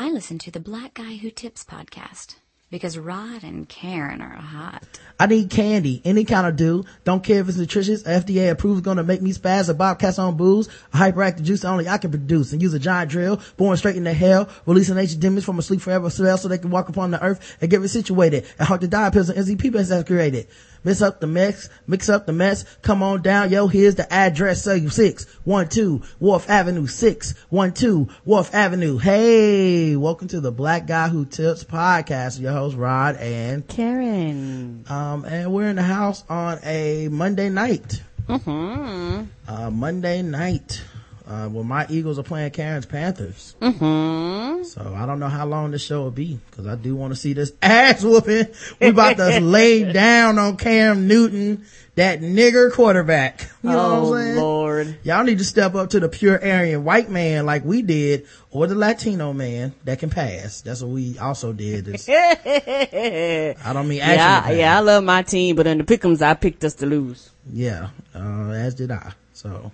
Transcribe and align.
I 0.00 0.10
listen 0.10 0.38
to 0.38 0.52
the 0.52 0.60
Black 0.60 0.94
Guy 0.94 1.16
Who 1.16 1.28
Tips 1.28 1.64
podcast 1.64 2.36
because 2.70 2.96
Rod 2.96 3.42
and 3.42 3.68
Karen 3.68 4.22
are 4.22 4.36
hot. 4.36 4.84
I 5.18 5.26
need 5.26 5.50
candy, 5.50 6.00
any 6.04 6.24
kind 6.24 6.46
of 6.46 6.54
do. 6.54 6.84
Don't 7.02 7.24
care 7.24 7.40
if 7.40 7.48
it's 7.48 7.58
nutritious. 7.58 8.04
FDA 8.04 8.48
approved 8.48 8.84
gonna 8.84 9.02
make 9.02 9.20
me 9.22 9.32
spaz. 9.32 9.68
A 9.68 9.74
Bobcats 9.74 10.20
on 10.20 10.36
booze. 10.36 10.68
A 10.94 10.98
hyperactive 10.98 11.42
juice 11.42 11.64
only 11.64 11.88
I 11.88 11.98
can 11.98 12.12
produce. 12.12 12.52
And 12.52 12.62
use 12.62 12.74
a 12.74 12.78
giant 12.78 13.10
drill, 13.10 13.40
born 13.56 13.76
straight 13.76 13.96
into 13.96 14.12
hell, 14.12 14.48
releasing 14.66 14.96
ancient 14.96 15.20
demons 15.20 15.44
from 15.44 15.58
a 15.58 15.62
sleep 15.62 15.80
forever 15.80 16.10
spell 16.10 16.38
so 16.38 16.46
they 16.46 16.58
can 16.58 16.70
walk 16.70 16.88
upon 16.88 17.10
the 17.10 17.20
earth 17.20 17.56
and 17.60 17.68
get 17.68 17.82
situated. 17.88 18.46
And 18.56 18.68
heart 18.68 18.82
to 18.82 18.86
die 18.86 19.10
pills 19.10 19.30
and 19.30 19.44
NZP 19.44 19.74
has 19.74 20.04
created. 20.04 20.46
Mix 20.88 21.02
up 21.02 21.20
the 21.20 21.26
mess, 21.26 21.68
mix 21.86 22.08
up 22.08 22.24
the 22.24 22.32
mess. 22.32 22.64
Come 22.80 23.02
on 23.02 23.20
down, 23.20 23.50
yo. 23.50 23.66
Here's 23.66 23.96
the 23.96 24.10
address. 24.10 24.62
Say 24.62 24.86
six 24.86 25.26
one 25.44 25.68
two 25.68 26.00
Wharf 26.18 26.48
Avenue. 26.48 26.86
Six 26.86 27.34
one 27.50 27.74
two 27.74 28.08
Wharf 28.24 28.54
Avenue. 28.54 28.96
Hey, 28.96 29.96
welcome 29.96 30.28
to 30.28 30.40
the 30.40 30.50
Black 30.50 30.86
Guy 30.86 31.08
Who 31.08 31.26
Tips 31.26 31.62
podcast. 31.62 32.40
Your 32.40 32.52
host 32.52 32.74
Rod 32.74 33.16
and 33.16 33.68
Karen. 33.68 34.86
Um, 34.88 35.26
and 35.26 35.52
we're 35.52 35.68
in 35.68 35.76
the 35.76 35.82
house 35.82 36.24
on 36.26 36.58
a 36.62 37.08
Monday 37.08 37.50
night. 37.50 38.02
Mm-hmm. 38.26 39.24
Uh, 39.46 39.70
Monday 39.70 40.22
night. 40.22 40.82
Uh, 41.28 41.46
well, 41.52 41.62
my 41.62 41.86
Eagles 41.90 42.18
are 42.18 42.22
playing 42.22 42.50
Karen's 42.52 42.86
Panthers. 42.86 43.54
Mm-hmm. 43.60 44.62
So 44.64 44.94
I 44.96 45.04
don't 45.04 45.20
know 45.20 45.28
how 45.28 45.44
long 45.44 45.72
this 45.72 45.84
show 45.84 46.02
will 46.02 46.10
be 46.10 46.40
because 46.50 46.66
I 46.66 46.74
do 46.74 46.96
want 46.96 47.12
to 47.12 47.20
see 47.20 47.34
this 47.34 47.52
ass 47.62 48.02
whooping. 48.02 48.46
We 48.80 48.88
about 48.88 49.18
to 49.18 49.38
lay 49.42 49.92
down 49.92 50.38
on 50.38 50.56
Cam 50.56 51.06
Newton, 51.06 51.66
that 51.96 52.20
nigger 52.20 52.72
quarterback. 52.72 53.50
You 53.60 53.70
know 53.70 53.80
oh, 53.80 54.10
what 54.10 54.18
I'm 54.18 54.24
saying? 54.24 54.36
Lord. 54.36 54.98
Y'all 55.02 55.24
need 55.24 55.38
to 55.38 55.44
step 55.44 55.74
up 55.74 55.90
to 55.90 56.00
the 56.00 56.08
pure 56.08 56.40
Aryan 56.40 56.84
white 56.84 57.10
man 57.10 57.44
like 57.44 57.64
we 57.64 57.82
did 57.82 58.28
or 58.52 58.68
the 58.68 58.76
Latino 58.76 59.32
man 59.32 59.74
that 59.84 59.98
can 59.98 60.10
pass. 60.10 60.60
That's 60.60 60.80
what 60.80 60.92
we 60.92 61.18
also 61.18 61.52
did. 61.52 61.88
I 62.08 63.54
don't 63.72 63.88
mean 63.88 64.00
actually. 64.00 64.56
Yeah, 64.56 64.60
yeah, 64.60 64.76
I 64.78 64.80
love 64.80 65.02
my 65.02 65.22
team, 65.22 65.56
but 65.56 65.66
in 65.66 65.78
the 65.78 65.84
pickums, 65.84 66.22
I 66.22 66.34
picked 66.34 66.62
us 66.62 66.74
to 66.74 66.86
lose. 66.86 67.30
Yeah, 67.52 67.88
uh, 68.14 68.50
as 68.50 68.76
did 68.76 68.92
I. 68.92 69.12
So, 69.32 69.72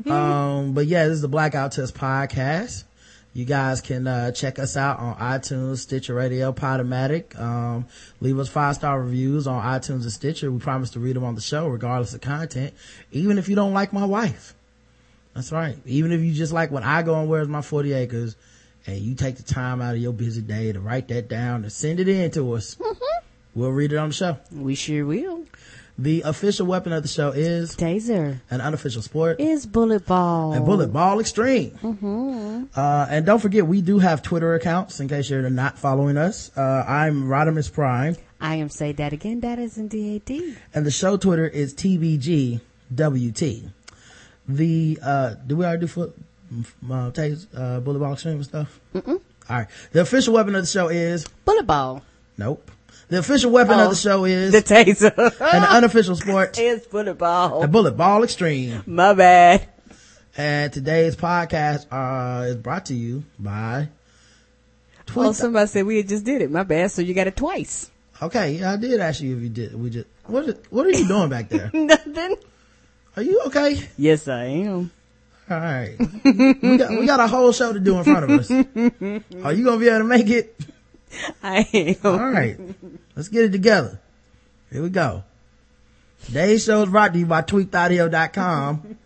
um, 0.06 0.72
but 0.72 0.86
yeah, 0.86 1.06
this 1.06 1.14
is 1.14 1.22
the 1.22 1.28
Blackout 1.28 1.72
Test 1.72 1.94
podcast. 1.94 2.84
You 3.32 3.44
guys 3.44 3.80
can, 3.80 4.06
uh, 4.06 4.32
check 4.32 4.58
us 4.58 4.76
out 4.76 4.98
on 4.98 5.14
iTunes, 5.16 5.78
Stitcher 5.78 6.14
Radio, 6.14 6.52
Podomatic. 6.52 7.38
Um, 7.38 7.86
leave 8.20 8.38
us 8.38 8.48
five 8.48 8.74
star 8.74 9.00
reviews 9.00 9.46
on 9.46 9.62
iTunes 9.62 10.02
and 10.02 10.12
Stitcher. 10.12 10.50
We 10.50 10.58
promise 10.58 10.90
to 10.90 11.00
read 11.00 11.16
them 11.16 11.24
on 11.24 11.36
the 11.36 11.40
show 11.40 11.68
regardless 11.68 12.12
of 12.12 12.20
content, 12.22 12.74
even 13.12 13.38
if 13.38 13.48
you 13.48 13.54
don't 13.54 13.72
like 13.72 13.92
my 13.92 14.04
wife. 14.04 14.54
That's 15.34 15.52
right. 15.52 15.76
Even 15.86 16.12
if 16.12 16.20
you 16.20 16.32
just 16.32 16.52
like 16.52 16.70
when 16.70 16.82
I 16.82 17.02
go 17.02 17.20
and 17.20 17.28
Where's 17.28 17.46
My 17.46 17.62
40 17.62 17.92
Acres 17.92 18.36
and 18.86 18.98
you 18.98 19.14
take 19.14 19.36
the 19.36 19.42
time 19.42 19.80
out 19.80 19.94
of 19.94 20.00
your 20.00 20.12
busy 20.12 20.40
day 20.40 20.72
to 20.72 20.80
write 20.80 21.08
that 21.08 21.28
down 21.28 21.62
and 21.62 21.72
send 21.72 22.00
it 22.00 22.08
in 22.08 22.30
to 22.32 22.54
us. 22.54 22.76
We'll 23.54 23.70
read 23.70 23.92
it 23.92 23.96
on 23.96 24.08
the 24.08 24.14
show. 24.14 24.38
We 24.52 24.74
sure 24.74 25.04
will. 25.04 25.44
The 26.00 26.22
official 26.22 26.66
weapon 26.66 26.94
of 26.94 27.02
the 27.02 27.10
show 27.10 27.28
is 27.30 27.76
Taser. 27.76 28.40
An 28.50 28.62
unofficial 28.62 29.02
sport 29.02 29.38
is 29.38 29.66
bullet 29.66 30.06
ball. 30.06 30.54
And 30.54 30.64
bullet 30.64 30.90
ball 30.94 31.20
extreme. 31.20 31.72
Mm-hmm. 31.72 32.64
Uh, 32.74 33.06
and 33.10 33.26
don't 33.26 33.38
forget, 33.38 33.66
we 33.66 33.82
do 33.82 33.98
have 33.98 34.22
Twitter 34.22 34.54
accounts 34.54 34.98
in 34.98 35.08
case 35.08 35.28
you're 35.28 35.50
not 35.50 35.78
following 35.78 36.16
us. 36.16 36.56
Uh, 36.56 36.86
I'm 36.88 37.24
Rodimus 37.24 37.70
Prime. 37.70 38.16
I 38.40 38.54
am 38.54 38.70
say 38.70 38.92
that 38.92 39.12
again. 39.12 39.40
That 39.40 39.58
is 39.58 39.76
in 39.76 39.88
DAD. 39.88 40.56
And 40.72 40.86
the 40.86 40.90
show 40.90 41.18
Twitter 41.18 41.46
is 41.46 41.74
TBGWT. 41.74 42.60
The, 44.48 44.98
uh, 45.02 45.34
do 45.46 45.56
we 45.56 45.66
already 45.66 45.80
do 45.82 45.86
foot, 45.86 46.16
uh, 46.90 47.10
taste, 47.10 47.46
uh, 47.54 47.80
bullet 47.80 47.98
ball 47.98 48.14
extreme 48.14 48.36
and 48.36 48.44
stuff? 48.46 48.80
Mm-mm. 48.94 49.20
All 49.50 49.56
right. 49.56 49.66
The 49.92 50.00
official 50.00 50.32
weapon 50.32 50.54
of 50.54 50.62
the 50.62 50.66
show 50.66 50.88
is 50.88 51.28
bullet 51.44 51.66
ball. 51.66 52.00
Nope. 52.38 52.70
The 53.10 53.18
official 53.18 53.50
weapon 53.50 53.74
oh, 53.80 53.86
of 53.86 53.90
the 53.90 53.96
show 53.96 54.24
is 54.24 54.52
the 54.52 54.62
taser. 54.62 55.12
and 55.18 55.64
the 55.64 55.68
unofficial 55.68 56.14
sport 56.14 56.56
is 56.60 56.86
bullet 56.86 57.14
ball. 57.14 57.60
The 57.60 57.66
bullet 57.66 57.96
ball 57.96 58.22
extreme. 58.22 58.84
My 58.86 59.14
bad. 59.14 59.66
And 60.36 60.72
today's 60.72 61.16
podcast 61.16 61.86
uh, 61.90 62.44
is 62.44 62.54
brought 62.54 62.86
to 62.86 62.94
you 62.94 63.24
by. 63.36 63.88
Twitter. 65.06 65.28
Oh, 65.28 65.32
somebody 65.32 65.66
said 65.66 65.86
we 65.86 66.04
just 66.04 66.24
did 66.24 66.40
it. 66.40 66.52
My 66.52 66.62
bad. 66.62 66.92
So 66.92 67.02
you 67.02 67.12
got 67.12 67.26
it 67.26 67.34
twice. 67.34 67.90
Okay, 68.22 68.52
yeah, 68.52 68.74
I 68.74 68.76
did 68.76 69.00
ask 69.00 69.20
you 69.20 69.36
if 69.36 69.42
you 69.42 69.48
did. 69.48 69.74
We 69.74 69.90
just 69.90 70.06
what? 70.26 70.44
Is, 70.44 70.54
what 70.70 70.86
are 70.86 70.90
you 70.90 71.08
doing 71.08 71.30
back 71.30 71.48
there? 71.48 71.68
Nothing. 71.74 72.36
Are 73.16 73.22
you 73.24 73.40
okay? 73.46 73.88
Yes, 73.98 74.28
I 74.28 74.44
am. 74.44 74.92
All 75.50 75.58
right. 75.58 75.96
we 76.24 76.76
got 76.76 76.90
we 76.90 77.06
got 77.06 77.18
a 77.18 77.26
whole 77.26 77.50
show 77.50 77.72
to 77.72 77.80
do 77.80 77.98
in 77.98 78.04
front 78.04 78.30
of 78.30 78.38
us. 78.38 78.50
Are 79.42 79.52
you 79.52 79.64
gonna 79.64 79.78
be 79.80 79.88
able 79.88 79.98
to 79.98 80.04
make 80.04 80.30
it? 80.30 80.56
I 81.42 81.68
am. 81.72 81.96
All 82.04 82.30
right. 82.30 82.58
Let's 83.16 83.28
get 83.28 83.44
it 83.44 83.52
together. 83.52 84.00
Here 84.70 84.82
we 84.82 84.90
go. 84.90 85.24
Today's 86.24 86.64
show 86.64 86.82
is 86.82 86.90
brought 86.90 87.12
to 87.14 87.18
you 87.18 87.26
by 87.26 87.42
tweakedaudio.com. 87.42 88.98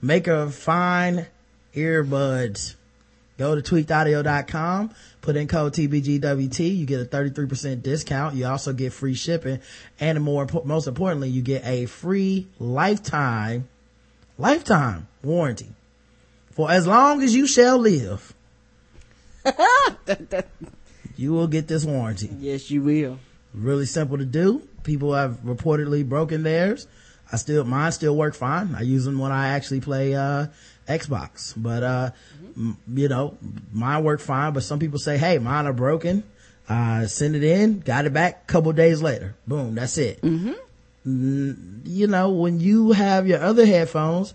Maker 0.00 0.32
of 0.32 0.54
fine 0.54 1.26
earbuds. 1.74 2.76
Go 3.38 3.54
to 3.54 3.62
tweakedaudio.com, 3.62 4.90
put 5.20 5.36
in 5.36 5.46
code 5.46 5.72
TBGWT, 5.72 6.76
you 6.76 6.86
get 6.86 7.00
a 7.00 7.04
33% 7.04 7.82
discount. 7.82 8.34
You 8.34 8.46
also 8.46 8.72
get 8.72 8.92
free 8.92 9.14
shipping 9.14 9.60
and 10.00 10.20
more, 10.20 10.46
most 10.64 10.88
importantly, 10.88 11.28
you 11.28 11.42
get 11.42 11.64
a 11.64 11.86
free 11.86 12.48
lifetime, 12.58 13.68
lifetime 14.38 15.06
warranty 15.22 15.68
for 16.50 16.68
as 16.68 16.84
long 16.88 17.22
as 17.22 17.32
you 17.32 17.46
shall 17.46 17.78
live. 17.78 18.34
you 21.18 21.32
will 21.32 21.48
get 21.48 21.66
this 21.66 21.84
warranty. 21.84 22.30
Yes, 22.38 22.70
you 22.70 22.80
will. 22.80 23.18
Really 23.52 23.86
simple 23.86 24.16
to 24.18 24.24
do. 24.24 24.62
People 24.84 25.14
have 25.14 25.40
reportedly 25.44 26.08
broken 26.08 26.44
theirs. 26.44 26.86
I 27.30 27.36
still, 27.36 27.64
mine 27.64 27.92
still 27.92 28.16
work 28.16 28.34
fine. 28.34 28.74
I 28.74 28.82
use 28.82 29.04
them 29.04 29.18
when 29.18 29.32
I 29.32 29.48
actually 29.48 29.80
play, 29.80 30.14
uh, 30.14 30.46
Xbox, 30.86 31.52
but, 31.54 31.82
uh, 31.82 32.10
mm-hmm. 32.42 32.70
m- 32.70 32.78
you 32.94 33.08
know, 33.08 33.36
mine 33.72 34.04
work 34.04 34.20
fine, 34.20 34.54
but 34.54 34.62
some 34.62 34.78
people 34.78 34.98
say, 34.98 35.18
Hey, 35.18 35.38
mine 35.38 35.66
are 35.66 35.74
broken. 35.74 36.22
Uh, 36.68 37.06
send 37.06 37.34
it 37.34 37.42
in, 37.42 37.80
got 37.80 38.06
it 38.06 38.12
back 38.12 38.42
a 38.44 38.46
couple 38.46 38.72
days 38.72 39.02
later. 39.02 39.34
Boom. 39.46 39.74
That's 39.74 39.98
it. 39.98 40.22
Mm-hmm. 40.22 40.52
Mm, 41.06 41.80
you 41.84 42.06
know, 42.06 42.30
when 42.30 42.60
you 42.60 42.92
have 42.92 43.26
your 43.26 43.42
other 43.42 43.66
headphones, 43.66 44.34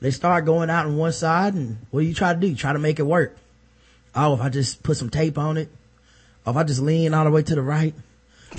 they 0.00 0.10
start 0.10 0.44
going 0.46 0.70
out 0.70 0.86
on 0.86 0.96
one 0.96 1.12
side 1.12 1.54
and 1.54 1.78
what 1.90 2.00
do 2.00 2.06
you 2.06 2.14
try 2.14 2.32
to 2.32 2.40
do? 2.40 2.46
You 2.46 2.56
try 2.56 2.72
to 2.72 2.78
make 2.78 2.98
it 2.98 3.04
work. 3.04 3.36
Oh, 4.14 4.34
if 4.34 4.40
I 4.40 4.48
just 4.48 4.82
put 4.82 4.96
some 4.96 5.10
tape 5.10 5.36
on 5.38 5.56
it, 5.56 5.68
if 6.46 6.56
I 6.56 6.62
just 6.64 6.80
lean 6.80 7.14
all 7.14 7.24
the 7.24 7.30
way 7.30 7.42
to 7.42 7.54
the 7.54 7.62
right, 7.62 7.94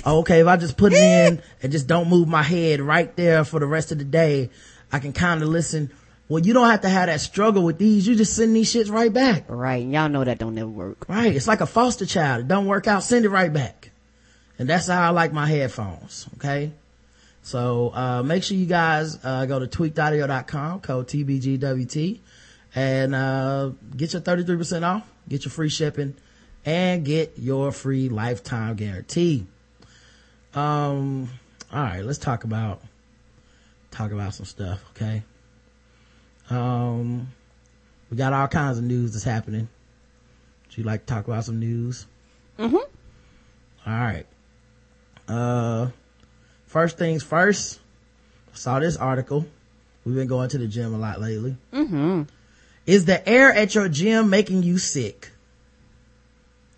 oh, 0.04 0.20
okay, 0.20 0.40
if 0.40 0.46
I 0.46 0.56
just 0.56 0.76
put 0.76 0.92
it 0.92 0.98
in 0.98 1.42
and 1.62 1.72
just 1.72 1.86
don't 1.86 2.08
move 2.08 2.28
my 2.28 2.42
head 2.42 2.80
right 2.80 3.14
there 3.16 3.44
for 3.44 3.60
the 3.60 3.66
rest 3.66 3.92
of 3.92 3.98
the 3.98 4.04
day, 4.04 4.50
I 4.92 4.98
can 4.98 5.12
kind 5.12 5.42
of 5.42 5.48
listen. 5.48 5.90
Well, 6.28 6.44
you 6.44 6.52
don't 6.52 6.68
have 6.68 6.80
to 6.80 6.88
have 6.88 7.06
that 7.06 7.20
struggle 7.20 7.62
with 7.62 7.78
these. 7.78 8.06
You 8.06 8.16
just 8.16 8.34
send 8.34 8.54
these 8.54 8.72
shits 8.72 8.90
right 8.90 9.12
back. 9.12 9.44
Right. 9.48 9.86
Y'all 9.86 10.08
know 10.08 10.24
that 10.24 10.38
don't 10.38 10.56
never 10.56 10.68
work. 10.68 11.08
Right. 11.08 11.34
It's 11.34 11.46
like 11.46 11.60
a 11.60 11.66
foster 11.66 12.04
child. 12.06 12.40
It 12.40 12.48
don't 12.48 12.66
work 12.66 12.88
out. 12.88 13.04
Send 13.04 13.24
it 13.24 13.28
right 13.28 13.52
back. 13.52 13.90
And 14.58 14.68
that's 14.68 14.88
how 14.88 15.02
I 15.02 15.10
like 15.10 15.32
my 15.32 15.46
headphones. 15.46 16.26
Okay. 16.34 16.72
So, 17.42 17.92
uh, 17.94 18.24
make 18.24 18.42
sure 18.42 18.56
you 18.56 18.66
guys, 18.66 19.20
uh, 19.22 19.46
go 19.46 19.60
to 19.60 19.68
tweakedaudio.com, 19.68 20.80
code 20.80 21.06
TBGWT, 21.06 22.18
and, 22.74 23.14
uh, 23.14 23.70
get 23.96 24.14
your 24.14 24.22
33% 24.22 24.82
off, 24.82 25.08
get 25.28 25.44
your 25.44 25.52
free 25.52 25.68
shipping, 25.68 26.16
and 26.66 27.04
get 27.04 27.34
your 27.38 27.70
free 27.70 28.08
lifetime 28.08 28.74
guarantee. 28.74 29.46
Um, 30.52 31.30
all 31.72 31.82
right, 31.82 32.04
let's 32.04 32.18
talk 32.18 32.42
about, 32.44 32.82
talk 33.92 34.10
about 34.10 34.34
some 34.34 34.46
stuff, 34.46 34.84
okay? 34.90 35.22
Um, 36.50 37.28
we 38.10 38.16
got 38.16 38.32
all 38.32 38.48
kinds 38.48 38.78
of 38.78 38.84
news 38.84 39.12
that's 39.12 39.24
happening. 39.24 39.68
Would 40.66 40.78
you 40.78 40.84
like 40.84 41.06
to 41.06 41.14
talk 41.14 41.28
about 41.28 41.44
some 41.44 41.60
news? 41.60 42.06
Mm-hmm. 42.58 42.76
All 42.76 42.86
right. 43.86 44.26
Uh, 45.28 45.88
first 46.66 46.98
things 46.98 47.22
first, 47.22 47.78
I 48.52 48.56
saw 48.56 48.80
this 48.80 48.96
article. 48.96 49.46
We've 50.04 50.16
been 50.16 50.28
going 50.28 50.48
to 50.50 50.58
the 50.58 50.66
gym 50.66 50.94
a 50.94 50.98
lot 50.98 51.20
lately. 51.20 51.56
Mm-hmm. 51.72 52.22
Is 52.86 53.04
the 53.04 53.28
air 53.28 53.52
at 53.52 53.74
your 53.74 53.88
gym 53.88 54.30
making 54.30 54.62
you 54.62 54.78
sick? 54.78 55.30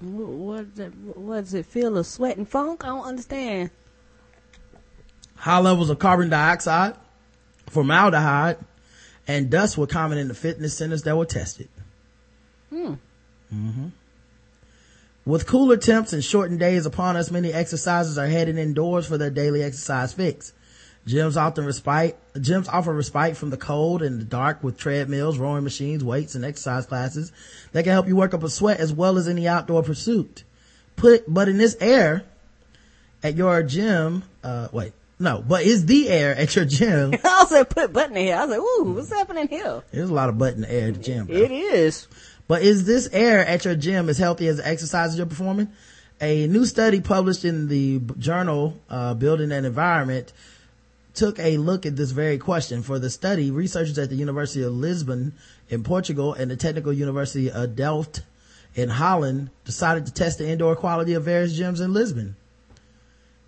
What 0.00 0.74
does 0.74 0.86
it, 0.86 0.94
what 1.16 1.40
does 1.40 1.54
it 1.54 1.66
feel? 1.66 1.96
A 1.96 2.04
sweat 2.04 2.36
and 2.36 2.48
funk? 2.48 2.84
I 2.84 2.88
don't 2.88 3.04
understand. 3.04 3.70
High 5.34 5.58
levels 5.58 5.90
of 5.90 5.98
carbon 5.98 6.28
dioxide, 6.28 6.94
formaldehyde, 7.66 8.58
and 9.26 9.50
dust 9.50 9.76
were 9.76 9.86
common 9.86 10.18
in 10.18 10.28
the 10.28 10.34
fitness 10.34 10.76
centers 10.76 11.02
that 11.02 11.16
were 11.16 11.26
tested. 11.26 11.68
Hmm. 12.70 12.94
Mm-hmm. 13.52 13.88
With 15.24 15.46
cooler 15.46 15.76
temps 15.76 16.12
and 16.12 16.24
shortened 16.24 16.58
days 16.58 16.86
upon 16.86 17.16
us, 17.16 17.30
many 17.30 17.50
exercisers 17.52 18.16
are 18.16 18.28
heading 18.28 18.56
indoors 18.56 19.06
for 19.06 19.18
their 19.18 19.30
daily 19.30 19.62
exercise 19.62 20.14
fix. 20.14 20.52
Gyms 21.06 21.36
often 21.40 21.64
respite, 21.64 22.18
gyms 22.34 22.68
offer 22.68 22.92
respite 22.92 23.36
from 23.36 23.50
the 23.50 23.56
cold 23.56 24.02
and 24.02 24.20
the 24.20 24.24
dark 24.24 24.62
with 24.62 24.78
treadmills, 24.78 25.38
rowing 25.38 25.64
machines, 25.64 26.04
weights, 26.04 26.34
and 26.34 26.44
exercise 26.44 26.84
classes 26.84 27.32
that 27.72 27.84
can 27.84 27.92
help 27.92 28.08
you 28.08 28.16
work 28.16 28.34
up 28.34 28.42
a 28.42 28.50
sweat 28.50 28.78
as 28.78 28.92
well 28.92 29.16
as 29.16 29.26
any 29.26 29.48
outdoor 29.48 29.82
pursuit. 29.82 30.44
Put, 30.96 31.24
but 31.32 31.48
in 31.48 31.56
this 31.56 31.76
air 31.80 32.24
at 33.22 33.36
your 33.36 33.62
gym, 33.62 34.22
uh, 34.44 34.68
wait, 34.70 34.92
no, 35.18 35.42
but 35.46 35.64
is 35.64 35.86
the 35.86 36.08
air 36.08 36.36
at 36.36 36.54
your 36.54 36.64
gym. 36.64 37.14
I 37.24 37.28
also 37.28 37.64
put 37.64 37.92
button 37.92 38.16
in 38.16 38.26
here. 38.26 38.36
I 38.36 38.44
was 38.44 38.50
like, 38.50 38.60
ooh, 38.60 38.92
what's 38.92 39.10
happening 39.10 39.48
here? 39.48 39.82
There's 39.90 40.10
a 40.10 40.14
lot 40.14 40.28
of 40.28 40.38
butt 40.38 40.54
in 40.54 40.60
the 40.60 40.72
air 40.72 40.88
at 40.88 40.94
the 40.94 41.00
gym. 41.00 41.26
Bro. 41.26 41.36
It 41.36 41.50
is. 41.50 42.06
But 42.46 42.62
is 42.62 42.86
this 42.86 43.08
air 43.12 43.44
at 43.44 43.64
your 43.64 43.74
gym 43.74 44.08
as 44.08 44.18
healthy 44.18 44.48
as 44.48 44.58
the 44.58 44.66
exercises 44.66 45.16
you're 45.16 45.26
performing? 45.26 45.70
A 46.20 46.46
new 46.48 46.64
study 46.64 47.00
published 47.00 47.44
in 47.44 47.68
the 47.68 48.00
journal, 48.18 48.78
uh, 48.90 49.14
Building 49.14 49.52
and 49.52 49.66
Environment 49.66 50.32
took 51.18 51.40
a 51.40 51.56
look 51.56 51.84
at 51.84 51.96
this 51.96 52.12
very 52.12 52.38
question. 52.38 52.82
For 52.82 53.00
the 53.00 53.10
study, 53.10 53.50
researchers 53.50 53.98
at 53.98 54.08
the 54.08 54.14
University 54.14 54.62
of 54.62 54.72
Lisbon 54.72 55.34
in 55.68 55.82
Portugal 55.82 56.32
and 56.32 56.48
the 56.48 56.56
Technical 56.56 56.92
University 56.92 57.50
of 57.50 57.74
Delft 57.74 58.22
in 58.76 58.88
Holland 58.88 59.50
decided 59.64 60.06
to 60.06 60.12
test 60.12 60.38
the 60.38 60.48
indoor 60.48 60.76
quality 60.76 61.14
of 61.14 61.24
various 61.24 61.58
gyms 61.58 61.80
in 61.80 61.92
Lisbon. 61.92 62.36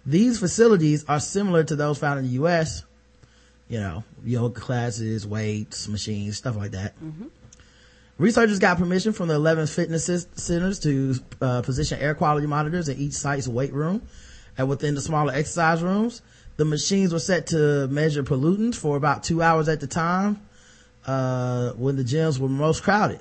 These 0.04 0.40
facilities 0.40 1.04
are 1.04 1.20
similar 1.20 1.62
to 1.62 1.76
those 1.76 1.98
found 1.98 2.18
in 2.18 2.24
the 2.24 2.32
U.S. 2.32 2.82
You 3.68 3.78
know, 3.78 4.04
yoga 4.24 4.58
classes, 4.58 5.24
weights, 5.24 5.86
machines, 5.86 6.38
stuff 6.38 6.56
like 6.56 6.72
that. 6.72 6.96
Mm-hmm. 6.96 7.26
Researchers 8.18 8.58
got 8.58 8.78
permission 8.78 9.12
from 9.12 9.28
the 9.28 9.34
11 9.34 9.68
fitness 9.68 10.26
centers 10.34 10.80
to 10.80 11.14
uh, 11.40 11.62
position 11.62 12.00
air 12.00 12.16
quality 12.16 12.48
monitors 12.48 12.88
in 12.88 12.98
each 12.98 13.12
site's 13.12 13.46
weight 13.46 13.72
room 13.72 14.02
and 14.58 14.68
within 14.68 14.96
the 14.96 15.00
smaller 15.00 15.32
exercise 15.32 15.82
rooms. 15.82 16.20
The 16.60 16.66
machines 16.66 17.10
were 17.10 17.20
set 17.20 17.46
to 17.46 17.88
measure 17.88 18.22
pollutants 18.22 18.74
for 18.74 18.94
about 18.98 19.24
two 19.24 19.40
hours 19.40 19.66
at 19.70 19.80
the 19.80 19.86
time 19.86 20.42
uh, 21.06 21.70
when 21.70 21.96
the 21.96 22.04
gyms 22.04 22.38
were 22.38 22.50
most 22.50 22.82
crowded 22.82 23.20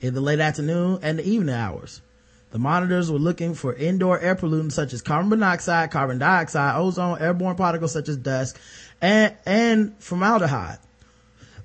in 0.00 0.12
the 0.12 0.20
late 0.20 0.40
afternoon 0.40 0.98
and 1.02 1.20
the 1.20 1.24
evening 1.24 1.54
hours. 1.54 2.02
The 2.50 2.58
monitors 2.58 3.12
were 3.12 3.20
looking 3.20 3.54
for 3.54 3.74
indoor 3.74 4.18
air 4.18 4.34
pollutants 4.34 4.72
such 4.72 4.92
as 4.92 5.02
carbon 5.02 5.28
monoxide, 5.28 5.92
carbon 5.92 6.18
dioxide, 6.18 6.74
ozone, 6.74 7.20
airborne 7.20 7.54
particles 7.54 7.92
such 7.92 8.08
as 8.08 8.16
dust, 8.16 8.58
and, 9.00 9.36
and 9.46 9.94
formaldehyde, 10.00 10.78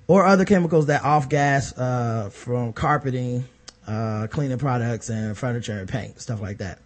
or 0.06 0.28
other 0.28 0.46
chemicals 0.46 0.86
that 0.86 1.04
off 1.04 1.28
gas, 1.28 1.75
uh, 1.75 2.30
from 2.31 2.72
carpeting, 2.72 3.46
uh, 3.88 4.28
cleaning 4.30 4.60
products 4.60 5.10
and 5.10 5.36
furniture 5.36 5.80
and 5.80 5.89
paint, 5.89 6.22
stuff 6.22 6.39
like 6.39 6.60
that. 6.60 6.78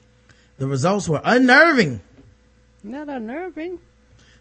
The 0.60 0.68
results 0.68 1.10
were 1.10 1.20
unnerving. 1.26 2.00
Not 2.86 3.10
unnerving. 3.10 3.80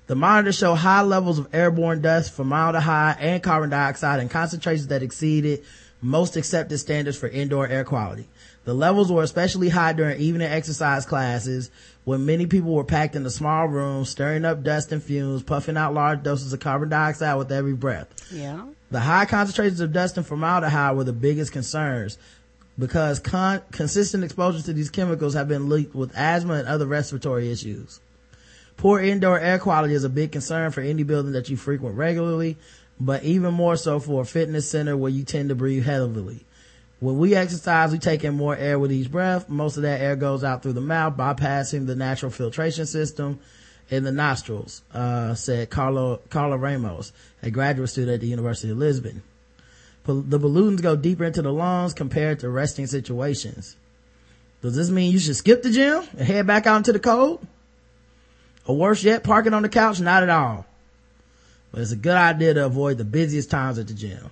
The 0.07 0.15
monitors 0.15 0.57
show 0.57 0.75
high 0.75 1.03
levels 1.03 1.39
of 1.39 1.53
airborne 1.53 2.01
dust, 2.01 2.33
formaldehyde, 2.33 3.17
and 3.19 3.43
carbon 3.43 3.71
dioxide 3.71 4.21
in 4.21 4.29
concentrations 4.29 4.89
that 4.89 5.03
exceeded 5.03 5.65
most 6.01 6.37
accepted 6.37 6.79
standards 6.79 7.19
for 7.19 7.29
indoor 7.29 7.67
air 7.67 7.85
quality. 7.85 8.29
The 8.65 8.75
levels 8.75 9.11
were 9.11 9.23
especially 9.23 9.69
high 9.69 9.93
during 9.93 10.21
evening 10.21 10.49
exercise 10.49 11.07
classes 11.07 11.71
when 12.05 12.27
many 12.27 12.47
people 12.47 12.73
were 12.73 12.85
packed 12.85 13.17
in 13.17 13.27
a 13.27 13.31
small 13.31 13.67
room, 13.67 14.05
stirring 14.05 14.45
up 14.45 14.63
dust 14.63 14.93
and 14.93 15.03
fumes, 15.03 15.43
puffing 15.43 15.77
out 15.77 15.95
large 15.95 16.23
doses 16.23 16.53
of 16.53 16.61
carbon 16.61 16.89
dioxide 16.89 17.39
with 17.39 17.51
every 17.51 17.75
breath. 17.75 18.09
Yeah. 18.33 18.67
The 18.91 19.01
high 19.01 19.25
concentrations 19.25 19.81
of 19.81 19.93
dust 19.93 20.17
and 20.17 20.27
formaldehyde 20.27 20.97
were 20.97 21.05
the 21.05 21.13
biggest 21.13 21.51
concerns 21.53 22.19
because 22.79 23.19
con- 23.19 23.63
consistent 23.73 24.23
exposure 24.23 24.63
to 24.63 24.73
these 24.73 24.91
chemicals 24.91 25.35
have 25.35 25.49
been 25.49 25.69
linked 25.69 25.95
with 25.95 26.17
asthma 26.17 26.55
and 26.55 26.69
other 26.69 26.87
respiratory 26.87 27.51
issues. 27.51 28.01
Poor 28.77 29.01
indoor 29.01 29.39
air 29.41 29.59
quality 29.59 29.95
is 29.95 30.05
a 30.05 30.09
big 30.09 30.33
concern 30.33 30.71
for 30.71 30.83
any 30.83 31.03
building 31.03 31.33
that 31.33 31.49
you 31.49 31.57
frequent 31.57 31.97
regularly, 31.97 32.57
but 33.01 33.25
even 33.25 33.55
more 33.55 33.77
so 33.77 33.99
for 33.99 34.23
a 34.23 34.27
fitness 34.27 34.71
center 34.71 34.97
where 34.97 35.11
you 35.11 35.25
tend 35.25 35.49
to 35.49 35.55
breathe 35.55 35.85
heavily. 35.85 36.45
When 37.01 37.19
we 37.19 37.35
exercise, 37.35 37.93
we 37.93 37.99
take 37.99 38.25
in 38.25 38.35
more 38.35 38.57
air 38.57 38.79
with 38.79 38.93
each 38.93 39.11
breath. 39.11 39.49
Most 39.49 39.77
of 39.77 39.83
that 39.83 40.01
air 40.01 40.17
goes 40.17 40.43
out 40.45 40.63
through 40.63 40.75
the 40.75 40.81
mouth, 40.81 41.17
bypassing 41.17 41.87
the 41.87 41.95
natural 41.95 42.31
filtration 42.31 42.87
system 42.87 43.39
in 43.91 44.03
the 44.03 44.13
nostrils, 44.13 44.83
uh, 44.93 45.35
said 45.35 45.71
Carlo, 45.71 46.21
Carla 46.31 46.57
Ramos, 46.57 47.13
a 47.43 47.51
graduate 47.51 47.91
student 47.91 48.15
at 48.15 48.21
the 48.21 48.27
University 48.27 48.71
of 48.71 48.79
Lisbon. 48.79 49.23
The 50.05 50.39
balloons 50.39 50.81
go 50.81 50.97
deeper 50.97 51.25
into 51.25 51.43
the 51.43 51.53
lungs 51.53 51.93
compared 51.93 52.41
to 52.41 52.49
resting 52.49 52.87
situations. 52.87 53.77
Does 54.63 54.77
this 54.77 54.89
mean 54.89 55.13
you 55.13 55.19
should 55.19 55.37
skip 55.37 55.63
the 55.63 55.71
gym 55.71 56.05
and 56.17 56.27
head 56.27 56.47
back 56.47 56.67
out 56.67 56.77
into 56.77 56.93
the 56.93 57.01
cold? 57.01 57.45
Or 58.67 58.77
worse 58.77 59.03
yet, 59.05 59.25
parking 59.25 59.55
on 59.55 59.63
the 59.63 59.69
couch? 59.69 60.01
Not 60.01 60.23
at 60.23 60.31
all. 60.31 60.67
But 61.73 61.83
it's 61.83 61.93
a 61.93 61.97
good 61.97 62.17
idea 62.17 62.55
to 62.55 62.67
avoid 62.67 62.99
the 62.99 63.05
busiest 63.05 63.51
times 63.51 63.79
at 63.79 63.87
the 63.87 63.95
gym. 63.95 64.31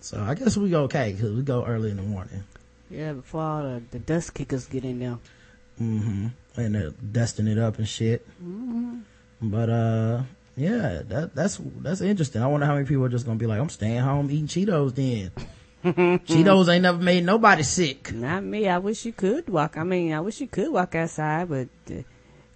So 0.00 0.20
I 0.20 0.34
guess 0.34 0.56
we 0.56 0.70
go 0.70 0.82
okay 0.84 1.12
because 1.12 1.32
we 1.32 1.42
go 1.42 1.64
early 1.64 1.90
in 1.90 1.96
the 1.96 2.02
morning. 2.02 2.44
Yeah, 2.90 3.14
before 3.14 3.42
all 3.42 3.62
the, 3.62 3.82
the 3.92 3.98
dust 3.98 4.34
kickers 4.34 4.66
get 4.66 4.84
in 4.84 4.98
there. 4.98 5.18
Mm-hmm. 5.80 6.26
And 6.56 6.74
they're 6.74 6.90
dusting 6.90 7.46
it 7.46 7.58
up 7.58 7.78
and 7.78 7.88
shit. 7.88 8.26
Mm-hmm. 8.42 8.98
But 9.42 9.70
uh, 9.70 10.22
yeah, 10.56 11.02
that 11.06 11.34
that's 11.34 11.60
that's 11.80 12.00
interesting. 12.00 12.42
I 12.42 12.46
wonder 12.46 12.66
how 12.66 12.74
many 12.74 12.86
people 12.86 13.04
are 13.04 13.08
just 13.08 13.24
gonna 13.24 13.38
be 13.38 13.46
like, 13.46 13.60
I'm 13.60 13.70
staying 13.70 14.00
home 14.00 14.30
eating 14.30 14.46
Cheetos 14.46 14.94
then. 14.94 15.30
Cheetos 16.26 16.68
ain't 16.68 16.82
never 16.82 16.98
made 16.98 17.24
nobody 17.24 17.62
sick. 17.62 18.12
Not 18.12 18.44
me. 18.44 18.68
I 18.68 18.78
wish 18.78 19.04
you 19.04 19.12
could 19.12 19.48
walk. 19.48 19.76
I 19.76 19.82
mean, 19.82 20.12
I 20.12 20.20
wish 20.20 20.40
you 20.40 20.46
could 20.46 20.70
walk 20.70 20.94
outside, 20.94 21.48
but 21.48 21.68
uh, 21.90 22.02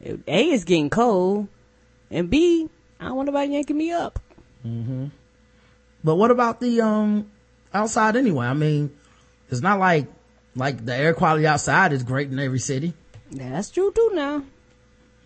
A 0.02 0.50
is 0.50 0.64
getting 0.64 0.90
cold, 0.90 1.48
and 2.10 2.30
B, 2.30 2.68
I 3.00 3.06
don't 3.06 3.16
want 3.16 3.26
nobody 3.26 3.52
yanking 3.52 3.78
me 3.78 3.92
up. 3.92 4.18
Mm-hmm. 4.64 5.06
But 6.04 6.16
what 6.16 6.30
about 6.30 6.60
the 6.60 6.80
um 6.80 7.30
outside 7.76 8.16
anyway. 8.16 8.46
I 8.46 8.54
mean, 8.54 8.90
it's 9.50 9.60
not 9.60 9.78
like, 9.78 10.06
like 10.54 10.84
the 10.84 10.94
air 10.94 11.14
quality 11.14 11.46
outside 11.46 11.92
is 11.92 12.02
great 12.02 12.30
in 12.30 12.38
every 12.38 12.58
city. 12.58 12.94
That's 13.30 13.70
true 13.70 13.92
too 13.92 14.10
now. 14.14 14.42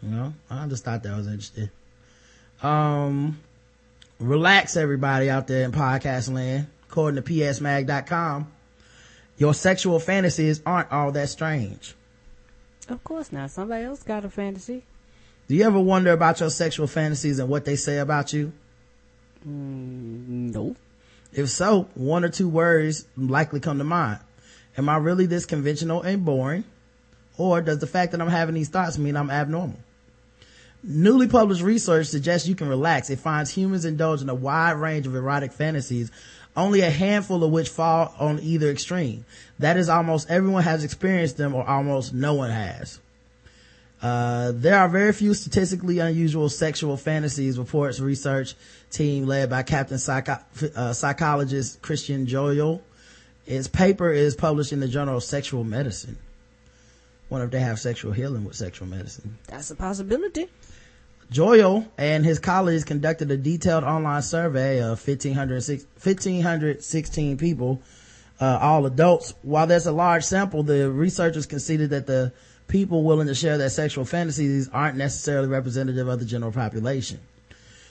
You 0.02 0.08
know, 0.08 0.34
I 0.50 0.67
just 0.67 0.84
thought 0.84 1.02
that 1.02 1.16
was 1.16 1.26
interesting. 1.26 1.70
Um, 2.62 3.38
relax 4.19 4.76
everybody 4.76 5.31
out 5.31 5.46
there 5.46 5.64
in 5.64 5.73
podcast 5.73 6.32
land. 6.32 6.66
According 6.88 7.23
to 7.23 7.31
psmag.com, 7.31 8.50
your 9.38 9.55
sexual 9.55 10.00
fantasies 10.00 10.61
aren't 10.66 10.90
all 10.90 11.12
that 11.12 11.28
strange. 11.28 11.94
Of 12.90 13.04
course 13.04 13.31
not. 13.31 13.52
Somebody 13.52 13.84
else 13.84 14.02
got 14.02 14.25
a 14.25 14.28
fantasy. 14.31 14.82
Do 15.46 15.54
you 15.54 15.64
ever 15.64 15.78
wonder 15.78 16.10
about 16.10 16.40
your 16.40 16.50
sexual 16.50 16.88
fantasies 16.88 17.38
and 17.38 17.48
what 17.48 17.64
they 17.64 17.76
say 17.76 17.98
about 17.98 18.32
you? 18.32 18.52
Mm, 19.46 20.52
no. 20.52 20.76
If 21.32 21.48
so, 21.48 21.88
one 21.94 22.25
or 22.25 22.28
two 22.28 22.48
words 22.48 23.06
likely 23.16 23.60
come 23.60 23.78
to 23.78 23.84
mind. 23.84 24.19
Am 24.76 24.88
I 24.88 24.96
really 24.96 25.26
this 25.26 25.46
conventional 25.46 26.02
and 26.02 26.25
boring? 26.25 26.64
Or 27.38 27.62
does 27.62 27.78
the 27.78 27.87
fact 27.87 28.12
that 28.12 28.20
I'm 28.20 28.28
having 28.28 28.56
these 28.56 28.68
thoughts 28.68 28.99
mean 28.99 29.16
I'm 29.16 29.30
abnormal? 29.30 29.78
Newly 30.82 31.28
published 31.28 31.62
research 31.62 32.06
suggests 32.06 32.49
you 32.49 32.54
can 32.56 32.68
relax. 32.68 33.09
It 33.09 33.20
finds 33.20 33.50
humans 33.50 33.85
indulge 33.85 34.23
in 34.23 34.28
a 34.28 34.35
wide 34.35 34.73
range 34.73 35.06
of 35.06 35.14
erotic 35.14 35.52
fantasies, 35.52 36.11
only 36.57 36.80
a 36.80 36.90
handful 36.90 37.45
of 37.45 37.50
which 37.50 37.69
fall 37.69 38.14
on 38.19 38.40
either 38.40 38.71
extreme. 38.71 39.25
That 39.59 39.76
is 39.76 39.88
almost 39.88 40.30
everyone 40.30 40.62
has 40.64 40.85
experienced 40.85 41.37
them 41.37 41.54
or 41.54 41.69
almost 41.69 42.12
no 42.12 42.35
one 42.35 42.50
has. 42.50 42.99
Uh, 44.02 44.52
there 44.54 44.78
are 44.78 44.88
very 44.88 45.12
few 45.12 45.35
statistically 45.35 45.99
unusual 45.99 46.49
sexual 46.49 46.97
fantasies, 46.97 47.59
reports 47.59 48.00
research 48.00 48.54
team 48.90 49.26
led 49.26 49.50
by 49.50 49.62
Captain 49.62 49.99
Psycho- 49.99 50.38
uh, 50.75 50.92
psychologist 50.92 51.83
Christian 51.83 52.26
Joyal. 52.26 52.83
His 53.45 53.69
paper 53.69 54.11
is 54.11 54.35
published 54.35 54.73
in 54.73 54.80
the 54.80 54.88
Journal 54.88 55.19
of 55.19 55.25
Sexual 55.25 55.64
Medicine. 55.64 56.16
Wonder 57.28 57.45
if 57.45 57.52
they 57.52 57.61
have 57.61 57.78
sexual 57.78 58.12
healing 58.12 58.45
with 58.45 58.57
sexual 58.57 58.88
medicine. 58.88 59.38
That's 59.47 59.71
a 59.71 59.76
possibility. 59.76 60.49
Joyal 61.30 61.87
and 61.96 62.25
his 62.25 62.40
colleagues 62.40 62.82
conducted 62.82 63.30
a 63.30 63.37
detailed 63.37 63.84
online 63.84 64.22
survey 64.22 64.82
of 64.82 65.06
1,516 65.06 67.38
people, 67.38 67.80
uh, 68.40 68.58
all 68.60 68.84
adults. 68.84 69.34
While 69.42 69.68
there's 69.68 69.87
a 69.87 69.92
large 69.92 70.25
sample, 70.25 70.64
the 70.64 70.90
researchers 70.90 71.46
conceded 71.46 71.90
that 71.90 72.08
the 72.08 72.32
people 72.66 73.04
willing 73.04 73.28
to 73.28 73.34
share 73.37 73.58
their 73.58 73.70
sexual 73.70 74.04
fantasies 74.04 74.68
aren't 74.70 74.96
necessarily 74.96 75.46
representative 75.46 76.08
of 76.08 76.18
the 76.18 76.25
general 76.25 76.50
population. 76.50 77.20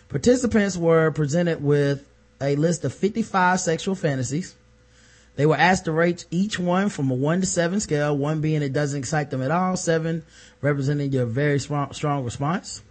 Participants 0.10 0.75
were 0.75 1.10
presented 1.12 1.63
with 1.63 2.05
a 2.41 2.58
list 2.58 2.84
of 2.84 2.93
55 2.93 3.62
sexual 3.62 3.96
fantasies. 3.96 4.53
They 5.38 5.46
were 5.46 5.55
asked 5.55 5.86
to 5.86 5.93
rate 5.93 6.25
each 6.29 6.60
one 6.60 6.89
from 6.89 7.10
a 7.10 7.13
one 7.13 7.39
to 7.39 7.48
seven 7.48 7.79
scale, 7.79 8.17
one 8.17 8.41
being 8.41 8.62
it 8.62 8.74
doesn't 8.74 9.00
excite 9.00 9.29
them 9.29 9.41
at 9.41 9.51
all, 9.51 9.77
seven 9.77 10.25
representing 10.62 11.13
your 11.13 11.25
very 11.25 11.60
strong, 11.60 11.93
strong 11.93 12.25
response. 12.25 12.81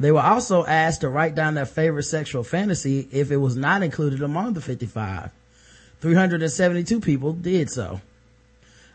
They 0.00 0.12
were 0.12 0.20
also 0.20 0.64
asked 0.64 1.00
to 1.00 1.08
write 1.08 1.34
down 1.34 1.54
their 1.54 1.66
favorite 1.66 2.04
sexual 2.04 2.44
fantasy 2.44 3.08
if 3.10 3.30
it 3.30 3.38
was 3.38 3.56
not 3.56 3.82
included 3.82 4.22
among 4.22 4.52
the 4.52 4.60
55. 4.60 5.30
372 6.00 7.00
people 7.00 7.32
did 7.32 7.68
so. 7.70 8.00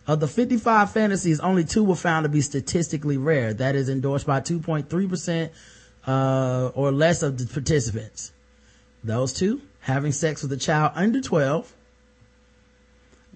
Of 0.08 0.20
the 0.20 0.28
55 0.28 0.92
fantasies, 0.92 1.40
only 1.40 1.64
two 1.64 1.84
were 1.84 1.96
found 1.96 2.24
to 2.24 2.30
be 2.30 2.42
statistically 2.42 3.18
rare. 3.18 3.54
That 3.54 3.76
is 3.76 3.90
endorsed 3.90 4.26
by 4.26 4.42
2.3% 4.42 5.50
uh, 6.08 6.72
or 6.74 6.92
less 6.92 7.24
of 7.24 7.38
the 7.38 7.46
participants. 7.46 8.32
Those 9.04 9.34
two, 9.34 9.62
having 9.82 10.12
sex 10.14 10.42
with 10.42 10.52
a 10.54 10.58
child 10.58 10.94
under 10.96 11.22
12 11.22 11.74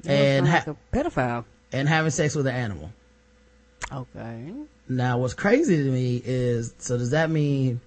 and, 0.05 0.45
like 0.45 0.65
ha- 0.65 0.71
a 0.71 0.95
pedophile. 0.95 1.45
and 1.71 1.88
having 1.89 2.12
sex 2.12 2.36
with 2.36 2.47
an 2.47 2.55
animal. 2.55 2.91
Okay. 3.91 4.53
Now, 4.89 5.17
what's 5.17 5.34
crazy 5.34 5.77
to 5.77 5.91
me 5.91 6.22
is, 6.24 6.74
so 6.77 6.98
does 6.98 7.12
that 7.12 7.29
mean 7.29 7.82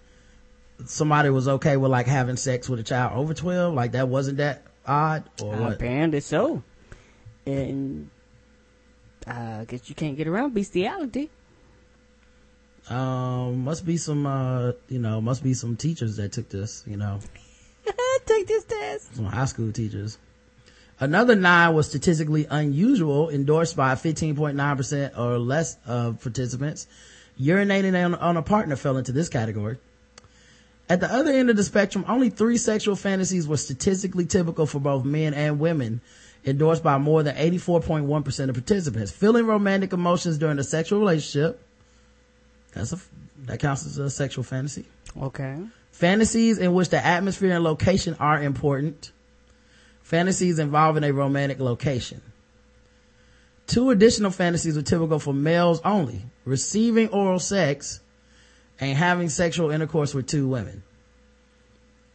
somebody 0.85 1.31
was 1.31 1.49
okay 1.49 1.77
with 1.77 1.91
like 1.91 2.07
having 2.07 2.37
sex 2.37 2.69
with 2.69 2.81
a 2.81 2.83
child 2.83 3.19
over 3.19 3.33
12? 3.35 3.75
Like 3.75 3.93
that 3.93 4.09
wasn't 4.09 4.39
that 4.39 4.65
odd 4.87 5.25
or 5.43 5.57
what? 5.57 5.73
Apparently 5.75 6.21
so. 6.21 6.63
And 7.47 8.11
I 9.27 9.65
guess 9.67 9.89
you 9.89 9.95
can't 9.95 10.17
get 10.17 10.29
around 10.29 10.55
bestiality. 10.55 11.31
Um, 12.89 13.65
must 13.65 13.87
be 13.87 13.97
some, 13.97 14.27
uh, 14.27 14.73
you 14.89 14.99
know, 14.99 15.21
must 15.21 15.43
be 15.43 15.55
some 15.55 15.77
teachers 15.77 16.17
that 16.17 16.33
took 16.33 16.49
this, 16.49 16.85
you 16.87 16.97
know, 16.97 17.21
Take 18.27 18.47
this 18.47 18.65
test. 18.65 19.15
some 19.17 19.27
high 19.27 19.45
school 19.45 19.73
teachers. 19.73 20.19
Another 21.01 21.35
nine 21.35 21.75
was 21.75 21.89
statistically 21.89 22.47
unusual, 22.51 23.31
endorsed 23.31 23.75
by 23.75 23.95
15.9% 23.95 25.19
or 25.19 25.39
less 25.39 25.79
of 25.87 26.21
participants. 26.21 26.87
Urinating 27.41 28.05
on, 28.05 28.15
on 28.17 28.37
a 28.37 28.43
partner 28.43 28.77
fell 28.77 28.99
into 28.99 29.11
this 29.11 29.31
category. 29.31 29.79
At 30.91 31.01
the 31.01 31.11
other 31.11 31.31
end 31.31 31.49
of 31.49 31.57
the 31.57 31.65
spectrum, 31.65 32.05
only 32.07 32.29
three 32.29 32.59
sexual 32.59 32.97
fantasies 32.97 33.49
were 33.49 33.57
statistically 33.57 34.27
typical 34.27 34.67
for 34.67 34.79
both 34.79 35.07
men 35.07 35.33
and 35.33 35.59
women, 35.59 36.03
endorsed 36.45 36.83
by 36.83 36.99
more 36.99 37.23
than 37.23 37.35
84.1% 37.35 38.49
of 38.49 38.55
participants. 38.55 39.11
Feeling 39.11 39.47
romantic 39.47 39.95
emotions 39.95 40.37
during 40.37 40.59
a 40.59 40.65
sexual 40.65 41.01
relationship. 41.01 41.63
That's 42.75 42.93
a, 42.93 42.99
that 43.47 43.59
counts 43.61 43.87
as 43.87 43.97
a 43.97 44.11
sexual 44.11 44.45
fantasy. 44.45 44.85
Okay. 45.17 45.57
Fantasies 45.93 46.59
in 46.59 46.75
which 46.75 46.91
the 46.91 47.03
atmosphere 47.03 47.53
and 47.53 47.65
location 47.65 48.17
are 48.21 48.43
important. 48.43 49.13
Fantasies 50.11 50.59
involving 50.59 51.05
a 51.05 51.13
romantic 51.13 51.61
location. 51.61 52.21
Two 53.69 53.91
additional 53.91 54.33
fantasies 54.33 54.75
were 54.75 54.83
typical 54.83 55.21
for 55.21 55.33
males 55.33 55.81
only. 55.85 56.25
Receiving 56.45 57.11
oral 57.11 57.39
sex 57.39 58.01
and 58.81 58.99
having 58.99 59.29
sexual 59.29 59.71
intercourse 59.71 60.13
with 60.13 60.27
two 60.27 60.49
women. 60.49 60.83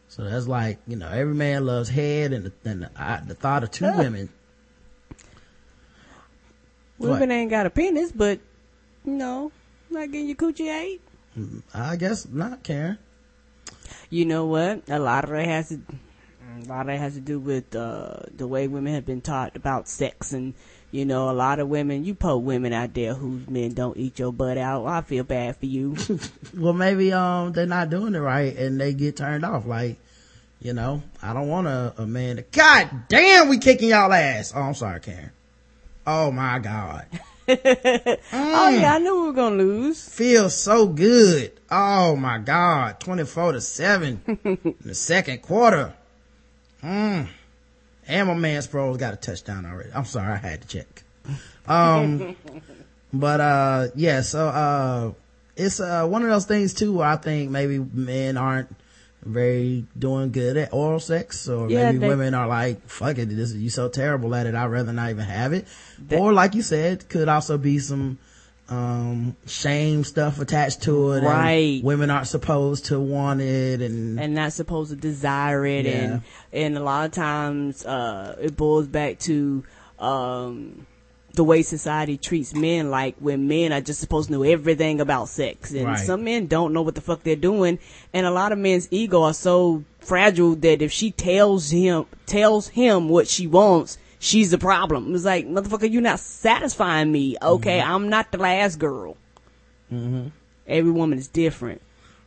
So 0.08 0.24
that's 0.24 0.46
like, 0.46 0.78
you 0.86 0.96
know, 0.96 1.08
every 1.08 1.34
man 1.34 1.64
loves 1.64 1.88
head 1.88 2.34
and 2.34 2.44
the, 2.44 2.70
and 2.70 2.82
the, 2.82 2.90
uh, 3.02 3.20
the 3.24 3.34
thought 3.34 3.62
of 3.62 3.70
two 3.70 3.86
women. 3.86 4.28
Women 6.98 7.20
What? 7.20 7.30
ain't 7.30 7.48
got 7.48 7.64
a 7.64 7.70
penis, 7.70 8.12
but, 8.12 8.40
you 9.06 9.12
know, 9.12 9.52
not 9.88 10.12
getting 10.12 10.26
your 10.26 10.36
coochie 10.36 10.68
ate. 10.68 11.00
I 11.72 11.96
guess 11.96 12.28
not, 12.28 12.62
Karen. 12.62 12.98
You 14.10 14.26
know 14.26 14.44
what? 14.44 14.82
A 14.90 14.98
lot 14.98 15.24
of 15.24 15.32
it 15.32 15.46
has 15.46 15.70
to, 15.70 15.80
a 16.64 16.68
lot 16.68 16.80
of 16.82 16.86
that 16.86 16.98
has 16.98 17.14
to 17.14 17.20
do 17.20 17.38
with 17.38 17.74
uh, 17.74 18.20
the 18.36 18.46
way 18.46 18.68
women 18.68 18.94
have 18.94 19.06
been 19.06 19.20
taught 19.20 19.56
about 19.56 19.88
sex, 19.88 20.32
and 20.32 20.54
you 20.90 21.04
know, 21.04 21.28
a 21.28 21.32
lot 21.32 21.58
of 21.58 21.68
women. 21.68 22.04
You 22.04 22.14
poor 22.14 22.38
women 22.38 22.72
out 22.72 22.94
there 22.94 23.14
whose 23.14 23.48
men 23.48 23.74
don't 23.74 23.96
eat 23.96 24.18
your 24.18 24.32
butt 24.32 24.56
out. 24.56 24.86
I 24.86 25.00
feel 25.02 25.24
bad 25.24 25.56
for 25.56 25.66
you. 25.66 25.96
Well, 26.56 26.72
maybe, 26.72 27.12
um, 27.12 27.52
they're 27.52 27.66
not 27.66 27.90
doing 27.90 28.14
it 28.14 28.18
right 28.18 28.56
and 28.56 28.80
they 28.80 28.94
get 28.94 29.16
turned 29.16 29.44
off. 29.44 29.66
Like, 29.66 29.98
you 30.60 30.72
know, 30.72 31.02
I 31.22 31.34
don't 31.34 31.48
want 31.48 31.66
a, 31.66 31.92
a 31.98 32.06
man 32.06 32.36
to, 32.36 32.42
God 32.42 32.88
damn, 33.08 33.48
we 33.48 33.58
kicking 33.58 33.90
y'all 33.90 34.12
ass. 34.12 34.52
Oh, 34.56 34.62
I'm 34.62 34.74
sorry, 34.74 35.00
Karen. 35.00 35.30
Oh 36.06 36.30
my 36.30 36.58
God. 36.60 37.06
oh 37.48 38.68
yeah, 38.70 38.94
I 38.94 38.98
knew 38.98 39.20
we 39.20 39.26
were 39.26 39.32
gonna 39.34 39.56
lose. 39.56 40.08
Feels 40.08 40.56
so 40.56 40.86
good. 40.86 41.52
Oh 41.70 42.16
my 42.16 42.38
God. 42.38 43.00
24 43.00 43.52
to 43.52 43.60
7 43.60 44.20
in 44.44 44.74
the 44.80 44.94
second 44.94 45.42
quarter. 45.42 45.92
Mm. 46.86 47.28
And 48.08 48.28
my 48.28 48.34
man 48.34 48.62
Sproles 48.62 48.98
got 48.98 49.14
a 49.14 49.16
touchdown 49.16 49.66
already. 49.66 49.90
I'm 49.92 50.04
sorry, 50.04 50.32
I 50.32 50.36
had 50.36 50.62
to 50.62 50.68
check. 50.68 51.02
Um, 51.66 52.36
but, 53.12 53.40
uh, 53.40 53.88
yeah, 53.96 54.20
so, 54.20 54.46
uh, 54.48 55.12
it's, 55.56 55.80
uh, 55.80 56.06
one 56.06 56.22
of 56.22 56.28
those 56.28 56.46
things 56.46 56.72
too 56.74 56.92
where 56.98 57.08
I 57.08 57.16
think 57.16 57.50
maybe 57.50 57.78
men 57.78 58.36
aren't 58.36 58.72
very 59.24 59.84
doing 59.98 60.30
good 60.30 60.56
at 60.56 60.72
oral 60.72 61.00
sex 61.00 61.48
or 61.48 61.68
Yeah, 61.68 61.86
maybe 61.86 61.98
they- 61.98 62.08
women 62.08 62.34
are 62.34 62.46
like, 62.46 62.86
fuck 62.88 63.18
it, 63.18 63.26
this 63.26 63.52
you 63.52 63.70
so 63.70 63.88
terrible 63.88 64.32
at 64.36 64.46
it, 64.46 64.54
I'd 64.54 64.66
rather 64.66 64.92
not 64.92 65.10
even 65.10 65.24
have 65.24 65.52
it. 65.52 65.66
That- 66.08 66.20
or 66.20 66.32
like 66.32 66.54
you 66.54 66.62
said, 66.62 67.08
could 67.08 67.28
also 67.28 67.58
be 67.58 67.80
some, 67.80 68.18
um, 68.68 69.36
shame 69.46 70.02
stuff 70.04 70.40
attached 70.40 70.82
to 70.82 71.12
it. 71.12 71.22
Right. 71.22 71.80
women 71.84 72.10
aren't 72.10 72.26
supposed 72.26 72.86
to 72.86 72.98
want 72.98 73.40
it 73.40 73.80
and, 73.80 74.18
and 74.18 74.34
not 74.34 74.52
supposed 74.52 74.90
to 74.90 74.96
desire 74.96 75.64
it 75.66 75.84
Yeah. 75.86 75.92
and 75.92 76.22
and 76.52 76.76
a 76.78 76.82
lot 76.82 77.04
of 77.06 77.12
times 77.12 77.84
uh 77.86 78.36
it 78.40 78.56
boils 78.56 78.86
back 78.88 79.18
to 79.20 79.62
um 80.00 80.86
the 81.34 81.44
way 81.44 81.60
society 81.62 82.16
treats 82.16 82.54
men 82.54 82.90
like 82.90 83.14
when 83.20 83.46
men 83.46 83.70
are 83.72 83.80
just 83.82 84.00
supposed 84.00 84.28
to 84.28 84.32
know 84.32 84.42
everything 84.42 85.00
about 85.00 85.28
sex 85.28 85.70
and 85.72 85.84
Right. 85.84 85.98
some 85.98 86.24
men 86.24 86.46
don't 86.46 86.72
know 86.72 86.82
what 86.82 86.94
the 86.94 87.00
fuck 87.02 87.22
they're 87.22 87.36
doing 87.36 87.78
and 88.14 88.26
a 88.26 88.30
lot 88.30 88.52
of 88.52 88.58
men's 88.58 88.88
ego 88.90 89.22
are 89.22 89.34
so 89.34 89.84
fragile 90.00 90.54
that 90.56 90.80
if 90.82 90.90
she 90.90 91.10
tells 91.10 91.70
him 91.70 92.06
tells 92.24 92.68
him 92.68 93.08
what 93.08 93.28
she 93.28 93.46
wants 93.46 93.98
she's 94.18 94.50
the 94.50 94.58
problem 94.58 95.14
it's 95.14 95.24
like 95.24 95.46
motherfucker 95.46 95.90
you're 95.90 96.02
not 96.02 96.18
satisfying 96.20 97.10
me 97.12 97.36
okay 97.42 97.78
Mm-hmm. 97.80 97.90
i'm 97.92 98.08
not 98.08 98.32
the 98.32 98.38
last 98.38 98.78
girl 98.78 99.16
every 100.66 100.90
woman 100.90 101.18
is 101.18 101.28
different 101.28 101.80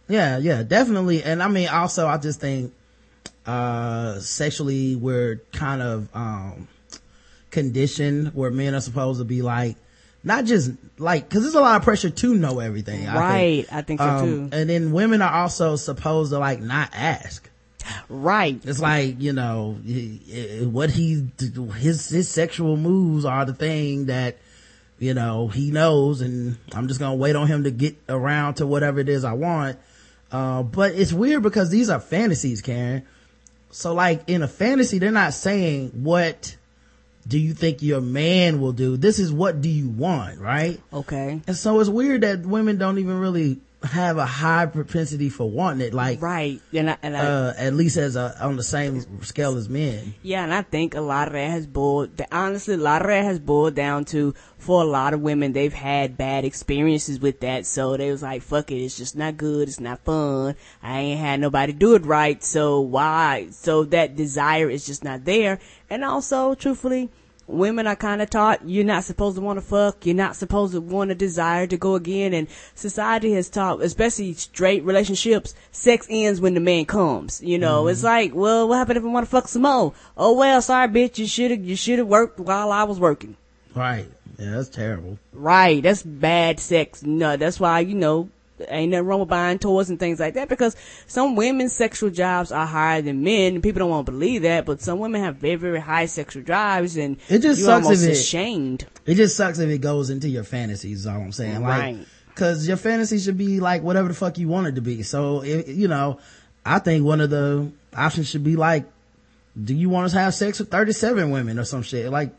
Yeah, 0.08 0.38
yeah, 0.40 0.64
definitely. 0.64 1.22
And 1.24 1.44
I 1.44 1.48
mean, 1.50 1.68
also, 1.68 2.08
I 2.08 2.18
just 2.18 2.40
think, 2.40 2.74
uh, 3.46 4.18
sexually, 4.20 4.96
we're 4.96 5.40
kind 5.54 5.82
of, 5.84 6.10
um, 6.16 6.68
conditioned 7.52 8.34
where 8.34 8.50
men 8.52 8.74
are 8.76 8.82
supposed 8.82 9.20
to 9.20 9.26
be 9.26 9.42
like, 9.42 9.76
not 10.24 10.46
just 10.46 10.72
like, 10.98 11.30
cause 11.30 11.42
there's 11.44 11.56
a 11.56 11.62
lot 11.62 11.76
of 11.78 11.84
pressure 11.84 12.10
to 12.10 12.34
know 12.36 12.60
everything. 12.60 13.08
I 13.08 13.16
right 13.16 13.68
think. 13.68 13.74
i 13.74 13.82
think 13.82 14.00
so 14.02 14.06
Um, 14.08 14.26
too 14.26 14.50
and 14.58 14.70
then 14.70 14.92
women 14.92 15.22
are 15.22 15.32
also 15.44 15.76
supposed 15.76 16.32
to 16.32 16.40
like 16.40 16.60
not 16.62 16.90
ask. 16.94 17.49
Right 18.10 18.60
It's 18.64 18.80
like, 18.80 19.20
you 19.22 19.34
know, 19.34 19.78
he- 19.86 20.66
what 20.72 20.90
he, 20.92 21.28
his, 21.78 22.10
his 22.10 22.30
sexual 22.30 22.78
moves 22.78 23.26
are 23.26 23.46
the 23.46 23.54
thing 23.54 24.06
that, 24.08 24.38
you 25.00 25.14
know, 25.14 25.48
he 25.48 25.72
knows 25.72 26.22
and 26.22 26.58
I'm 26.74 26.88
just 26.88 27.00
gonna 27.00 27.16
wait 27.16 27.36
on 27.36 27.48
him 27.48 27.64
to 27.64 27.72
get 27.72 27.96
around 28.10 28.56
to 28.56 28.68
whatever 28.68 29.00
it 29.00 29.10
is 29.10 29.24
I 29.24 29.34
want. 29.34 29.78
Uh, 30.32 30.64
but 30.64 30.94
it's 30.94 31.14
weird 31.14 31.42
because 31.42 31.70
these 31.70 31.90
are 31.90 32.00
fantasies, 32.00 32.62
Karen. 32.62 33.04
So 33.72 33.94
like 33.94 34.24
in 34.28 34.44
a 34.44 34.48
fantasy, 34.48 35.00
they're 35.00 35.12
not 35.12 35.34
saying 35.34 35.90
what 36.04 36.56
do 37.28 37.38
you 37.38 37.54
think 37.54 37.82
your 37.84 38.02
man 38.02 38.60
will 38.60 38.72
do? 38.72 38.98
This 38.98 39.20
is 39.20 39.32
what 39.32 39.62
do 39.62 39.70
you 39.70 39.88
want, 39.90 40.40
right? 40.40 40.80
Okay. 40.92 41.42
And 41.48 41.56
so 41.56 41.80
it's 41.80 41.90
weird 41.90 42.22
that 42.22 42.42
women 42.42 42.78
don't 42.78 42.98
even 42.98 43.20
really 43.20 43.60
have 43.84 44.18
a 44.18 44.26
high 44.26 44.66
propensity 44.66 45.30
for 45.30 45.50
wanting 45.50 45.88
it, 45.88 45.94
like, 45.94 46.22
Right. 46.22 46.62
And 46.74 46.90
I, 46.90 46.98
and 47.02 47.16
I, 47.16 47.20
uh, 47.20 47.54
at 47.58 47.74
least 47.74 47.96
as 47.96 48.16
a, 48.18 48.36
on 48.44 48.58
the 48.58 48.64
same 48.64 49.24
scale 49.24 49.56
as 49.56 49.70
men. 49.70 50.14
yeah, 50.22 50.44
and 50.44 50.54
I 50.54 50.64
think 50.64 50.96
a 50.96 51.02
lot 51.02 51.28
of 51.28 51.34
that 51.34 51.50
has 51.50 51.66
boiled, 51.66 52.22
honestly, 52.32 52.74
a 52.74 52.78
lot 52.78 53.02
of 53.02 53.08
that 53.08 53.24
has 53.24 53.40
boiled 53.40 53.76
down 53.76 54.06
to, 54.06 54.34
for 54.58 54.82
a 54.82 54.86
lot 54.86 55.14
of 55.14 55.22
women, 55.22 55.54
they've 55.54 55.74
had 55.74 56.18
bad 56.18 56.44
experiences 56.44 57.20
with 57.20 57.40
that. 57.40 57.66
So 57.66 57.96
they 57.96 58.12
was 58.12 58.22
like, 58.22 58.42
fuck 58.42 58.70
it, 58.72 58.84
it's 58.84 58.98
just 58.98 59.16
not 59.16 59.38
good. 59.38 59.70
It's 59.70 59.80
not 59.80 60.04
fun. 60.04 60.56
I 60.84 61.00
ain't 61.00 61.20
had 61.20 61.40
nobody 61.40 61.72
do 61.72 61.96
it 61.96 62.06
right. 62.06 62.44
So 62.44 62.82
why? 62.82 63.48
So 63.52 63.86
that 63.86 64.18
desire 64.18 64.70
is 64.70 64.86
just 64.86 65.04
not 65.06 65.24
there. 65.24 65.60
And 65.90 66.04
also, 66.04 66.54
truthfully, 66.54 67.10
women 67.50 67.88
are 67.88 67.96
kind 67.96 68.22
of 68.22 68.30
taught 68.30 68.68
you're 68.68 68.86
not 68.86 69.04
supposed 69.04 69.36
to 69.36 69.42
want 69.42 69.58
to 69.58 69.66
fuck, 69.66 70.06
you're 70.06 70.16
not 70.16 70.36
supposed 70.36 70.74
to 70.74 70.82
want 70.82 71.12
a 71.12 71.16
desire 71.16 71.68
to 71.68 71.78
go 71.78 71.96
again, 71.96 72.34
and 72.34 72.48
society 72.76 73.34
has 73.34 73.50
taught, 73.50 73.82
especially 73.82 74.34
straight 74.34 74.84
relationships, 74.84 75.56
sex 75.72 76.06
ends 76.10 76.40
when 76.40 76.54
the 76.54 76.60
man 76.60 76.86
comes. 76.86 77.42
You 77.42 77.58
know, 77.58 77.84
mm-hmm. 77.84 77.92
it's 77.92 78.04
like, 78.04 78.34
well, 78.34 78.68
what 78.68 78.78
happened 78.78 78.98
if 78.98 79.04
I 79.04 79.08
want 79.08 79.26
to 79.26 79.30
fuck 79.30 79.48
some 79.48 79.64
more? 79.64 79.94
Oh 80.16 80.38
well, 80.38 80.62
sorry, 80.62 80.88
bitch, 80.88 81.18
you 81.18 81.28
should 81.28 81.52
have, 81.52 81.64
you 81.64 81.76
should 81.76 82.00
have 82.00 82.08
worked 82.08 82.40
while 82.40 82.72
I 82.72 82.84
was 82.84 83.00
working. 83.00 83.36
Right. 83.76 84.08
Yeah, 84.38 84.52
that's 84.52 84.70
terrible. 84.70 85.20
Right, 85.34 85.84
that's 85.84 86.02
bad 86.02 86.60
sex. 86.62 87.04
No, 87.04 87.36
that's 87.36 87.60
why 87.60 87.82
you 87.82 87.96
know 87.96 88.30
ain't 88.68 88.92
nothing 88.92 89.06
wrong 89.06 89.20
with 89.22 89.30
buying 89.30 89.60
toys 89.60 89.90
and 89.90 90.00
things 90.00 90.20
like 90.20 90.34
that 90.34 90.50
because 90.50 90.76
some 91.08 91.36
women's 91.36 91.74
sexual 91.74 92.10
drives 92.10 92.52
are 92.52 92.66
higher 92.66 93.02
than 93.02 93.24
men. 93.24 93.56
and 93.56 93.64
People 93.64 93.80
don't 93.80 93.90
want 93.90 94.06
to 94.06 94.12
believe 94.12 94.42
that, 94.44 94.66
but 94.66 94.82
some 94.82 95.00
women 95.00 95.22
have 95.24 95.38
very 95.38 95.56
very 95.56 95.80
high 95.80 96.06
sexual 96.06 96.44
drives, 96.44 96.98
and 96.98 97.18
It 97.30 97.40
just 97.40 97.64
sucks 97.64 97.86
almost 97.86 98.04
if 98.04 98.10
it- 98.10 98.14
ashamed. 98.14 98.86
It 99.06 99.16
just 99.16 99.36
sucks 99.36 99.60
if 99.60 99.70
it 99.70 99.80
goes 99.82 100.10
into 100.10 100.30
your 100.30 100.44
fantasies, 100.44 101.00
is 101.02 101.08
all 101.08 101.22
I'm 101.22 101.32
saying. 101.32 101.62
Like, 101.62 101.82
Right. 101.82 101.98
cause 102.36 102.68
your 102.68 102.78
fantasy 102.78 103.20
should 103.20 103.38
be 103.38 103.60
like 103.60 103.82
whatever 103.84 104.08
the 104.08 104.14
fuck 104.14 104.38
you 104.38 104.48
want 104.48 104.68
it 104.68 104.76
to 104.76 104.82
be. 104.82 105.04
So, 105.04 105.44
you 105.44 105.88
know, 105.88 106.20
I 106.66 106.80
think 106.80 107.04
one 107.06 107.22
of 107.22 107.30
the 107.30 107.70
options 107.96 108.28
should 108.30 108.44
be 108.44 108.56
like, 108.56 108.86
do 109.62 109.74
you 109.74 109.90
want 109.90 110.12
to 110.12 110.20
have 110.20 110.34
sex 110.36 110.60
with 110.60 110.70
37 110.70 111.32
women 111.32 111.58
or 111.58 111.64
some 111.66 111.82
shit? 111.82 112.10
Like, 112.12 112.30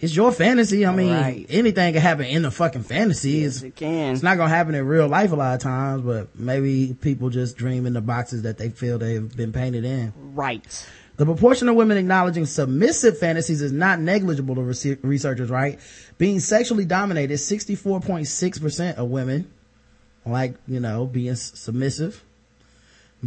it's 0.00 0.14
your 0.14 0.30
fantasy. 0.32 0.84
I 0.84 0.94
mean, 0.94 1.12
Right. 1.12 1.46
anything 1.48 1.92
can 1.94 2.02
happen 2.02 2.26
in 2.26 2.42
the 2.42 2.50
fucking 2.50 2.82
fantasy. 2.82 3.30
Yes, 3.30 3.56
It's, 3.56 3.62
it 3.64 3.76
can. 3.76 4.12
it's 4.14 4.22
not 4.22 4.36
gonna 4.36 4.48
happen 4.54 4.74
in 4.74 4.86
real 4.86 5.08
life 5.08 5.32
a 5.32 5.36
lot 5.36 5.54
of 5.54 5.60
times, 5.60 6.02
but 6.02 6.38
maybe 6.38 6.96
people 7.00 7.30
just 7.30 7.56
dream 7.56 7.86
in 7.86 7.92
the 7.94 8.00
boxes 8.00 8.42
that 8.42 8.58
they 8.58 8.68
feel 8.70 8.98
they've 8.98 9.34
been 9.36 9.52
painted 9.52 9.84
in. 9.84 10.12
Right. 10.34 10.86
The 11.16 11.24
proportion 11.24 11.66
of 11.70 11.76
women 11.76 11.96
acknowledging 11.96 12.44
submissive 12.44 13.16
fantasies 13.18 13.62
is 13.62 13.72
not 13.72 13.98
negligible 14.00 14.54
to 14.56 14.60
rese- 14.62 14.98
researchers, 15.02 15.48
right? 15.48 15.78
Being 16.18 16.40
sexually 16.40 16.84
dominated, 16.84 17.38
64.6% 17.38 18.96
of 18.96 19.08
women 19.08 19.50
like, 20.26 20.56
you 20.68 20.78
know, 20.80 21.06
being 21.06 21.30
s- 21.30 21.52
submissive. 21.54 22.22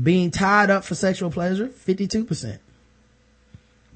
Being 0.01 0.29
tied 0.29 0.69
up 0.69 0.83
for 0.83 0.93
sexual 0.93 1.31
pleasure, 1.31 1.67
52%. 1.69 2.59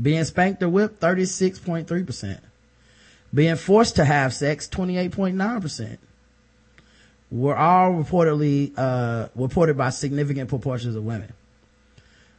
Being 0.02 0.24
spanked 0.24 0.64
or 0.64 0.70
whipped, 0.70 1.00
36.3%. 1.00 2.40
Being 3.34 3.56
forced 3.56 3.96
to 3.96 4.06
have 4.06 4.34
sex, 4.34 4.68
28.9%. 4.68 5.98
Were 7.32 7.58
all 7.58 7.94
reportedly, 7.94 8.74
uh, 8.78 9.30
reported 9.36 9.76
by 9.76 9.90
significant 9.90 10.50
proportions 10.50 10.96
of 10.96 11.04
women. 11.04 11.34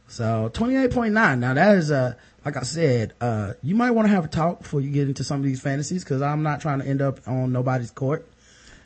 So 0.07 0.49
28.9. 0.53 1.39
Now 1.39 1.53
that 1.53 1.77
is, 1.77 1.91
uh, 1.91 2.13
like 2.45 2.55
I 2.55 2.61
said, 2.61 3.13
uh, 3.19 3.53
you 3.61 3.75
might 3.75 3.91
want 3.91 4.07
to 4.07 4.13
have 4.13 4.25
a 4.25 4.27
talk 4.29 4.59
before 4.59 4.79
you 4.79 4.91
get 4.91 5.07
into 5.07 5.23
some 5.23 5.39
of 5.39 5.43
these 5.43 5.59
fantasies 5.59 6.03
because 6.03 6.21
I'm 6.21 6.43
not 6.43 6.61
trying 6.61 6.79
to 6.79 6.87
end 6.87 7.01
up 7.01 7.27
on 7.27 7.51
nobody's 7.51 7.91
court. 7.91 8.25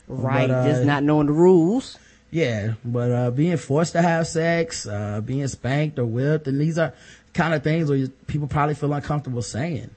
Right. 0.08 0.48
But, 0.48 0.54
uh, 0.54 0.64
Just 0.66 0.84
not 0.84 1.04
knowing 1.04 1.26
the 1.26 1.32
rules. 1.32 1.98
Yeah, 2.32 2.74
but, 2.84 3.10
uh, 3.10 3.30
being 3.32 3.56
forced 3.56 3.92
to 3.92 4.02
have 4.02 4.26
sex, 4.26 4.86
uh, 4.86 5.20
being 5.20 5.46
spanked 5.48 5.98
or 5.98 6.06
whipped, 6.06 6.46
and 6.46 6.60
these 6.60 6.78
are 6.78 6.94
kind 7.34 7.54
of 7.54 7.62
things 7.62 7.88
where 7.88 7.98
you, 7.98 8.08
people 8.26 8.46
probably 8.46 8.74
feel 8.74 8.92
uncomfortable 8.92 9.42
saying. 9.42 9.90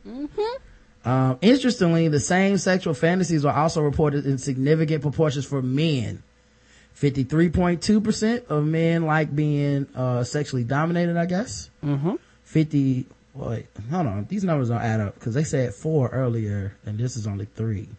Um, 1.05 1.37
interestingly, 1.41 2.07
the 2.07 2.19
same 2.19 2.57
sexual 2.57 2.93
fantasies 2.93 3.43
are 3.43 3.53
also 3.53 3.81
reported 3.81 4.25
in 4.25 4.37
significant 4.37 5.01
proportions 5.01 5.45
for 5.45 5.61
men. 5.61 6.23
53.2% 6.95 8.47
of 8.47 8.65
men 8.65 9.05
like 9.05 9.35
being, 9.35 9.87
uh, 9.95 10.23
sexually 10.23 10.63
dominated, 10.63 11.17
I 11.17 11.25
guess. 11.25 11.69
Mm-hmm. 11.83 12.15
50, 12.43 13.05
wait, 13.33 13.65
hold 13.89 14.07
on. 14.07 14.25
These 14.29 14.43
numbers 14.43 14.69
don't 14.69 14.81
add 14.81 15.01
up 15.01 15.15
because 15.15 15.33
they 15.33 15.43
said 15.43 15.73
four 15.73 16.09
earlier 16.09 16.75
and 16.85 16.97
this 16.97 17.17
is 17.17 17.27
only 17.27 17.45
three. 17.45 17.89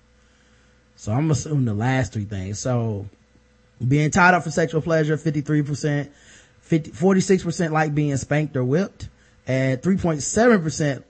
So 0.96 1.12
I'm 1.12 1.30
assuming 1.30 1.64
the 1.64 1.75
last 1.75 2.12
three 2.12 2.25
things. 2.25 2.58
So 2.58 3.06
being 3.87 4.11
tied 4.11 4.34
up 4.34 4.44
for 4.44 4.50
sexual 4.50 4.80
pleasure, 4.80 5.16
53%, 5.16 6.08
50, 6.61 6.90
46% 6.92 7.70
like 7.73 7.94
being 7.94 8.16
spanked 8.16 8.56
or 8.56 8.64
whipped 8.64 9.08
and 9.46 9.82
3.7%, 9.82 11.02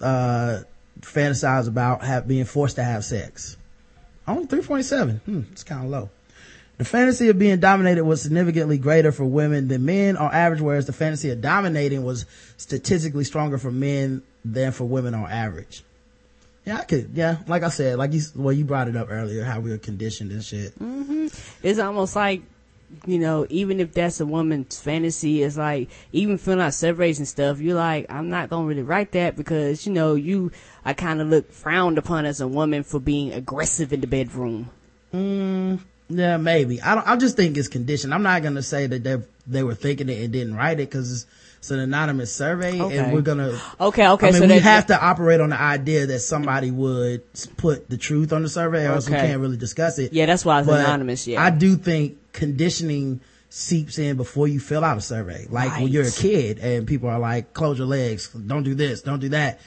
uh, 0.00 0.62
fantasize 1.00 1.68
about 1.68 2.02
have, 2.02 2.26
being 2.26 2.44
forced 2.44 2.76
to 2.76 2.84
have 2.84 3.04
sex. 3.04 3.56
Only 4.26 4.46
3.7. 4.46 5.20
Hmm, 5.20 5.42
it's 5.52 5.64
kind 5.64 5.84
of 5.84 5.90
low. 5.90 6.10
The 6.76 6.84
fantasy 6.84 7.28
of 7.28 7.38
being 7.38 7.58
dominated 7.58 8.04
was 8.04 8.22
significantly 8.22 8.78
greater 8.78 9.10
for 9.10 9.24
women 9.24 9.66
than 9.66 9.84
men 9.84 10.16
on 10.16 10.32
average, 10.32 10.60
whereas 10.60 10.86
the 10.86 10.92
fantasy 10.92 11.30
of 11.30 11.40
dominating 11.40 12.04
was 12.04 12.24
statistically 12.56 13.24
stronger 13.24 13.58
for 13.58 13.72
men 13.72 14.22
than 14.44 14.70
for 14.70 14.84
women 14.84 15.12
on 15.14 15.28
average. 15.28 15.82
Yeah, 16.64 16.78
I 16.78 16.84
could, 16.84 17.10
yeah, 17.14 17.38
like 17.48 17.62
I 17.62 17.70
said, 17.70 17.98
like 17.98 18.12
you, 18.12 18.20
well, 18.36 18.52
you 18.52 18.64
brought 18.64 18.88
it 18.88 18.96
up 18.96 19.08
earlier, 19.10 19.42
how 19.42 19.58
we 19.58 19.70
were 19.70 19.78
conditioned 19.78 20.30
and 20.30 20.44
shit. 20.44 20.72
It's 21.62 21.80
almost 21.80 22.14
like, 22.14 22.42
you 23.06 23.18
know, 23.18 23.46
even 23.50 23.80
if 23.80 23.92
that's 23.92 24.20
a 24.20 24.26
woman's 24.26 24.80
fantasy, 24.80 25.42
it's 25.42 25.56
like, 25.56 25.88
even 26.12 26.38
filling 26.38 26.60
out 26.60 26.74
surveys 26.74 27.18
and 27.18 27.28
stuff, 27.28 27.60
you're 27.60 27.76
like, 27.76 28.06
I'm 28.10 28.28
not 28.30 28.48
gonna 28.50 28.66
really 28.66 28.82
write 28.82 29.12
that 29.12 29.36
because, 29.36 29.86
you 29.86 29.92
know, 29.92 30.14
you, 30.14 30.52
I 30.84 30.94
kind 30.94 31.20
of 31.20 31.28
look 31.28 31.52
frowned 31.52 31.98
upon 31.98 32.24
as 32.24 32.40
a 32.40 32.48
woman 32.48 32.82
for 32.84 32.98
being 33.00 33.32
aggressive 33.32 33.92
in 33.92 34.00
the 34.00 34.06
bedroom. 34.06 34.70
Mm, 35.14 35.80
yeah, 36.08 36.36
maybe. 36.36 36.80
I 36.82 36.94
don't, 36.94 37.06
I 37.06 37.16
just 37.16 37.36
think 37.36 37.56
it's 37.56 37.68
conditioned. 37.68 38.12
I'm 38.14 38.22
not 38.22 38.42
gonna 38.42 38.62
say 38.62 38.86
that 38.86 39.04
they, 39.04 39.16
they 39.46 39.62
were 39.62 39.74
thinking 39.74 40.08
it 40.08 40.22
and 40.22 40.32
didn't 40.32 40.54
write 40.54 40.80
it 40.80 40.90
because 40.90 41.12
it's, 41.12 41.26
it's 41.58 41.70
an 41.72 41.80
anonymous 41.80 42.32
survey 42.34 42.80
Okay. 42.80 42.98
and 42.98 43.12
we're 43.12 43.20
gonna, 43.20 43.58
Okay, 43.80 44.06
okay, 44.08 44.28
I 44.28 44.30
mean, 44.30 44.40
so 44.42 44.46
we 44.46 44.54
that- 44.54 44.62
have 44.62 44.86
to 44.86 45.02
operate 45.04 45.40
on 45.40 45.50
the 45.50 45.60
idea 45.60 46.06
that 46.06 46.20
somebody 46.20 46.70
would 46.70 47.22
put 47.56 47.90
the 47.90 47.96
truth 47.96 48.32
on 48.32 48.42
the 48.42 48.48
survey 48.48 48.86
or 48.86 48.92
else 48.92 49.08
we 49.08 49.16
can't 49.16 49.40
really 49.40 49.56
discuss 49.56 49.98
it. 49.98 50.12
Yeah, 50.12 50.26
that's 50.26 50.44
why 50.44 50.60
it's 50.60 50.68
But 50.68 50.80
anonymous, 50.80 51.26
yeah. 51.26 51.42
I 51.42 51.50
do 51.50 51.76
think 51.76 52.16
conditioning 52.38 53.20
seeps 53.50 53.98
in 53.98 54.16
before 54.16 54.46
you 54.46 54.60
fill 54.60 54.84
out 54.84 54.96
a 54.96 55.00
survey. 55.00 55.46
Like 55.50 55.72
when 55.80 55.88
you're 55.88 56.06
a 56.06 56.10
kid 56.10 56.58
and 56.58 56.86
people 56.86 57.08
are 57.08 57.18
like, 57.18 57.52
close 57.52 57.78
your 57.78 57.86
legs, 57.86 58.28
don't 58.28 58.62
do 58.62 58.74
this, 58.74 59.02
don't 59.02 59.20
do 59.20 59.30
that. 59.30 59.60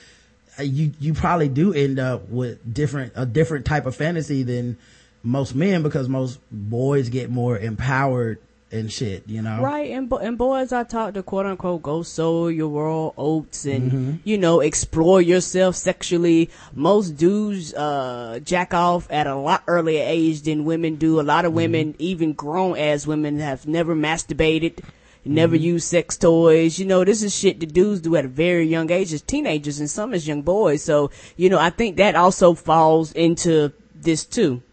Uh, 0.60 0.64
You, 0.64 0.94
you 1.00 1.14
probably 1.14 1.50
do 1.50 1.74
end 1.74 2.00
up 2.00 2.30
with 2.30 2.74
different, 2.74 3.14
a 3.16 3.26
different 3.26 3.66
type 3.66 3.86
of 3.86 3.96
fantasy 3.96 4.44
than 4.44 4.78
most 5.24 5.54
men 5.56 5.84
because 5.84 6.08
most 6.10 6.40
boys 6.52 7.10
get 7.10 7.30
more 7.30 7.58
empowered 7.58 8.40
and 8.72 8.92
shit, 8.92 9.24
you 9.28 9.42
know? 9.42 9.60
Right, 9.62 9.92
and 9.92 10.08
bo- 10.10 10.18
and 10.18 10.38
boys, 10.38 10.72
I 10.72 10.84
talk 10.84 11.14
to 11.16 11.24
quote 11.24 11.46
unquote 11.46 11.82
go 11.82 12.04
sow 12.04 12.48
your 12.48 12.70
world 12.70 13.14
oats 13.18 13.66
and 13.66 13.92
Mm-hmm. 13.92 14.12
you 14.24 14.38
know 14.38 14.62
explore 14.62 15.22
yourself 15.22 15.76
sexually. 15.76 16.50
Most 16.74 17.18
dudes 17.18 17.74
uh 17.74 18.40
jack 18.44 18.74
off 18.74 19.08
at 19.12 19.28
a 19.28 19.36
lot 19.36 19.64
earlier 19.68 20.04
age 20.06 20.42
than 20.44 20.64
women 20.66 20.96
do. 20.96 21.20
A 21.20 21.24
lot 21.24 21.46
of 21.46 21.54
women, 21.54 21.94
Mm-hmm. 21.94 22.02
even 22.12 22.34
grown 22.34 22.78
as 22.78 23.06
women, 23.06 23.40
have 23.40 23.68
never 23.68 23.96
masturbated. 23.96 24.80
Never 25.24 25.56
Mm-hmm. 25.56 25.66
used 25.66 25.88
sex 25.88 26.18
toys. 26.18 26.80
You 26.80 26.86
know, 26.86 27.04
this 27.06 27.22
is 27.22 27.36
shit 27.36 27.60
the 27.60 27.66
dudes 27.68 28.02
do 28.02 28.16
at 28.16 28.26
a 28.26 28.28
very 28.28 28.66
young 28.66 28.90
age 28.90 29.14
as 29.14 29.22
teenagers 29.22 29.80
and 29.80 29.90
some 29.90 30.14
as 30.16 30.28
young 30.28 30.42
boys. 30.42 30.82
So, 30.82 31.12
you 31.38 31.50
know, 31.50 31.60
I 31.60 31.70
think 31.70 31.98
that 31.98 32.16
also 32.16 32.56
falls 32.56 33.12
into 33.12 33.72
this 33.94 34.26
too. 34.26 34.64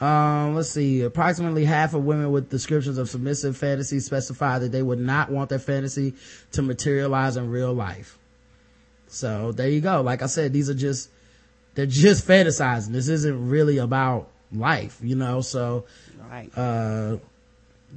Um, 0.00 0.54
let's 0.54 0.70
see. 0.70 1.02
Approximately 1.02 1.64
half 1.64 1.94
of 1.94 2.04
women 2.04 2.30
with 2.30 2.50
descriptions 2.50 2.98
of 2.98 3.10
submissive 3.10 3.56
fantasies 3.56 4.06
specify 4.06 4.60
that 4.60 4.70
they 4.70 4.82
would 4.82 5.00
not 5.00 5.30
want 5.30 5.48
their 5.50 5.58
fantasy 5.58 6.14
to 6.52 6.62
materialize 6.62 7.36
in 7.36 7.50
real 7.50 7.72
life. 7.72 8.16
So 9.08 9.52
there 9.52 9.68
you 9.68 9.80
go. 9.80 10.02
Like 10.02 10.22
I 10.22 10.26
said, 10.26 10.52
these 10.52 10.70
are 10.70 10.74
just, 10.74 11.10
they're 11.74 11.86
just 11.86 12.26
fantasizing. 12.26 12.88
This 12.92 13.08
isn't 13.08 13.48
really 13.48 13.78
about 13.78 14.28
life, 14.52 14.98
you 15.02 15.16
know? 15.16 15.40
So, 15.40 15.86
Right. 16.30 16.50
uh, 16.56 17.16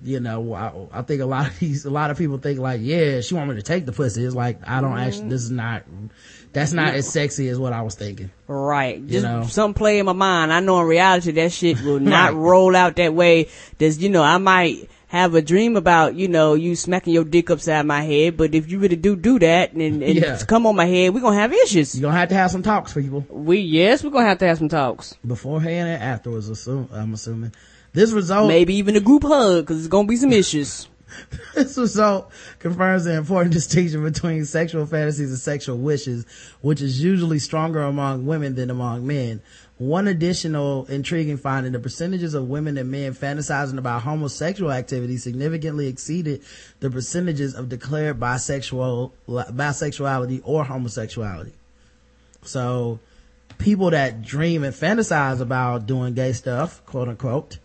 you 0.03 0.21
know, 0.21 0.53
I, 0.53 0.99
I 0.99 1.01
think 1.01 1.21
a 1.21 1.25
lot 1.25 1.47
of 1.47 1.59
these, 1.59 1.83
a 1.85 1.89
lot 1.89 2.11
of 2.11 2.17
people 2.17 2.37
think 2.37 2.59
like, 2.59 2.79
yeah, 2.81 3.19
she 3.21 3.35
want 3.35 3.49
me 3.49 3.57
to 3.57 3.61
take 3.61 3.85
the 3.85 3.91
pussy. 3.91 4.23
It's 4.23 4.33
like, 4.33 4.57
I 4.67 4.79
don't 4.81 4.97
actually, 4.97 5.29
this 5.29 5.43
is 5.43 5.51
not, 5.51 5.83
that's 6.53 6.73
not 6.73 6.93
as 6.93 7.07
sexy 7.09 7.47
as 7.49 7.57
what 7.57 7.73
I 7.73 7.81
was 7.81 7.95
thinking. 7.95 8.29
Right. 8.47 9.05
Just 9.07 9.23
know? 9.23 9.43
some 9.43 9.73
play 9.73 9.99
in 9.99 10.05
my 10.05 10.13
mind. 10.13 10.51
I 10.51 10.59
know 10.59 10.79
in 10.81 10.87
reality 10.87 11.31
that 11.31 11.51
shit 11.51 11.81
will 11.81 11.99
not 12.17 12.33
roll 12.33 12.75
out 12.75 12.95
that 12.97 13.13
way. 13.13 13.47
There's, 13.77 13.97
you 14.01 14.09
know, 14.09 14.21
I 14.23 14.37
might 14.37 14.89
have 15.07 15.35
a 15.35 15.41
dream 15.41 15.75
about, 15.75 16.15
you 16.15 16.27
know, 16.27 16.53
you 16.53 16.75
smacking 16.75 17.13
your 17.13 17.23
dick 17.25 17.49
upside 17.49 17.85
my 17.85 18.01
head, 18.01 18.37
but 18.37 18.55
if 18.55 18.69
you 18.71 18.79
really 18.79 18.95
do 18.95 19.15
do 19.15 19.39
that 19.39 19.73
and, 19.73 20.01
and 20.03 20.15
Yeah. 20.15 20.41
come 20.45 20.65
on 20.65 20.75
my 20.75 20.85
head, 20.85 21.13
we're 21.13 21.19
gonna 21.21 21.35
have 21.39 21.53
issues. 21.53 21.95
You're 21.95 22.09
gonna 22.09 22.19
have 22.19 22.29
to 22.29 22.35
have 22.35 22.51
some 22.51 22.63
talks, 22.63 22.93
people. 22.93 23.25
We, 23.29 23.59
yes, 23.59 24.03
we're 24.03 24.09
gonna 24.11 24.27
have 24.27 24.37
to 24.39 24.47
have 24.47 24.57
some 24.57 24.69
talks. 24.69 25.15
beforehand 25.25 25.89
and 25.89 26.01
afterwards. 26.03 26.47
Assume, 26.49 26.87
I'm 26.93 27.13
assuming 27.13 27.53
this 27.93 28.11
result, 28.11 28.47
Maybe 28.47 28.75
even 28.75 28.95
a 28.95 29.01
group 29.01 29.23
hug, 29.23 29.67
cause 29.67 29.79
it's 29.79 29.87
gonna 29.87 30.07
be 30.07 30.15
some 30.15 30.31
issues. 30.31 30.87
this 31.55 31.77
result 31.77 32.31
confirms 32.59 33.05
the 33.05 33.15
important 33.15 33.53
distinction 33.53 34.03
between 34.03 34.45
sexual 34.45 34.85
fantasies 34.85 35.29
and 35.29 35.39
sexual 35.39 35.77
wishes, 35.77 36.25
which 36.61 36.81
is 36.81 37.03
usually 37.03 37.39
stronger 37.39 37.81
among 37.81 38.25
women 38.25 38.55
than 38.55 38.69
among 38.69 39.05
men. 39.05 39.41
One 39.77 40.07
additional 40.07 40.85
intriguing 40.85 41.37
finding, 41.37 41.71
the 41.71 41.79
percentages 41.79 42.35
of 42.35 42.47
women 42.47 42.77
and 42.77 42.91
men 42.91 43.13
fantasizing 43.15 43.79
about 43.79 44.03
homosexual 44.03 44.71
activity 44.71 45.17
significantly 45.17 45.87
exceeded 45.87 46.43
the 46.81 46.91
percentages 46.91 47.55
of 47.55 47.67
declared 47.67 48.19
bisexual, 48.19 49.11
bisexuality 49.27 50.41
or 50.43 50.63
homosexuality. 50.63 51.53
So, 52.43 52.99
people 53.57 53.89
that 53.91 54.21
dream 54.21 54.63
and 54.63 54.73
fantasize 54.73 55.41
about 55.41 55.87
doing 55.87 56.13
gay 56.13 56.33
stuff, 56.33 56.85
quote 56.85 57.07
unquote, 57.07 57.57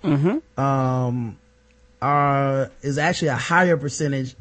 um, 0.56 1.36
are, 2.00 2.70
is 2.82 2.98
actually 2.98 3.28
a 3.28 3.36
higher 3.36 3.76
percentage 3.76 4.34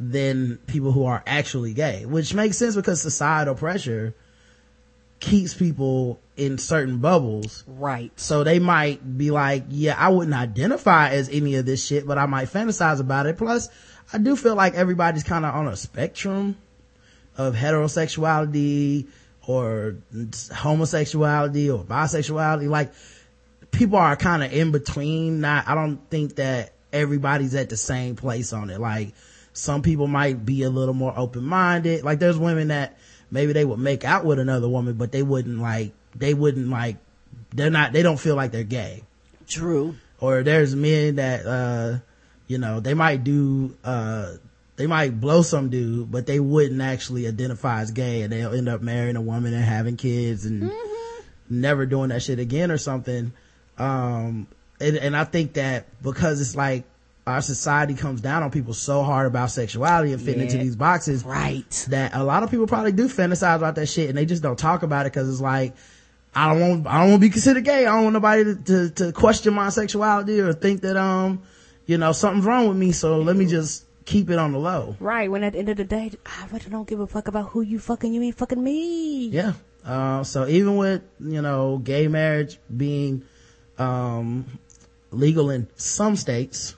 than 0.00 0.58
people 0.66 0.92
who 0.92 1.04
are 1.04 1.22
actually 1.26 1.72
gay, 1.72 2.04
which 2.04 2.34
makes 2.34 2.56
sense 2.56 2.74
because 2.74 3.00
societal 3.00 3.54
pressure 3.54 4.14
keeps 5.20 5.54
people 5.54 6.20
in 6.36 6.58
certain 6.58 6.98
bubbles. 6.98 7.64
Right. 7.66 8.12
So 8.18 8.44
they 8.44 8.58
might 8.58 9.16
be 9.16 9.30
like, 9.30 9.64
yeah, 9.70 9.94
I 9.96 10.08
wouldn't 10.08 10.36
identify 10.36 11.10
as 11.10 11.28
any 11.28 11.54
of 11.54 11.66
this 11.66 11.84
shit, 11.84 12.06
but 12.06 12.18
I 12.18 12.26
might 12.26 12.48
fantasize 12.48 13.00
about 13.00 13.26
it. 13.26 13.38
Plus, 13.38 13.68
I 14.12 14.18
do 14.18 14.36
feel 14.36 14.54
like 14.54 14.74
everybody's 14.74 15.22
kind 15.24 15.44
of 15.44 15.54
on 15.54 15.68
a 15.68 15.76
spectrum 15.76 16.56
of 17.36 17.54
heterosexuality 17.54 19.06
or 19.46 19.96
homosexuality 20.52 21.70
or 21.70 21.84
bisexuality. 21.84 22.68
Like, 22.68 22.92
people 23.70 23.98
are 23.98 24.16
kind 24.16 24.42
of 24.42 24.52
in 24.52 24.72
between. 24.72 25.40
Not, 25.40 25.66
I 25.68 25.74
don't 25.74 25.98
think 26.10 26.36
that 26.36 26.73
everybody's 26.94 27.54
at 27.54 27.68
the 27.68 27.76
same 27.76 28.16
place 28.16 28.52
on 28.52 28.70
it. 28.70 28.80
Like, 28.80 29.12
some 29.52 29.82
people 29.82 30.06
might 30.06 30.44
be 30.44 30.62
a 30.62 30.70
little 30.70 30.94
more 30.94 31.12
open-minded. 31.16 32.04
Like, 32.04 32.18
there's 32.18 32.38
women 32.38 32.68
that 32.68 32.96
maybe 33.30 33.52
they 33.52 33.64
would 33.64 33.78
make 33.78 34.04
out 34.04 34.24
with 34.24 34.38
another 34.38 34.68
woman, 34.68 34.94
but 34.94 35.12
they 35.12 35.22
wouldn't 35.22 35.58
like, 35.58 35.92
they 36.14 36.32
wouldn't 36.32 36.68
like, 36.68 36.96
they're 37.52 37.70
not, 37.70 37.92
they 37.92 38.02
don't 38.02 38.18
feel 38.18 38.36
like 38.36 38.52
they're 38.52 38.64
gay. 38.64 39.02
True. 39.46 39.96
Or 40.20 40.42
there's 40.42 40.74
men 40.74 41.16
that, 41.16 41.44
uh, 41.44 41.98
you 42.46 42.58
know, 42.58 42.80
they 42.80 42.94
might 42.94 43.24
do, 43.24 43.76
uh, 43.84 44.32
they 44.76 44.86
might 44.86 45.20
blow 45.20 45.42
some 45.42 45.70
dude, 45.70 46.10
but 46.10 46.26
they 46.26 46.40
wouldn't 46.40 46.80
actually 46.80 47.26
identify 47.26 47.80
as 47.80 47.90
gay 47.90 48.22
and 48.22 48.32
they'll 48.32 48.54
end 48.54 48.68
up 48.68 48.82
marrying 48.82 49.16
a 49.16 49.20
woman 49.20 49.54
and 49.54 49.64
having 49.64 49.96
kids 49.96 50.46
and 50.46 50.64
mm-hmm. 50.64 51.20
never 51.48 51.86
doing 51.86 52.08
that 52.08 52.22
shit 52.22 52.38
again 52.38 52.70
or 52.70 52.78
something. 52.78 53.32
Um, 53.78 54.48
and, 54.84 54.96
and 54.96 55.16
I 55.16 55.24
think 55.24 55.54
that 55.54 55.86
because 56.02 56.40
it's 56.40 56.54
like 56.54 56.84
our 57.26 57.40
society 57.40 57.94
comes 57.94 58.20
down 58.20 58.42
on 58.42 58.50
people 58.50 58.74
so 58.74 59.02
hard 59.02 59.26
about 59.26 59.50
sexuality 59.50 60.12
and 60.12 60.20
fitting 60.20 60.40
yeah. 60.40 60.46
into 60.46 60.58
these 60.58 60.76
boxes. 60.76 61.24
Right. 61.24 61.86
That 61.88 62.14
a 62.14 62.22
lot 62.22 62.42
of 62.42 62.50
people 62.50 62.66
probably 62.66 62.92
do 62.92 63.08
fantasize 63.08 63.56
about 63.56 63.76
that 63.76 63.86
shit 63.86 64.08
and 64.08 64.18
they 64.18 64.26
just 64.26 64.42
don't 64.42 64.58
talk 64.58 64.82
about 64.82 65.06
it 65.06 65.12
because 65.12 65.28
it's 65.28 65.40
like, 65.40 65.74
I 66.34 66.52
don't 66.52 66.60
want, 66.60 66.86
I 66.86 67.00
don't 67.00 67.10
want 67.10 67.22
to 67.22 67.26
be 67.26 67.30
considered 67.30 67.64
gay. 67.64 67.86
I 67.86 67.94
don't 67.94 68.04
want 68.04 68.14
nobody 68.14 68.44
to, 68.44 68.56
to, 68.56 68.90
to, 68.90 69.12
question 69.12 69.54
my 69.54 69.70
sexuality 69.70 70.40
or 70.40 70.52
think 70.52 70.82
that, 70.82 70.96
um, 70.96 71.42
you 71.86 71.96
know, 71.96 72.12
something's 72.12 72.44
wrong 72.44 72.68
with 72.68 72.76
me. 72.76 72.92
So 72.92 73.18
let 73.20 73.36
me 73.36 73.46
just 73.46 73.86
keep 74.04 74.28
it 74.28 74.38
on 74.38 74.52
the 74.52 74.58
low. 74.58 74.96
Right. 75.00 75.30
When 75.30 75.44
at 75.44 75.52
the 75.52 75.60
end 75.60 75.68
of 75.70 75.76
the 75.76 75.84
day, 75.84 76.10
I 76.26 76.46
really 76.52 76.68
don't 76.68 76.88
give 76.88 77.00
a 77.00 77.06
fuck 77.06 77.28
about 77.28 77.50
who 77.50 77.62
you 77.62 77.78
fucking, 77.78 78.12
you 78.12 78.20
ain't 78.20 78.36
fucking 78.36 78.62
me. 78.62 79.28
Yeah. 79.28 79.52
Uh, 79.84 80.24
so 80.24 80.46
even 80.46 80.76
with, 80.76 81.02
you 81.20 81.40
know, 81.40 81.78
gay 81.78 82.08
marriage 82.08 82.58
being, 82.74 83.22
um, 83.78 84.46
legal 85.14 85.50
in 85.50 85.68
some 85.76 86.16
states, 86.16 86.76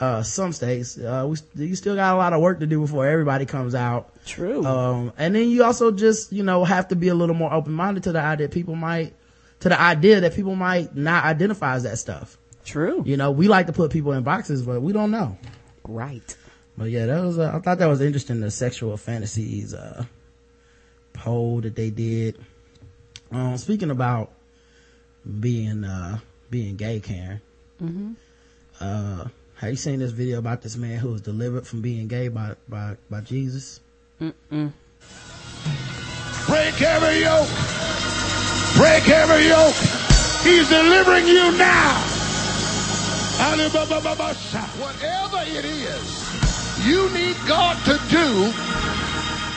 uh, 0.00 0.22
some 0.22 0.52
states, 0.52 0.98
uh, 0.98 1.26
we, 1.28 1.66
you 1.66 1.76
still 1.76 1.94
got 1.94 2.14
a 2.14 2.16
lot 2.16 2.32
of 2.32 2.40
work 2.40 2.58
to 2.58 2.66
do 2.66 2.80
before 2.80 3.06
everybody 3.06 3.46
comes 3.46 3.74
out. 3.74 4.10
True. 4.26 4.64
Um, 4.64 5.12
and 5.16 5.34
then 5.34 5.48
you 5.48 5.62
also 5.62 5.92
just, 5.92 6.32
you 6.32 6.42
know, 6.42 6.64
have 6.64 6.88
to 6.88 6.96
be 6.96 7.08
a 7.08 7.14
little 7.14 7.36
more 7.36 7.52
open-minded 7.52 8.02
to 8.04 8.12
the 8.12 8.20
idea 8.20 8.48
people 8.48 8.74
might, 8.74 9.14
to 9.60 9.68
the 9.68 9.80
idea 9.80 10.20
that 10.20 10.34
people 10.34 10.56
might 10.56 10.96
not 10.96 11.24
identify 11.24 11.76
as 11.76 11.84
that 11.84 11.98
stuff. 11.98 12.36
True. 12.64 13.02
You 13.06 13.16
know, 13.16 13.30
we 13.30 13.48
like 13.48 13.66
to 13.66 13.72
put 13.72 13.92
people 13.92 14.12
in 14.12 14.24
boxes, 14.24 14.62
but 14.62 14.82
we 14.82 14.92
don't 14.92 15.10
know. 15.10 15.38
Right. 15.84 16.36
But 16.76 16.90
yeah, 16.90 17.06
that 17.06 17.22
was, 17.22 17.38
uh, 17.38 17.52
I 17.54 17.58
thought 17.60 17.78
that 17.78 17.86
was 17.86 18.00
interesting, 18.00 18.40
the 18.40 18.50
sexual 18.50 18.96
fantasies, 18.96 19.74
uh, 19.74 20.04
poll 21.12 21.60
that 21.60 21.76
they 21.76 21.90
did. 21.90 22.38
Um, 23.30 23.56
speaking 23.56 23.90
about 23.90 24.32
being, 25.40 25.84
uh, 25.84 26.18
being 26.52 26.76
gay, 26.76 27.00
Karen. 27.00 27.40
Mm-hmm. 27.82 28.12
Uh, 28.78 29.24
have 29.56 29.70
you 29.70 29.76
seen 29.76 29.98
this 29.98 30.12
video 30.12 30.38
about 30.38 30.62
this 30.62 30.76
man 30.76 30.98
who 30.98 31.08
was 31.10 31.22
delivered 31.22 31.66
from 31.66 31.80
being 31.80 32.06
gay 32.06 32.28
by 32.28 32.54
by 32.68 32.96
by 33.10 33.22
Jesus? 33.22 33.80
Mm-mm. 34.20 34.70
Break 36.46 36.82
every 36.82 37.20
yoke. 37.22 37.48
Break 38.76 39.08
every 39.08 39.48
yoke. 39.48 39.74
He's 40.44 40.68
delivering 40.68 41.26
you 41.26 41.56
now. 41.58 41.98
Whatever 44.78 45.42
it 45.46 45.64
is 45.64 46.22
you 46.84 47.08
need 47.10 47.36
God 47.46 47.78
to 47.86 47.94
do, 48.10 48.52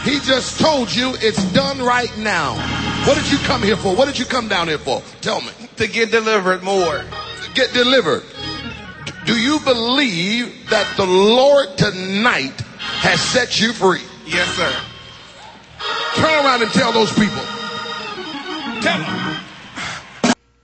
He 0.05 0.19
just 0.19 0.59
told 0.59 0.93
you 0.93 1.15
it's 1.15 1.43
done 1.51 1.79
right 1.79 2.15
now. 2.19 2.53
What 3.07 3.17
did 3.17 3.31
you 3.31 3.39
come 3.39 3.63
here 3.63 3.75
for? 3.75 3.95
What 3.95 4.05
did 4.05 4.19
you 4.19 4.25
come 4.25 4.47
down 4.47 4.67
here 4.67 4.77
for? 4.77 5.01
Tell 5.21 5.41
me. 5.41 5.49
To 5.77 5.87
get 5.87 6.11
delivered 6.11 6.61
more. 6.61 6.99
To 6.99 7.51
get 7.55 7.73
delivered. 7.73 8.23
Do 9.25 9.35
you 9.35 9.59
believe 9.61 10.69
that 10.69 10.95
the 10.95 11.07
Lord 11.07 11.75
tonight 11.75 12.61
has 13.01 13.19
set 13.19 13.59
you 13.59 13.73
free? 13.73 14.03
Yes, 14.27 14.47
sir. 14.55 14.71
Turn 16.21 16.45
around 16.45 16.61
and 16.61 16.71
tell 16.71 16.91
those 16.91 17.11
people. 17.11 17.41
Tell 18.81 18.99
them. 18.99 19.41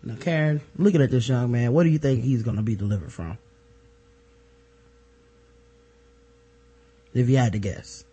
Now, 0.03 0.15
Karen, 0.19 0.61
looking 0.77 1.01
at 1.01 1.09
this 1.09 1.27
young 1.27 1.51
man, 1.51 1.73
what 1.73 1.83
do 1.83 1.89
you 1.89 1.97
think 1.97 2.23
he's 2.23 2.43
going 2.43 2.57
to 2.57 2.63
be 2.63 2.75
delivered 2.75 3.11
from? 3.11 3.39
If 7.15 7.27
you 7.27 7.37
had 7.37 7.53
to 7.53 7.59
guess. 7.59 8.05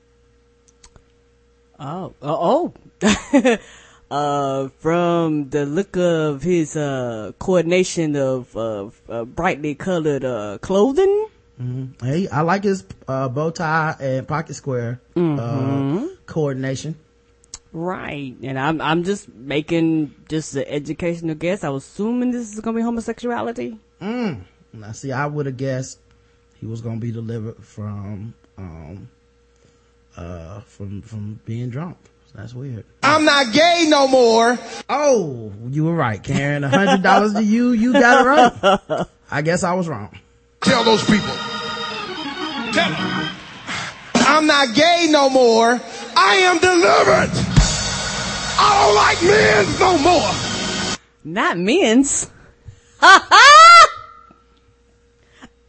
Oh, 1.78 2.14
oh, 2.22 2.74
oh. 3.02 3.58
uh, 4.10 4.68
from 4.78 5.50
the 5.50 5.64
look 5.64 5.96
of 5.96 6.42
his, 6.42 6.76
uh, 6.76 7.32
coordination 7.38 8.16
of, 8.16 8.56
uh, 8.56 9.24
brightly 9.24 9.74
colored, 9.74 10.24
uh, 10.24 10.58
clothing. 10.60 11.28
Mm-hmm. 11.60 12.04
Hey, 12.04 12.28
I 12.28 12.42
like 12.42 12.64
his, 12.64 12.84
uh, 13.06 13.28
bow 13.28 13.50
tie 13.50 13.96
and 14.00 14.26
pocket 14.26 14.54
square, 14.54 15.00
uh, 15.16 15.20
mm-hmm. 15.20 16.06
coordination. 16.26 16.96
Right. 17.72 18.34
And 18.42 18.58
I'm, 18.58 18.80
I'm 18.80 19.04
just 19.04 19.28
making 19.28 20.14
just 20.28 20.54
an 20.56 20.64
educational 20.66 21.34
guess. 21.34 21.64
I 21.64 21.68
was 21.68 21.84
assuming 21.84 22.30
this 22.30 22.52
is 22.52 22.60
going 22.60 22.74
to 22.74 22.80
be 22.80 22.84
homosexuality. 22.84 23.78
Mm. 24.00 24.42
Now 24.72 24.92
see, 24.92 25.12
I 25.12 25.26
would 25.26 25.46
have 25.46 25.56
guessed 25.56 25.98
he 26.58 26.66
was 26.66 26.80
going 26.80 26.96
to 26.96 27.06
be 27.06 27.12
delivered 27.12 27.62
from, 27.62 28.34
um, 28.56 29.08
uh, 30.18 30.60
from, 30.60 31.02
from 31.02 31.40
being 31.44 31.70
drunk. 31.70 31.96
That's 32.34 32.52
weird. 32.54 32.84
I'm 33.02 33.24
not 33.24 33.52
gay 33.52 33.86
no 33.88 34.06
more. 34.06 34.58
Oh, 34.88 35.52
you 35.70 35.84
were 35.84 35.94
right, 35.94 36.22
Karen. 36.22 36.62
A 36.62 36.68
hundred 36.68 37.02
dollars 37.02 37.32
to 37.34 37.42
you. 37.42 37.72
You 37.72 37.92
got 37.94 38.24
it 38.24 38.28
right. 38.28 39.06
I 39.30 39.42
guess 39.42 39.64
I 39.64 39.72
was 39.72 39.88
wrong. 39.88 40.16
Tell 40.60 40.84
those 40.84 41.04
people. 41.04 41.34
Tell 42.72 42.90
them. 42.90 43.28
I'm 44.14 44.46
not 44.46 44.74
gay 44.74 45.08
no 45.10 45.30
more. 45.30 45.80
I 46.16 46.34
am 46.44 46.58
delivered. 46.58 47.30
I 48.60 48.84
don't 48.84 48.94
like 48.94 49.22
men 49.22 49.78
no 49.80 49.98
more. 49.98 50.30
Not 51.24 51.58
men's. 51.58 52.30
Ha 53.00 53.26
ha 53.30 53.88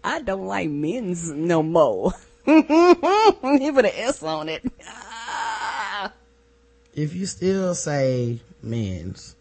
I 0.04 0.22
don't 0.22 0.46
like 0.46 0.70
men's 0.70 1.32
no 1.32 1.64
more. 1.64 2.14
Mm-hmm. 2.50 3.58
He 3.64 3.72
put 3.72 3.86
an 3.86 3.92
S 3.96 4.24
on 4.24 4.50
it 4.50 4.64
ah. 4.88 6.12
if 6.94 7.14
you 7.14 7.26
still 7.26 7.76
say 7.76 8.40
men's, 8.62 9.36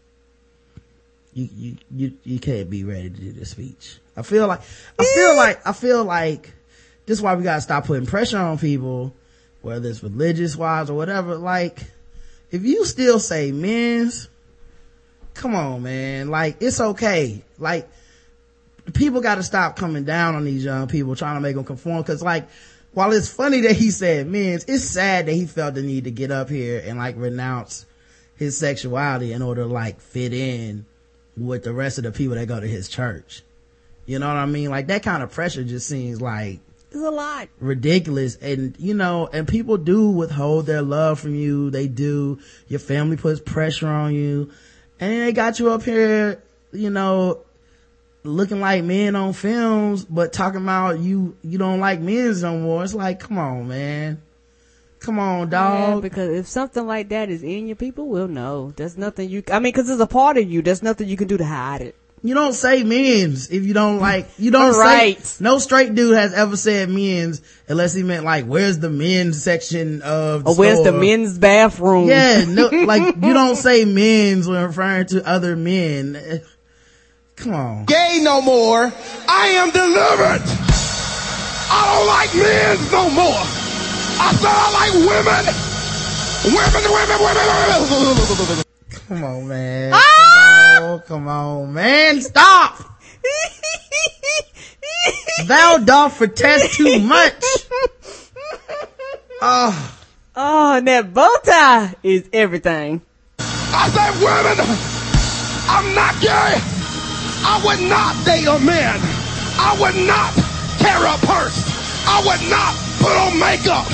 you, 1.33 1.49
you, 1.55 1.77
you, 1.91 2.13
you 2.23 2.39
can't 2.39 2.69
be 2.69 2.83
ready 2.83 3.09
to 3.09 3.15
do 3.15 3.31
the 3.31 3.45
speech. 3.45 3.99
I 4.15 4.21
feel 4.21 4.47
like, 4.47 4.61
I 4.99 5.03
feel 5.03 5.35
like, 5.35 5.67
I 5.67 5.73
feel 5.73 6.03
like 6.03 6.53
this 7.05 7.17
is 7.17 7.21
why 7.21 7.35
we 7.35 7.43
gotta 7.43 7.61
stop 7.61 7.85
putting 7.85 8.05
pressure 8.05 8.37
on 8.37 8.57
people, 8.57 9.13
whether 9.61 9.89
it's 9.89 10.03
religious 10.03 10.55
wise 10.55 10.89
or 10.89 10.93
whatever. 10.95 11.35
Like, 11.35 11.83
if 12.51 12.63
you 12.63 12.85
still 12.85 13.19
say 13.19 13.51
men's, 13.51 14.29
come 15.33 15.55
on, 15.55 15.83
man. 15.83 16.29
Like, 16.29 16.57
it's 16.61 16.79
okay. 16.79 17.43
Like, 17.57 17.89
people 18.93 19.21
gotta 19.21 19.43
stop 19.43 19.75
coming 19.75 20.03
down 20.03 20.35
on 20.35 20.45
these 20.45 20.63
young 20.63 20.87
people 20.87 21.15
trying 21.15 21.35
to 21.35 21.41
make 21.41 21.55
them 21.55 21.65
conform. 21.65 22.03
Cause 22.03 22.21
like, 22.21 22.47
while 22.93 23.11
it's 23.11 23.29
funny 23.29 23.61
that 23.61 23.75
he 23.75 23.91
said 23.91 24.27
men's, 24.27 24.65
it's 24.65 24.83
sad 24.83 25.27
that 25.27 25.33
he 25.33 25.45
felt 25.45 25.75
the 25.75 25.81
need 25.81 26.05
to 26.05 26.11
get 26.11 26.31
up 26.31 26.49
here 26.49 26.81
and 26.85 26.97
like 26.97 27.15
renounce 27.17 27.85
his 28.35 28.57
sexuality 28.57 29.33
in 29.33 29.41
order 29.41 29.63
to 29.63 29.67
like 29.67 29.99
fit 29.99 30.33
in 30.33 30.85
with 31.37 31.63
the 31.63 31.73
rest 31.73 31.97
of 31.97 32.03
the 32.03 32.11
people 32.11 32.35
that 32.35 32.47
go 32.47 32.59
to 32.59 32.67
his 32.67 32.89
church. 32.89 33.43
You 34.05 34.19
know 34.19 34.27
what 34.27 34.37
I 34.37 34.45
mean? 34.45 34.69
Like 34.69 34.87
that 34.87 35.03
kind 35.03 35.21
of 35.21 35.31
pressure 35.31 35.63
just 35.63 35.87
seems 35.87 36.19
like 36.21 36.59
it's 36.91 36.99
a 36.99 37.11
lot 37.11 37.49
ridiculous. 37.59 38.35
And 38.37 38.75
you 38.79 38.95
know, 38.95 39.29
and 39.31 39.47
people 39.47 39.77
do 39.77 40.09
withhold 40.09 40.65
their 40.65 40.81
love 40.81 41.19
from 41.19 41.35
you. 41.35 41.69
They 41.69 41.87
do. 41.87 42.39
Your 42.67 42.79
family 42.79 43.17
puts 43.17 43.39
pressure 43.39 43.87
on 43.87 44.15
you 44.15 44.51
and 44.99 45.21
they 45.21 45.31
got 45.31 45.59
you 45.59 45.71
up 45.71 45.83
here, 45.83 46.41
you 46.71 46.89
know, 46.89 47.41
looking 48.23 48.59
like 48.59 48.83
men 48.83 49.15
on 49.15 49.33
films, 49.33 50.05
but 50.05 50.33
talking 50.33 50.61
about 50.61 50.99
you, 50.99 51.35
you 51.41 51.57
don't 51.57 51.79
like 51.79 51.99
men's 51.99 52.43
no 52.43 52.57
more. 52.57 52.83
It's 52.83 52.93
like, 52.93 53.19
come 53.19 53.37
on, 53.37 53.67
man. 53.67 54.21
Come 54.99 55.17
on, 55.17 55.49
dog. 55.49 55.95
Yeah, 55.95 56.01
because 56.01 56.29
if 56.39 56.47
something 56.47 56.85
like 56.85 57.09
that 57.09 57.29
is 57.29 57.41
in 57.41 57.67
you, 57.67 57.75
people 57.75 58.07
will 58.07 58.27
know. 58.27 58.73
There's 58.75 58.97
nothing 58.97 59.29
you, 59.29 59.43
I 59.51 59.59
mean, 59.59 59.71
cause 59.71 59.89
it's 59.89 60.01
a 60.01 60.07
part 60.07 60.37
of 60.37 60.49
you. 60.49 60.61
There's 60.61 60.83
nothing 60.83 61.07
you 61.07 61.15
can 61.15 61.27
do 61.27 61.37
to 61.37 61.45
hide 61.45 61.81
it. 61.81 61.95
You 62.21 62.33
don't 62.33 62.51
say 62.51 62.83
men's 62.83 63.49
if 63.49 63.63
you 63.63 63.73
don't 63.73 63.99
like, 63.99 64.27
you 64.37 64.51
don't 64.51 64.75
right. 64.77 65.17
say, 65.17 65.41
no 65.41 65.57
straight 65.57 65.95
dude 65.95 66.15
has 66.15 66.33
ever 66.33 66.57
said 66.57 66.89
men's 66.89 67.41
unless 67.69 67.93
he 67.93 68.03
meant 68.03 68.25
like, 68.25 68.43
where's 68.43 68.79
the 68.79 68.89
men's 68.89 69.41
section 69.41 70.01
of 70.01 70.43
the 70.43 70.49
Or 70.49 70.55
where's 70.55 70.83
the 70.83 70.91
men's 70.91 71.37
bathroom? 71.37 72.09
Yeah, 72.09 72.43
no, 72.45 72.67
like 72.85 73.15
you 73.15 73.33
don't 73.33 73.55
say 73.55 73.85
men's 73.85 74.49
when 74.49 74.61
referring 74.61 75.07
to 75.07 75.25
other 75.25 75.55
men. 75.55 76.41
Come 77.39 77.53
on. 77.53 77.85
Gay 77.85 78.19
no 78.21 78.41
more. 78.41 78.91
I 79.29 79.47
am 79.55 79.71
delivered. 79.71 80.41
I 81.71 81.81
don't 81.95 82.07
like 82.07 82.33
men 82.35 82.77
no 82.91 83.09
more. 83.15 83.43
I 84.19 84.33
said 84.35 84.51
I 84.51 84.69
like 84.75 84.93
women. 85.07 85.45
Women, 86.43 86.83
women, 86.91 87.19
women, 87.23 87.47
women. 88.47 88.63
Come 89.07 89.23
on, 89.23 89.47
man. 89.47 89.91
Ah! 89.95 90.75
Come 90.75 90.83
on, 90.83 90.99
come 91.01 91.27
on, 91.29 91.73
man. 91.73 92.21
Stop. 92.21 92.77
Thou 95.45 95.77
doth 95.77 96.17
protest 96.17 96.73
too 96.73 96.99
much. 96.99 97.41
Oh. 99.41 99.95
Oh, 100.35 100.75
and 100.75 100.87
that 100.89 101.13
bow 101.13 101.37
tie 101.45 101.95
is 102.03 102.29
everything. 102.33 103.01
I 103.39 103.89
said, 103.89 104.11
women, 104.19 104.59
I'm 105.69 105.95
not 105.95 106.19
gay. 106.21 106.78
I 107.41 107.61
would 107.65 107.81
not 107.89 108.25
date 108.25 108.45
a 108.47 108.59
man. 108.59 108.99
I 109.61 109.77
would 109.79 109.95
not 110.07 110.33
carry 110.79 111.07
a 111.07 111.17
purse. 111.25 111.57
I 112.07 112.21
would 112.25 112.49
not 112.49 112.75
put 112.99 113.15
on 113.17 113.39
makeup. 113.39 113.85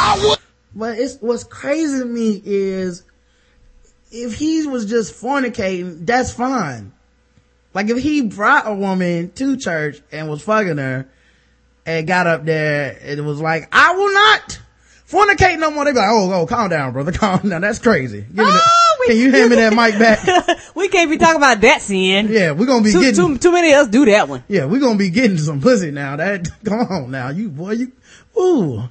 I 0.00 0.18
would. 0.22 0.38
But 0.74 0.98
it's 0.98 1.16
what's 1.20 1.44
crazy 1.44 1.98
to 2.00 2.04
me 2.04 2.40
is 2.44 3.02
if 4.10 4.34
he 4.34 4.66
was 4.66 4.86
just 4.86 5.14
fornicating, 5.14 6.06
that's 6.06 6.32
fine. 6.32 6.92
Like 7.74 7.88
if 7.90 7.98
he 7.98 8.22
brought 8.22 8.66
a 8.66 8.74
woman 8.74 9.30
to 9.32 9.56
church 9.56 10.00
and 10.12 10.28
was 10.28 10.42
fucking 10.42 10.78
her 10.78 11.08
and 11.86 12.06
got 12.06 12.26
up 12.26 12.44
there 12.44 12.98
and 13.02 13.18
it 13.18 13.22
was 13.22 13.40
like, 13.40 13.68
I 13.72 13.94
will 13.94 14.12
not 14.12 14.60
fornicate 15.08 15.58
no 15.58 15.70
more. 15.70 15.84
They 15.84 15.92
be 15.92 15.98
like, 15.98 16.08
oh, 16.10 16.32
oh, 16.32 16.46
calm 16.46 16.70
down, 16.70 16.92
brother. 16.92 17.12
Calm 17.18 17.48
down. 17.48 17.60
That's 17.62 17.78
crazy. 17.78 18.20
Give 18.22 18.36
me 18.36 18.44
the- 18.44 18.50
Oh, 18.50 18.54
we- 18.54 18.77
can 19.08 19.16
you 19.16 19.30
hand 19.32 19.50
me 19.50 19.56
that 19.56 19.72
mic 19.72 19.98
back? 19.98 20.58
we 20.74 20.88
can't 20.88 21.10
be 21.10 21.16
talking 21.16 21.36
about 21.36 21.60
that 21.62 21.80
sin. 21.80 22.28
Yeah, 22.28 22.52
we're 22.52 22.66
gonna 22.66 22.84
be 22.84 22.92
Too, 22.92 23.00
getting, 23.00 23.14
too, 23.14 23.38
too 23.38 23.52
many 23.52 23.72
of 23.72 23.78
us 23.80 23.88
do 23.88 24.04
that 24.06 24.28
one. 24.28 24.44
yeah, 24.48 24.66
we're 24.66 24.80
gonna 24.80 24.98
be 24.98 25.10
getting 25.10 25.38
some 25.38 25.60
pussy 25.60 25.90
now. 25.90 26.16
That, 26.16 26.48
come 26.64 26.80
on 26.80 27.10
now. 27.10 27.30
You, 27.30 27.48
boy, 27.48 27.72
you, 27.72 27.92
ooh, 28.38 28.82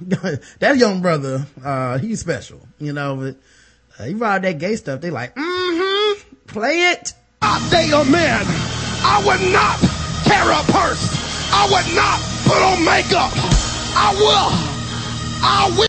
that 0.58 0.76
young 0.76 1.00
brother, 1.00 1.46
uh, 1.64 1.98
he's 1.98 2.20
special, 2.20 2.60
you 2.78 2.92
know, 2.92 3.16
but, 3.16 3.36
uh, 3.98 4.06
he 4.06 4.14
brought 4.14 4.42
that 4.42 4.58
gay 4.58 4.76
stuff. 4.76 5.00
They 5.00 5.10
like, 5.10 5.34
mm-hmm, 5.34 6.22
play 6.46 6.90
it. 6.90 7.12
I 7.40 7.68
date 7.70 7.92
a 7.92 8.04
man. 8.04 8.42
I 8.44 9.22
would 9.24 9.52
not 9.52 9.78
carry 10.24 10.52
a 10.52 10.72
purse. 10.72 11.28
I 11.52 11.64
would 11.70 11.94
not 11.94 12.20
put 12.44 12.60
on 12.60 12.84
makeup. 12.84 13.30
I 13.94 14.14
will. 14.18 14.78
I 15.40 15.74
will. 15.78 15.88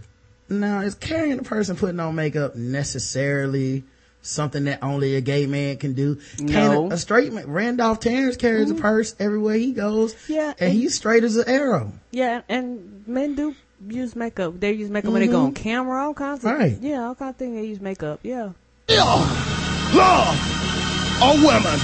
Now, 0.57 0.81
is 0.81 0.95
carrying 0.95 1.39
a 1.39 1.43
person 1.43 1.75
putting 1.75 1.99
on 1.99 2.15
makeup 2.15 2.55
necessarily 2.55 3.83
something 4.29 4.65
that 4.65 4.79
only 4.83 5.15
a 5.15 5.21
gay 5.21 5.45
man 5.45 5.77
can 5.77 5.93
do? 5.93 6.19
Can 6.37 6.47
No. 6.47 6.85
a, 6.91 6.93
a 6.93 6.97
straight 6.97 7.33
man, 7.33 7.47
Randolph 7.51 7.99
Terrence 7.99 8.37
carries 8.37 8.69
a 8.71 8.75
purse 8.75 9.15
everywhere 9.19 9.55
he 9.55 9.71
goes. 9.73 10.15
Yeah, 10.27 10.49
And 10.59 10.69
and- 10.69 10.73
he's 10.73 10.95
straight 10.95 11.23
as 11.23 11.35
an 11.37 11.47
arrow. 11.49 11.91
Yeah, 12.11 12.41
and 12.49 13.03
men 13.07 13.35
do 13.35 13.55
use 13.87 14.15
makeup. 14.15 14.59
They 14.59 14.73
use 14.73 14.89
makeup 14.89 15.11
when 15.11 15.21
they 15.21 15.27
go 15.27 15.41
on 15.41 15.53
camera, 15.53 16.03
all 16.05 16.13
kinds 16.13 16.43
of 16.43 16.51
Right. 16.51 16.77
Yeah, 16.81 17.03
all 17.07 17.15
kinds 17.15 17.31
of 17.31 17.35
things 17.37 17.55
they 17.55 17.65
use 17.65 17.79
makeup. 17.81 18.19
Yeah. 18.23 18.51
love 18.89 20.35
a 21.21 21.31
woman. 21.43 21.79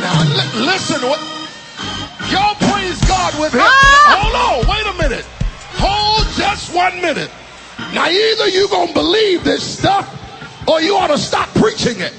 Now 0.00 0.20
li- 0.36 0.66
listen, 0.66 1.00
what 1.08 1.20
y'all 2.30 2.54
praise 2.70 3.00
God 3.08 3.38
with 3.40 3.52
him. 3.54 3.60
Ah! 3.62 4.20
Hold 4.20 4.66
on, 4.66 4.70
wait 4.70 4.86
a 4.86 5.08
minute. 5.08 5.24
Hold 5.76 6.26
just 6.36 6.74
one 6.74 7.00
minute. 7.00 7.30
Now 7.94 8.08
either 8.08 8.48
you 8.48 8.68
gonna 8.68 8.92
believe 8.92 9.44
this 9.44 9.78
stuff 9.78 10.10
or 10.68 10.80
you 10.80 10.96
ought 10.96 11.08
to 11.08 11.18
stop 11.18 11.48
preaching 11.50 12.00
it. 12.00 12.12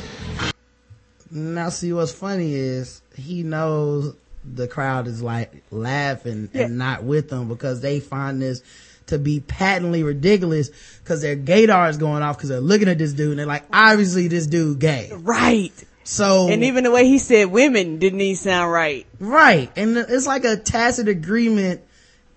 Now, 1.32 1.70
see, 1.70 1.92
what's 1.92 2.14
funny 2.14 2.54
is 2.54 3.02
he 3.16 3.44
knows 3.44 4.16
the 4.46 4.68
crowd 4.68 5.08
is 5.08 5.22
like 5.22 5.64
laughing 5.72 6.50
Yeah. 6.54 6.64
and 6.64 6.78
not 6.78 7.04
with 7.04 7.30
them 7.30 7.50
because 7.50 7.82
they 7.82 8.00
find 8.00 8.42
this 8.42 8.62
to 9.08 9.20
be 9.20 9.40
patently 9.42 10.04
ridiculous 10.04 10.70
because 11.04 11.22
their 11.22 11.36
gaydar 11.36 11.90
is 11.90 11.98
going 11.98 12.24
off 12.24 12.38
because 12.38 12.50
they're 12.50 12.60
looking 12.62 12.88
at 12.88 12.98
this 12.98 13.14
dude 13.14 13.32
and 13.32 13.40
they're 13.40 13.46
like, 13.46 13.66
obviously 13.74 14.28
this 14.28 14.48
dude 14.48 14.80
gay. 14.80 15.12
Right. 15.14 15.74
So, 16.04 16.48
And 16.50 16.64
even 16.64 16.84
the 16.84 16.92
way 16.92 17.06
he 17.06 17.18
said 17.18 17.46
women 17.52 17.98
didn't 18.00 18.22
even 18.22 18.36
sound 18.36 18.72
right. 18.72 19.06
Right. 19.20 19.72
And 19.76 19.98
it's 19.98 20.28
like 20.28 20.46
a 20.46 20.56
tacit 20.56 21.08
agreement, 21.08 21.82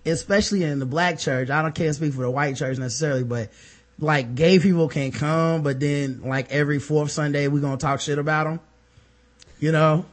especially 0.05 0.63
in 0.63 0.79
the 0.79 0.85
black 0.85 1.19
church. 1.19 1.49
I 1.49 1.61
don't 1.61 1.75
can't 1.75 1.95
speak 1.95 2.13
for 2.13 2.21
the 2.21 2.31
white 2.31 2.55
church 2.55 2.77
necessarily, 2.77 3.23
but 3.23 3.49
like 3.99 4.35
gay 4.35 4.59
people 4.59 4.87
can 4.87 5.11
come, 5.11 5.61
but 5.61 5.79
then 5.79 6.21
like 6.23 6.51
every 6.51 6.79
fourth 6.79 7.11
Sunday 7.11 7.47
we're 7.47 7.59
gonna 7.61 7.77
talk 7.77 7.99
shit 7.99 8.19
about 8.19 8.45
them. 8.45 8.59
You 9.59 9.71
know? 9.71 10.05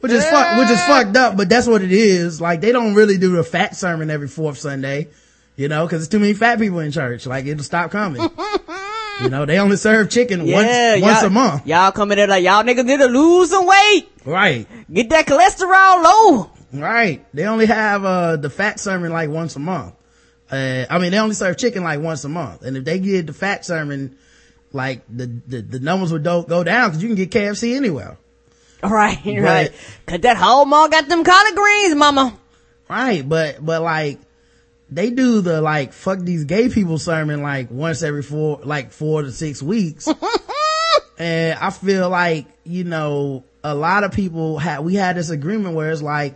Which 0.00 0.12
is 0.12 0.24
fuck, 0.24 0.58
which 0.58 0.70
is 0.70 0.82
fucked 0.84 1.16
up, 1.16 1.36
but 1.36 1.50
that's 1.50 1.66
what 1.66 1.82
it 1.82 1.92
is. 1.92 2.40
Like 2.40 2.60
they 2.62 2.72
don't 2.72 2.94
really 2.94 3.18
do 3.18 3.32
the 3.36 3.44
fat 3.44 3.76
sermon 3.76 4.10
every 4.10 4.28
fourth 4.28 4.58
Sunday, 4.58 5.08
you 5.56 5.68
know, 5.68 5.86
cause 5.86 6.00
it's 6.00 6.08
too 6.08 6.18
many 6.18 6.32
fat 6.32 6.58
people 6.58 6.78
in 6.80 6.92
church. 6.92 7.26
Like 7.26 7.44
it'll 7.44 7.62
stop 7.62 7.90
coming. 7.90 8.22
you 9.20 9.28
know, 9.28 9.44
they 9.44 9.58
only 9.58 9.76
serve 9.76 10.08
chicken 10.08 10.46
Yeah, 10.46 10.92
once, 10.94 11.02
once 11.02 11.22
a 11.22 11.30
month. 11.30 11.66
Y'all 11.66 11.92
coming 11.92 12.16
there 12.16 12.26
like 12.26 12.42
y'all 12.42 12.64
niggas 12.64 12.86
need 12.86 13.00
to 13.00 13.06
lose 13.06 13.50
some 13.50 13.66
weight. 13.66 14.08
Right. 14.24 14.66
Get 14.90 15.10
that 15.10 15.26
cholesterol 15.26 16.02
low. 16.02 16.50
Right. 16.72 17.24
They 17.34 17.44
only 17.44 17.66
have, 17.66 18.04
uh, 18.04 18.36
the 18.36 18.50
fat 18.50 18.80
sermon 18.80 19.12
like 19.12 19.30
once 19.30 19.56
a 19.56 19.58
month. 19.58 19.94
Uh, 20.50 20.84
I 20.88 20.98
mean, 20.98 21.12
they 21.12 21.18
only 21.18 21.34
serve 21.34 21.56
chicken 21.56 21.82
like 21.82 22.00
once 22.00 22.24
a 22.24 22.28
month. 22.28 22.62
And 22.62 22.76
if 22.76 22.84
they 22.84 22.98
get 22.98 23.26
the 23.26 23.32
fat 23.32 23.64
sermon, 23.64 24.16
like 24.72 25.02
the, 25.08 25.26
the, 25.46 25.62
the 25.62 25.80
numbers 25.80 26.12
would 26.12 26.22
do, 26.22 26.44
go 26.46 26.64
down 26.64 26.90
because 26.90 27.02
you 27.02 27.08
can 27.08 27.16
get 27.16 27.30
KFC 27.30 27.76
anywhere. 27.76 28.18
Right, 28.82 29.20
right. 29.24 29.72
Cause 30.06 30.20
that 30.20 30.36
whole 30.36 30.64
mall 30.64 30.88
got 30.88 31.08
them 31.08 31.24
collard 31.24 31.54
greens, 31.54 31.94
mama. 31.94 32.36
Right. 32.88 33.26
But, 33.26 33.64
but 33.64 33.82
like, 33.82 34.18
they 34.90 35.10
do 35.10 35.40
the 35.40 35.62
like, 35.62 35.92
fuck 35.92 36.18
these 36.18 36.44
gay 36.44 36.68
people 36.68 36.98
sermon 36.98 37.42
like 37.42 37.70
once 37.70 38.02
every 38.02 38.22
four, 38.22 38.60
like 38.62 38.92
four 38.92 39.22
to 39.22 39.32
six 39.32 39.62
weeks. 39.62 40.06
and 41.18 41.58
I 41.58 41.70
feel 41.70 42.10
like, 42.10 42.46
you 42.64 42.84
know, 42.84 43.44
a 43.64 43.74
lot 43.74 44.04
of 44.04 44.12
people 44.12 44.58
had, 44.58 44.80
we 44.80 44.96
had 44.96 45.16
this 45.16 45.30
agreement 45.30 45.74
where 45.74 45.90
it's 45.90 46.02
like, 46.02 46.34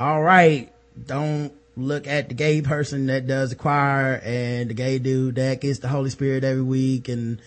all 0.00 0.22
right, 0.22 0.72
don't 1.06 1.52
look 1.76 2.06
at 2.06 2.28
the 2.28 2.34
gay 2.34 2.62
person 2.62 3.06
that 3.06 3.26
does 3.26 3.50
the 3.50 3.56
choir 3.56 4.20
and 4.24 4.70
the 4.70 4.74
gay 4.74 4.98
dude 4.98 5.34
that 5.34 5.60
gets 5.60 5.78
the 5.80 5.88
Holy 5.88 6.08
Spirit 6.08 6.42
every 6.42 6.62
week 6.62 7.08
and 7.08 7.40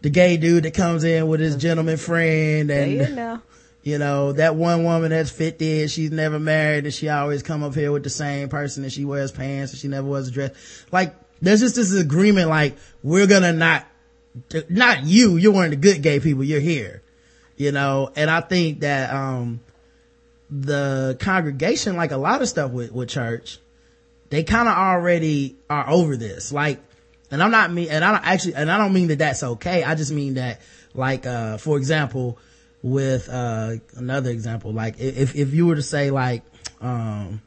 the 0.00 0.10
gay 0.10 0.36
dude 0.36 0.62
that 0.64 0.74
comes 0.74 1.02
in 1.02 1.26
with 1.26 1.40
his 1.40 1.56
gentleman 1.56 1.96
friend 1.96 2.70
There 2.70 2.86
you 2.86 3.02
and, 3.02 3.16
know. 3.16 3.42
you 3.82 3.98
know, 3.98 4.32
that 4.32 4.54
one 4.54 4.84
woman 4.84 5.10
that's 5.10 5.30
50 5.30 5.82
and 5.82 5.90
she's 5.90 6.12
never 6.12 6.38
married 6.38 6.84
and 6.84 6.94
she 6.94 7.08
always 7.08 7.42
come 7.42 7.64
up 7.64 7.74
here 7.74 7.90
with 7.90 8.04
the 8.04 8.10
same 8.10 8.48
person 8.48 8.84
and 8.84 8.92
she 8.92 9.04
wears 9.04 9.32
pants 9.32 9.72
and 9.72 9.80
she 9.80 9.88
never 9.88 10.06
wears 10.06 10.28
a 10.28 10.30
dress. 10.30 10.86
Like, 10.92 11.14
there's 11.40 11.60
just 11.60 11.74
this 11.74 11.92
agreement 11.92 12.48
like, 12.48 12.76
we're 13.02 13.26
gonna 13.26 13.52
not, 13.52 13.86
not 14.68 15.04
you, 15.04 15.36
you're 15.36 15.52
one 15.52 15.64
of 15.64 15.70
the 15.70 15.76
good 15.76 16.00
gay 16.00 16.20
people, 16.20 16.44
you're 16.44 16.60
here. 16.60 17.02
You 17.56 17.72
know, 17.72 18.10
and 18.14 18.30
I 18.30 18.40
think 18.40 18.80
that, 18.80 19.12
um, 19.12 19.60
the 20.52 21.16
congregation, 21.18 21.96
like 21.96 22.10
a 22.10 22.16
lot 22.18 22.42
of 22.42 22.48
stuff 22.48 22.70
with, 22.72 22.92
with 22.92 23.08
church, 23.08 23.58
they 24.28 24.44
kind 24.44 24.68
of 24.68 24.76
already 24.76 25.56
are 25.70 25.88
over 25.88 26.16
this. 26.16 26.52
Like, 26.52 26.78
and 27.30 27.42
I'm 27.42 27.50
not 27.50 27.72
mean, 27.72 27.88
and 27.88 28.04
I 28.04 28.12
don't 28.12 28.26
actually, 28.26 28.54
and 28.56 28.70
I 28.70 28.76
don't 28.76 28.92
mean 28.92 29.08
that 29.08 29.18
that's 29.18 29.42
okay. 29.42 29.82
I 29.82 29.94
just 29.94 30.12
mean 30.12 30.34
that, 30.34 30.60
like, 30.92 31.24
uh, 31.24 31.56
for 31.56 31.78
example, 31.78 32.38
with, 32.82 33.30
uh, 33.30 33.76
another 33.96 34.30
example, 34.30 34.72
like 34.72 35.00
if, 35.00 35.34
if 35.34 35.54
you 35.54 35.66
were 35.66 35.76
to 35.76 35.82
say 35.82 36.10
like, 36.10 36.42
um, 36.82 37.40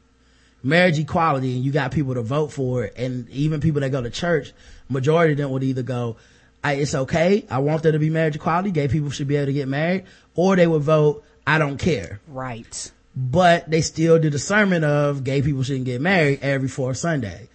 marriage 0.64 0.98
equality 0.98 1.56
and 1.56 1.64
you 1.64 1.72
got 1.72 1.92
people 1.92 2.16
to 2.16 2.24
vote 2.24 2.52
for 2.52 2.86
it 2.86 2.94
and 2.98 3.30
even 3.30 3.60
people 3.62 3.82
that 3.82 3.92
go 3.92 4.02
to 4.02 4.10
church, 4.10 4.52
majority 4.90 5.34
of 5.34 5.38
them 5.38 5.52
would 5.52 5.64
either 5.64 5.84
go, 5.84 6.18
it's 6.64 6.96
okay. 6.96 7.46
I 7.52 7.60
want 7.60 7.84
there 7.84 7.92
to 7.92 8.00
be 8.00 8.10
marriage 8.10 8.36
equality. 8.36 8.72
Gay 8.72 8.88
people 8.88 9.12
should 9.12 9.28
be 9.28 9.36
able 9.36 9.46
to 9.46 9.54
get 9.54 9.68
married 9.68 10.06
or 10.34 10.56
they 10.56 10.66
would 10.66 10.82
vote, 10.82 11.24
I 11.48 11.58
don't 11.60 11.78
care 11.78 12.20
Right. 12.28 12.92
but 13.16 13.70
they 13.70 13.82
still 13.82 14.20
do 14.20 14.30
the 14.30 14.40
sermon 14.40 14.84
of 14.84 15.24
gay 15.24 15.42
people 15.42 15.64
shouldn't 15.64 15.86
get 15.86 16.02
married 16.02 16.40
every 16.42 16.68
fourth 16.68 16.98
Sunday. 16.98 17.48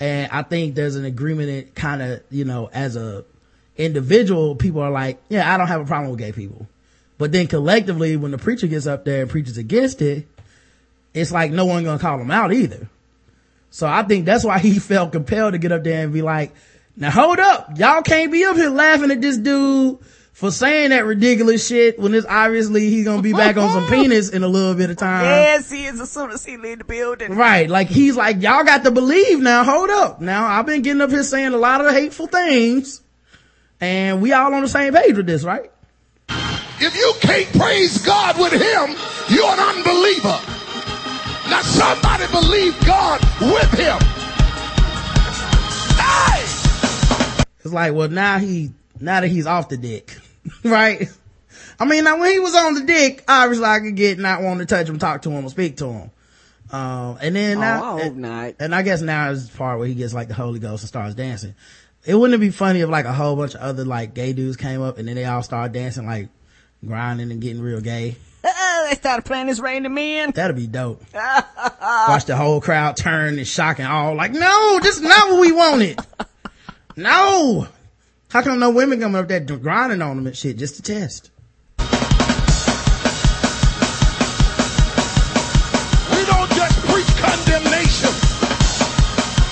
And 0.00 0.30
I 0.32 0.42
think 0.42 0.74
there's 0.74 0.96
an 0.96 1.04
agreement 1.04 1.48
that 1.48 1.74
kind 1.74 2.02
of, 2.02 2.22
you 2.30 2.44
know, 2.44 2.68
as 2.72 2.96
a 2.96 3.24
individual, 3.76 4.54
people 4.56 4.80
are 4.80 4.90
like, 4.90 5.20
yeah, 5.28 5.52
I 5.52 5.56
don't 5.56 5.66
have 5.68 5.80
a 5.80 5.84
problem 5.84 6.10
with 6.10 6.18
gay 6.20 6.32
people. 6.32 6.66
But 7.18 7.32
then 7.32 7.46
collectively, 7.46 8.16
when 8.16 8.30
the 8.32 8.38
preacher 8.38 8.66
gets 8.66 8.86
up 8.86 9.04
there 9.04 9.22
and 9.22 9.30
preaches 9.30 9.56
against 9.58 10.02
it, 10.02 10.26
it's 11.12 11.30
like 11.32 11.52
no 11.52 11.64
one 11.64 11.84
gonna 11.84 11.98
call 11.98 12.18
him 12.20 12.30
out 12.30 12.52
either. 12.52 12.88
So 13.70 13.86
I 13.86 14.02
think 14.02 14.24
that's 14.24 14.44
why 14.44 14.58
he 14.58 14.78
felt 14.78 15.12
compelled 15.12 15.52
to 15.52 15.58
get 15.58 15.72
up 15.72 15.84
there 15.84 16.04
and 16.04 16.12
be 16.12 16.22
like, 16.22 16.52
now 16.96 17.10
hold 17.10 17.38
up. 17.40 17.76
Y'all 17.78 18.02
can't 18.02 18.30
be 18.32 18.44
up 18.44 18.56
here 18.56 18.70
laughing 18.70 19.10
at 19.10 19.20
this 19.20 19.36
dude 19.36 19.98
for 20.34 20.50
saying 20.50 20.90
that 20.90 21.06
ridiculous 21.06 21.66
shit 21.66 21.96
when 21.98 22.12
it's 22.12 22.26
obviously 22.26 22.90
he's 22.90 23.04
gonna 23.04 23.22
be 23.22 23.32
back 23.32 23.56
on 23.56 23.70
some 23.70 23.86
penis 23.88 24.30
in 24.30 24.42
a 24.42 24.48
little 24.48 24.74
bit 24.74 24.90
of 24.90 24.96
time. 24.96 25.24
Yes, 25.24 25.70
he 25.70 25.86
is 25.86 26.00
as 26.00 26.10
soon 26.10 26.32
as 26.32 26.44
he 26.44 26.56
leave 26.56 26.78
the 26.78 26.84
building. 26.84 27.36
Right. 27.36 27.70
Like 27.70 27.86
he's 27.86 28.16
like, 28.16 28.42
y'all 28.42 28.64
got 28.64 28.82
to 28.82 28.90
believe 28.90 29.40
now. 29.40 29.62
Hold 29.62 29.90
up. 29.90 30.20
Now 30.20 30.44
I've 30.46 30.66
been 30.66 30.82
getting 30.82 31.00
up 31.00 31.10
here 31.10 31.22
saying 31.22 31.54
a 31.54 31.56
lot 31.56 31.84
of 31.84 31.92
hateful 31.92 32.26
things 32.26 33.00
and 33.80 34.20
we 34.20 34.32
all 34.32 34.52
on 34.52 34.62
the 34.62 34.68
same 34.68 34.92
page 34.92 35.16
with 35.16 35.26
this, 35.26 35.44
right? 35.44 35.70
If 36.28 36.96
you 36.96 37.12
can't 37.20 37.48
praise 37.52 38.04
God 38.04 38.36
with 38.36 38.52
him, 38.52 38.96
you're 39.28 39.46
an 39.46 39.60
unbeliever. 39.60 40.40
Now 41.48 41.62
somebody 41.62 42.26
believe 42.32 42.84
God 42.84 43.20
with 43.40 43.70
him. 43.72 43.98
Hey! 45.96 46.42
It's 47.62 47.72
like, 47.72 47.94
well, 47.94 48.08
now 48.08 48.38
he, 48.38 48.72
now 48.98 49.20
that 49.20 49.28
he's 49.28 49.46
off 49.46 49.68
the 49.68 49.76
dick, 49.76 50.16
right? 50.64 51.08
I 51.78 51.84
mean, 51.84 52.04
now 52.04 52.18
when 52.18 52.32
he 52.32 52.38
was 52.38 52.54
on 52.54 52.74
the 52.74 52.82
dick, 52.82 53.24
obviously 53.26 53.64
I 53.64 53.80
could 53.80 53.96
get 53.96 54.18
not 54.18 54.42
wanting 54.42 54.66
to 54.66 54.74
touch 54.74 54.88
him, 54.88 54.98
talk 54.98 55.22
to 55.22 55.30
him, 55.30 55.44
or 55.44 55.50
speak 55.50 55.76
to 55.78 55.86
him. 55.86 56.10
Um, 56.70 57.18
and 57.20 57.36
then 57.36 57.60
now, 57.60 57.80
oh, 57.80 57.98
I 57.98 58.02
hope 58.02 58.12
and, 58.14 58.54
and 58.58 58.74
I 58.74 58.82
guess 58.82 59.00
now 59.00 59.30
is 59.30 59.48
the 59.48 59.56
part 59.56 59.78
where 59.78 59.86
he 59.86 59.94
gets 59.94 60.14
like 60.14 60.28
the 60.28 60.34
Holy 60.34 60.58
Ghost 60.58 60.82
and 60.82 60.88
starts 60.88 61.14
dancing. 61.14 61.54
It 62.04 62.14
wouldn't 62.14 62.34
it 62.34 62.44
be 62.44 62.50
funny 62.50 62.80
if 62.80 62.88
like 62.88 63.04
a 63.04 63.12
whole 63.12 63.36
bunch 63.36 63.54
of 63.54 63.60
other 63.60 63.84
like 63.84 64.14
gay 64.14 64.32
dudes 64.32 64.56
came 64.56 64.82
up 64.82 64.98
and 64.98 65.06
then 65.06 65.14
they 65.14 65.24
all 65.24 65.42
start 65.42 65.72
dancing 65.72 66.06
like 66.06 66.28
grinding 66.84 67.30
and 67.30 67.40
getting 67.40 67.62
real 67.62 67.80
gay. 67.80 68.16
they 68.42 68.94
started 68.94 69.24
playing 69.24 69.46
this 69.46 69.60
Raining 69.60 69.94
Men. 69.94 70.32
That'd 70.32 70.56
be 70.56 70.66
dope. 70.66 71.02
Watch 71.14 72.24
the 72.26 72.36
whole 72.36 72.60
crowd 72.60 72.96
turn 72.96 73.38
and 73.38 73.46
shock 73.46 73.78
and 73.78 73.88
all 73.88 74.14
like, 74.14 74.32
no, 74.32 74.80
this 74.82 74.96
is 74.96 75.02
not 75.02 75.30
what 75.30 75.40
we 75.40 75.52
wanted. 75.52 75.98
no. 76.96 77.68
How 78.34 78.42
come 78.42 78.58
no 78.58 78.70
women 78.70 78.98
coming 78.98 79.14
up 79.14 79.28
there 79.28 79.38
grinding 79.38 80.02
on 80.02 80.16
them 80.16 80.26
and 80.26 80.36
shit 80.36 80.56
just 80.56 80.74
to 80.74 80.82
test? 80.82 81.30
We 81.78 81.84
don't 86.26 86.50
just 86.50 86.76
preach 86.80 87.06
condemnation. 87.14 88.10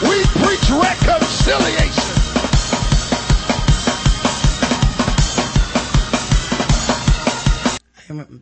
We 0.03 0.25
preach 0.35 0.69
reconciliation. 0.69 2.11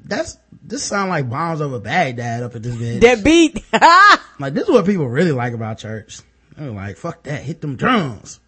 That's, 0.07 0.39
this 0.63 0.83
sound 0.83 1.11
like 1.11 1.29
bombs 1.29 1.61
over 1.61 1.79
Baghdad 1.79 2.43
up 2.43 2.55
at 2.55 2.63
this 2.63 2.77
bitch. 2.77 3.03
That 3.03 3.23
beat. 3.23 3.63
Like 4.41 4.55
this 4.55 4.65
is 4.65 4.71
what 4.71 4.87
people 4.87 5.07
really 5.07 5.33
like 5.33 5.53
about 5.53 5.77
church. 5.77 6.21
They're 6.57 6.71
like, 6.71 6.97
fuck 6.97 7.25
that, 7.25 7.43
hit 7.43 7.61
them 7.61 7.77
drums. 7.77 8.41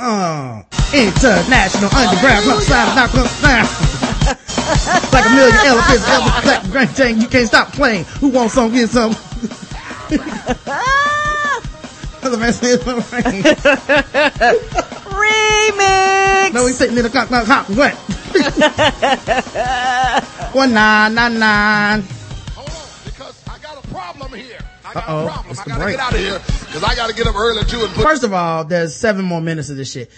Uh, 0.00 0.62
international 0.94 1.90
underground, 1.92 2.44
Hallelujah. 2.44 2.60
sound, 2.62 2.94
knock, 2.94 3.12
knock, 3.14 3.26
knock. 3.42 3.66
like 5.12 5.26
a 5.26 5.30
million 5.34 5.56
elephants, 5.66 6.06
elephants, 6.08 6.40
clap, 6.42 6.62
grand 6.70 6.90
thing, 6.90 7.20
you 7.20 7.26
can't 7.26 7.48
stop 7.48 7.72
playing. 7.72 8.04
Who 8.20 8.28
wants 8.28 8.54
some, 8.54 8.70
get 8.72 8.88
some. 8.90 9.10
Other 12.22 12.36
man 12.36 12.52
says, 12.52 12.78
Remix. 15.08 16.52
no, 16.52 16.66
he's 16.66 16.76
sitting 16.78 16.96
in 16.96 17.02
the 17.02 17.10
clock, 17.10 17.26
clock, 17.26 17.44
clock, 17.46 17.66
what? 17.70 17.94
One 20.54 20.74
nine, 20.74 21.12
nine, 21.14 21.38
nine. 21.40 22.04
Uh-oh, 24.96 25.26
a 25.26 25.26
problem. 25.30 25.50
it's 25.50 25.60
I 25.60 25.64
the 25.64 25.70
gotta 25.70 25.82
break. 25.84 25.96
get 25.96 26.04
out 26.04 26.14
of 26.14 26.20
here 26.20 26.38
because 26.66 26.84
I 26.84 26.94
gotta 26.94 27.14
get 27.14 27.26
up 27.26 27.34
early 27.36 27.64
too 27.64 27.80
and 27.84 27.92
put. 27.94 28.04
First 28.04 28.24
of 28.24 28.32
all, 28.32 28.64
there's 28.64 28.94
seven 28.94 29.24
more 29.24 29.40
minutes 29.40 29.70
of 29.70 29.76
this 29.76 29.90
shit. 29.92 30.10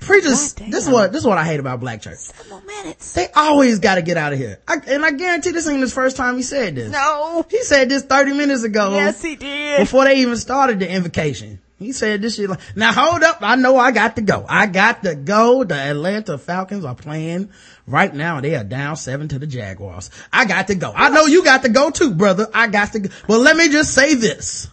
Preachers, 0.00 0.54
this 0.54 0.84
is 0.86 0.88
what, 0.88 1.10
this 1.12 1.22
is 1.22 1.26
what 1.26 1.38
I 1.38 1.44
hate 1.44 1.58
about 1.58 1.80
black 1.80 2.00
church. 2.02 2.18
more 2.48 2.62
minutes. 2.62 3.14
They 3.14 3.26
always 3.34 3.80
gotta 3.80 4.00
get 4.02 4.16
out 4.16 4.32
of 4.32 4.38
here. 4.38 4.60
I, 4.68 4.76
and 4.86 5.04
I 5.04 5.10
guarantee 5.10 5.50
this 5.50 5.66
ain't 5.68 5.80
his 5.80 5.92
first 5.92 6.16
time 6.16 6.36
he 6.36 6.42
said 6.44 6.76
this. 6.76 6.92
No. 6.92 7.44
He 7.50 7.62
said 7.64 7.88
this 7.88 8.04
30 8.04 8.32
minutes 8.34 8.62
ago. 8.62 8.92
Yes, 8.94 9.20
he 9.20 9.34
did. 9.34 9.80
Before 9.80 10.04
they 10.04 10.18
even 10.20 10.36
started 10.36 10.78
the 10.78 10.88
invocation. 10.88 11.58
He 11.78 11.92
said 11.92 12.22
this 12.22 12.34
shit 12.34 12.50
like, 12.50 12.58
now 12.74 12.92
hold 12.92 13.22
up. 13.22 13.38
I 13.40 13.54
know 13.54 13.76
I 13.76 13.92
got 13.92 14.16
to 14.16 14.22
go. 14.22 14.44
I 14.48 14.66
got 14.66 15.04
to 15.04 15.14
go. 15.14 15.62
The 15.62 15.76
Atlanta 15.76 16.36
Falcons 16.36 16.84
are 16.84 16.96
playing 16.96 17.50
right 17.86 18.12
now. 18.12 18.40
They 18.40 18.56
are 18.56 18.64
down 18.64 18.96
seven 18.96 19.28
to 19.28 19.38
the 19.38 19.46
Jaguars. 19.46 20.10
I 20.32 20.44
got 20.44 20.66
to 20.68 20.74
go. 20.74 20.92
I 20.94 21.08
know 21.10 21.26
you 21.26 21.44
got 21.44 21.62
to 21.62 21.68
go 21.68 21.90
too, 21.90 22.14
brother. 22.14 22.48
I 22.52 22.66
got 22.66 22.92
to 22.92 23.00
go. 23.00 23.10
But 23.28 23.38
let 23.38 23.56
me 23.56 23.68
just 23.68 23.94
say 23.94 24.14
this. 24.14 24.66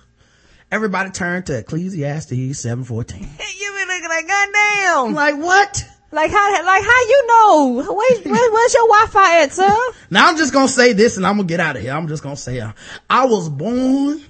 Everybody 0.72 1.12
turn 1.12 1.44
to 1.44 1.60
Ecclesiastes 1.60 2.60
714. 2.60 3.22
You 3.60 3.72
be 3.74 3.86
looking 3.86 4.10
like 4.10 4.28
goddamn. 4.28 5.14
Like 5.14 5.36
what? 5.38 5.86
Like 6.12 6.32
how? 6.32 6.66
Like 6.66 6.84
how 6.84 7.02
you 7.02 7.28
know? 7.28 7.74
Where, 7.76 7.94
where, 7.94 8.52
where's 8.52 8.74
your 8.74 8.88
Wi-Fi 8.88 9.44
at, 9.44 9.54
sir? 9.54 9.78
Now 10.10 10.30
I'm 10.30 10.38
just 10.38 10.54
gonna 10.54 10.68
say 10.68 10.94
this 10.94 11.18
and 11.18 11.26
I'm 11.26 11.36
gonna 11.38 11.48
get 11.48 11.60
out 11.60 11.76
of 11.76 11.84
here. 11.84 11.92
I'm 11.92 12.08
just 12.08 12.24
gonna 12.24 12.36
say, 12.36 12.60
uh, 12.62 12.72
I 13.10 13.26
was 13.26 13.48
born 13.50 14.24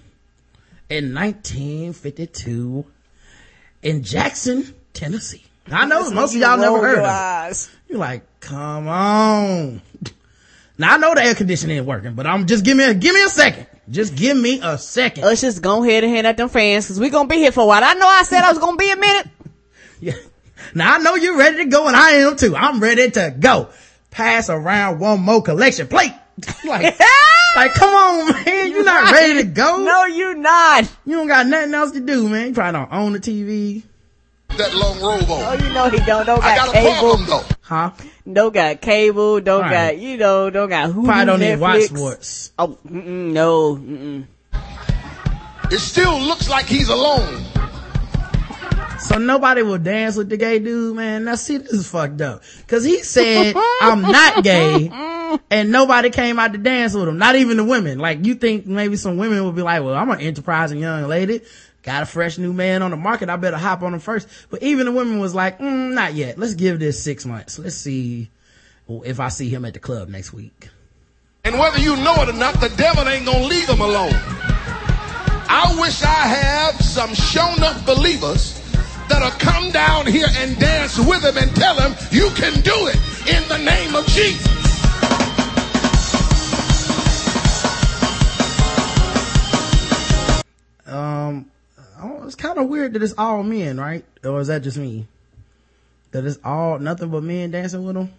in 0.90 1.14
1952 1.14 2.86
in 3.82 4.04
Jackson, 4.04 4.74
Tennessee. 4.94 5.44
I 5.72 5.86
know 5.86 6.10
most 6.12 6.36
of 6.36 6.42
y'all 6.42 6.58
never 6.58 6.80
heard 6.80 7.00
of 7.00 7.52
it. 7.52 7.70
You're 7.90 8.00
like, 8.00 8.24
come 8.40 8.88
on. 8.88 9.82
Now 10.78 10.96
I 10.96 10.98
know 10.98 11.14
the 11.16 11.24
air 11.24 11.36
conditioning 11.36 11.78
ain't 11.78 11.86
working, 11.86 12.16
but 12.16 12.28
I'm 12.28 12.48
just 12.48 12.66
give 12.66 12.76
me 12.76 12.84
a, 12.84 12.94
give 12.94 13.16
me 13.16 13.24
a 13.24 13.30
second. 13.30 13.66
Just 13.90 14.14
give 14.16 14.36
me 14.36 14.60
a 14.62 14.78
second. 14.78 15.24
Let's 15.24 15.40
just 15.40 15.62
go 15.62 15.82
ahead 15.82 16.04
and 16.04 16.14
hand 16.14 16.28
out 16.28 16.36
them 16.36 16.50
fans 16.50 16.86
because 16.86 17.00
we're 17.00 17.12
gonna 17.12 17.30
be 17.30 17.38
here 17.38 17.54
for 17.54 17.62
a 17.62 17.66
while. 17.66 17.82
I 17.82 17.94
know 17.94 18.08
I 18.08 18.24
said 18.24 18.44
I 18.44 18.50
was 18.50 18.60
gonna 18.60 18.78
be 18.78 18.92
a 18.92 18.98
minute. 18.98 19.28
Yeah. 20.02 20.16
Now 20.74 20.96
I 20.96 20.98
know 20.98 21.16
you're 21.16 21.38
ready 21.38 21.64
to 21.64 21.66
go 21.66 21.88
and 21.88 21.96
I 21.96 22.10
am 22.16 22.36
too. 22.36 22.54
I'm 22.54 22.82
ready 22.82 23.10
to 23.12 23.34
go. 23.40 23.70
Pass 24.12 24.50
around 24.50 25.00
one 25.00 25.22
more 25.22 25.42
collection 25.42 25.88
plate. 25.88 26.12
like, 26.66 27.00
like, 27.56 27.74
come 27.74 27.94
on, 27.94 28.32
man. 28.46 28.72
You're 28.72 28.84
not 28.84 29.12
ready 29.12 29.36
to 29.36 29.44
go. 29.46 29.78
No, 29.78 30.06
you're 30.06 30.36
not. 30.36 30.84
You 31.06 31.16
don't 31.16 31.28
got 31.28 31.48
nothing 31.48 31.74
else 31.74 31.92
to 31.92 32.02
do, 32.02 32.28
man. 32.28 32.48
You 32.50 32.54
probably 32.54 32.80
don't 32.80 32.92
own 32.92 33.14
the 33.14 33.20
TV. 33.20 33.84
that 34.58 34.74
long 34.76 35.00
robe 35.00 35.24
Oh, 35.30 35.54
you 35.54 35.74
know 35.74 35.90
he 35.90 35.98
don't. 36.06 36.26
Don't 36.26 36.44
I 36.44 36.56
got, 36.56 36.66
got 36.66 36.70
a 36.70 36.72
cable. 36.80 36.92
problem 37.00 37.26
though. 37.28 37.44
Huh? 37.62 37.92
Don't 38.32 38.54
got 38.54 38.82
cable. 38.82 39.40
Don't 39.40 39.62
Right. 39.62 39.96
got 39.96 39.98
you 40.00 40.18
know. 40.18 40.50
Don't 40.50 40.68
got 40.70 40.92
who. 40.92 41.06
Probably 41.06 41.26
don't 41.26 41.42
even 41.44 41.60
watch 41.62 41.80
Netflix. 41.84 41.98
sports. 41.98 42.52
Oh 42.60 42.78
mm-mm, 42.86 43.32
no. 43.32 43.76
Mm-mm. 43.76 44.26
It 45.72 45.80
still 45.80 46.20
looks 46.20 46.50
like 46.50 46.66
he's 46.66 46.90
alone. 46.90 47.44
So 49.00 49.18
nobody 49.18 49.62
will 49.62 49.78
dance 49.78 50.16
with 50.16 50.30
the 50.30 50.38
gay 50.38 50.60
dude, 50.60 50.96
man. 50.96 51.26
Now 51.26 51.36
see, 51.36 51.58
this 51.58 51.74
is 51.74 51.88
fucked 51.88 52.22
up. 52.22 52.44
Cause 52.68 52.84
he 52.84 53.00
said, 53.04 53.56
I'm 53.82 54.02
not 54.02 54.44
gay. 54.44 54.92
And 55.50 55.72
nobody 55.72 56.12
came 56.12 56.40
out 56.40 56.54
to 56.54 56.58
dance 56.58 56.94
with 56.94 57.10
him. 57.10 57.18
Not 57.18 57.36
even 57.36 57.58
the 57.58 57.64
women. 57.64 58.00
Like 58.00 58.26
you 58.26 58.36
think 58.36 58.68
maybe 58.68 58.96
some 58.96 59.18
women 59.18 59.44
would 59.44 59.56
be 59.56 59.64
like, 59.64 59.84
well, 59.84 59.96
I'm 59.96 60.10
an 60.10 60.22
enterprising 60.22 60.80
young 60.80 61.08
lady. 61.08 61.42
Got 61.84 62.04
a 62.04 62.06
fresh 62.06 62.38
new 62.38 62.54
man 62.54 62.82
on 62.82 62.92
the 62.92 62.98
market. 62.98 63.30
I 63.30 63.36
better 63.36 63.58
hop 63.58 63.82
on 63.82 63.94
him 63.94 64.00
first. 64.00 64.30
But 64.50 64.64
even 64.64 64.86
the 64.86 64.92
women 64.92 65.20
was 65.20 65.36
like, 65.36 65.60
mm, 65.60 65.94
not 65.94 66.14
yet. 66.14 66.38
Let's 66.38 66.54
give 66.54 66.80
this 66.80 67.04
six 67.04 67.26
months. 67.26 67.60
Let's 67.60 67.76
see 67.76 68.30
if 68.88 69.20
I 69.20 69.28
see 69.28 69.50
him 69.50 69.66
at 69.66 69.74
the 69.74 69.80
club 69.80 70.10
next 70.10 70.32
week. 70.32 70.70
And 71.44 71.60
whether 71.60 71.80
you 71.80 71.96
know 71.98 72.16
it 72.22 72.30
or 72.30 72.34
not, 72.34 72.62
the 72.62 72.70
devil 72.70 73.08
ain't 73.08 73.26
gonna 73.26 73.46
leave 73.46 73.68
him 73.68 73.82
alone. 73.82 74.14
I 75.48 75.76
wish 75.80 76.02
I 76.02 76.08
have 76.08 76.76
some 76.82 77.14
shown 77.14 77.62
up 77.62 77.86
believers 77.86 78.65
that'll 79.10 79.32
come 79.40 79.72
down 79.72 80.06
here 80.06 80.28
and 80.38 80.58
dance 80.60 80.98
with 80.98 81.24
him 81.24 81.38
and 81.38 81.56
tell 81.56 81.76
him 81.76 81.96
you 82.12 82.30
can 82.32 82.54
do 82.62 82.88
it 82.88 82.98
in 83.28 83.48
the 83.50 83.58
name 83.58 83.96
of 83.96 84.06
Jesus. 84.08 84.56
Um, 90.88 91.52
oh, 92.02 92.24
it's 92.26 92.36
kind 92.36 92.58
of 92.58 92.68
weird 92.68 92.94
that 92.94 93.04
it's 93.04 93.16
all 93.18 93.44
men, 93.44 93.80
right? 93.80 94.06
Or 94.24 94.40
is 94.40 94.48
that 94.48 94.64
just 94.64 94.78
me? 94.78 95.08
That 96.12 96.26
it's 96.26 96.40
all 96.44 96.80
nothing 96.80 97.10
but 97.10 97.24
men 97.24 97.52
dancing 97.52 97.84
with 97.84 97.98
him. 97.98 98.14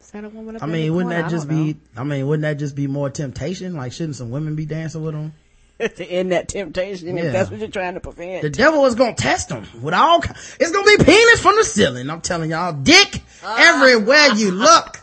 Is 0.00 0.10
that 0.10 0.24
a 0.24 0.28
woman 0.28 0.56
up 0.56 0.62
I 0.62 0.66
mean, 0.66 0.94
wouldn't 0.94 1.10
that 1.10 1.30
just 1.30 1.48
don't 1.48 1.72
be? 1.72 1.76
I 1.96 2.04
mean, 2.04 2.26
wouldn't 2.26 2.42
that 2.42 2.58
just 2.58 2.76
be 2.76 2.86
more 2.86 3.08
temptation? 3.10 3.74
Like, 3.74 3.92
shouldn't 3.92 4.16
some 4.16 4.30
women 4.30 4.54
be 4.54 4.66
dancing 4.66 5.02
with 5.02 5.14
him? 5.14 5.32
to 5.96 6.04
end 6.04 6.32
that 6.32 6.48
temptation 6.48 7.16
Yeah. 7.16 7.24
if 7.24 7.32
that's 7.32 7.50
what 7.50 7.60
you're 7.60 7.68
trying 7.68 7.94
to 7.94 8.00
prevent? 8.00 8.42
The 8.42 8.50
devil 8.50 8.86
is 8.86 8.94
gonna 8.94 9.14
test 9.14 9.48
them 9.50 9.66
with 9.82 9.94
all. 9.94 10.22
It's 10.58 10.70
gonna 10.72 10.96
be 10.96 11.04
penis 11.04 11.40
from 11.40 11.56
the 11.56 11.64
ceiling. 11.64 12.08
I'm 12.08 12.20
telling 12.20 12.50
y'all, 12.50 12.72
dick 12.72 13.22
everywhere 13.44 14.28
you 14.34 14.50
look. 14.52 15.00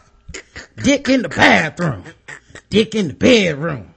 Dick 0.78 1.10
in 1.10 1.22
the 1.22 1.30
bathroom. 1.30 2.04
Dick 2.70 2.96
in 2.96 3.10
the 3.10 3.14
bedroom. 3.14 3.94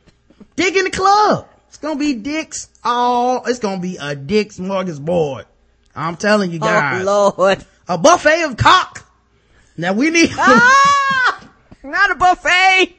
Dick 0.54 0.76
in 0.76 0.84
the 0.84 0.90
club. 0.90 1.48
It's 1.68 1.78
gonna 1.78 1.98
be 1.98 2.14
dicks 2.14 2.68
all. 2.84 3.44
It's 3.46 3.58
gonna 3.58 3.80
be 3.80 3.96
a 4.00 4.14
dick 4.14 4.50
smorgasbord. 4.50 5.44
I'm 5.94 6.16
telling 6.16 6.50
you 6.50 6.58
guys. 6.58 7.06
oh 7.06 7.34
Lord. 7.38 7.64
a 7.88 7.96
buffet 7.96 8.42
of 8.44 8.56
cock. 8.58 9.06
Now 9.78 9.92
we 9.94 10.10
need. 10.10 10.30
ah, 10.36 11.48
not 11.82 12.10
a 12.10 12.14
buffet. 12.16 12.96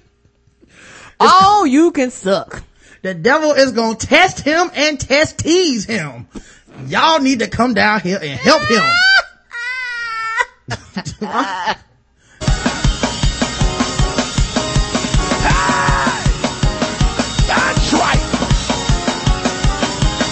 Oh, 1.20 1.66
you 1.66 1.92
can 1.92 2.12
suck. 2.12 2.64
The 3.08 3.14
devil 3.14 3.54
is 3.54 3.72
gonna 3.72 3.96
test 3.96 4.42
him 4.42 4.70
and 4.76 5.00
test 5.00 5.38
tease 5.38 5.86
him. 5.86 6.28
Y'all 6.88 7.22
need 7.22 7.40
to 7.40 7.48
come 7.48 7.74
down 7.74 8.02
here 8.02 8.20
and 8.22 8.38
help 8.38 8.62
him. 8.64 8.84
That's 10.68 11.14
right. 11.22 11.78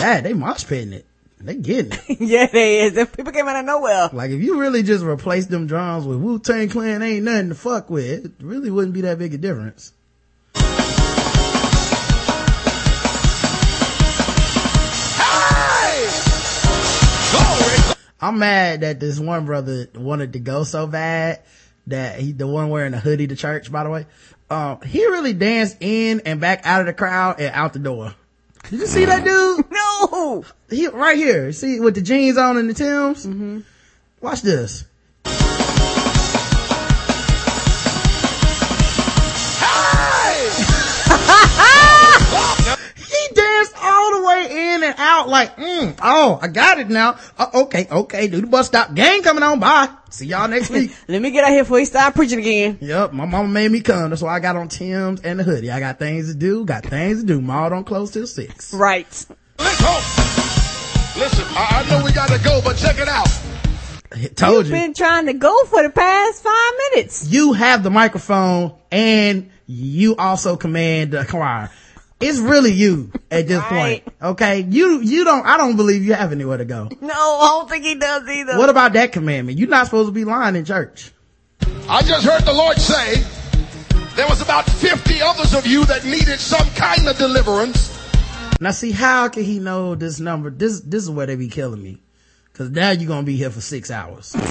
Dad, 0.01 0.25
they 0.25 0.33
mosh 0.33 0.67
pitting 0.67 0.91
it. 0.91 1.05
They 1.39 1.55
getting 1.55 1.93
it. 1.93 2.19
yeah, 2.19 2.47
they 2.47 2.81
is. 2.81 2.97
If 2.97 3.15
people 3.15 3.31
came 3.31 3.47
out 3.47 3.55
of 3.55 3.63
nowhere. 3.63 4.09
Like 4.11 4.31
if 4.31 4.41
you 4.41 4.59
really 4.59 4.83
just 4.83 5.05
replace 5.05 5.45
them 5.45 5.65
drums 5.65 6.05
with 6.05 6.19
Wu 6.19 6.39
Tang 6.39 6.67
Clan, 6.67 7.01
ain't 7.01 7.23
nothing 7.23 7.47
to 7.47 7.55
fuck 7.55 7.89
with. 7.89 8.25
It 8.25 8.31
really 8.41 8.69
wouldn't 8.69 8.93
be 8.93 9.01
that 9.01 9.17
big 9.17 9.33
a 9.33 9.37
difference. 9.37 9.93
I'm 18.21 18.39
mad 18.39 18.81
that 18.81 18.99
this 18.99 19.19
one 19.19 19.45
brother 19.45 19.87
wanted 19.95 20.33
to 20.33 20.39
go 20.39 20.63
so 20.63 20.87
bad 20.87 21.41
that 21.87 22.19
he, 22.19 22.31
the 22.31 22.47
one 22.47 22.69
wearing 22.69 22.93
the 22.93 22.99
hoodie 22.99 23.27
to 23.27 23.35
church, 23.35 23.71
by 23.71 23.83
the 23.83 23.89
way, 23.89 24.05
um, 24.49 24.81
he 24.81 25.05
really 25.05 25.33
danced 25.33 25.77
in 25.81 26.21
and 26.21 26.39
back 26.39 26.61
out 26.63 26.81
of 26.81 26.87
the 26.87 26.93
crowd 26.93 27.39
and 27.39 27.53
out 27.53 27.73
the 27.73 27.79
door. 27.79 28.13
Did 28.69 28.79
you 28.79 28.87
see 28.87 29.05
that 29.05 29.23
dude? 29.23 29.65
No. 30.11 30.43
He 30.69 30.87
right 30.87 31.17
here. 31.17 31.51
See 31.51 31.79
with 31.79 31.95
the 31.95 32.01
jeans 32.01 32.37
on 32.37 32.57
and 32.57 32.69
the 32.69 32.73
Tims. 32.73 33.25
Mm-hmm. 33.25 33.59
Watch 34.21 34.41
this. 34.41 34.85
In 44.75 44.83
and 44.83 44.95
out 44.97 45.27
like, 45.29 45.55
mm, 45.57 45.97
oh, 46.01 46.39
I 46.41 46.47
got 46.47 46.79
it 46.79 46.89
now. 46.89 47.17
Uh, 47.37 47.47
okay, 47.65 47.87
okay, 47.89 48.27
do 48.27 48.41
the 48.41 48.47
bus 48.47 48.67
stop. 48.67 48.93
Gang 48.93 49.21
coming 49.23 49.43
on. 49.43 49.59
Bye. 49.59 49.89
See 50.09 50.27
y'all 50.27 50.47
next 50.47 50.69
week. 50.69 50.91
Let 51.07 51.21
me 51.21 51.31
get 51.31 51.43
out 51.43 51.49
here 51.51 51.63
before 51.63 51.79
he 51.79 51.85
start 51.85 52.15
preaching 52.15 52.39
again. 52.39 52.77
Yep, 52.81 53.13
my 53.13 53.25
mama 53.25 53.47
made 53.47 53.71
me 53.71 53.81
come. 53.81 54.09
That's 54.09 54.21
why 54.21 54.35
I 54.35 54.39
got 54.39 54.55
on 54.55 54.67
Tim's 54.67 55.21
and 55.21 55.39
the 55.39 55.43
hoodie. 55.43 55.71
I 55.71 55.79
got 55.79 55.99
things 55.99 56.31
to 56.31 56.35
do, 56.37 56.65
got 56.65 56.85
things 56.85 57.21
to 57.21 57.25
do. 57.25 57.41
Mall 57.41 57.69
don't 57.69 57.85
close 57.85 58.11
till 58.11 58.27
six. 58.27 58.73
Right. 58.73 59.05
Let's 59.59 59.79
hope. 59.79 61.17
Listen, 61.17 61.45
I, 61.49 61.83
I 61.85 61.89
know 61.89 62.03
we 62.03 62.11
gotta 62.11 62.41
go, 62.43 62.61
but 62.63 62.75
check 62.77 62.97
it 62.99 63.07
out. 63.07 63.27
Told 64.35 64.65
You've 64.65 64.67
you. 64.67 64.71
been 64.81 64.93
trying 64.93 65.25
to 65.25 65.33
go 65.33 65.65
for 65.65 65.83
the 65.83 65.89
past 65.89 66.43
five 66.43 66.73
minutes. 66.91 67.27
you 67.29 67.53
have 67.53 67.83
the 67.83 67.89
microphone 67.89 68.73
and 68.91 69.49
you 69.65 70.15
also 70.15 70.55
command 70.55 71.11
the 71.11 71.25
choir. 71.25 71.69
It's 72.19 72.39
really 72.39 72.71
you 72.71 73.11
at 73.29 73.47
this 73.47 73.59
Right. 73.59 74.03
point. 74.05 74.15
Okay. 74.21 74.61
You, 74.69 75.01
you 75.01 75.25
don't, 75.25 75.45
I 75.45 75.57
don't 75.57 75.75
believe 75.75 76.03
you 76.05 76.13
have 76.13 76.31
anywhere 76.31 76.57
to 76.57 76.65
go. 76.65 76.89
No, 77.01 77.13
I 77.13 77.47
don't 77.59 77.69
think 77.69 77.83
he 77.83 77.95
does 77.95 78.27
either. 78.27 78.57
What 78.57 78.69
about 78.69 78.93
that 78.93 79.11
commandment? 79.11 79.57
You're 79.59 79.67
not 79.69 79.85
supposed 79.85 80.07
to 80.07 80.13
be 80.13 80.23
lying 80.23 80.55
in 80.55 80.63
church. 80.65 81.11
I 81.89 82.01
just 82.03 82.25
heard 82.25 82.43
the 82.45 82.53
Lord 82.53 82.77
say 82.77 83.23
there 84.15 84.27
was 84.27 84.41
about 84.41 84.67
50 84.69 85.21
others 85.21 85.53
of 85.53 85.67
you 85.67 85.83
that 85.85 86.05
needed 86.05 86.39
some 86.39 86.67
kind 86.69 87.07
of 87.07 87.17
deliverance. 87.17 87.91
Now 88.61 88.71
see, 88.71 88.91
how 88.91 89.27
can 89.27 89.43
he 89.43 89.59
know 89.59 89.95
this 89.95 90.19
number? 90.19 90.49
This, 90.49 90.79
this 90.79 91.03
is 91.03 91.09
where 91.09 91.25
they 91.27 91.35
be 91.35 91.49
killing 91.49 91.83
me. 91.83 91.99
Cause 92.53 92.69
now 92.69 92.91
you're 92.91 93.09
gonna 93.09 93.23
be 93.23 93.35
here 93.35 93.49
for 93.49 93.59
six 93.61 93.91
hours. 93.91 94.33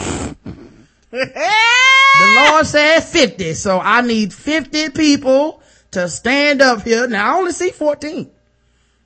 The 2.17 2.49
Lord 2.51 2.67
said 2.67 3.01
50, 3.01 3.55
so 3.55 3.81
I 3.81 4.01
need 4.01 4.33
50 4.33 4.91
people 4.91 5.61
to 5.95 6.09
stand 6.09 6.63
up 6.63 6.83
here. 6.83 7.07
Now 7.09 7.35
I 7.35 7.39
only 7.39 7.53
see 7.53 7.71
14. 7.71 8.31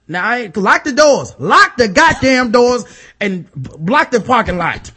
Now 0.08 0.24
I 0.26 0.50
lock 0.54 0.84
the 0.84 0.92
doors, 0.92 1.34
lock 1.38 1.76
the 1.76 1.88
goddamn 1.88 2.50
doors 2.50 2.84
and 3.20 3.50
block 3.52 4.10
the 4.10 4.20
parking 4.20 4.56
lot 4.58 4.90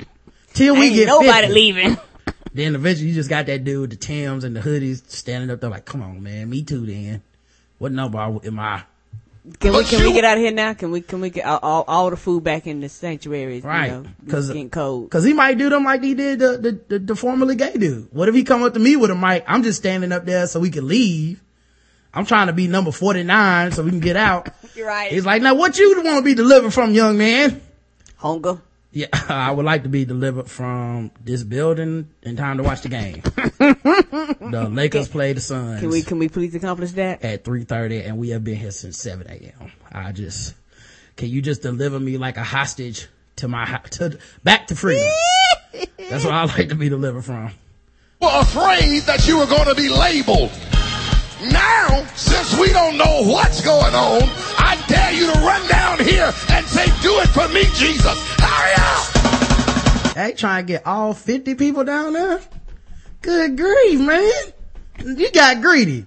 till 0.53 0.75
we 0.75 0.87
Ain't 0.87 0.95
get 0.95 1.07
nobody 1.07 1.47
50. 1.47 1.53
leaving. 1.53 1.97
Then 2.53 2.75
eventually 2.75 3.07
you 3.07 3.13
just 3.15 3.29
got 3.29 3.45
that 3.45 3.63
dude 3.63 3.79
with 3.79 3.89
the 3.91 3.95
Tims 3.95 4.43
and 4.43 4.53
the 4.53 4.59
hoodies 4.59 5.09
standing 5.09 5.49
up 5.49 5.61
there 5.61 5.69
like, 5.69 5.85
come 5.85 6.01
on 6.01 6.21
man, 6.21 6.49
me 6.49 6.63
too 6.63 6.85
then. 6.85 7.21
What 7.77 7.93
number 7.93 8.17
am 8.19 8.59
I? 8.59 8.83
Can 9.59 9.73
we 9.73 9.83
can 9.85 10.03
we 10.03 10.13
get 10.13 10.23
out 10.23 10.37
of 10.37 10.43
here 10.43 10.51
now? 10.51 10.73
Can 10.73 10.91
we 10.91 11.01
can 11.01 11.19
we 11.21 11.29
get 11.29 11.45
all, 11.45 11.59
all, 11.63 11.83
all 11.87 12.09
the 12.09 12.17
food 12.17 12.43
back 12.43 12.67
in 12.67 12.81
the 12.81 12.89
sanctuary? 12.89 13.61
Right. 13.61 13.85
You 13.87 13.91
know, 13.91 14.05
Cause, 14.29 14.49
it's 14.49 14.53
getting 14.53 14.69
cold. 14.69 15.09
Cause 15.09 15.23
he 15.23 15.33
might 15.33 15.57
do 15.57 15.69
them 15.69 15.83
like 15.85 16.03
he 16.03 16.13
did 16.13 16.39
the, 16.39 16.57
the, 16.57 16.79
the, 16.89 16.99
the 16.99 17.15
formerly 17.15 17.55
gay 17.55 17.73
dude. 17.73 18.09
What 18.11 18.29
if 18.29 18.35
he 18.35 18.43
come 18.43 18.63
up 18.63 18.73
to 18.73 18.79
me 18.79 18.97
with 18.97 19.09
a 19.11 19.15
mic? 19.15 19.43
I'm 19.47 19.63
just 19.63 19.79
standing 19.79 20.11
up 20.11 20.25
there 20.25 20.45
so 20.45 20.59
we 20.59 20.69
can 20.69 20.87
leave. 20.87 21.41
I'm 22.13 22.25
trying 22.25 22.47
to 22.47 22.53
be 22.53 22.67
number 22.67 22.91
49 22.91 23.71
so 23.71 23.83
we 23.83 23.89
can 23.89 23.99
get 23.99 24.17
out. 24.17 24.49
You're 24.75 24.87
right. 24.87 25.11
He's 25.11 25.25
like, 25.25 25.41
now 25.41 25.55
what 25.55 25.77
you 25.77 26.01
want 26.03 26.17
to 26.17 26.23
be 26.23 26.33
delivered 26.33 26.73
from, 26.73 26.93
young 26.93 27.17
man? 27.17 27.61
Hunger. 28.17 28.59
Yeah, 28.91 29.07
I 29.29 29.51
would 29.51 29.65
like 29.65 29.83
to 29.83 29.89
be 29.89 30.03
delivered 30.03 30.49
from 30.49 31.11
this 31.23 31.43
building 31.43 32.09
in 32.23 32.35
time 32.35 32.57
to 32.57 32.63
watch 32.63 32.81
the 32.81 32.89
game. 32.89 33.21
the 33.23 34.67
Lakers 34.69 35.07
play 35.07 35.31
the 35.31 35.39
Suns 35.39 35.79
Can 35.79 35.89
we 35.89 36.01
can 36.01 36.19
we 36.19 36.27
please 36.27 36.53
accomplish 36.55 36.91
that? 36.91 37.23
at 37.23 37.45
3.30 37.45 38.05
and 38.05 38.17
we 38.17 38.29
have 38.29 38.43
been 38.43 38.57
here 38.57 38.71
since 38.71 38.97
7 38.97 39.27
a.m. 39.27 39.71
I 39.91 40.11
just, 40.11 40.55
can 41.15 41.29
you 41.29 41.41
just 41.41 41.61
deliver 41.61 41.99
me 41.99 42.17
like 42.17 42.35
a 42.35 42.43
hostage 42.43 43.07
to 43.37 43.47
my, 43.47 43.65
to, 43.91 44.19
back 44.43 44.67
to 44.67 44.75
freedom? 44.75 45.09
That's 46.09 46.25
what 46.25 46.33
I 46.33 46.43
like 46.43 46.69
to 46.69 46.75
be 46.75 46.89
delivered 46.89 47.23
from. 47.23 47.51
Were 48.19 48.29
afraid 48.29 49.03
that 49.03 49.25
you 49.25 49.39
were 49.39 49.47
going 49.47 49.67
to 49.67 49.75
be 49.75 49.87
labeled. 49.87 50.51
Now, 51.49 52.05
since 52.15 52.55
we 52.59 52.71
don't 52.71 52.97
know 52.97 53.23
what's 53.23 53.61
going 53.61 53.95
on, 53.95 54.21
I 54.57 54.83
dare 54.87 55.11
you 55.11 55.25
to 55.25 55.39
run 55.39 55.67
down 55.67 55.97
here 55.97 56.31
and 56.51 56.65
say, 56.67 56.85
do 57.01 57.19
it 57.19 57.29
for 57.29 57.47
me, 57.47 57.63
Jesus. 57.73 58.15
Hurry 58.37 58.73
up! 58.77 60.15
Hey, 60.15 60.33
trying 60.33 60.67
to 60.67 60.73
get 60.73 60.85
all 60.85 61.15
50 61.15 61.55
people 61.55 61.83
down 61.83 62.13
there? 62.13 62.41
Good 63.23 63.57
grief, 63.57 63.99
man. 63.99 64.31
You 65.17 65.31
got 65.31 65.61
greedy. 65.61 66.05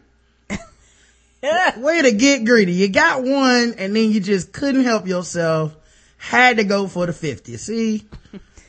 Way 1.78 2.02
to 2.02 2.12
get 2.12 2.44
greedy. 2.44 2.74
You 2.74 2.88
got 2.88 3.24
one 3.24 3.74
and 3.76 3.96
then 3.96 4.12
you 4.12 4.20
just 4.20 4.52
couldn't 4.52 4.84
help 4.84 5.08
yourself. 5.08 5.76
Had 6.16 6.58
to 6.58 6.64
go 6.64 6.86
for 6.86 7.06
the 7.06 7.12
50. 7.12 7.56
See? 7.56 8.06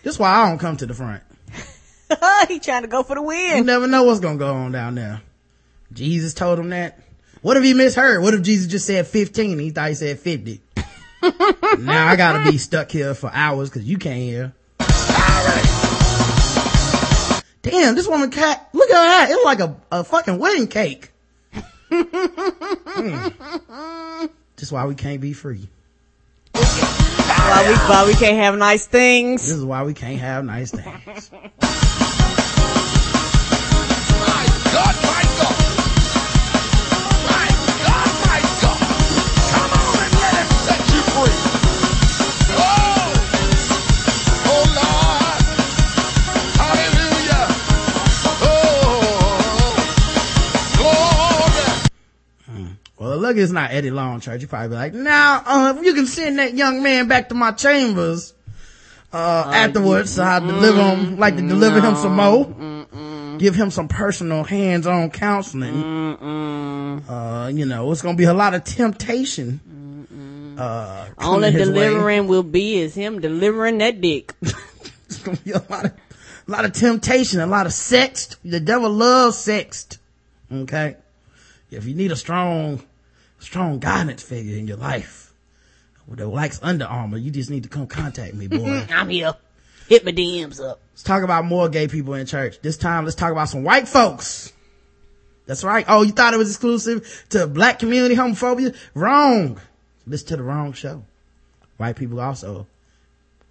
That's 0.04 0.18
why 0.18 0.32
I 0.32 0.50
don't 0.50 0.58
come 0.58 0.78
to 0.78 0.88
the 0.88 0.96
front. 0.96 1.22
he 2.48 2.60
trying 2.60 2.82
to 2.82 2.88
go 2.88 3.04
for 3.04 3.16
the 3.16 3.22
win. 3.22 3.50
You 3.50 3.56
win. 3.58 3.66
never 3.68 3.88
know 3.88 4.04
what's 4.04 4.20
gonna 4.20 4.38
go 4.38 4.52
on 4.54 4.72
down 4.72 4.96
there. 4.96 5.22
Jesus 5.96 6.34
told 6.34 6.60
him 6.60 6.70
that. 6.70 7.00
What 7.42 7.58
if 7.58 7.64
he 7.64 7.74
misheard? 7.74 8.22
What 8.22 8.34
if 8.34 8.42
Jesus 8.42 8.68
just 8.68 8.86
said 8.86 9.08
15 9.08 9.58
he 9.60 9.70
thought 9.72 9.90
he 9.90 9.96
said 9.96 10.20
50? 10.20 10.62
now 11.80 12.08
I 12.08 12.16
gotta 12.16 12.52
be 12.52 12.58
stuck 12.58 12.92
here 12.92 13.14
for 13.16 13.32
hours 13.34 13.70
cause 13.70 13.84
you 13.84 13.98
can't 13.98 14.20
hear. 14.20 14.54
Damn, 17.62 17.96
this 17.96 18.08
woman 18.08 18.30
cat, 18.30 18.70
look 18.74 18.90
at 18.92 18.96
her 18.96 19.08
hat. 19.08 19.30
It's 19.32 19.46
like 19.46 19.60
a, 19.60 19.76
a 19.92 20.04
fucking 20.04 20.38
wedding 20.38 20.68
cake. 20.68 21.12
Hmm. 21.90 23.28
That's 24.56 24.72
why 24.72 24.86
we 24.86 24.96
can't 24.96 25.22
be 25.22 25.34
free. 25.34 25.70
Why 26.54 27.66
we 27.68 27.76
why 27.76 28.06
we 28.06 28.14
can't 28.14 28.38
have 28.38 28.58
nice 28.58 28.86
things. 28.86 29.44
This 29.44 29.52
is 29.52 29.64
why 29.64 29.84
we 29.84 29.94
can't 29.94 30.20
have 30.20 30.44
nice 30.46 30.72
things. 30.72 31.32
My 34.26 34.46
God, 34.74 34.96
my 35.04 35.24
God. 35.38 35.45
Well, 52.98 53.18
look, 53.18 53.36
it's 53.36 53.52
not 53.52 53.72
Eddie 53.72 53.92
Long 53.92 54.22
Church. 54.22 54.42
You 54.42 54.48
probably 54.48 54.70
be 54.70 54.76
like, 54.76 54.94
now, 54.94 55.44
uh, 55.46 55.74
if 55.78 55.84
you 55.86 55.94
can 55.94 56.08
send 56.08 56.40
that 56.40 56.54
young 56.54 56.82
man 56.82 57.08
back 57.08 57.30
to 57.30 57.36
my 57.36 57.52
chambers, 57.52 58.34
uh, 59.12 59.18
uh 59.18 59.52
afterwards, 59.54 60.12
so 60.12 60.24
I 60.24 60.40
mm, 60.40 60.48
deliver 60.48 60.82
him, 60.82 61.18
like 61.18 61.36
to 61.36 61.42
mm, 61.42 61.50
deliver 61.50 61.82
him 61.82 61.96
some 61.96 62.16
more, 62.16 62.46
mm, 62.46 63.38
give 63.40 63.54
him 63.54 63.70
some 63.70 63.90
personal 63.90 64.46
hands-on 64.46 65.12
counseling. 65.12 65.84
Uh, 67.10 67.52
you 67.54 67.66
know, 67.66 67.92
it's 67.92 68.02
gonna 68.02 68.18
be 68.18 68.24
a 68.24 68.34
lot 68.34 68.54
of 68.54 68.64
temptation. 68.64 70.56
Uh, 70.58 71.08
Only 71.18 71.52
his 71.52 71.70
way. 71.70 71.74
delivering 71.76 72.28
will 72.28 72.44
be 72.44 72.78
is 72.78 72.96
him 72.96 73.20
delivering 73.20 73.80
that 73.80 74.00
dick. 74.02 74.34
It's 75.08 75.20
gonna 75.20 75.38
be 75.38 75.52
a 75.52 75.64
lot 75.70 75.86
of, 75.86 75.92
a 76.48 76.52
lot 76.52 76.66
of 76.66 76.74
temptation, 76.74 77.40
a 77.40 77.46
lot 77.46 77.68
of 77.68 77.74
sex. 77.74 78.38
The 78.44 78.60
devil 78.60 78.90
loves 78.90 79.38
sex. 79.38 79.88
Okay. 80.52 80.98
If 81.76 81.86
you 81.86 81.96
need 81.96 82.12
a 82.12 82.16
strong, 82.16 82.82
strong 83.40 83.80
guidance 83.80 84.24
figure 84.24 84.58
in 84.58 84.68
your 84.68 84.78
life 84.78 85.34
that 86.08 86.28
likes 86.28 86.60
Under 86.62 86.86
Armour, 86.86 87.18
you 87.18 87.32
just 87.32 87.50
need 87.50 87.64
to 87.64 87.70
come 87.70 87.88
contact 87.88 88.34
me, 88.34 88.48
boy. 88.48 88.86
I'm 88.90 89.10
here. 89.10 89.34
Hit 89.88 90.04
my 90.06 90.12
DMs 90.12 90.64
up. 90.64 90.80
let's 90.94 91.04
talk 91.04 91.24
about 91.24 91.46
more 91.46 91.70
gay 91.70 91.88
people 91.88 92.16
in 92.16 92.26
church. 92.26 92.60
This 92.62 92.78
time, 92.78 93.04
let's 93.04 93.16
talk 93.16 93.32
about 93.32 93.50
some 93.50 93.64
white 93.64 93.88
folks. 93.88 94.52
That's 95.46 95.64
right. 95.64 95.86
Oh, 95.88 96.02
you 96.02 96.12
thought 96.12 96.34
it 96.34 96.38
was 96.38 96.50
exclusive 96.50 97.26
to 97.30 97.46
black 97.46 97.80
community 97.80 98.16
homophobia? 98.16 98.76
Wrong. 98.96 99.60
Listen 100.08 100.28
to 100.30 100.38
the 100.38 100.44
wrong 100.44 100.74
show. 100.74 101.04
White 101.78 101.96
people 101.96 102.20
also 102.20 102.66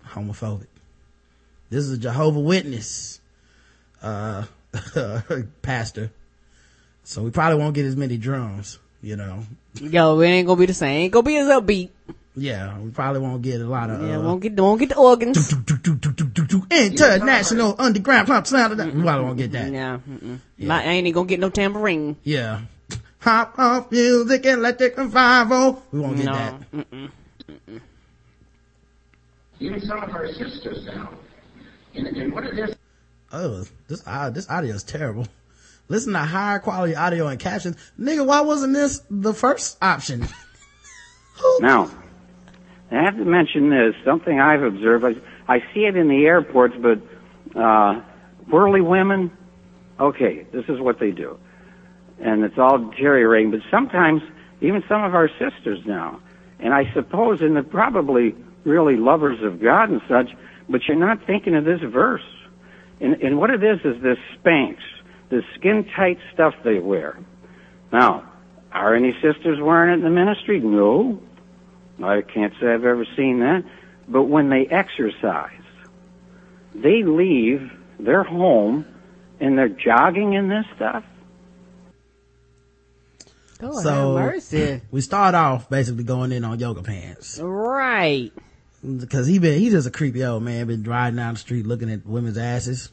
homophobic. 0.09 0.67
This 1.71 1.85
is 1.85 1.93
a 1.93 1.99
Jehovah 1.99 2.41
Witness, 2.41 3.21
uh, 4.03 4.45
pastor. 5.63 6.11
So 7.05 7.23
we 7.23 7.31
probably 7.31 7.59
won't 7.59 7.75
get 7.75 7.85
as 7.85 7.97
many 7.97 8.17
drums, 8.17 8.79
you 9.03 9.17
know. 9.17 9.45
Yo, 9.81 10.19
it 10.21 10.27
ain't 10.29 10.47
gonna 10.47 10.59
be 10.59 10.67
the 10.67 10.75
same. 10.75 11.03
Ain't 11.03 11.13
gonna 11.13 11.23
be 11.23 11.37
as 11.37 11.49
upbeat. 11.49 11.91
Yeah, 12.37 12.77
we 12.79 12.91
probably 12.91 13.21
won't 13.21 13.43
get 13.43 13.61
a 13.61 13.65
lot 13.67 13.91
of, 13.91 14.03
Yeah, 14.03 14.17
uh, 14.19 14.23
won't 14.23 14.41
get 14.43 14.59
won't 14.59 14.81
get 14.81 14.89
the 14.89 14.97
organs. 14.97 15.53
international 16.71 17.77
underground 17.79 18.27
pop 18.27 18.47
sound. 18.47 18.77
We 18.77 19.03
probably 19.03 19.25
won't 19.25 19.39
get 19.39 19.53
that. 19.53 19.71
Yeah, 19.73 19.99
mm-mm. 20.09 20.41
Not, 20.59 20.85
I 20.85 20.89
ain't 20.89 21.07
even 21.07 21.15
gonna 21.15 21.29
get 21.29 21.39
no 21.41 21.51
tambourine. 21.51 22.17
Yeah. 22.25 22.63
Hop 23.21 23.59
off 23.59 23.91
music, 23.93 24.45
electric 24.47 24.99
revival. 24.99 25.83
We 25.93 26.01
won't 26.01 26.17
get 26.17 26.27
No. 26.27 26.33
that. 26.33 27.11
Even 29.61 29.81
some 29.81 30.03
of 30.03 30.11
our 30.11 30.27
sisters 30.33 30.85
now. 30.87 31.11
And, 31.95 32.07
and 32.09 32.33
what 32.33 32.45
it 32.45 32.59
is, 32.59 32.75
Oh, 33.33 33.65
this 33.89 34.03
uh, 34.07 34.31
this 34.31 34.49
audio 34.51 34.75
is 34.75 34.83
terrible. 34.83 35.27
Listen 35.89 36.15
to 36.15 36.21
higher 36.21 36.59
quality 36.59 36.95
audio 36.95 37.27
and 37.27 37.39
captions. 37.39 37.77
Nigga, 37.99 38.27
why 38.27 38.41
wasn't 38.41 38.73
this 38.73 39.03
the 39.11 39.35
first 39.35 39.79
option? 39.83 40.27
Now, 41.61 41.91
I 42.91 43.03
have 43.03 43.17
to 43.17 43.25
mention 43.25 43.71
this, 43.71 43.95
something 44.05 44.39
I've 44.39 44.63
observed. 44.63 45.05
I, 45.05 45.53
I 45.53 45.59
see 45.75 45.81
it 45.81 45.97
in 45.97 46.09
the 46.09 46.25
airports, 46.27 46.75
but, 46.81 47.01
uh, 47.59 48.01
whirly 48.49 48.81
women, 48.81 49.33
okay, 49.99 50.47
this 50.53 50.65
is 50.69 50.81
what 50.81 51.01
they 51.01 51.11
do. 51.11 51.39
And 52.21 52.45
it's 52.45 52.59
all 52.59 52.79
deteriorating, 52.79 53.51
but 53.51 53.61
sometimes, 53.71 54.23
even 54.61 54.85
some 54.89 55.03
of 55.03 55.15
our 55.15 55.29
sisters 55.29 55.81
now, 55.87 56.21
and 56.61 56.73
I 56.73 56.93
suppose, 56.95 57.41
and 57.41 57.57
they're 57.57 57.63
probably 57.63 58.35
really 58.65 58.97
lovers 58.97 59.43
of 59.43 59.61
God 59.61 59.91
and 59.91 60.01
such, 60.09 60.31
but 60.69 60.83
you're 60.87 60.97
not 60.97 61.27
thinking 61.27 61.55
of 61.57 61.65
this 61.65 61.81
verse. 61.81 62.23
And, 63.01 63.15
and 63.23 63.39
what 63.39 63.51
it 63.51 63.63
is 63.63 63.81
is 63.85 64.01
this 64.03 64.19
Spanx, 64.39 64.77
this 65.35 65.45
skin 65.59 65.85
tight 65.97 66.19
stuff 66.33 66.55
they 66.65 66.79
wear. 66.79 67.19
Now, 67.93 68.31
are 68.73 68.95
any 68.95 69.13
sisters 69.15 69.59
wearing 69.61 69.91
it 69.93 69.95
in 69.95 70.03
the 70.03 70.11
ministry? 70.11 70.61
No. 70.61 71.21
I 72.03 72.23
can't 72.23 72.53
say 72.61 72.67
I've 72.69 72.85
ever 72.85 73.05
seen 73.17 73.41
that. 73.41 73.65
But 74.09 74.25
when 74.25 74.49
they 74.51 74.67
exercise, 74.67 75.51
they 76.75 77.03
leave 77.03 77.71
their 77.99 78.23
home 78.23 78.85
and 79.41 79.57
they're 79.59 79.69
jogging 79.69 80.35
in 80.35 80.49
this 80.49 80.65
stuff. 80.77 81.05
Oh, 83.63 83.81
so 83.81 84.15
mercy. 84.15 84.83
we 84.91 85.01
start 85.01 85.35
off 85.35 85.71
basically 85.71 86.05
going 86.05 86.33
in 86.33 86.45
on 86.45 86.59
yoga 86.59 86.83
pants 86.83 87.39
Right. 87.43 88.33
because 88.99 89.27
he 89.27 89.39
been 89.39 89.59
he's 89.59 89.73
just 89.73 89.87
a 89.87 89.91
creepy 89.91 90.25
old 90.25 90.43
man 90.43 90.67
been 90.67 90.83
riding 90.83 91.17
down 91.17 91.35
the 91.35 91.41
street 91.41 91.65
looking 91.65 91.89
at 91.91 92.05
women's 92.05 92.37
asses 92.37 92.91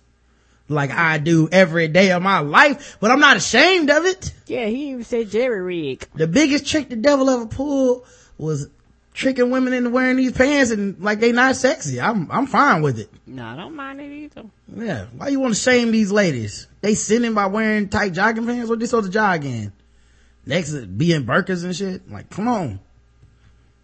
like 0.71 0.91
I 0.91 1.17
do 1.17 1.49
every 1.51 1.87
day 1.87 2.11
of 2.11 2.21
my 2.21 2.39
life, 2.39 2.97
but 2.99 3.11
I'm 3.11 3.19
not 3.19 3.37
ashamed 3.37 3.89
of 3.89 4.05
it. 4.05 4.33
Yeah, 4.47 4.65
he 4.65 4.89
even 4.89 5.03
said 5.03 5.29
jerry 5.29 5.61
rig. 5.61 6.07
The 6.15 6.27
biggest 6.27 6.67
trick 6.67 6.89
the 6.89 6.95
devil 6.95 7.29
ever 7.29 7.45
pulled 7.45 8.05
was 8.37 8.69
tricking 9.13 9.51
women 9.51 9.73
into 9.73 9.89
wearing 9.89 10.17
these 10.17 10.31
pants 10.31 10.71
and 10.71 10.99
like 11.01 11.19
they 11.19 11.31
not 11.31 11.55
sexy. 11.55 11.99
I'm 11.99 12.31
I'm 12.31 12.47
fine 12.47 12.81
with 12.81 12.99
it. 12.99 13.09
No, 13.27 13.45
I 13.45 13.55
don't 13.55 13.75
mind 13.75 14.01
it 14.01 14.11
either. 14.11 14.43
Yeah. 14.75 15.05
Why 15.15 15.27
you 15.27 15.39
want 15.39 15.53
to 15.53 15.59
shame 15.59 15.91
these 15.91 16.11
ladies? 16.11 16.67
They 16.81 16.95
sinning 16.95 17.33
by 17.33 17.47
wearing 17.47 17.89
tight 17.89 18.13
jogging 18.13 18.45
pants? 18.45 18.69
What 18.69 18.79
they 18.79 18.85
supposed 18.85 19.07
to 19.07 19.11
jog 19.11 19.45
in? 19.45 19.71
Next 20.45 20.71
to 20.71 20.85
be 20.85 21.13
in 21.13 21.25
burkas 21.25 21.63
and 21.63 21.75
shit? 21.75 22.09
Like, 22.09 22.29
come 22.29 22.47
on. 22.47 22.79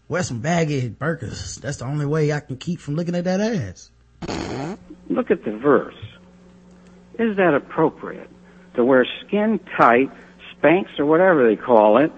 Wear 0.10 0.24
some 0.24 0.40
baggy 0.40 0.90
burkas. 0.90 1.60
That's 1.62 1.78
the 1.78 1.86
only 1.86 2.06
way 2.06 2.32
I 2.32 2.40
can 2.40 2.58
keep 2.58 2.80
from 2.80 2.96
looking 2.96 3.16
at 3.16 3.26
that 3.26 3.42
ass. 3.42 3.92
Look 5.10 5.32
at 5.32 5.44
the 5.44 5.52
verse. 5.52 5.96
Is 7.20 7.38
that 7.38 7.54
appropriate? 7.56 8.30
To 8.76 8.86
wear 8.86 9.06
skin 9.26 9.60
tight, 9.78 10.12
spanks 10.58 10.92
or 11.00 11.06
whatever 11.06 11.48
they 11.50 11.56
call 11.56 11.98
it, 11.98 12.12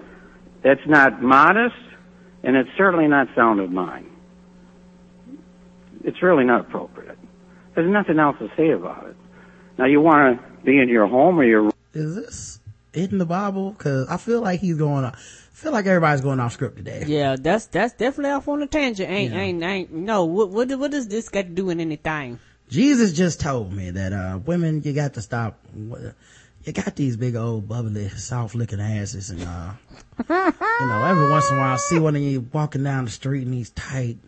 that's 0.62 0.80
not 0.86 1.22
modest, 1.22 1.74
and 2.42 2.56
it's 2.56 2.68
certainly 2.76 3.08
not 3.08 3.28
sound 3.34 3.60
of 3.60 3.70
mind. 3.70 4.06
It's 6.04 6.22
really 6.22 6.44
not 6.44 6.62
appropriate. 6.62 7.18
There's 7.74 7.90
nothing 7.90 8.18
else 8.18 8.36
to 8.38 8.48
say 8.56 8.70
about 8.70 9.06
it. 9.06 9.16
Now 9.78 9.86
you 9.86 10.00
want 10.00 10.40
to 10.40 10.64
be 10.64 10.78
in 10.78 10.88
your 10.88 11.06
home 11.06 11.38
or 11.38 11.44
your 11.44 11.70
Is 11.94 12.14
this 12.14 12.60
in 12.92 13.18
the 13.18 13.26
Bible? 13.26 13.74
Cause 13.78 14.06
I 14.08 14.16
feel 14.16 14.40
like 14.40 14.60
he's 14.60 14.76
going 14.76 15.04
off, 15.04 15.14
I 15.14 15.56
feel 15.56 15.72
like 15.72 15.86
everybody's 15.86 16.20
going 16.20 16.40
off 16.40 16.52
script 16.52 16.76
today. 16.76 17.04
Yeah, 17.06 17.36
that's 17.38 17.66
that's 17.66 17.94
definitely 17.94 18.32
off 18.32 18.48
on 18.48 18.62
a 18.62 18.66
tangent. 18.66 19.10
Ain't 19.10 19.32
Yeah. 19.32 19.40
ain't 19.40 19.62
ain't 19.62 19.92
no. 19.92 20.24
What 20.24 20.50
what 20.50 20.70
what 20.78 20.90
does 20.90 21.08
this 21.08 21.28
got 21.28 21.42
to 21.42 21.48
do 21.48 21.66
with 21.66 21.80
anything? 21.80 22.38
Jesus 22.70 23.12
just 23.12 23.40
told 23.40 23.72
me 23.72 23.90
that, 23.90 24.12
uh, 24.12 24.38
women, 24.46 24.82
you 24.82 24.92
got 24.92 25.14
to 25.14 25.22
stop. 25.22 25.58
You 25.74 26.72
got 26.72 26.94
these 26.94 27.16
big 27.16 27.36
old 27.36 27.68
bubbly, 27.68 28.08
soft 28.10 28.54
looking 28.54 28.80
asses 28.80 29.30
and, 29.30 29.42
uh, 29.42 29.72
you 30.18 30.86
know, 30.86 31.02
every 31.04 31.28
once 31.30 31.50
in 31.50 31.56
a 31.56 31.60
while 31.60 31.72
I 31.72 31.76
see 31.76 31.98
one 31.98 32.14
of 32.16 32.22
you 32.22 32.46
walking 32.52 32.84
down 32.84 33.06
the 33.06 33.10
street 33.10 33.42
in 33.42 33.50
these 33.50 33.70
tight, 33.70 34.18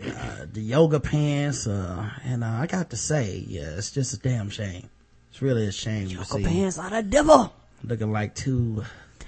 uh, 0.00 0.46
the 0.52 0.60
yoga 0.60 1.00
pants, 1.00 1.66
uh, 1.66 2.08
and, 2.24 2.44
uh, 2.44 2.46
I 2.46 2.66
got 2.68 2.90
to 2.90 2.96
say, 2.96 3.44
yeah, 3.46 3.76
it's 3.76 3.90
just 3.90 4.14
a 4.14 4.18
damn 4.18 4.50
shame. 4.50 4.88
It's 5.30 5.42
really 5.42 5.66
a 5.66 5.72
shame 5.72 6.06
to 6.08 6.14
Yoga 6.14 6.24
see 6.26 6.44
pants 6.44 6.78
are 6.78 6.90
the 6.90 7.02
devil, 7.02 7.52
looking 7.82 8.12
like 8.12 8.34
two, 8.34 8.84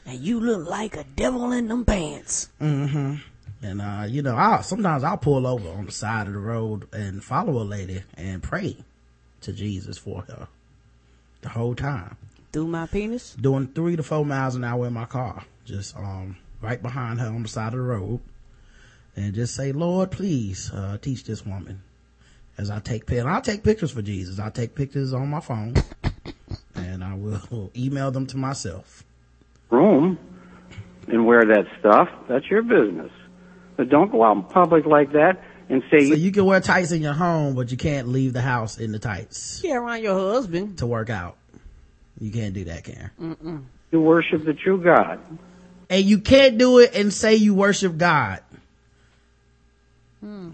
and 0.06 0.18
you 0.18 0.40
look 0.40 0.68
like 0.68 0.96
a 0.96 1.04
devil 1.04 1.50
in 1.52 1.68
them 1.68 1.84
pants. 1.84 2.48
And, 3.62 3.80
uh, 3.82 4.04
you 4.08 4.22
know, 4.22 4.36
I, 4.36 4.62
sometimes 4.62 5.04
I'll 5.04 5.18
pull 5.18 5.46
over 5.46 5.68
on 5.68 5.86
the 5.86 5.92
side 5.92 6.26
of 6.26 6.32
the 6.32 6.38
road 6.38 6.88
and 6.92 7.22
follow 7.22 7.60
a 7.60 7.64
lady 7.64 8.02
and 8.14 8.42
pray 8.42 8.76
to 9.42 9.52
Jesus 9.52 9.98
for 9.98 10.22
her 10.22 10.48
the 11.42 11.50
whole 11.50 11.74
time. 11.74 12.16
Through 12.52 12.66
my 12.68 12.86
penis. 12.86 13.34
doing 13.34 13.68
three 13.68 13.96
to 13.96 14.02
four 14.02 14.24
miles 14.24 14.54
an 14.56 14.64
hour 14.64 14.86
in 14.86 14.92
my 14.92 15.04
car, 15.04 15.44
just 15.64 15.96
um 15.96 16.36
right 16.60 16.82
behind 16.82 17.20
her 17.20 17.28
on 17.28 17.42
the 17.42 17.48
side 17.48 17.68
of 17.68 17.78
the 17.78 17.80
road, 17.80 18.20
and 19.16 19.34
just 19.34 19.54
say, 19.54 19.72
Lord, 19.72 20.10
please 20.10 20.70
uh, 20.72 20.98
teach 21.00 21.24
this 21.24 21.46
woman. 21.46 21.82
As 22.58 22.70
I 22.70 22.80
take 22.80 23.06
pictures, 23.06 23.26
I'll 23.26 23.40
take 23.40 23.62
pictures 23.62 23.92
for 23.92 24.02
Jesus. 24.02 24.38
I'll 24.38 24.50
take 24.50 24.74
pictures 24.74 25.12
on 25.14 25.28
my 25.28 25.40
phone, 25.40 25.74
and 26.74 27.04
I 27.04 27.14
will 27.14 27.70
email 27.76 28.10
them 28.10 28.26
to 28.28 28.36
myself. 28.36 29.04
room 29.70 30.18
and 31.06 31.24
wear 31.26 31.42
that 31.44 31.64
stuff, 31.78 32.08
that's 32.28 32.50
your 32.50 32.62
business. 32.62 33.10
But 33.80 33.88
don't 33.88 34.12
go 34.12 34.22
out 34.22 34.36
in 34.36 34.42
public 34.42 34.84
like 34.84 35.12
that 35.12 35.40
and 35.70 35.82
say 35.90 36.00
So 36.00 36.12
you, 36.12 36.16
you 36.16 36.32
can 36.32 36.44
wear 36.44 36.60
tights 36.60 36.92
in 36.92 37.00
your 37.00 37.14
home, 37.14 37.54
but 37.54 37.70
you 37.70 37.78
can't 37.78 38.08
leave 38.08 38.34
the 38.34 38.42
house 38.42 38.76
in 38.76 38.92
the 38.92 38.98
tights 38.98 39.62
Yeah, 39.64 39.76
around 39.76 40.02
your 40.02 40.34
husband. 40.34 40.76
to 40.80 40.86
work 40.86 41.08
out. 41.08 41.38
You 42.20 42.30
can't 42.30 42.52
do 42.52 42.64
that, 42.64 42.84
Karen. 42.84 43.66
you 43.90 44.00
worship 44.02 44.44
the 44.44 44.52
true 44.52 44.84
God. 44.84 45.18
and 45.88 46.04
you 46.04 46.18
can't 46.18 46.58
do 46.58 46.78
it 46.80 46.94
and 46.94 47.10
say 47.10 47.36
you 47.36 47.54
worship 47.54 47.96
God. 47.96 48.40
hmm 50.20 50.50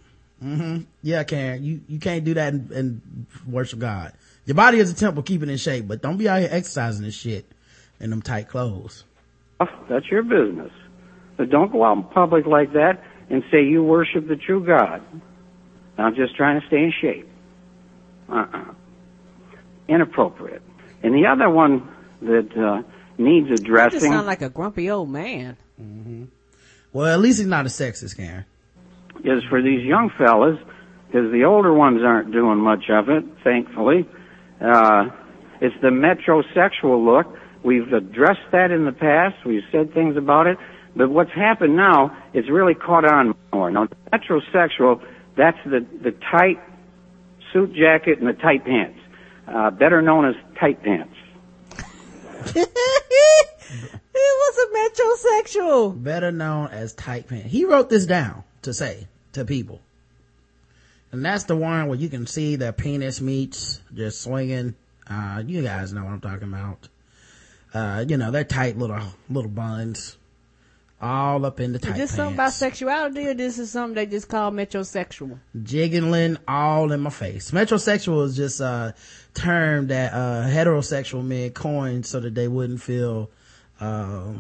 Yeah, 1.03 1.25
Karen, 1.25 1.65
you 1.65 1.81
you 1.89 1.99
can't 1.99 2.25
do 2.25 2.35
that 2.35 2.53
and, 2.53 2.71
and 2.71 3.27
worship 3.45 3.81
God. 3.81 4.13
Your 4.45 4.55
body 4.55 4.79
is 4.79 4.93
a 4.93 4.95
temple, 4.95 5.25
keep 5.25 5.43
it 5.43 5.49
in 5.49 5.57
shape, 5.57 5.89
but 5.89 6.01
don't 6.01 6.17
be 6.17 6.29
out 6.29 6.39
here 6.39 6.49
exercising 6.53 7.05
this 7.05 7.17
shit 7.17 7.45
in 7.99 8.11
them 8.11 8.23
tight 8.23 8.47
clothes. 8.49 9.03
That's 9.89 10.09
your 10.13 10.23
business. 10.23 10.71
But 11.37 11.51
don't 11.51 11.71
go 11.71 11.85
out 11.85 11.97
in 11.99 12.03
public 12.05 12.47
like 12.47 12.73
that 12.73 13.03
and 13.31 13.43
say 13.51 13.65
you 13.65 13.83
worship 13.83 14.29
the 14.29 14.37
true 14.37 14.65
God. 14.65 15.03
I'm 15.99 16.15
just 16.15 16.37
trying 16.37 16.61
to 16.61 16.67
stay 16.67 16.79
in 16.79 16.93
shape. 17.01 17.29
Uh-uh. 18.29 18.75
Inappropriate. 19.89 20.63
And 21.03 21.15
the 21.15 21.27
other 21.27 21.49
one 21.49 21.89
that 22.23 22.57
uh, 22.57 22.83
needs 23.19 23.49
You 23.49 23.57
just 23.57 23.63
addressing 23.65 24.13
sound 24.13 24.27
like 24.27 24.43
a 24.43 24.51
grumpy 24.51 24.91
old 24.91 25.09
man. 25.11 25.57
Well, 26.93 27.07
at 27.07 27.21
least 27.21 27.39
he's 27.39 27.47
not 27.47 27.67
a 27.67 27.69
sexist, 27.69 28.17
Karen. 28.17 28.45
is 29.25 29.43
for 29.49 29.63
these 29.63 29.85
young 29.85 30.11
fellas, 30.17 30.59
because 31.07 31.31
the 31.33 31.45
older 31.45 31.73
ones 31.73 32.01
aren't 32.03 32.33
doing 32.33 32.59
much 32.59 32.85
of 32.91 33.09
it, 33.09 33.25
thankfully. 33.45 34.09
Uh, 34.61 35.11
it's 35.61 35.75
the 35.83 35.89
metrosexual 35.89 37.05
look. 37.05 37.39
We've 37.63 37.93
addressed 37.93 38.51
that 38.53 38.71
in 38.71 38.85
the 38.85 38.93
past. 38.93 39.45
We've 39.45 39.65
said 39.73 39.93
things 39.93 40.17
about 40.17 40.47
it. 40.47 40.59
But 40.97 41.11
what's 41.11 41.33
happened 41.33 41.77
now, 41.77 42.17
is 42.33 42.49
really 42.49 42.75
caught 42.75 43.05
on 43.05 43.35
more. 43.53 43.71
Now, 43.71 43.87
metrosexual, 44.13 45.03
that's 45.37 45.59
the, 45.65 45.87
the 46.03 46.13
tight 46.33 46.59
suit 47.53 47.75
jacket 47.75 48.19
and 48.19 48.27
the 48.27 48.33
tight 48.33 48.65
pants. 48.65 48.99
Uh, 49.47 49.71
better 49.71 50.03
known 50.03 50.25
as 50.25 50.35
tight 50.59 50.83
pants. 50.83 51.15
He 54.17 54.23
was 54.23 54.59
a 54.59 55.61
metrosexual. 55.61 56.03
Better 56.03 56.33
known 56.33 56.69
as 56.69 56.95
tight 56.95 57.29
pants. 57.29 57.51
He 57.51 57.65
wrote 57.65 57.91
this 57.91 58.07
down 58.07 58.45
to 58.63 58.73
say 58.73 59.09
to 59.33 59.45
people. 59.45 59.81
And 61.13 61.25
that's 61.25 61.45
the 61.45 61.57
one 61.57 61.87
where 61.87 61.99
you 61.99 62.09
can 62.09 62.27
see 62.27 62.57
their 62.57 62.73
penis 62.73 63.21
meats 63.21 63.81
just 63.95 64.23
swinging. 64.23 64.75
Uh, 65.07 65.43
you 65.47 65.63
guys 65.63 65.93
know 65.93 66.05
what 66.05 66.13
I'm 66.13 66.21
talking 66.21 66.49
about. 66.49 66.89
Uh, 67.75 68.05
you 68.09 68.17
know, 68.17 68.31
they're 68.31 68.45
tight 68.45 68.79
little, 68.79 69.01
little 69.29 69.51
buns. 69.51 70.17
All 71.01 71.45
up 71.45 71.61
in 71.61 71.73
the 71.75 71.79
tight 71.79 71.91
Is 71.91 71.97
this 71.97 72.01
pants. 72.11 72.15
something 72.17 72.35
about 72.37 72.53
sexuality 72.55 73.27
or 73.27 73.35
this 73.35 73.59
is 73.59 73.71
something 73.71 73.95
they 73.95 74.07
just 74.07 74.29
call 74.29 74.51
metrosexual? 74.51 75.39
jiggling 75.63 76.39
all 76.49 76.91
in 76.91 77.01
my 77.01 77.11
face. 77.11 77.51
Metrosexual 77.51 78.25
is 78.25 78.35
just 78.37 78.61
a 78.61 78.95
term 79.35 79.89
that 79.89 80.15
uh, 80.15 80.47
heterosexual 80.49 81.23
men 81.23 81.51
coined 81.51 82.07
so 82.07 82.19
that 82.21 82.35
they 82.35 82.49
wouldn't 82.49 82.81
feel 82.81 83.29
uh, 83.79 84.33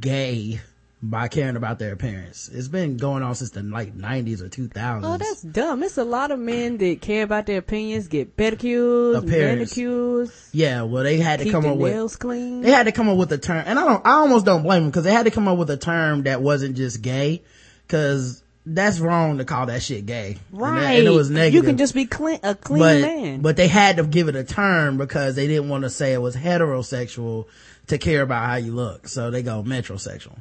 gay 0.00 0.60
by 1.02 1.28
caring 1.28 1.56
about 1.56 1.78
their 1.78 1.92
appearance. 1.94 2.50
It's 2.52 2.68
been 2.68 2.98
going 2.98 3.22
on 3.22 3.34
since 3.34 3.50
the 3.50 3.62
like 3.62 3.96
90s 3.96 4.42
or 4.42 4.48
2000s. 4.50 5.00
Oh, 5.02 5.16
that's 5.16 5.40
dumb. 5.40 5.82
It's 5.82 5.96
a 5.96 6.04
lot 6.04 6.30
of 6.30 6.38
men 6.38 6.76
that 6.76 7.00
care 7.00 7.22
about 7.22 7.46
their 7.46 7.58
opinions, 7.58 8.06
get 8.08 8.36
pedicures, 8.36 9.16
Appearance. 9.16 9.76
manicures, 9.76 10.50
yeah, 10.52 10.82
well, 10.82 11.02
they 11.02 11.16
had 11.16 11.40
to 11.40 11.50
come 11.50 11.64
up 11.64 11.78
with 11.78 11.92
nails 11.94 12.16
clean. 12.16 12.60
they 12.60 12.70
had 12.70 12.84
to 12.84 12.92
come 12.92 13.08
up 13.08 13.16
with 13.16 13.32
a 13.32 13.38
term, 13.38 13.62
and 13.66 13.78
I 13.78 13.84
don't, 13.86 14.06
I 14.06 14.10
almost 14.12 14.44
don't 14.44 14.62
blame 14.62 14.82
them 14.82 14.90
because 14.90 15.04
they 15.04 15.12
had 15.12 15.24
to 15.24 15.30
come 15.30 15.48
up 15.48 15.56
with 15.56 15.70
a 15.70 15.78
term 15.78 16.24
that 16.24 16.42
wasn't 16.42 16.76
just 16.76 17.00
gay, 17.00 17.42
because 17.86 18.42
that's 18.66 19.00
wrong 19.00 19.38
to 19.38 19.44
call 19.46 19.66
that 19.66 19.82
shit 19.82 20.04
gay. 20.04 20.36
And 20.52 20.60
that- 20.60 20.64
right. 20.64 20.98
and 20.98 21.06
it 21.08 21.10
was 21.12 21.30
negative. 21.30 21.54
You 21.54 21.62
can 21.62 21.78
just 21.78 21.94
be 21.94 22.04
clean, 22.04 22.40
a 22.42 22.54
clean 22.54 22.78
but, 22.78 23.00
man. 23.00 23.40
But 23.40 23.56
they 23.56 23.68
had 23.68 23.96
to 23.96 24.04
give 24.04 24.28
it 24.28 24.36
a 24.36 24.44
term 24.44 24.98
because 24.98 25.34
they 25.34 25.46
didn't 25.46 25.70
want 25.70 25.84
to 25.84 25.90
say 25.90 26.12
it 26.12 26.20
was 26.20 26.36
heterosexual 26.36 27.46
to 27.86 27.96
care 27.98 28.22
about 28.22 28.46
how 28.46 28.56
you 28.56 28.72
look. 28.72 29.08
So 29.08 29.30
they 29.30 29.42
go 29.42 29.62
metrosexual. 29.62 30.38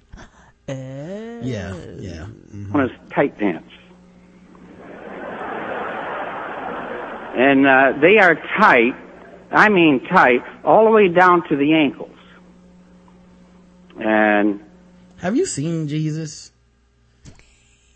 Yeah, 0.73 1.73
yeah. 1.97 2.27
on 2.73 2.81
his 2.81 2.91
tight 3.11 3.37
pants. 3.37 3.71
And 7.35 7.65
uh, 7.65 7.93
they 8.01 8.17
are 8.17 8.35
tight, 8.59 8.93
I 9.51 9.69
mean 9.69 10.05
tight, 10.07 10.41
all 10.63 10.85
the 10.85 10.91
way 10.91 11.07
down 11.07 11.47
to 11.49 11.55
the 11.55 11.73
ankles. 11.73 12.09
And 13.99 14.61
Have 15.17 15.35
you 15.35 15.45
seen 15.45 15.87
Jesus? 15.87 16.51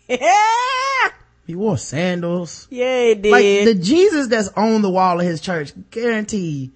Yeah, 0.08 0.18
He 1.46 1.54
wore 1.54 1.76
sandals. 1.76 2.68
yeah, 2.70 3.00
it 3.00 3.22
did. 3.22 3.32
Like 3.32 3.44
the 3.66 3.74
Jesus 3.74 4.28
that's 4.28 4.48
on 4.48 4.80
the 4.82 4.90
wall 4.90 5.20
of 5.20 5.26
his 5.26 5.40
church, 5.42 5.72
guarantee 5.90 6.72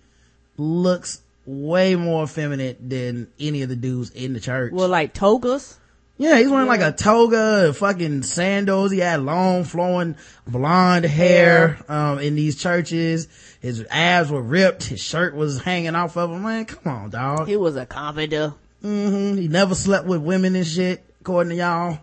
looks 0.59 1.22
way 1.46 1.94
more 1.94 2.26
feminine 2.26 2.76
than 2.86 3.28
any 3.40 3.62
of 3.62 3.70
the 3.70 3.76
dudes 3.76 4.11
in 4.11 4.34
the 4.34 4.40
church. 4.40 4.72
well, 4.72 4.88
like 4.88 5.14
togas. 5.14 5.78
Yeah, 6.19 6.37
he's 6.39 6.51
wearing 6.51 6.66
like 6.66 6.81
a 6.81 6.93
toga, 6.93 7.73
fucking 7.73 8.23
sandals. 8.25 8.91
He 8.93 8.99
had 8.99 9.23
long 9.23 9.64
flowing 9.64 10.16
blonde 10.47 11.05
hair, 11.05 11.79
um, 11.89 12.19
in 12.19 12.35
these 12.35 12.57
churches. 12.57 13.29
His 13.61 13.85
abs 13.91 14.31
were 14.31 14.43
ripped. 14.43 14.85
His 14.85 15.01
shirt 15.01 15.35
was 15.35 15.62
hanging 15.62 15.95
off 15.95 16.16
of 16.16 16.31
him. 16.31 16.43
Man, 16.43 16.64
come 16.64 16.93
on, 16.93 17.11
dog. 17.11 17.47
He 17.49 17.57
was 17.57 17.77
a 17.77 17.87
carpenter. 17.87 18.55
hmm 18.83 19.37
He 19.37 19.49
never 19.49 19.75
slept 19.75 20.07
with 20.07 20.21
women 20.21 20.55
and 20.57 20.66
shit, 20.66 21.05
according 21.21 21.51
to 21.51 21.57
y'all. 21.57 21.99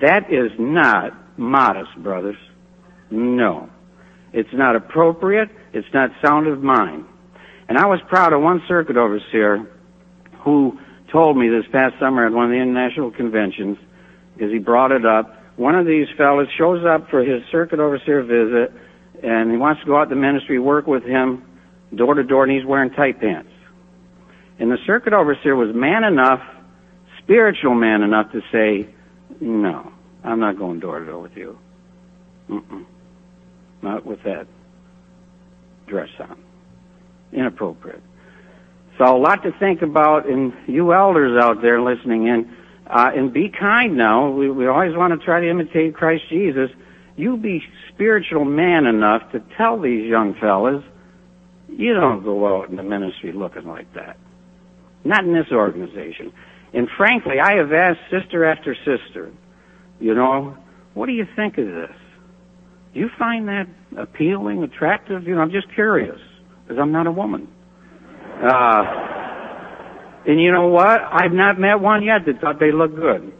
that 0.00 0.32
is 0.32 0.52
not 0.58 1.12
modest, 1.38 1.90
brothers. 1.98 2.36
No. 3.10 3.68
It's 4.32 4.52
not 4.52 4.76
appropriate. 4.76 5.48
It's 5.72 5.86
not 5.94 6.10
sound 6.24 6.46
of 6.46 6.62
mind. 6.62 7.04
And 7.68 7.78
I 7.78 7.86
was 7.86 8.00
proud 8.08 8.32
of 8.32 8.42
one 8.42 8.62
circuit 8.68 8.96
overseer 8.96 9.66
who 10.40 10.78
told 11.16 11.34
me 11.34 11.48
this 11.48 11.64
past 11.72 11.98
summer 11.98 12.26
at 12.26 12.32
one 12.32 12.44
of 12.44 12.50
the 12.50 12.58
international 12.58 13.10
conventions, 13.10 13.78
because 14.34 14.52
he 14.52 14.58
brought 14.58 14.92
it 14.92 15.06
up. 15.06 15.34
One 15.56 15.74
of 15.74 15.86
these 15.86 16.06
fellas 16.14 16.46
shows 16.58 16.84
up 16.84 17.08
for 17.08 17.24
his 17.24 17.42
circuit 17.50 17.80
overseer 17.80 18.22
visit, 18.22 18.70
and 19.22 19.50
he 19.50 19.56
wants 19.56 19.80
to 19.80 19.86
go 19.86 19.96
out 19.96 20.10
to 20.10 20.14
the 20.14 20.20
ministry, 20.20 20.58
work 20.58 20.86
with 20.86 21.04
him, 21.04 21.42
door 21.94 22.12
to 22.12 22.22
door, 22.22 22.44
and 22.44 22.52
he's 22.52 22.66
wearing 22.66 22.90
tight 22.90 23.18
pants. 23.18 23.48
And 24.58 24.70
the 24.70 24.76
circuit 24.84 25.14
overseer 25.14 25.56
was 25.56 25.74
man 25.74 26.04
enough, 26.04 26.42
spiritual 27.22 27.74
man 27.74 28.02
enough 28.02 28.30
to 28.32 28.42
say, 28.52 28.86
no, 29.40 29.90
I'm 30.22 30.38
not 30.38 30.58
going 30.58 30.80
door 30.80 30.98
to 30.98 31.06
door 31.06 31.22
with 31.22 31.34
you. 31.34 31.58
Mm-mm. 32.50 32.84
Not 33.80 34.04
with 34.04 34.22
that 34.24 34.46
dress 35.86 36.10
on. 36.20 36.36
Inappropriate. 37.32 38.02
So 38.98 39.16
a 39.16 39.18
lot 39.18 39.42
to 39.42 39.52
think 39.58 39.82
about, 39.82 40.26
and 40.26 40.52
you 40.66 40.94
elders 40.94 41.38
out 41.40 41.60
there 41.60 41.80
listening 41.82 42.28
in, 42.28 42.56
uh, 42.86 43.10
and 43.14 43.32
be 43.32 43.48
kind 43.50 43.96
now. 43.96 44.30
We, 44.30 44.50
we 44.50 44.66
always 44.66 44.96
want 44.96 45.18
to 45.18 45.24
try 45.24 45.40
to 45.40 45.50
imitate 45.50 45.94
Christ 45.94 46.24
Jesus. 46.30 46.70
You 47.16 47.36
be 47.36 47.62
spiritual 47.92 48.44
man 48.44 48.86
enough 48.86 49.32
to 49.32 49.42
tell 49.56 49.80
these 49.80 50.06
young 50.06 50.34
fellas, 50.34 50.82
you 51.68 51.94
don't 51.94 52.22
go 52.22 52.56
out 52.56 52.70
in 52.70 52.76
the 52.76 52.82
ministry 52.82 53.32
looking 53.32 53.66
like 53.66 53.92
that. 53.94 54.16
Not 55.04 55.24
in 55.24 55.34
this 55.34 55.50
organization. 55.52 56.32
And 56.72 56.88
frankly, 56.96 57.38
I 57.40 57.56
have 57.56 57.72
asked 57.72 58.00
sister 58.10 58.44
after 58.44 58.74
sister, 58.74 59.32
you 60.00 60.14
know, 60.14 60.56
what 60.94 61.06
do 61.06 61.12
you 61.12 61.26
think 61.36 61.58
of 61.58 61.66
this? 61.66 61.94
Do 62.94 63.00
you 63.00 63.10
find 63.18 63.48
that 63.48 63.66
appealing, 63.96 64.62
attractive? 64.62 65.26
You 65.26 65.34
know, 65.34 65.42
I'm 65.42 65.50
just 65.50 65.72
curious, 65.74 66.18
because 66.62 66.80
I'm 66.80 66.92
not 66.92 67.06
a 67.06 67.12
woman. 67.12 67.48
Uh, 68.42 68.84
and 70.26 70.40
you 70.40 70.52
know 70.52 70.68
what? 70.68 71.00
I've 71.00 71.32
not 71.32 71.58
met 71.58 71.80
one 71.80 72.02
yet 72.02 72.26
that 72.26 72.40
thought 72.40 72.58
they 72.58 72.72
look 72.72 72.94
good. 72.94 73.32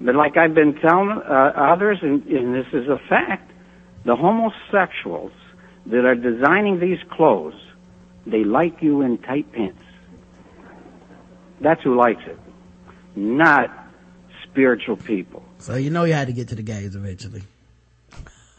But 0.00 0.14
like 0.14 0.36
I've 0.36 0.54
been 0.54 0.74
telling 0.74 1.10
uh, 1.10 1.52
others, 1.56 1.98
and, 2.02 2.24
and 2.26 2.54
this 2.54 2.66
is 2.72 2.88
a 2.88 2.98
fact, 3.08 3.50
the 4.04 4.14
homosexuals 4.14 5.32
that 5.86 6.04
are 6.04 6.14
designing 6.14 6.80
these 6.80 6.98
clothes, 7.10 7.54
they 8.26 8.44
like 8.44 8.82
you 8.82 9.02
in 9.02 9.18
tight 9.18 9.50
pants. 9.52 9.82
That's 11.60 11.82
who 11.82 11.96
likes 11.96 12.22
it, 12.26 12.38
not 13.16 13.70
spiritual 14.44 14.96
people. 14.96 15.42
So 15.58 15.74
you 15.74 15.90
know 15.90 16.04
you 16.04 16.12
had 16.12 16.28
to 16.28 16.32
get 16.32 16.48
to 16.48 16.54
the 16.54 16.62
gays 16.62 16.94
eventually. 16.94 17.42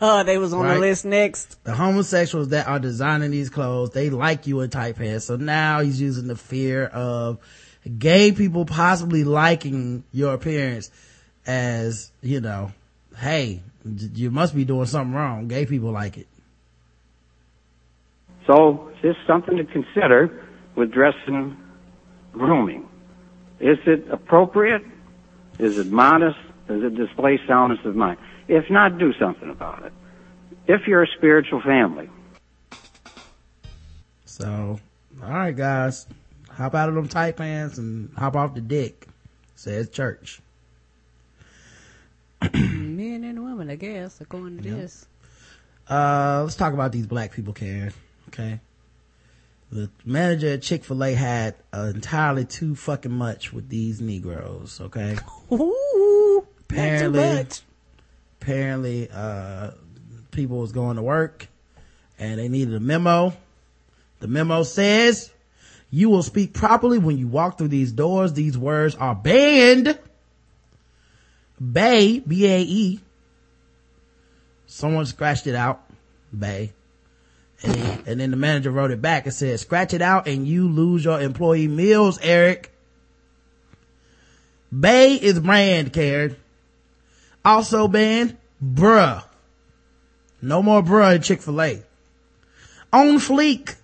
Oh, 0.02 0.24
they 0.24 0.38
was 0.38 0.54
on 0.54 0.64
Right. 0.64 0.76
the 0.76 0.80
list 0.80 1.06
next. 1.06 1.62
the 1.66 1.74
homosexuals 1.74 2.50
that 2.50 2.68
are 2.68 2.80
designing 2.80 3.32
these 3.32 3.50
clothes, 3.50 3.90
they 3.92 4.10
like 4.10 4.48
you 4.48 4.62
in 4.62 4.70
tight 4.70 4.96
pants. 4.98 5.26
So 5.26 5.36
now 5.36 5.82
he's 5.82 6.00
using 6.00 6.28
the 6.28 6.36
fear 6.38 6.86
of 6.86 7.38
gay 7.98 8.32
people 8.32 8.66
possibly 8.66 9.24
liking 9.24 10.04
your 10.14 10.34
appearance 10.34 10.90
as, 11.46 12.12
you 12.22 12.40
know, 12.40 12.72
hey, 13.18 13.62
you 14.14 14.32
must 14.32 14.56
be 14.56 14.64
doing 14.66 14.86
something 14.86 15.14
wrong. 15.14 15.48
Gay 15.48 15.66
people 15.66 15.92
like 15.92 16.18
it. 16.18 16.28
So 18.48 18.90
just 19.02 19.20
something 19.28 19.58
to 19.58 19.64
consider 19.66 20.46
with 20.76 20.92
dressing 20.92 21.58
grooming. 22.34 22.88
Is 23.60 23.78
it 23.86 24.08
appropriate? 24.10 24.84
Is 25.60 25.78
it 25.78 25.88
modest? 25.92 26.38
Does 26.68 26.84
it 26.84 26.96
display 26.96 27.40
soundness 27.48 27.80
of 27.86 27.96
mind? 27.96 28.18
If 28.50 28.70
not, 28.70 28.98
do 28.98 29.14
something 29.20 29.50
about 29.50 29.86
it. 29.86 29.94
If 30.68 30.88
you're 30.88 31.04
a 31.04 31.08
spiritual 31.18 31.62
family, 31.62 32.10
So, 34.26 34.80
all 35.24 35.30
right, 35.30 35.56
guys, 35.56 36.08
hop 36.50 36.74
out 36.74 36.90
of 36.90 36.96
them 36.96 37.08
tight 37.08 37.36
pants 37.38 37.78
and 37.78 38.12
hop 38.18 38.36
off 38.36 38.56
the 38.56 38.62
dick. 38.62 39.08
Says 39.56 39.90
church. 39.90 40.40
Men 42.54 43.24
and 43.26 43.44
women, 43.44 43.70
I 43.70 43.76
guess, 43.76 44.22
according 44.22 44.62
to 44.64 44.70
this. 44.76 45.06
Uh, 45.90 46.42
let's 46.44 46.56
talk 46.56 46.74
about 46.74 46.92
these 46.92 47.06
black 47.08 47.34
people, 47.34 47.54
Karen. 47.54 47.92
Okay. 48.30 48.60
The 49.72 49.90
manager 50.06 50.48
at 50.54 50.62
Chick-fil-A 50.62 51.14
had 51.14 51.56
uh, 51.74 51.92
entirely 51.94 52.46
too 52.46 52.76
fucking 52.76 53.12
much 53.12 53.52
with 53.54 53.70
these 53.70 54.00
Negroes. 54.02 54.80
Okay. 54.82 55.18
Ooh, 55.52 56.48
Apparently- 56.62 57.20
not 57.20 57.32
too 57.32 57.44
much. 57.44 57.62
Apparently, 58.42 59.10
uh, 59.12 59.72
people 60.32 60.60
was 60.60 60.72
going 60.72 60.96
to 60.96 61.02
work 61.02 61.48
and 62.18 62.40
they 62.40 62.48
needed 62.48 62.74
a 62.74 62.80
memo. 62.80 63.34
The 64.20 64.28
memo 64.28 64.64
says, 64.64 65.32
you 65.92 66.10
will 66.10 66.24
speak 66.24 66.54
properly 66.54 66.98
when 66.98 67.18
you 67.18 67.28
walk 67.28 67.58
through 67.58 67.70
these 67.70 67.92
doors. 67.92 68.34
These 68.34 68.58
words 68.58 68.96
are 68.96 69.16
banned. 69.16 69.98
Bay, 71.60 72.20
B-A-E. 72.20 73.00
Someone 74.68 75.06
scratched 75.06 75.48
it 75.48 75.56
out. 75.56 75.82
Bay. 76.38 76.74
And 77.64 77.74
then, 77.74 78.04
and 78.06 78.20
then 78.20 78.32
the 78.32 78.38
manager 78.38 78.72
wrote 78.72 78.92
it 78.92 79.02
back 79.02 79.26
and 79.26 79.34
said, 79.34 79.60
scratch 79.60 79.94
it 79.94 80.02
out 80.02 80.28
and 80.28 80.48
you 80.48 80.68
lose 80.70 81.04
your 81.04 81.20
employee 81.20 81.68
meals, 81.68 82.20
Eric. 82.22 82.72
Bay 84.78 85.16
is 85.16 85.40
brand, 85.40 85.92
Karen. 85.92 86.36
Also 87.44 87.88
banned, 87.88 88.38
bruh. 88.64 89.24
No 90.42 90.62
more 90.62 90.82
bruh 90.82 91.16
in 91.16 91.22
Chick-fil-A. 91.22 91.84
On 92.94 93.16
fleek. 93.18 93.76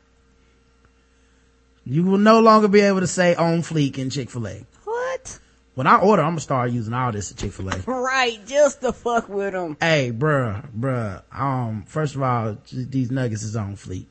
You 1.86 2.04
will 2.04 2.18
no 2.18 2.40
longer 2.40 2.68
be 2.68 2.82
able 2.82 3.02
to 3.02 3.08
say 3.08 3.36
on 3.36 3.60
fleek 3.62 3.98
in 3.98 4.10
Chick-fil-A. 4.10 4.66
What? 4.84 5.40
When 5.76 5.88
I 5.88 6.00
order, 6.00 6.22
I'm 6.22 6.32
gonna 6.32 6.40
start 6.42 6.72
using 6.72 6.94
all 6.94 7.12
this 7.12 7.32
at 7.32 7.38
Chick-fil-A. 7.38 7.84
Right, 7.88 8.40
just 8.48 8.82
to 8.82 8.94
fuck 8.94 9.28
with 9.30 9.54
them. 9.54 9.78
hey, 9.80 10.12
bruh, 10.12 10.66
bruh. 10.74 11.22
Um, 11.32 11.84
first 11.86 12.16
of 12.16 12.22
all, 12.22 12.58
these 12.72 13.12
nuggets 13.12 13.44
is 13.44 13.56
on 13.56 13.76
fleek. 13.76 14.06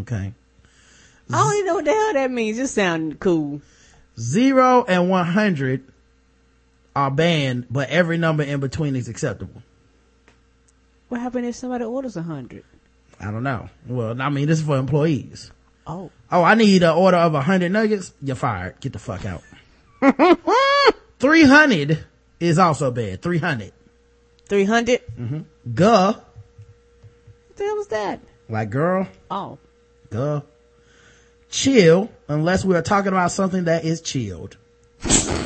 Okay. 0.00 0.32
I 1.30 1.38
don't 1.38 1.54
even 1.54 1.66
know 1.66 1.74
what 1.76 1.84
the 1.84 1.92
hell 1.92 2.12
that 2.14 2.30
means. 2.30 2.58
Just 2.58 2.74
sound 2.74 3.18
cool. 3.20 3.62
Zero 4.18 4.84
and 4.86 5.08
100 5.08 5.84
are 6.94 7.10
banned, 7.10 7.66
but 7.70 7.88
every 7.90 8.18
number 8.18 8.42
in 8.42 8.60
between 8.60 8.96
is 8.96 9.08
acceptable. 9.08 9.62
What 11.08 11.20
happened 11.20 11.46
if 11.46 11.54
somebody 11.56 11.84
orders 11.84 12.16
a 12.16 12.22
hundred? 12.22 12.64
I 13.20 13.30
don't 13.30 13.42
know. 13.42 13.68
Well, 13.86 14.20
I 14.20 14.28
mean, 14.28 14.48
this 14.48 14.60
is 14.60 14.66
for 14.66 14.76
employees. 14.76 15.50
Oh. 15.86 16.10
Oh, 16.30 16.42
I 16.42 16.54
need 16.54 16.82
an 16.82 16.90
order 16.96 17.18
of 17.18 17.34
a 17.34 17.42
hundred 17.42 17.72
nuggets. 17.72 18.12
You're 18.22 18.36
fired. 18.36 18.80
Get 18.80 18.92
the 18.92 18.98
fuck 18.98 19.24
out. 19.24 19.42
300 21.18 22.04
is 22.40 22.58
also 22.58 22.90
bad. 22.90 23.22
300. 23.22 23.72
300? 24.48 25.00
Mm-hmm. 25.06 25.40
Guh. 25.74 26.12
What 26.14 27.56
the 27.56 27.64
hell 27.64 27.76
was 27.76 27.88
that? 27.88 28.20
Like 28.48 28.70
girl. 28.70 29.08
Oh. 29.30 29.58
Guh. 30.10 30.42
Chill. 31.50 32.10
Unless 32.28 32.64
we 32.64 32.74
are 32.76 32.82
talking 32.82 33.12
about 33.12 33.30
something 33.30 33.64
that 33.64 33.84
is 33.84 34.00
chilled. 34.00 34.56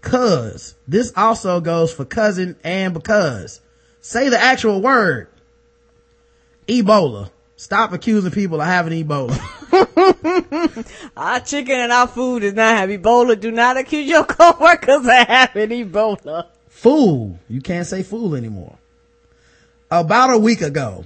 Cause. 0.00 0.74
This 0.88 1.12
also 1.16 1.60
goes 1.60 1.92
for 1.92 2.04
cousin 2.04 2.56
and 2.64 2.94
because. 2.94 3.60
Say 4.00 4.28
the 4.28 4.40
actual 4.40 4.80
word. 4.80 5.28
Ebola. 6.66 7.30
Stop 7.56 7.92
accusing 7.92 8.30
people 8.30 8.60
of 8.60 8.66
having 8.66 9.04
Ebola. 9.04 9.38
Our 11.16 11.40
chicken 11.40 11.78
and 11.78 11.92
our 11.92 12.06
food 12.06 12.40
does 12.40 12.54
not 12.54 12.76
have 12.76 12.88
Ebola. 12.88 13.38
Do 13.38 13.50
not 13.50 13.76
accuse 13.76 14.08
your 14.08 14.24
coworkers 14.28 14.96
of 14.96 15.04
having 15.04 15.68
Ebola. 15.70 16.46
fool. 16.68 17.38
You 17.48 17.60
can't 17.60 17.86
say 17.86 18.02
fool 18.02 18.34
anymore. 18.34 18.78
About 19.90 20.30
a 20.32 20.38
week 20.38 20.62
ago, 20.62 21.04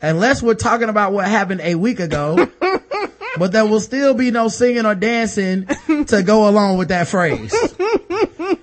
unless 0.00 0.42
we're 0.42 0.54
talking 0.54 0.88
about 0.88 1.12
what 1.12 1.26
happened 1.26 1.62
a 1.62 1.74
week 1.74 1.98
ago, 1.98 2.48
but 3.38 3.50
there 3.50 3.66
will 3.66 3.80
still 3.80 4.14
be 4.14 4.30
no 4.30 4.46
singing 4.48 4.86
or 4.86 4.94
dancing 4.94 5.66
to 6.06 6.22
go 6.22 6.48
along 6.48 6.78
with 6.78 6.88
that 6.88 7.08
phrase. 7.08 7.52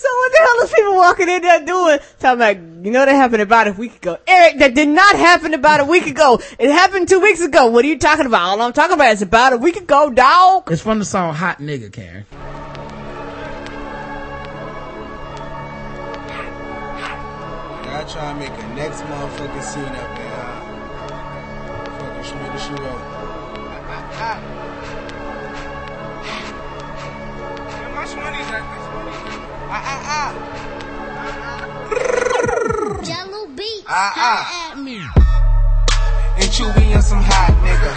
So 0.00 0.08
what 0.08 0.32
the 0.32 0.38
hell 0.38 0.64
is 0.64 0.72
people 0.72 0.94
walking 0.94 1.28
in 1.28 1.42
there 1.42 1.62
doing? 1.62 1.98
Talking 2.18 2.40
about, 2.40 2.56
you 2.86 2.90
know, 2.90 3.04
that 3.04 3.14
happened 3.14 3.42
about 3.42 3.68
a 3.68 3.72
week 3.72 3.96
ago. 3.96 4.16
Eric, 4.26 4.56
that 4.58 4.74
did 4.74 4.88
not 4.88 5.14
happen 5.14 5.52
about 5.52 5.80
a 5.80 5.84
week 5.84 6.06
ago. 6.06 6.40
It 6.58 6.70
happened 6.70 7.06
two 7.06 7.20
weeks 7.20 7.42
ago. 7.42 7.66
What 7.66 7.84
are 7.84 7.88
you 7.88 7.98
talking 7.98 8.24
about? 8.24 8.48
All 8.48 8.62
I'm 8.62 8.72
talking 8.72 8.94
about 8.94 9.12
is 9.12 9.20
about 9.20 9.52
a 9.52 9.58
week 9.58 9.76
ago, 9.76 10.08
dog. 10.08 10.72
It's 10.72 10.80
from 10.80 11.00
the 11.00 11.04
song 11.04 11.34
Hot 11.34 11.58
Nigga, 11.58 11.92
Karen. 11.92 12.24
I 17.92 18.04
try 18.08 18.32
to 18.32 18.38
make 18.38 18.48
a 18.48 18.68
next 18.74 19.02
motherfucking 19.02 19.62
scene 19.62 19.84
up 19.84 20.16
there. 20.16 20.46
Fucking 21.98 22.24
show 22.24 22.36
me 22.36 22.48
the 22.48 22.58
shoe 22.58 22.82
up. 22.86 23.20
Much 28.00 28.16
money 28.16 28.40
is 28.40 28.48
that? 28.48 28.64
Ah, 29.68 29.92
ah, 29.92 30.00
ah. 30.16 30.32
Jahlil 33.04 33.52
Beats. 33.52 33.84
Ah, 33.84 34.16
ah. 34.16 34.72
At 34.72 34.80
me. 34.80 35.04
And 36.40 36.48
Chewy 36.48 36.96
on 36.96 37.04
some 37.04 37.20
hot 37.20 37.52
nigga. 37.60 37.92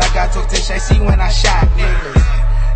Like 0.00 0.16
I 0.16 0.32
told 0.32 0.48
Tish, 0.48 0.70
I 0.70 0.78
see 0.78 0.96
when 1.04 1.20
I 1.20 1.28
shot 1.28 1.68
niggas. 1.76 2.24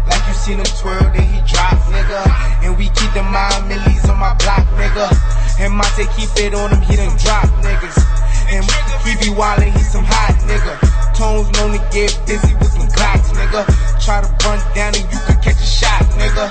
Like 0.04 0.20
you 0.28 0.34
seen 0.36 0.58
him 0.60 0.68
twirl, 0.76 1.08
then 1.16 1.24
he 1.24 1.40
drop, 1.48 1.80
nigga. 1.88 2.20
And 2.68 2.76
we 2.76 2.92
keep 3.00 3.08
the 3.16 3.24
mind 3.24 3.72
millies 3.72 4.04
on 4.12 4.20
my 4.20 4.36
block, 4.36 4.68
nigga. 4.76 5.08
And 5.56 5.72
Monte 5.72 6.04
keep 6.12 6.28
it 6.36 6.52
on 6.52 6.68
him, 6.68 6.84
he 6.84 7.00
done 7.00 7.16
drop 7.16 7.48
niggas. 7.64 7.96
And 8.52 8.60
he 9.08 9.16
be 9.24 9.32
wildin', 9.32 9.72
he 9.72 9.80
some 9.88 10.04
hot 10.04 10.36
nigga. 10.44 11.01
Tones 11.22 11.46
known 11.54 11.70
to 11.70 11.78
get 11.94 12.10
busy 12.26 12.50
with 12.58 12.72
some 12.74 12.90
glocks, 12.98 13.30
nigga. 13.30 13.62
Try 14.02 14.26
to 14.26 14.30
run 14.42 14.58
down 14.74 14.90
and 14.90 15.06
you 15.06 15.20
could 15.22 15.38
catch 15.38 15.54
a 15.54 15.70
shot, 15.78 16.02
nigga. 16.18 16.50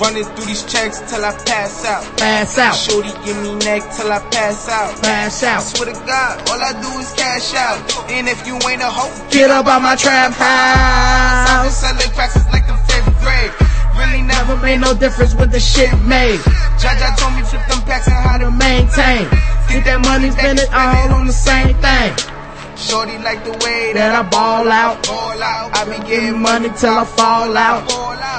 Running 0.00 0.24
through 0.24 0.46
these 0.48 0.64
checks 0.64 1.04
till 1.04 1.20
I 1.22 1.36
pass 1.44 1.84
out. 1.84 2.00
Pass 2.16 2.56
out. 2.56 2.72
Shorty 2.72 3.12
give 3.28 3.36
me 3.44 3.52
neck 3.60 3.84
till 3.92 4.08
I 4.10 4.24
pass 4.32 4.70
out. 4.72 4.96
Pass 5.04 5.42
I 5.44 5.52
out. 5.52 5.60
swear 5.60 5.92
to 5.92 6.00
God, 6.08 6.48
all 6.48 6.56
I 6.56 6.72
do 6.80 6.88
is 6.96 7.12
cash 7.12 7.52
out. 7.52 7.76
And 8.08 8.26
if 8.26 8.40
you 8.46 8.56
ain't 8.64 8.80
a 8.80 8.88
hoe, 8.88 9.12
Get 9.28 9.50
up 9.50 9.66
out 9.66 9.82
my 9.82 9.96
trap 9.96 10.32
I've 10.32 11.60
been 11.60 11.68
house. 11.68 11.76
selling 11.84 12.10
cracks 12.16 12.40
since 12.40 12.48
like 12.48 12.64
the 12.66 12.80
fifth 12.88 13.12
grade. 13.20 13.52
Really 14.00 14.22
never 14.24 14.56
Never 14.56 14.62
made 14.64 14.80
no 14.80 14.94
difference 14.96 15.34
with 15.34 15.52
the 15.52 15.60
shit 15.60 15.92
made. 16.08 16.40
Jaja 16.80 17.12
told 17.20 17.36
me 17.36 17.42
flip 17.42 17.60
them 17.68 17.82
packs 17.84 18.08
and 18.08 18.16
how 18.16 18.38
to 18.38 18.50
Maintain. 18.50 19.28
Get 19.68 19.84
that 19.84 20.00
money, 20.08 20.30
spend 20.30 20.58
it 20.58 20.72
all 20.72 21.20
on 21.20 21.26
the 21.26 21.36
same 21.36 21.76
thing. 21.84 22.39
Shorty 22.80 23.18
like 23.18 23.44
the 23.44 23.52
way 23.64 23.92
That 23.92 24.16
I 24.16 24.22
ball 24.22 24.64
out. 24.72 25.06
ball 25.06 25.42
out. 25.42 25.76
I 25.76 25.84
be 25.84 26.00
Getting 26.08 26.40
money 26.40 26.70
till 26.80 26.96
I 26.96 27.04
fall 27.04 27.54
out. 27.56 27.84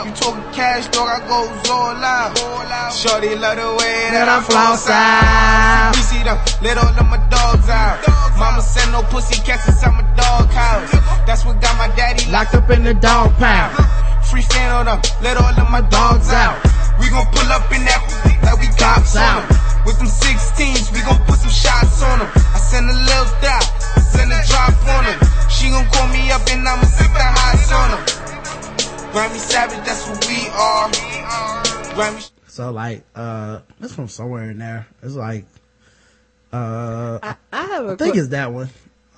You 0.05 0.11
talking 0.17 0.43
cash, 0.51 0.87
dog, 0.87 1.07
I 1.07 1.19
go 1.29 1.45
all 1.71 1.95
out. 2.03 2.33
Shorty 2.91 3.35
love 3.35 3.57
the 3.57 3.69
way 3.77 4.09
That 4.11 4.27
I 4.27 4.41
floss 4.41 4.89
out. 4.89 5.95
We 5.95 6.01
see 6.01 6.23
them, 6.23 6.37
let 6.61 6.77
all 6.77 6.89
of 6.89 7.05
my 7.05 7.21
dogs 7.29 7.69
out. 7.69 8.01
Mama 8.37 8.61
send 8.61 8.91
no 8.91 9.03
pussy 9.03 9.39
cats 9.45 9.67
inside 9.67 9.93
my 9.93 10.03
dog 10.17 10.49
house. 10.49 10.91
That's 11.27 11.45
what 11.45 11.61
got 11.61 11.77
my 11.77 11.93
daddy 11.95 12.29
locked 12.31 12.53
Locked 12.53 12.65
up 12.65 12.69
in 12.71 12.83
the 12.83 12.95
dog 12.95 13.31
pound. 13.37 14.10
Free 14.31 14.41
fan 14.43 14.71
on 14.71 14.85
them, 14.85 15.01
let 15.21 15.35
all 15.35 15.51
of 15.51 15.69
my 15.69 15.81
dogs 15.91 16.31
out. 16.31 16.55
We 16.99 17.09
gon' 17.09 17.27
pull 17.35 17.51
up 17.51 17.67
in 17.75 17.83
that 17.83 17.99
like 18.47 18.59
we 18.63 18.67
cops 18.79 19.15
on 19.19 19.43
'em. 19.43 19.47
With 19.85 19.97
them 19.99 20.07
16s, 20.07 20.91
we 20.93 21.01
gon' 21.01 21.19
put 21.27 21.39
some 21.39 21.49
shots 21.51 22.01
on 22.01 22.19
them. 22.19 22.29
I 22.55 22.59
send 22.59 22.89
a 22.89 22.93
little 22.93 23.25
dot, 23.43 23.65
I 23.97 23.99
send 23.99 24.31
a 24.31 24.39
drop 24.47 24.71
on 24.87 25.03
them. 25.03 25.19
She 25.49 25.69
gon' 25.69 25.85
call 25.91 26.07
me 26.07 26.31
up 26.31 26.41
and 26.49 26.65
I'ma 26.65 26.83
sit 26.83 27.11
the 27.11 27.27
highs 27.27 27.71
on 27.73 27.91
them. 27.91 28.03
Grammy 29.11 29.37
Savage, 29.37 29.83
that's 29.85 30.07
what 30.07 30.25
we 30.25 30.47
are. 30.55 30.87
Grammy. 31.95 32.29
So 32.47 32.71
like, 32.71 33.03
uh, 33.15 33.59
it's 33.81 33.93
from 33.93 34.07
somewhere 34.07 34.49
in 34.51 34.59
there. 34.59 34.87
It's 35.03 35.15
like, 35.15 35.43
uh, 36.53 37.19
I 37.21 37.35
I 37.51 37.61
have 37.65 37.85
a 37.85 37.97
think 37.97 38.13
que- 38.13 38.21
it's 38.21 38.29
that 38.29 38.53
one. 38.53 38.69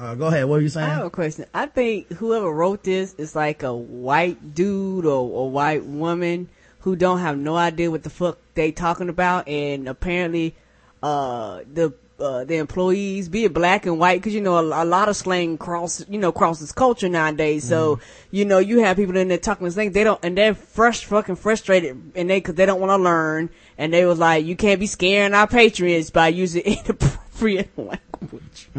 Uh, 0.03 0.15
go 0.15 0.27
ahead. 0.27 0.43
What 0.43 0.55
were 0.55 0.61
you 0.61 0.67
saying? 0.67 0.89
I 0.89 0.95
have 0.95 1.05
a 1.05 1.09
question. 1.09 1.45
I 1.53 1.65
think 1.65 2.11
whoever 2.11 2.51
wrote 2.51 2.83
this 2.83 3.13
is 3.13 3.37
like 3.37 3.63
a 3.63 3.73
white 3.73 4.53
dude 4.53 5.05
or 5.05 5.45
a 5.45 5.47
white 5.47 5.85
woman 5.85 6.49
who 6.79 6.97
don't 6.97 7.19
have 7.19 7.37
no 7.37 7.55
idea 7.55 7.89
what 7.89 8.03
the 8.03 8.09
fuck 8.09 8.37
they 8.53 8.73
talking 8.73 9.07
about, 9.07 9.47
and 9.47 9.87
apparently, 9.87 10.55
uh, 11.01 11.61
the 11.71 11.93
uh, 12.19 12.43
the 12.43 12.57
employees, 12.57 13.29
be 13.29 13.45
it 13.45 13.53
black 13.53 13.85
and 13.85 13.97
white, 13.97 14.19
because 14.19 14.33
you 14.33 14.41
know 14.41 14.57
a, 14.57 14.83
a 14.83 14.85
lot 14.85 15.07
of 15.07 15.15
slang 15.15 15.57
cross, 15.57 16.05
you 16.09 16.19
know, 16.19 16.33
crosses 16.33 16.73
culture 16.73 17.07
nowadays. 17.07 17.63
So 17.63 18.01
you 18.29 18.43
know 18.43 18.59
you 18.59 18.79
have 18.79 18.97
people 18.97 19.15
in 19.15 19.29
there 19.29 19.37
talking 19.37 19.69
slang, 19.69 19.93
they 19.93 20.03
don't, 20.03 20.19
and 20.21 20.37
they're 20.37 20.53
fresh, 20.53 21.05
fucking 21.05 21.37
frustrated, 21.37 22.11
and 22.13 22.29
they 22.29 22.39
because 22.39 22.55
they 22.55 22.65
don't 22.65 22.81
want 22.81 22.89
to 22.89 22.97
learn, 22.97 23.49
and 23.77 23.93
they 23.93 24.05
was 24.05 24.19
like, 24.19 24.43
you 24.43 24.57
can't 24.57 24.81
be 24.81 24.87
scaring 24.87 25.33
our 25.33 25.47
patriots 25.47 26.09
by 26.09 26.27
using 26.27 26.61
inappropriate 26.65 27.71
language. 27.77 28.69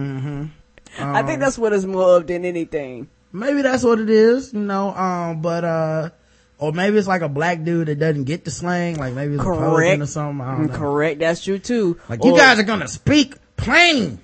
I 0.99 1.23
think 1.23 1.41
that's 1.41 1.59
what 1.59 1.73
it's 1.73 1.85
more 1.85 2.17
of 2.17 2.27
than 2.27 2.45
anything. 2.45 3.09
maybe 3.33 3.63
that's 3.63 3.83
what 3.83 3.99
it 3.99 4.11
is, 4.11 4.53
you 4.53 4.61
know, 4.61 4.95
um, 4.95 5.43
but, 5.43 5.65
uh, 5.65 6.11
or 6.59 6.73
maybe 6.73 6.97
it's 6.97 7.09
like 7.09 7.23
a 7.23 7.29
black 7.29 7.65
dude 7.65 7.89
that 7.89 7.99
doesn't 7.99 8.25
get 8.25 8.45
the 8.45 8.51
slang, 8.51 8.97
like 8.97 9.13
maybe 9.13 9.35
it's 9.35 9.43
a 9.43 9.49
Republican 9.49 9.75
Correct. 9.75 10.03
or 10.03 10.07
something. 10.07 10.47
I 10.47 10.57
don't 10.57 10.67
know. 10.69 10.77
Correct. 10.77 11.19
That's 11.21 11.43
true 11.43 11.59
too. 11.59 12.01
Like 12.09 12.25
you 12.25 12.37
guys 12.37 12.59
are 12.59 12.63
gonna 12.63 12.89
speak 12.89 13.35
plain. 13.57 14.21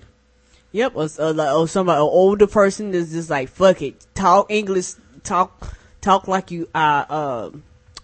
Yep. 0.73 0.93
Or, 0.95 1.09
or, 1.19 1.33
like, 1.33 1.53
or 1.55 1.67
somebody, 1.67 1.97
an 1.97 2.03
older 2.03 2.47
person 2.47 2.93
that's 2.93 3.11
just 3.11 3.29
like, 3.29 3.49
fuck 3.49 3.83
it. 3.83 4.07
Talk 4.15 4.47
English. 4.51 4.93
Talk, 5.25 5.77
talk 6.01 6.29
like 6.29 6.53
you 6.53 6.69
are, 6.73 7.05
uh, 7.11 7.51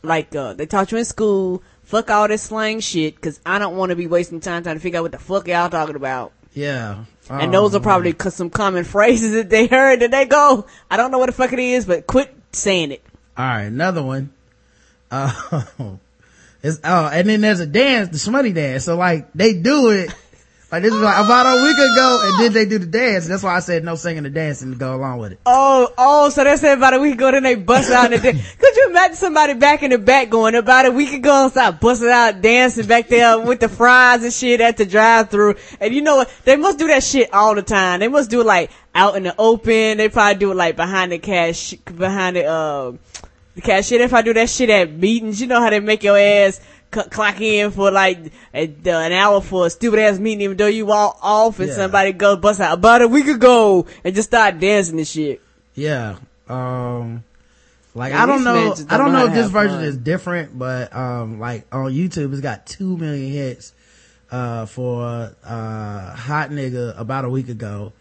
like, 0.03 0.35
uh, 0.35 0.55
they 0.55 0.67
taught 0.67 0.91
you 0.91 0.99
in 0.99 1.05
school. 1.05 1.63
Fuck 1.85 2.11
all 2.11 2.27
this 2.27 2.43
slang 2.43 2.81
shit, 2.81 3.21
cause 3.21 3.39
I 3.47 3.61
don't 3.61 3.77
want 3.77 3.91
to 3.91 3.97
be 3.97 4.09
wasting 4.09 4.41
time 4.41 4.65
trying 4.65 4.75
to 4.75 4.81
figure 4.81 4.99
out 4.99 5.03
what 5.05 5.13
the 5.13 5.21
fuck 5.21 5.47
y'all 5.47 5.71
talking 5.71 5.95
about. 5.95 6.33
Yeah. 6.53 7.05
And 7.29 7.53
those 7.53 7.75
are 7.75 7.81
probably 7.81 8.15
some 8.31 8.51
common 8.51 8.85
phrases 8.95 9.33
that 9.33 9.51
they 9.51 9.67
heard 9.67 10.01
that 10.01 10.11
they 10.11 10.27
go, 10.27 10.67
I 10.91 10.97
don't 10.97 11.11
know 11.11 11.19
what 11.19 11.27
the 11.27 11.33
fuck 11.33 11.53
it 11.53 11.59
is, 11.59 11.87
but 11.87 12.07
quit 12.07 12.35
saying 12.53 12.93
it. 12.93 13.03
All 13.37 13.45
right, 13.45 13.65
another 13.65 14.03
one. 14.03 14.33
Uh, 15.11 15.65
it's 16.63 16.81
oh, 16.85 17.07
and 17.07 17.29
then 17.29 17.41
there's 17.41 17.61
a 17.61 17.67
dance, 17.67 18.09
the 18.09 18.31
Shmoney 18.31 18.55
dance. 18.55 18.85
So 18.85 18.97
like 18.97 19.33
they 19.35 19.55
do 19.55 19.91
it. 19.91 20.15
Like 20.73 20.83
this 20.83 20.93
was 20.93 21.01
like 21.01 21.25
about 21.25 21.47
a 21.47 21.63
week 21.63 21.79
ago, 21.79 22.21
and 22.25 22.43
then 22.43 22.53
they 22.53 22.65
do 22.67 22.79
the 22.79 22.87
dance. 22.87 23.29
That's 23.29 23.45
why 23.45 23.55
I 23.55 23.61
said 23.61 23.85
no 23.85 23.95
singing 23.95 24.27
and 24.27 24.35
dancing 24.35 24.73
to 24.73 24.77
go 24.77 24.97
along 24.97 25.21
with 25.21 25.33
it. 25.33 25.39
Oh, 25.47 25.93
oh, 25.97 26.29
so 26.29 26.43
they 26.43 26.57
said 26.57 26.77
about 26.79 26.93
a 26.93 26.99
week 26.99 27.15
ago, 27.15 27.31
then 27.31 27.45
they 27.45 27.55
bust 27.55 27.89
out 27.93 28.13
and 28.13 28.21
dan- 28.21 28.41
Could 28.59 28.77
you 28.77 28.91
imagine 28.91 29.15
somebody 29.15 29.55
back 29.55 29.85
in 29.85 29.93
the 29.93 29.99
back 29.99 30.29
going 30.29 30.57
about 30.57 30.87
a 30.87 30.91
week 30.91 31.13
ago 31.13 31.45
and 31.45 31.53
start 31.53 31.81
busting 31.81 32.09
out 32.09 32.43
dancing 32.43 32.85
back 32.89 33.07
there 33.07 33.39
with 33.39 33.61
the 33.61 33.69
fries 33.69 34.25
and 34.25 34.33
shit 34.33 34.61
at 34.61 34.77
the 34.77 34.85
drive 34.85 35.31
through? 35.31 35.55
And 35.81 35.95
you 35.95 36.03
know 36.03 36.17
what? 36.17 36.33
They 36.45 36.57
must 36.57 36.81
do 36.81 36.89
that 36.89 37.05
shit 37.05 37.33
all 37.33 37.55
the 37.55 37.63
time. 37.63 38.01
They 38.01 38.09
must 38.09 38.29
do 38.29 38.41
it 38.41 38.47
like 38.47 38.73
out 38.93 39.17
in 39.17 39.23
the 39.23 39.37
open. 39.39 39.99
They 39.99 40.09
probably 40.09 40.41
do 40.41 40.51
it 40.51 40.57
like 40.57 40.75
behind 40.75 41.13
the 41.13 41.21
cash, 41.21 41.75
behind 41.75 42.35
the, 42.35 42.45
uh, 42.45 42.93
the 43.55 43.61
cashier. 43.61 44.01
If 44.01 44.13
I 44.13 44.23
do 44.23 44.35
that 44.35 44.51
shit 44.51 44.69
at 44.71 44.93
meetings, 44.93 45.41
you 45.41 45.47
know 45.47 45.61
how 45.61 45.71
they 45.71 45.79
make 45.79 46.03
your 46.03 46.19
ass 46.19 46.61
c- 46.95 47.03
clock 47.11 47.41
in 47.41 47.71
for 47.71 47.91
like 47.91 48.19
a, 48.55 48.65
uh, 48.87 48.91
an 48.91 49.13
hour 49.13 49.41
for 49.41 49.67
a 49.67 49.71
stupid 49.71 49.99
ass 50.01 50.19
meeting, 50.19 50.43
even 50.43 50.57
though 50.57 50.67
you 50.67 50.91
all 50.93 51.19
off 51.23 51.59
and 51.61 51.69
Yeah. 51.69 51.75
somebody 51.75 52.13
goes 52.13 52.39
bust 52.39 52.61
out 52.61 52.75
about 52.75 53.03
a 53.03 53.09
week 53.09 53.27
ago 53.27 53.87
and 54.05 54.15
just 54.15 54.29
start 54.31 54.59
dancing 54.61 54.99
and 54.99 55.07
shit. 55.07 55.41
Yeah. 55.75 56.17
Um, 56.49 57.25
like 57.95 58.13
Yeah, 58.13 58.23
I 58.23 58.27
don't 58.27 58.45
know, 58.45 58.55
men 58.55 58.69
just 58.77 58.93
I 58.93 58.97
don't 58.97 59.07
don't 59.07 59.13
know 59.15 59.19
know 59.21 59.27
if 59.27 59.35
this 59.35 59.51
version 59.51 59.77
fun. 59.79 59.85
is 59.85 59.97
different, 59.97 60.59
but 60.59 60.95
um, 60.95 61.39
like 61.41 61.65
on 61.73 61.93
YouTube, 61.93 62.33
it's 62.33 62.41
got 62.41 62.67
two 62.67 62.97
million 62.97 63.33
hits 63.33 63.73
uh 64.31 64.67
for 64.67 65.33
uh 65.45 66.15
hot 66.17 66.51
nigga 66.51 66.99
about 66.99 67.25
a 67.25 67.29
week 67.31 67.49
ago. 67.49 67.93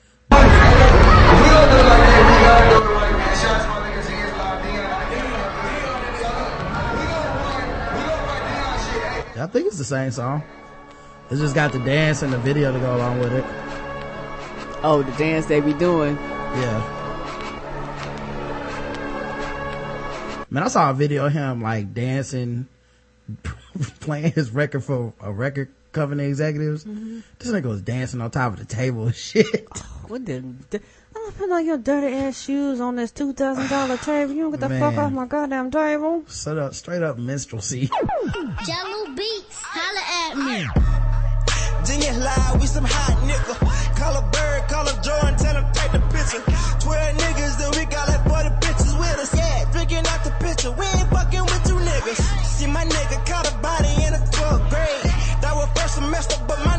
Think 9.56 9.68
it's 9.68 9.78
the 9.78 9.86
same 9.86 10.12
song. 10.12 10.44
It's 11.30 11.40
just 11.40 11.56
got 11.56 11.72
the 11.72 11.80
dance 11.80 12.22
and 12.22 12.34
the 12.34 12.38
video 12.38 12.74
to 12.74 12.80
go 12.80 12.98
along 12.98 13.20
with 13.20 13.32
it. 13.32 13.46
Oh, 14.84 15.02
the 15.02 15.18
dance 15.18 15.46
they 15.46 15.62
be 15.62 15.74
doing. 15.74 16.18
Yeah. 16.18 16.92
Man, 20.50 20.64
I 20.64 20.68
saw 20.68 20.90
a 20.90 20.94
video 20.94 21.28
of 21.28 21.32
him 21.32 21.62
like 21.62 21.94
dancing, 21.94 22.68
playing 24.02 24.34
his 24.34 24.52
record 24.52 24.84
for 24.84 25.14
a 25.22 25.32
record 25.32 25.70
the 25.94 26.26
executives. 26.26 26.84
Mm-hmm. 26.84 27.22
This 27.40 27.52
nigga 27.54 27.68
was 27.68 27.82
dancing 27.82 28.20
on 28.20 28.32
top 28.32 28.52
of 28.52 28.60
the 28.60 28.66
table 28.66 29.06
and 29.06 29.16
shit. 29.16 29.70
What 30.10 30.26
the? 30.26 30.82
The 31.26 31.32
I 31.32 31.38
don't 31.38 31.40
feel 31.40 31.50
like 31.50 31.66
your 31.66 31.78
dirty 31.80 32.16
ass 32.18 32.44
shoes 32.44 32.80
on 32.80 32.96
this 32.98 33.12
two 33.12 33.34
thousand 33.34 33.68
dollar 33.68 33.98
table. 33.98 34.34
You 34.34 34.44
don't 34.44 34.52
get 34.52 34.60
the 34.60 34.70
fuck 34.78 34.96
off 34.96 35.12
my 35.12 35.26
goddamn 35.26 35.72
table. 35.72 36.24
Straight 36.28 36.58
up, 36.60 36.76
straight 36.76 37.02
up 37.02 37.18
minstrelsy. 37.18 37.88
Jahlil 38.68 39.16
Beats. 39.18 39.58
Holla 39.58 40.04
at 40.22 40.38
me. 40.38 40.68
Genius 41.86 42.18
live, 42.20 42.62
we 42.62 42.68
some 42.68 42.86
hot 42.86 43.18
nigga. 43.26 43.58
Call 43.98 44.18
a 44.18 44.22
bird, 44.30 44.70
call 44.70 44.88
a 44.88 44.94
Jordan, 45.02 45.36
tell 45.38 45.56
him 45.56 45.66
take 45.74 45.92
the 45.94 46.02
picture. 46.14 46.44
12 46.86 47.18
niggas, 47.18 47.58
then 47.58 47.72
we 47.74 47.86
got 47.90 48.08
like 48.08 48.22
40 48.30 48.50
bitches 48.62 48.94
with 49.00 49.18
us. 49.18 49.34
Yeah, 49.36 49.72
drinking 49.72 50.06
out 50.06 50.24
the 50.24 50.32
picture, 50.38 50.72
we 50.78 50.86
ain't 50.86 51.10
fucking 51.10 51.42
with 51.42 51.66
you 51.66 51.76
niggas. 51.82 52.22
See 52.46 52.68
my 52.68 52.86
nigga 52.86 53.26
caught 53.26 53.50
a 53.50 53.58
body 53.66 53.90
in 54.06 54.14
a 54.14 54.22
12th 54.30 54.70
grade. 54.70 55.14
That 55.42 55.54
was 55.56 55.70
first 55.74 55.96
semester, 55.96 56.38
but 56.48 56.60
my 56.66 56.75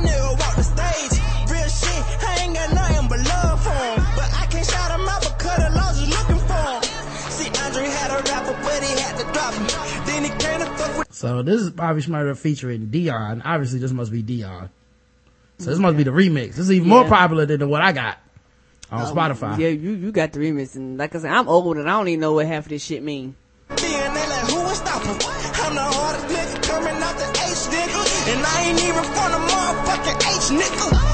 So 11.16 11.40
this 11.40 11.62
is 11.62 11.70
Bobby 11.70 12.02
Shmurda 12.02 12.36
featuring 12.36 12.88
Dion. 12.88 13.40
Obviously, 13.40 13.78
this 13.78 13.90
must 13.90 14.12
be 14.12 14.20
Dion. 14.20 14.68
So 15.56 15.70
this 15.70 15.78
must 15.78 15.96
be 15.96 16.02
the 16.02 16.10
remix. 16.10 16.48
This 16.48 16.58
is 16.58 16.72
even 16.72 16.90
more 16.90 17.08
popular 17.08 17.46
than 17.46 17.60
the 17.60 17.66
what 17.66 17.80
I 17.80 17.92
got 17.92 18.18
on 18.92 19.00
oh, 19.00 19.14
Spotify. 19.14 19.58
Yeah, 19.58 19.68
you 19.68 19.92
you 19.92 20.12
got 20.12 20.34
the 20.34 20.40
remix, 20.40 20.74
and 20.74 20.98
like 20.98 21.14
I 21.14 21.20
said, 21.20 21.32
I'm 21.32 21.48
old 21.48 21.78
and 21.78 21.88
I 21.88 21.92
don't 21.92 22.08
even 22.08 22.20
know 22.20 22.34
what 22.34 22.44
half 22.44 22.64
of 22.64 22.68
this 22.68 22.84
shit 22.84 23.02
mean. 23.02 23.34
And 23.70 23.80
like, 23.80 24.50
who 24.50 24.56
will 24.56 24.68
stop 24.68 25.02
him? 25.04 25.16
I'm 25.16 25.74
the 25.74 25.80
hardest 25.80 26.26
nigga 26.26 26.62
coming 26.68 27.02
out 27.02 27.16
the 27.16 27.28
H, 27.32 27.64
nigga. 27.72 28.34
And 28.34 28.44
I 28.44 28.64
ain't 28.68 28.82
even 28.84 29.02
from 29.02 29.32
the 29.32 29.40
motherfucking 29.48 30.18
H, 30.20 30.60
nigga. 30.60 31.05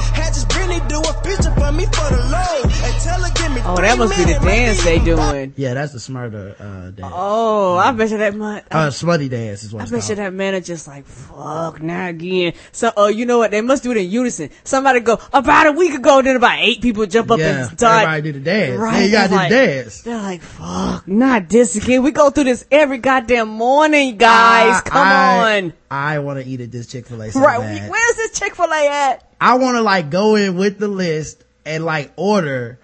Had 0.93 1.03
this 1.03 1.11
Britney 1.13 1.23
do 1.23 1.31
a 1.31 1.35
feature 1.35 1.55
for 1.55 1.71
me 1.71 1.85
for 1.85 2.09
the 2.09 2.21
load. 2.29 2.71
And 2.83 3.01
tell 3.01 3.21
her 3.23 3.33
give 3.33 3.51
me 3.53 3.61
Oh, 3.65 3.75
three 3.75 3.85
that 3.87 3.97
must 3.97 4.17
be 4.17 4.23
the 4.33 4.39
dance 4.39 4.83
they 4.83 4.99
doing. 4.99 5.53
Yeah, 5.55 5.73
that's 5.73 5.93
the 5.93 5.99
smarter, 5.99 6.55
uh, 6.59 6.91
dance. 6.91 7.13
Oh, 7.15 7.77
I 7.77 7.91
bet 7.93 8.09
you 8.11 8.17
that 8.17 8.35
much. 8.35 8.65
Uh, 8.71 8.89
Shmoney 8.89 9.29
dance 9.29 9.63
is 9.63 9.73
what 9.73 9.81
I 9.81 9.83
it's 9.83 9.91
bet 9.91 10.01
you 10.09 10.15
called. 10.15 10.17
that 10.19 10.33
manager's 10.33 10.87
like, 10.87 11.05
fuck, 11.05 11.81
not 11.81 12.09
again. 12.09 12.53
So, 12.71 12.91
oh, 12.97 13.07
you 13.07 13.25
know 13.25 13.37
what? 13.39 13.51
They 13.51 13.61
must 13.61 13.83
do 13.83 13.91
it 13.91 13.97
in 13.97 14.09
unison. 14.09 14.49
Somebody 14.63 14.99
go, 14.99 15.19
about 15.31 15.67
a 15.67 15.71
week 15.71 15.93
ago, 15.93 16.21
then 16.21 16.35
about 16.35 16.59
eight 16.59 16.81
people 16.81 17.05
jump 17.05 17.31
up 17.31 17.39
Yeah, 17.39 17.67
and 17.69 17.77
start. 17.79 18.03
everybody 18.05 18.21
did 18.33 18.35
the 18.35 18.45
dance. 18.45 18.79
Right. 18.79 18.97
Yeah, 18.99 19.05
you 19.05 19.11
gotta 19.11 19.27
do 19.29 19.29
the 19.29 19.35
like- 19.35 19.49
dance. 19.49 20.01
They're 20.01 20.21
like, 20.21 20.41
fuck, 20.41 21.07
not 21.07 21.49
this 21.49 21.75
again. 21.75 22.03
We 22.03 22.11
go 22.11 22.29
through 22.29 22.45
this 22.45 22.65
every 22.71 22.97
goddamn 22.97 23.47
morning, 23.49 24.17
guys. 24.17 24.81
I- 24.85 24.89
Come 24.89 25.07
I- 25.07 25.57
on. 25.61 25.73
I 25.89 26.19
want 26.19 26.39
to 26.43 26.45
eat 26.49 26.59
at 26.59 26.71
this 26.71 26.87
Chick-fil-A 26.87 27.31
so 27.31 27.39
Right. 27.39 27.59
bad. 27.59 27.89
Where's 27.89 28.15
this 28.15 28.39
Chick-fil-A 28.39 28.87
at? 28.89 29.23
I 29.43 29.55
want 29.55 29.75
to 29.75 29.81
like 29.81 30.09
go 30.09 30.35
in 30.35 30.55
with 30.55 30.79
the 30.79 30.87
list 30.87 31.43
and 31.65 31.83
like 31.83 32.13
order 32.15 32.79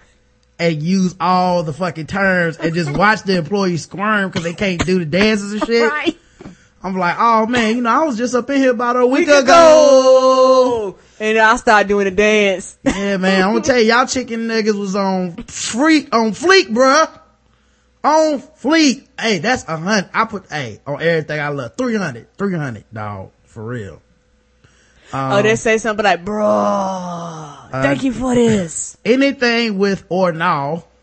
and 0.58 0.82
use 0.82 1.16
all 1.18 1.62
the 1.62 1.72
fucking 1.72 2.06
terms 2.06 2.58
and 2.58 2.74
just 2.74 2.90
watch 2.94 3.22
the 3.22 3.38
employees 3.38 3.84
squirm 3.84 4.28
because 4.28 4.44
they 4.44 4.52
can't 4.52 4.84
do 4.84 4.98
the 4.98 5.06
dances 5.06 5.52
and 5.54 5.64
shit. 5.64 5.90
Right. 5.90 6.18
I'm 6.82 6.98
like, 6.98 7.16
oh 7.18 7.46
man, 7.46 7.76
you 7.76 7.82
know, 7.82 7.88
I 7.88 8.04
was 8.04 8.18
just 8.18 8.34
up 8.34 8.50
in 8.50 8.58
here 8.58 8.72
about 8.72 8.96
a 8.96 9.06
week, 9.06 9.26
Week 9.26 9.28
ago. 9.28 10.94
ago. 10.94 10.98
And 11.18 11.38
I 11.38 11.56
started 11.56 11.88
doing 11.88 12.04
the 12.04 12.10
dance. 12.10 12.76
Yeah, 12.84 13.16
man, 13.16 13.42
I'm 13.42 13.52
gonna 13.52 13.64
tell 13.64 13.78
you, 13.80 13.86
y'all 13.92 14.06
chicken 14.06 14.40
niggas 14.40 14.78
was 14.78 14.94
on 14.94 15.36
freak, 15.44 16.14
on 16.14 16.32
fleek, 16.32 16.68
bruh. 16.68 17.08
On 18.04 18.38
fleek. 18.38 19.06
Hey, 19.18 19.38
that's 19.38 19.66
a 19.66 19.78
hundred. 19.78 20.10
I 20.12 20.26
put, 20.26 20.46
hey, 20.50 20.80
on 20.86 21.00
everything 21.00 21.40
I 21.40 21.48
love. 21.48 21.76
300. 21.76 22.36
300, 22.36 22.84
dog. 22.92 23.30
For 23.44 23.64
real. 23.64 24.00
Oh, 25.12 25.42
they 25.42 25.56
say 25.56 25.78
something 25.78 26.04
like, 26.04 26.24
bro, 26.24 26.46
Uh, 26.46 27.82
thank 27.82 28.02
you 28.02 28.12
for 28.12 28.34
this. 28.34 28.96
Anything 29.04 29.78
with 29.78 30.04
or 30.08 30.32
now. 30.32 30.84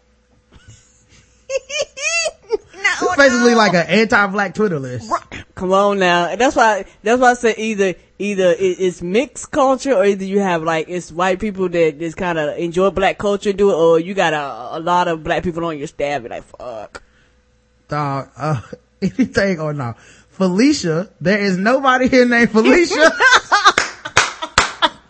It's 2.99 3.15
basically 3.15 3.53
like 3.53 3.73
an 3.73 3.85
anti-black 3.87 4.55
Twitter 4.55 4.79
list. 4.79 5.11
Come 5.55 5.71
on 5.71 5.99
now. 5.99 6.35
That's 6.35 6.55
why. 6.55 6.85
That's 7.03 7.21
why 7.21 7.31
I 7.31 7.33
said 7.35 7.55
either 7.57 7.93
either 8.17 8.55
it's 8.57 9.01
mixed 9.03 9.51
culture 9.51 9.93
or 9.93 10.03
either 10.05 10.23
you 10.25 10.39
have 10.39 10.63
like 10.63 10.87
it's 10.89 11.11
white 11.11 11.39
people 11.39 11.69
that 11.69 11.99
just 11.99 12.17
kind 12.17 12.39
of 12.39 12.57
enjoy 12.57 12.89
black 12.89 13.17
culture 13.19 13.49
and 13.49 13.57
do 13.57 13.69
it, 13.69 13.75
or 13.75 13.99
you 13.99 14.13
got 14.15 14.33
a, 14.33 14.77
a 14.77 14.79
lot 14.79 15.07
of 15.07 15.23
black 15.23 15.43
people 15.43 15.63
on 15.65 15.77
your 15.77 15.85
staff. 15.87 16.21
You're 16.21 16.29
like 16.31 16.43
fuck. 16.43 17.03
Dog, 17.87 18.29
uh, 18.35 18.61
anything 19.01 19.59
or 19.59 19.73
now. 19.73 19.95
Felicia, 20.29 21.09
there 21.21 21.39
is 21.39 21.57
nobody 21.57 22.07
here 22.07 22.25
named 22.25 22.51
Felicia. 22.51 23.11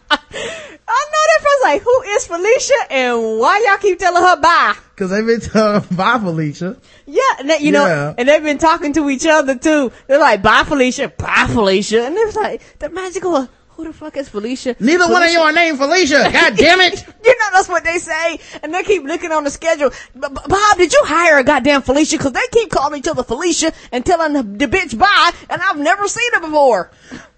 I 0.10 1.06
know 1.12 1.24
that 1.30 1.40
first 1.42 1.57
like 1.68 1.82
who 1.82 2.02
is 2.04 2.28
Felicia 2.28 2.74
and 2.92 3.40
why 3.40 3.64
y'all 3.68 3.78
keep 3.78 4.00
telling 4.00 4.22
her 4.24 4.40
bye? 4.42 4.76
Cause 4.96 5.10
they've 5.10 5.26
been 5.26 5.42
telling 5.42 5.84
bye 5.96 6.18
Felicia. 6.20 6.78
Yeah, 7.06 7.22
and 7.40 7.50
that, 7.50 7.62
you 7.62 7.72
know, 7.72 7.86
Yeah. 7.86 8.14
and 8.18 8.28
they've 8.28 8.44
been 8.44 8.58
talking 8.58 8.94
to 8.94 9.10
each 9.10 9.26
other 9.26 9.56
too. 9.58 9.92
They're 10.08 10.20
like, 10.20 10.42
bye 10.42 10.64
Felicia, 10.64 11.10
bye 11.10 11.48
Felicia. 11.50 12.06
And 12.06 12.16
it's 12.18 12.36
like, 12.36 12.62
the 12.80 12.90
magical, 12.90 13.48
who 13.70 13.84
the 13.84 13.94
fuck 13.94 14.18
is 14.18 14.28
Felicia? 14.28 14.76
Neither 14.80 15.08
one 15.08 15.22
of 15.22 15.30
you 15.30 15.40
are 15.40 15.52
named 15.52 15.78
Felicia. 15.78 16.30
God 16.34 16.56
damn 16.58 16.82
it. 16.82 17.06
You 17.24 17.30
know, 17.38 17.46
that's 17.54 17.70
what 17.70 17.84
they 17.84 18.00
say. 18.00 18.40
And 18.64 18.74
they 18.74 18.82
keep 18.84 19.04
looking 19.04 19.32
on 19.32 19.44
the 19.44 19.52
schedule. 19.52 19.92
Bob, 20.16 20.78
did 20.78 20.92
you 20.92 21.02
hire 21.06 21.38
a 21.38 21.44
goddamn 21.44 21.84
Felicia? 21.84 22.18
Cause 22.18 22.32
they 22.32 22.42
keep 22.52 22.72
calling 22.72 22.98
each 23.00 23.08
other 23.08 23.24
Felicia 23.24 23.72
and 23.92 24.04
telling 24.06 24.34
the 24.34 24.66
bitch 24.68 24.98
bye. 24.98 25.32
And 25.50 25.62
I've 25.62 25.78
never 25.78 26.08
seen 26.08 26.34
her 26.34 26.40
before. 26.42 26.92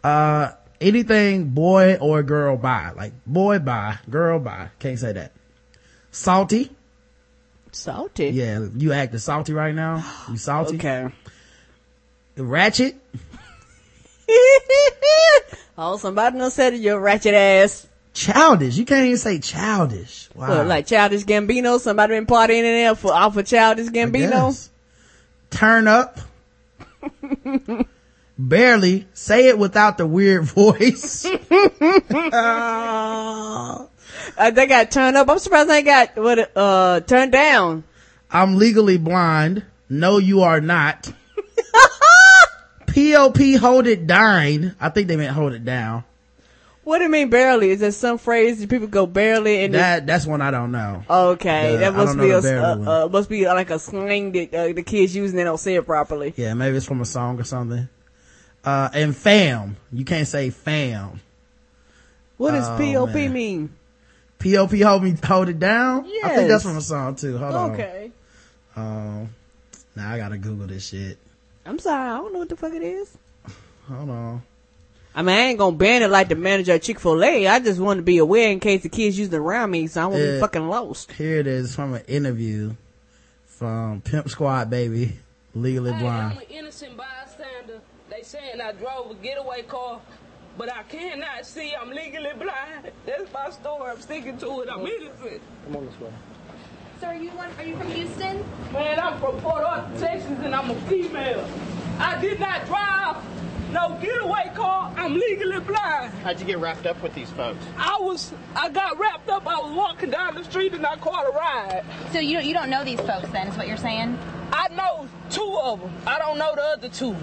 Uh, 0.04 0.52
anything 0.82 1.50
boy 1.50 1.96
or 1.96 2.24
girl 2.24 2.58
bye. 2.58 2.92
Like 2.96 3.14
boy 3.26 3.60
bye, 3.60 4.00
girl 4.10 4.40
bye. 4.40 4.70
Can't 4.80 5.00
say 5.00 5.14
that. 5.14 5.32
Salty. 6.12 6.72
Salty. 7.72 8.30
Yeah, 8.30 8.66
you 8.76 8.94
acting 8.94 9.20
salty 9.20 9.54
right 9.54 9.76
now. 9.76 10.04
You 10.30 10.38
salty. 10.38 10.78
Okay. 10.78 11.10
Ratchet. 12.38 12.96
oh, 15.78 15.98
somebody 15.98 16.38
done 16.38 16.52
said 16.52 16.74
it, 16.74 16.82
your 16.82 17.00
ratchet 17.00 17.34
ass. 17.34 17.88
Childish. 18.14 18.76
You 18.76 18.86
can't 18.86 19.06
even 19.06 19.18
say 19.18 19.40
childish. 19.40 20.30
Wow. 20.36 20.50
What, 20.50 20.68
like 20.68 20.88
Childish 20.88 21.24
Gambino? 21.24 21.80
Somebody 21.80 22.16
been 22.16 22.26
partying 22.26 22.58
in 22.58 22.64
there 22.64 22.96
for 22.96 23.14
off 23.14 23.38
of 23.38 23.46
Childish 23.46 23.88
Gambino? 23.88 24.68
Turn 25.50 25.88
up. 25.88 26.20
Barely. 28.40 29.08
Say 29.14 29.50
it 29.50 29.60
without 29.60 29.98
the 29.98 30.08
weird 30.08 30.44
voice. 30.46 31.28
Uh, 34.38 34.52
they 34.52 34.68
got 34.68 34.92
turned 34.92 35.18
up. 35.18 35.30
I'm 35.30 35.40
surprised 35.40 35.70
they 35.70 35.82
got 35.84 36.16
what 36.18 36.52
uh 36.56 37.00
turned 37.02 37.32
down. 37.32 37.84
I'm 38.32 38.58
legally 38.58 38.98
blind. 38.98 39.64
No, 39.90 40.18
you 40.18 40.42
are 40.42 40.62
not. 40.62 41.12
POP 42.88 43.38
hold 43.60 43.88
it 43.88 44.08
down. 44.08 44.76
I 44.80 44.90
think 44.90 45.08
they 45.08 45.16
meant 45.16 45.34
hold 45.34 45.54
it 45.54 45.64
down. 45.64 46.04
What 46.84 46.98
do 47.00 47.06
you 47.06 47.10
mean 47.10 47.30
barely? 47.30 47.70
Is 47.72 47.80
there 47.82 47.92
some 47.92 48.18
phrase 48.18 48.60
that 48.60 48.70
people 48.70 48.88
go 48.88 49.06
barely 49.06 49.64
and 49.64 49.74
That, 49.76 50.08
that's 50.08 50.26
one 50.26 50.42
I 50.42 50.50
don't 50.52 50.72
know. 50.72 51.04
okay, 51.10 51.74
Yeah, 51.74 51.92
that 51.92 51.94
must 51.94 52.18
be 52.18 52.30
a 52.32 52.40
uh, 52.40 53.06
uh, 53.06 53.10
must 53.10 53.30
be 53.30 53.46
like 53.46 53.70
a 53.70 53.78
slang 53.80 54.32
that 54.32 54.54
uh, 54.54 54.74
the 54.74 54.84
kids 54.84 55.16
use 55.16 55.30
and 55.30 55.40
they 55.40 55.44
don't 55.44 55.60
say 55.60 55.76
it 55.76 55.86
properly. 55.86 56.34
Yeah, 56.36 56.54
maybe 56.56 56.78
it's 56.78 56.86
from 56.86 57.02
a 57.02 57.06
song 57.06 57.40
or 57.40 57.44
something. 57.44 57.88
Uh, 58.64 58.90
and 58.94 59.16
fam. 59.16 59.78
You 59.92 60.04
can't 60.06 60.28
say 60.28 60.50
fam. 60.50 61.22
What 62.38 62.52
does 62.52 62.68
Oh, 62.68 62.78
POP 62.78 63.14
man. 63.14 63.34
mean? 63.34 63.70
POP 64.40 64.72
hold 64.82 65.04
me, 65.04 65.16
hold 65.24 65.50
it 65.50 65.60
down? 65.60 66.06
I 66.24 66.36
think 66.36 66.48
that's 66.50 66.64
from 66.64 66.78
a 66.78 66.82
song 66.82 67.16
too. 67.16 67.38
Hold 67.38 67.54
on. 67.56 67.72
Okay, 67.72 68.12
Um, 68.76 69.30
now 69.96 70.12
I 70.14 70.18
gotta 70.18 70.38
Google 70.38 70.68
this 70.68 70.88
shit. 70.88 71.18
I'm 71.66 71.80
sorry, 71.80 72.10
I 72.10 72.18
don't 72.18 72.32
know 72.34 72.40
what 72.40 72.50
the 72.50 72.56
fuck 72.56 72.74
it 72.74 72.82
is. 72.82 73.18
Hold 73.88 74.10
on. 74.10 74.42
I 75.16 75.22
mean, 75.22 75.36
I 75.36 75.40
ain't 75.42 75.60
gonna 75.60 75.76
ban 75.76 76.04
it 76.04 76.10
like 76.10 76.30
the 76.30 76.36
manager 76.36 76.72
at 76.74 76.84
Chick 76.84 77.00
Fil 77.00 77.22
A. 77.24 77.48
I 77.48 77.60
just 77.60 77.80
want 77.80 77.98
to 77.98 78.04
be 78.04 78.20
aware 78.20 78.50
in 78.52 78.60
case 78.62 78.84
the 78.84 78.90
kids 78.90 79.18
using 79.20 79.34
it 79.34 79.38
around 79.38 79.72
me, 79.72 79.88
so 79.88 80.04
I 80.04 80.06
won't 80.06 80.22
be 80.22 80.40
fucking 80.40 80.68
lost. 80.70 81.12
Here 81.14 81.38
it 81.40 81.48
is 81.48 81.76
from 81.76 81.94
an 81.96 82.04
interview 82.08 82.76
from 83.46 84.00
Pimp 84.02 84.30
Squad 84.30 84.70
Baby, 84.70 85.18
Legally 85.54 85.92
Hey, 85.92 86.00
Blind. 86.00 86.34
I'm 86.34 86.38
an 86.38 86.44
innocent 86.50 86.96
bystander. 86.96 87.82
They 88.10 88.24
saying 88.24 88.60
I 88.60 88.72
drove 88.72 89.12
a 89.12 89.14
getaway 89.16 89.62
car, 89.64 90.02
but 90.58 90.74
I 90.74 90.82
cannot 90.84 91.46
see. 91.46 91.74
I'm 91.80 91.92
legally 91.92 92.32
blind. 92.38 92.92
That's 93.06 93.32
my 93.32 93.52
story. 93.52 93.92
I'm 93.92 94.02
sticking 94.02 94.38
to 94.40 94.62
it. 94.62 94.70
I'm 94.70 94.86
innocent. 94.86 95.42
So 97.00 97.08
are 97.08 97.16
you 97.16 97.30
one? 97.32 97.50
Are 97.60 97.64
you 97.64 97.78
from 97.78 97.92
Houston? 97.92 98.44
Man, 98.74 99.00
I'm 99.00 99.20
from 99.20 99.40
Port 99.42 99.64
Arthur, 99.64 100.00
Texas, 100.00 100.40
and 100.42 100.56
I'm 100.56 100.72
a 100.72 100.76
female. 100.82 101.48
I 102.00 102.20
did 102.20 102.40
not 102.40 102.66
drive 102.66 103.18
no 103.72 103.96
getaway 104.02 104.52
car. 104.56 104.92
I'm 104.98 105.14
legally 105.14 105.60
blind. 105.60 106.12
How'd 106.24 106.40
you 106.40 106.48
get 106.48 106.58
wrapped 106.58 106.88
up 106.88 107.02
with 107.04 107.14
these 107.14 107.30
folks? 107.30 107.64
I 107.78 107.98
was, 108.02 108.34
I 108.56 108.70
got 108.70 108.98
wrapped 108.98 109.30
up. 109.30 109.46
I 109.46 109.60
was 109.60 109.72
walking 109.76 110.10
down 110.10 110.34
the 110.34 110.44
street 110.44 110.74
and 110.74 110.84
I 110.84 110.96
caught 110.96 111.28
a 111.28 111.32
ride. 111.32 111.84
So 112.12 112.20
you 112.20 112.34
don't 112.34 112.46
you 112.46 112.54
don't 112.56 112.72
know 112.72 112.84
these 112.84 113.02
folks 113.02 113.30
then? 113.30 113.48
Is 113.48 113.56
what 113.56 113.68
you're 113.68 113.78
saying? 113.78 114.18
I 114.52 114.68
know 114.70 115.08
two 115.30 115.60
of 115.62 115.80
them. 115.80 115.92
I 116.08 116.18
don't 116.18 116.40
know 116.40 116.56
the 116.56 116.64
other 116.64 116.90
two. 116.90 117.16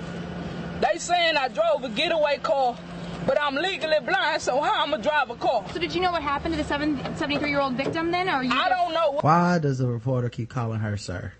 They 0.80 0.98
saying 0.98 1.36
I 1.36 1.48
drove 1.48 1.84
a 1.84 1.88
getaway 1.88 2.38
car, 2.38 2.76
but 3.26 3.40
I'm 3.40 3.54
legally 3.54 3.98
blind, 4.04 4.42
so 4.42 4.60
how 4.60 4.84
I'ma 4.84 4.98
drive 4.98 5.30
a 5.30 5.34
car? 5.36 5.64
So 5.72 5.78
did 5.78 5.94
you 5.94 6.00
know 6.00 6.12
what 6.12 6.22
happened 6.22 6.54
to 6.54 6.62
the 6.62 6.68
73 6.68 7.48
year 7.50 7.60
old 7.60 7.74
victim 7.74 8.10
then, 8.10 8.28
or 8.28 8.42
you? 8.42 8.52
I 8.52 8.68
don't 8.68 8.92
know. 8.92 9.18
Why 9.20 9.58
does 9.58 9.78
the 9.78 9.86
reporter 9.86 10.28
keep 10.28 10.48
calling 10.48 10.80
her 10.80 10.96
sir? 10.96 11.32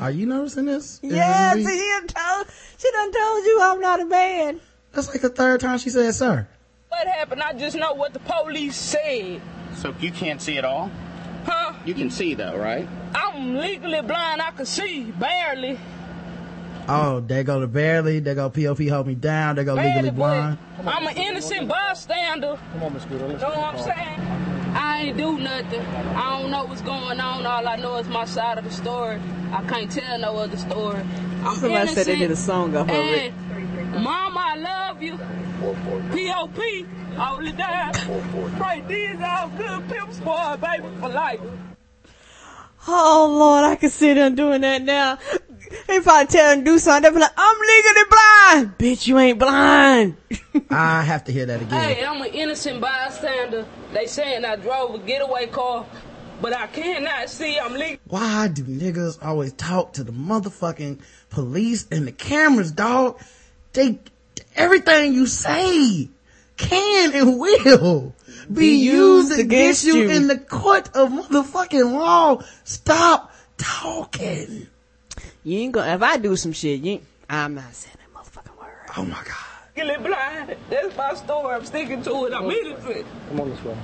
Are 0.00 0.10
you 0.10 0.24
noticing 0.24 0.64
this? 0.64 1.00
Is 1.02 1.12
Yeah, 1.12 1.52
see, 1.52 1.64
she 1.64 1.66
done 1.66 2.06
told, 2.06 2.46
she 2.78 2.90
done 2.90 3.12
told 3.12 3.44
you 3.44 3.60
I'm 3.62 3.80
not 3.80 4.00
a 4.00 4.06
man. 4.06 4.60
That's 4.92 5.08
like 5.08 5.20
the 5.20 5.28
third 5.28 5.60
time 5.60 5.78
she 5.78 5.90
said 5.90 6.14
sir. 6.14 6.46
what 6.88 7.06
happened? 7.06 7.42
I 7.42 7.52
just 7.52 7.76
know 7.76 7.92
what 7.92 8.12
the 8.12 8.20
police 8.20 8.76
said. 8.76 9.40
So 9.76 9.94
you 10.00 10.10
can't 10.12 10.40
see 10.40 10.58
at 10.58 10.64
all? 10.64 10.90
Huh? 11.44 11.74
You 11.84 11.94
can 11.94 12.10
see 12.10 12.34
though, 12.34 12.56
right? 12.56 12.88
I'm 13.14 13.56
legally 13.56 14.00
blind. 14.00 14.40
I 14.40 14.52
can 14.52 14.64
see 14.64 15.02
barely. 15.10 15.78
Oh, 16.88 17.20
they 17.20 17.44
go 17.44 17.60
to 17.60 17.66
barely, 17.66 18.18
they 18.20 18.34
go 18.34 18.50
POP 18.50 18.80
hold 18.88 19.06
me 19.06 19.14
down, 19.14 19.56
they 19.56 19.64
go 19.64 19.76
Barely, 19.76 19.90
legally 19.90 20.10
but 20.10 20.16
blind. 20.16 20.58
I'm 20.84 21.06
an 21.06 21.16
innocent 21.16 21.68
bystander. 21.68 22.58
Come 22.72 22.82
on, 22.82 22.94
Miss 22.94 23.04
Guido. 23.04 23.28
Know 23.28 23.34
what 23.34 23.74
I'm 23.74 23.78
saying? 23.78 24.20
I 24.74 25.02
ain't 25.02 25.16
do 25.16 25.38
nothing. 25.38 25.80
I 25.80 26.40
don't 26.40 26.50
know 26.50 26.64
what's 26.64 26.80
going 26.80 27.20
on. 27.20 27.46
All 27.46 27.68
I 27.68 27.76
know 27.76 27.96
is 27.98 28.08
my 28.08 28.24
side 28.24 28.58
of 28.58 28.64
the 28.64 28.70
story. 28.70 29.20
I 29.52 29.62
can't 29.64 29.90
tell 29.90 30.18
no 30.18 30.36
other 30.38 30.56
story. 30.56 31.00
I'm 31.44 31.54
Somebody 31.54 31.74
innocent. 31.74 31.98
said 31.98 32.06
they 32.06 32.16
did 32.16 32.30
a 32.30 32.36
song 32.36 32.74
off 32.76 32.88
of 32.88 32.94
it. 32.94 33.32
And 33.32 34.02
Mama, 34.02 34.40
I 34.40 34.56
love 34.56 35.02
you. 35.02 35.18
P.O.P. 36.12 36.86
Hold 37.16 37.44
it 37.44 37.56
down. 37.56 37.92
Right, 38.58 38.86
these 38.88 39.16
all 39.20 39.48
good 39.50 39.88
pimp 39.88 40.24
boy, 40.24 40.56
baby, 40.60 40.88
for 41.00 41.08
life. 41.10 41.40
Oh 42.88 43.36
Lord, 43.38 43.64
I 43.64 43.76
can 43.76 43.90
see 43.90 44.12
them 44.14 44.34
doing 44.34 44.62
that 44.62 44.82
now. 44.82 45.18
If 45.88 46.08
I 46.08 46.24
tell 46.24 46.50
them 46.50 46.64
to 46.64 46.70
do 46.72 46.78
something, 46.78 47.02
they'll 47.02 47.12
be 47.12 47.20
like, 47.20 47.30
I'm 47.36 47.56
legally 47.58 48.04
blind. 48.10 48.78
Bitch, 48.78 49.06
you 49.06 49.18
ain't 49.18 49.38
blind. 49.38 50.16
I 50.70 51.02
have 51.02 51.24
to 51.24 51.32
hear 51.32 51.46
that 51.46 51.62
again. 51.62 51.80
Hey, 51.96 52.04
I'm 52.04 52.20
an 52.22 52.28
innocent 52.28 52.80
bystander. 52.80 53.66
They 53.92 54.06
saying 54.06 54.44
I 54.44 54.56
drove 54.56 54.94
a 54.94 54.98
getaway 54.98 55.46
car, 55.46 55.86
but 56.40 56.54
I 56.54 56.66
cannot 56.68 57.28
see. 57.30 57.58
I'm 57.58 57.74
legal. 57.74 57.98
Why 58.06 58.48
do 58.48 58.62
niggas 58.64 59.24
always 59.24 59.52
talk 59.54 59.94
to 59.94 60.04
the 60.04 60.12
motherfucking 60.12 61.00
police 61.30 61.86
and 61.90 62.06
the 62.06 62.12
cameras, 62.12 62.72
dog? 62.72 63.20
They, 63.72 63.98
everything 64.56 65.14
you 65.14 65.26
say 65.26 66.08
can 66.56 67.14
and 67.14 67.38
will 67.40 68.14
be, 68.48 68.54
Be 68.54 68.76
used, 68.76 69.30
used 69.30 69.32
against 69.32 69.40
against 69.40 69.84
you 69.84 69.96
you. 69.96 70.10
in 70.10 70.26
the 70.26 70.38
court 70.38 70.90
of 70.94 71.08
motherfucking 71.10 71.92
law. 71.92 72.42
Stop 72.64 73.32
talking. 73.56 74.68
You 75.44 75.58
ain't 75.58 75.72
gonna, 75.72 75.94
if 75.94 76.02
I 76.02 76.18
do 76.18 76.36
some 76.36 76.52
shit, 76.52 76.80
you 76.80 76.92
ain't, 76.92 77.04
I'm 77.28 77.54
not 77.54 77.74
saying 77.74 77.96
that 77.98 78.16
motherfucking 78.16 78.58
word. 78.60 78.72
Oh 78.96 79.04
my 79.04 79.22
God. 79.24 79.52
Legally 79.76 80.08
blind. 80.08 80.56
That's 80.70 80.96
my 80.96 81.14
story. 81.14 81.54
I'm 81.54 81.64
sticking 81.64 82.02
to 82.02 82.26
it. 82.26 82.32
I'm 82.32 82.48
innocent. 82.48 83.06
Come 83.28 83.40
on 83.40 83.50
this 83.50 83.64
way. 83.64 83.76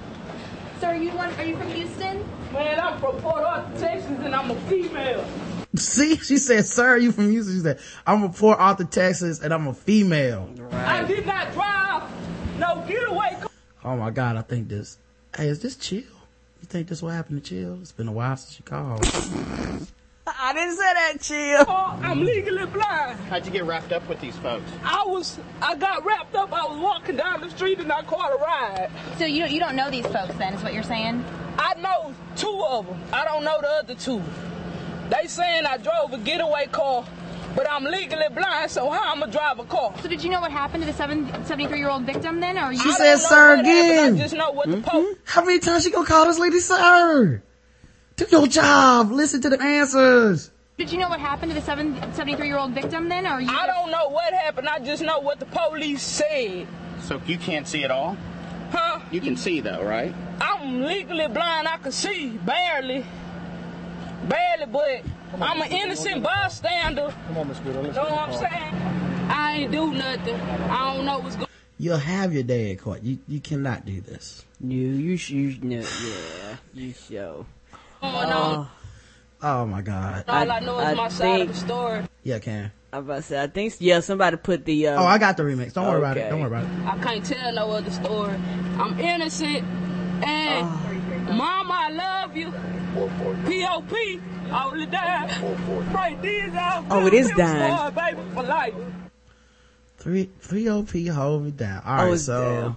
So 0.80 0.86
are 0.86 0.96
you 0.96 1.10
one? 1.10 1.34
Are 1.34 1.44
you 1.44 1.56
from 1.56 1.70
Houston? 1.72 2.24
Man, 2.52 2.78
I'm 2.78 3.00
from 3.00 3.16
Port 3.16 3.42
Arthur, 3.42 3.80
Texas, 3.80 4.18
and 4.20 4.34
I'm 4.34 4.50
a 4.50 4.54
female. 4.62 5.26
See, 5.74 6.16
she 6.16 6.38
said, 6.38 6.64
sir, 6.64 6.96
you 6.96 7.10
from 7.10 7.30
Houston? 7.30 7.56
She 7.56 7.60
said, 7.60 7.80
I'm 8.06 8.20
from 8.20 8.32
Port 8.32 8.58
Arthur, 8.60 8.84
Texas, 8.84 9.40
and 9.40 9.52
I'm 9.52 9.66
a 9.66 9.74
female. 9.74 10.48
I 10.72 11.02
did 11.04 11.26
not 11.26 11.52
drive 11.52 12.08
no 12.58 12.84
getaway 12.86 13.36
car. 13.40 13.50
Oh 13.84 13.96
my 13.96 14.10
God, 14.10 14.36
I 14.36 14.42
think 14.42 14.68
this, 14.68 14.98
hey, 15.36 15.48
is 15.48 15.60
this 15.60 15.74
chill? 15.74 15.98
You 15.98 16.66
think 16.66 16.86
this 16.88 17.02
will 17.02 17.10
happen 17.10 17.40
to 17.40 17.42
chill? 17.42 17.78
It's 17.80 17.92
been 17.92 18.08
a 18.08 18.12
while 18.12 18.36
since 18.36 18.54
she 18.54 18.62
called. 18.62 19.04
I 20.40 20.52
didn't 20.52 20.76
say 20.76 20.92
that, 20.94 21.20
chill. 21.20 21.64
Oh, 21.68 21.98
I'm 22.02 22.24
legally 22.24 22.66
blind. 22.66 23.18
How'd 23.28 23.46
you 23.46 23.52
get 23.52 23.64
wrapped 23.64 23.92
up 23.92 24.08
with 24.08 24.20
these 24.20 24.36
folks? 24.36 24.70
I 24.82 25.04
was, 25.06 25.38
I 25.62 25.74
got 25.76 26.04
wrapped 26.04 26.34
up. 26.34 26.52
I 26.52 26.66
was 26.66 26.78
walking 26.80 27.16
down 27.16 27.40
the 27.40 27.50
street 27.50 27.78
and 27.78 27.90
I 27.90 28.02
caught 28.02 28.32
a 28.32 28.36
ride. 28.36 28.90
So 29.18 29.24
you 29.24 29.40
don't, 29.40 29.50
you 29.50 29.60
don't 29.60 29.76
know 29.76 29.90
these 29.90 30.06
folks 30.06 30.34
then, 30.36 30.54
is 30.54 30.62
what 30.62 30.74
you're 30.74 30.82
saying? 30.82 31.24
I 31.58 31.74
know 31.74 32.14
two 32.36 32.64
of 32.68 32.86
them. 32.86 33.00
I 33.12 33.24
don't 33.24 33.44
know 33.44 33.58
the 33.60 33.68
other 33.68 33.94
two. 33.94 34.22
They 35.10 35.26
saying 35.26 35.64
I 35.64 35.78
drove 35.78 36.12
a 36.12 36.18
getaway 36.18 36.66
car, 36.66 37.06
but 37.56 37.68
I'm 37.70 37.84
legally 37.84 38.26
blind, 38.32 38.70
so 38.70 38.90
how 38.90 39.12
I'ma 39.12 39.26
drive 39.26 39.58
a 39.58 39.64
car? 39.64 39.94
So 40.02 40.08
did 40.08 40.22
you 40.22 40.30
know 40.30 40.40
what 40.40 40.52
happened 40.52 40.84
to 40.84 40.86
the 40.86 40.96
73 40.96 41.78
year 41.78 41.88
old 41.88 42.02
victim 42.02 42.40
then, 42.40 42.58
or 42.58 42.72
you? 42.72 42.78
She 42.78 42.90
I 42.90 42.92
said, 42.92 43.16
sir, 43.16 43.56
what 43.56 43.64
happened. 43.64 43.90
again. 43.90 44.14
I 44.14 44.18
just 44.18 44.34
know 44.34 44.50
what 44.52 44.68
the 44.68 44.76
mm-hmm. 44.76 44.84
po- 44.84 45.14
How 45.24 45.44
many 45.44 45.58
times 45.58 45.84
she 45.84 45.90
gonna 45.90 46.06
call 46.06 46.26
this 46.26 46.38
lady 46.38 46.60
sir? 46.60 47.42
Do 48.18 48.26
your 48.32 48.48
job. 48.48 49.12
Listen 49.12 49.40
to 49.42 49.48
the 49.48 49.62
answers. 49.62 50.50
Did 50.76 50.90
you 50.90 50.98
know 50.98 51.08
what 51.08 51.20
happened 51.20 51.52
to 51.52 51.54
the 51.54 51.64
73 51.64 52.46
year 52.48 52.58
old 52.58 52.72
victim 52.72 53.08
then, 53.08 53.26
or 53.28 53.40
you? 53.40 53.48
I 53.48 53.66
don't 53.66 53.92
know 53.92 54.08
what 54.08 54.34
happened. 54.34 54.68
I 54.68 54.80
just 54.80 55.04
know 55.04 55.20
what 55.20 55.38
the 55.38 55.46
police 55.46 56.02
said. 56.02 56.66
So 57.02 57.22
you 57.26 57.38
can't 57.38 57.66
see 57.68 57.84
at 57.84 57.92
all? 57.92 58.16
Huh? 58.72 59.00
You 59.12 59.20
can 59.20 59.36
see 59.36 59.60
though, 59.60 59.84
right? 59.84 60.12
I'm 60.40 60.82
legally 60.82 61.28
blind. 61.28 61.68
I 61.68 61.76
can 61.76 61.92
see 61.92 62.30
barely, 62.30 63.06
barely, 64.28 64.66
but 64.66 65.02
I'm 65.40 65.62
an 65.62 65.70
innocent 65.70 66.24
bystander. 66.24 67.14
Come 67.28 67.38
on, 67.38 67.48
Miss 67.48 67.58
Guido. 67.60 67.82
Know 67.82 68.02
what 68.02 68.12
I'm 68.12 68.32
saying? 68.32 68.74
I 69.30 69.58
ain't 69.58 69.70
do 69.72 69.92
nothing. 69.94 70.34
I 70.34 70.92
don't 70.94 71.06
know 71.06 71.20
what's 71.20 71.36
going. 71.36 71.48
You'll 71.78 71.98
have 71.98 72.34
your 72.34 72.42
day 72.42 72.72
in 72.72 72.78
court. 72.78 73.04
You 73.04 73.18
you 73.28 73.38
cannot 73.40 73.86
do 73.86 74.00
this. 74.00 74.44
You, 74.60 74.76
you, 74.76 75.16
sh- 75.16 75.30
you, 75.30 75.56
no, 75.62 75.76
yeah, 75.76 76.56
you 76.74 76.92
show. 76.92 77.46
Going 78.00 78.14
on. 78.14 78.68
Oh 79.42 79.66
my 79.66 79.82
God. 79.82 80.24
All 80.28 80.50
I, 80.50 80.60
know 80.60 80.78
is 80.80 80.86
I 80.86 80.94
my 80.94 81.08
side 81.08 81.42
of 81.42 81.48
the 81.48 81.54
story. 81.54 82.04
Yeah, 82.24 82.38
can. 82.40 82.72
I'm 82.92 83.00
about 83.00 83.16
to 83.16 83.22
say, 83.22 83.42
I 83.42 83.46
think, 83.46 83.74
yeah, 83.80 84.00
somebody 84.00 84.36
put 84.36 84.64
the, 84.64 84.88
uh, 84.88 85.02
Oh, 85.02 85.06
I 85.06 85.18
got 85.18 85.36
the 85.36 85.42
remix. 85.42 85.74
Don't 85.74 85.86
worry 85.86 85.98
about 85.98 86.16
it. 86.16 86.30
Don't 86.30 86.40
worry 86.40 86.48
about 86.48 86.64
it. 86.64 86.70
I 86.86 86.98
can't 86.98 87.24
tell 87.24 87.52
no 87.52 87.70
other 87.70 87.90
story. 87.90 88.34
I'm 88.78 88.98
innocent, 88.98 89.62
and 90.24 91.36
Mama, 91.36 91.74
I 91.74 91.90
love 91.90 92.36
you. 92.36 92.52
P.O.P. 93.46 94.20
Hold 94.50 94.78
it 94.78 94.90
down. 94.90 95.28
Right, 95.92 96.20
these 96.22 96.54
all 96.54 96.84
Oh, 96.90 97.06
it 97.06 97.12
is 97.12 97.26
pimp 97.26 97.38
dying. 97.38 97.94
boy, 97.94 98.00
baby, 98.02 98.20
for 98.34 98.42
life. 98.42 98.74
Three 99.98 100.30
three 100.40 100.68
OP 100.68 100.90
hold 101.12 101.42
me 101.44 101.50
down. 101.50 101.82
All 101.84 102.08
Oh, 102.08 102.12
it's 102.14 102.24
so 102.24 102.40
down. 102.42 102.76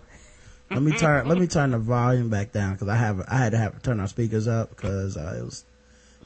Let 0.71 0.81
me 0.81 0.91
turn 0.93 1.27
let 1.27 1.37
me 1.37 1.47
turn 1.47 1.71
the 1.71 1.79
volume 1.79 2.29
back 2.29 2.51
down 2.53 2.73
because 2.73 2.87
I 2.87 2.95
have 2.95 3.21
I 3.27 3.37
had 3.37 3.51
to 3.51 3.57
have 3.57 3.83
turn 3.83 3.99
our 3.99 4.07
speakers 4.07 4.47
up 4.47 4.69
because 4.69 5.17
uh, 5.17 5.35
it 5.37 5.43
was 5.43 5.65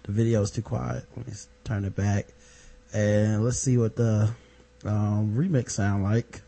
the 0.03 0.11
video 0.11 0.41
was 0.41 0.51
too 0.51 0.61
quiet. 0.61 1.03
Let 1.17 1.27
me 1.27 1.33
turn 1.63 1.83
it 1.83 1.95
back 1.95 2.27
and 2.93 3.43
let's 3.43 3.57
see 3.57 3.77
what 3.77 3.95
the 3.95 4.29
um, 4.85 5.35
remix 5.35 5.71
sound 5.71 6.03
like. 6.03 6.41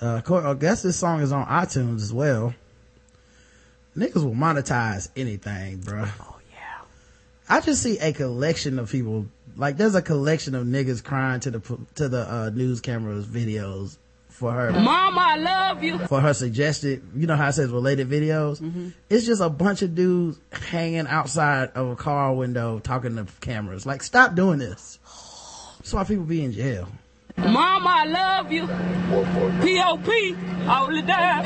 Uh, 0.00 0.20
I 0.28 0.54
guess 0.54 0.82
this 0.82 0.96
song 0.96 1.20
is 1.20 1.30
on 1.30 1.46
iTunes 1.46 2.02
as 2.02 2.12
well. 2.12 2.52
Niggas 3.96 4.24
will 4.24 4.34
monetize 4.34 5.08
anything, 5.16 5.78
bro. 5.78 6.04
oh 6.20 6.38
yeah. 6.52 6.84
I 7.48 7.60
just 7.60 7.80
see 7.80 7.98
a 7.98 8.12
collection 8.12 8.80
of 8.80 8.90
people 8.90 9.26
like 9.56 9.76
there's 9.76 9.94
a 9.94 10.02
collection 10.02 10.56
of 10.56 10.66
niggas 10.66 11.02
crying 11.02 11.38
to 11.40 11.52
the 11.52 11.78
to 11.94 12.08
the 12.08 12.32
uh, 12.32 12.50
news 12.50 12.80
cameras 12.80 13.24
videos 13.24 13.98
for 14.34 14.50
her 14.50 14.72
Mama, 14.72 15.20
I 15.20 15.36
love 15.36 15.84
you. 15.84 15.98
for 15.98 16.20
her 16.20 16.34
suggested 16.34 17.02
you 17.14 17.26
know 17.28 17.36
how 17.36 17.48
it 17.48 17.52
says 17.52 17.70
related 17.70 18.10
videos 18.10 18.60
mm-hmm. 18.60 18.88
it's 19.08 19.24
just 19.24 19.40
a 19.40 19.48
bunch 19.48 19.82
of 19.82 19.94
dudes 19.94 20.38
hanging 20.52 21.06
outside 21.06 21.70
of 21.76 21.88
a 21.88 21.96
car 21.96 22.34
window 22.34 22.80
talking 22.80 23.14
to 23.14 23.26
cameras 23.40 23.86
like 23.86 24.02
stop 24.02 24.34
doing 24.34 24.58
this 24.58 24.98
that's 25.78 25.92
why 25.92 26.02
people 26.02 26.24
be 26.24 26.44
in 26.44 26.50
jail 26.50 26.88
Mama, 27.36 27.88
I 27.88 28.04
love 28.04 28.52
you. 28.52 28.66
P.O.P. 29.64 30.32
Hold 30.66 30.94
it 30.94 31.06
down. 31.06 31.44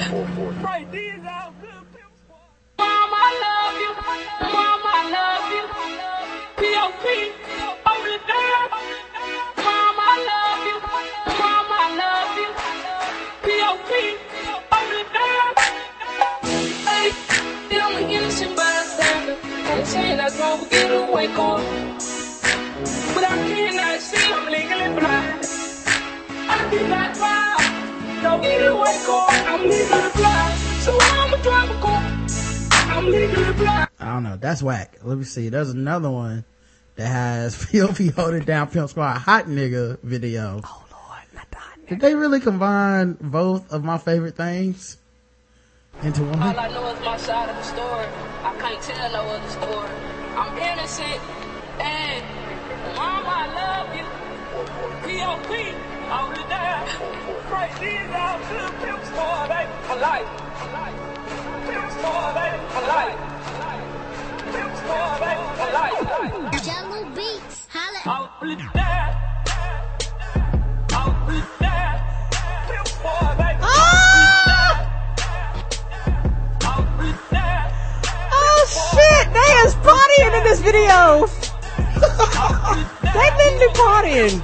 Right, 0.62 0.86
these 0.92 1.14
all 1.26 1.54
good 1.62 1.70
pimp 1.94 2.12
boy. 2.28 2.36
Mama, 2.76 3.16
I 3.16 3.32
love 3.46 3.76
you. 3.80 3.92
Mama, 4.52 4.84
I 4.84 5.04
love 5.16 5.48
you. 5.56 5.64
P.O.P. 6.60 7.32
Hold 7.86 8.06
it 8.06 8.26
down. 8.28 9.07
Hey, 17.70 17.80
I'm 17.80 18.02
an 18.02 18.10
innocent 18.10 18.56
bystander. 18.56 19.36
I'm 19.44 19.84
saying 19.84 20.20
I 20.20 20.28
drove 20.30 20.62
a 20.62 20.68
getaway 20.70 21.26
car. 21.28 21.58
But 23.14 23.24
I 23.24 23.36
cannot 23.48 24.00
see, 24.00 24.32
I'm 24.32 24.46
legally 24.50 25.00
blind. 25.00 25.46
I 26.50 26.70
did 26.70 26.88
not 26.88 27.14
drive. 27.14 28.22
No 28.22 28.40
getaway 28.40 28.98
car, 29.06 29.28
I'm 29.30 29.62
legally 29.62 30.10
blind. 30.16 30.58
So 30.80 30.96
I'm 31.00 31.34
a 31.34 31.42
driver 31.42 31.80
car. 31.80 32.18
I'm 32.90 33.06
legally 33.06 33.52
blind. 33.52 33.88
i 34.00 34.06
don't 34.12 34.22
know 34.22 34.36
that's 34.36 34.62
whack 34.62 34.98
let 35.04 35.18
me 35.18 35.24
see 35.24 35.48
there's 35.50 35.70
another 35.70 36.10
one 36.10 36.44
that 36.96 37.06
has 37.06 37.66
pop 37.72 37.96
holding 38.16 38.44
down 38.44 38.68
pimp 38.68 38.88
squad 38.90 39.18
hot 39.18 39.44
nigga 39.46 39.98
video 40.02 40.60
Oh 40.64 40.84
Lord, 40.90 41.22
not 41.34 41.50
the 41.50 41.56
hot 41.58 41.78
did 41.86 42.00
they 42.00 42.14
really 42.14 42.40
combine 42.40 43.16
both 43.20 43.70
of 43.72 43.84
my 43.84 43.98
favorite 43.98 44.36
things 44.36 44.96
into 46.02 46.22
one 46.24 46.42
All 46.42 46.60
I 46.60 46.68
know 46.68 46.86
is 46.88 47.00
my 47.04 47.16
side 47.16 47.48
of 47.48 47.56
the 47.56 47.62
story. 47.62 48.06
I 48.44 48.54
can't 48.58 48.82
tell 48.82 49.12
no 49.12 49.22
other 49.34 49.50
story. 49.50 49.90
I'm 50.36 50.56
innocent, 50.56 51.20
and 51.80 52.24
Mama, 52.94 53.28
I 53.28 53.46
love 53.58 53.88
you. 53.96 54.06
P.O.P. 55.06 55.50
Hold 56.08 56.38
it 56.38 56.48
down. 56.48 56.86
Right 57.50 57.74
these 57.80 58.14
out 58.14 58.40
to 58.48 58.54
the 58.54 58.72
pimp 58.86 59.04
store, 59.10 59.48
baby, 59.48 59.72
for 59.86 59.96
life. 59.96 60.30
Pimp 61.66 61.90
store, 61.98 62.30
baby, 62.38 62.58
for 62.74 62.84
life. 62.94 63.18
Pimp 64.54 64.74
store, 64.82 65.14
baby, 65.18 65.44
for 65.58 65.70
life. 65.78 65.98
Jahlil 66.62 67.14
Beats. 67.14 67.66
Holla. 67.70 67.98
Hold 68.38 68.50
it 68.52 68.74
down. 68.74 69.07
They 79.38 79.52
is 79.64 79.74
partying 79.76 80.34
in 80.38 80.44
this 80.44 80.60
video. 80.60 81.26
they 83.14 83.28
been 83.38 83.54
be 83.58 83.68
partying. 83.78 84.42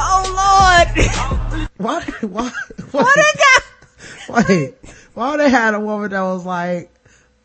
Oh 0.00 0.22
lord! 0.40 1.68
Why, 1.76 2.02
why, 2.22 2.50
What 2.90 3.14
they 3.14 3.32
got? 3.44 4.48
wait, 4.48 4.74
why 5.14 5.36
they 5.36 5.48
had 5.50 5.74
a 5.74 5.80
woman 5.80 6.10
that 6.10 6.22
was 6.22 6.44
like, 6.46 6.90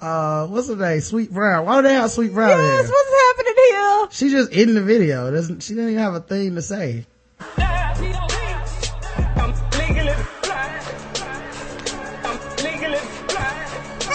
uh, 0.02 0.48
what's 0.48 0.70
her 0.70 0.76
name? 0.76 1.02
Sweet 1.02 1.32
Brown. 1.32 1.66
Why 1.66 1.82
do 1.82 1.88
they 1.88 1.94
have 1.94 2.10
Sweet 2.12 2.34
Brown 2.34 2.50
Yes, 2.50 2.86
in? 2.86 2.92
what's 2.92 3.38
happening 3.38 3.54
here? 3.70 4.08
She 4.12 4.30
just 4.30 4.52
in 4.52 4.74
the 4.76 4.82
video. 4.82 5.32
Doesn't, 5.32 5.62
she 5.64 5.74
didn't 5.76 5.92
even 5.92 6.02
have 6.02 6.16
a 6.16 6.20
thing 6.22 6.56
to 6.56 6.62
say. 6.62 7.06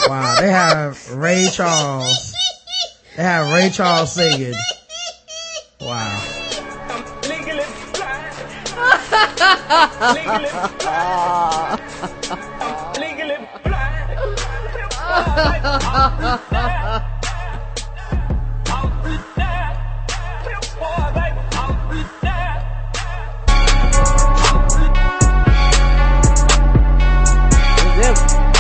Wow, 0.09 0.41
they 0.41 0.51
have 0.51 1.15
Ray 1.15 1.49
Charles. 1.53 2.35
They 3.15 3.23
have 3.23 3.53
Ray 3.53 3.69
Charles 3.69 4.11
singing. 4.13 4.55
Wow. 5.83 6.25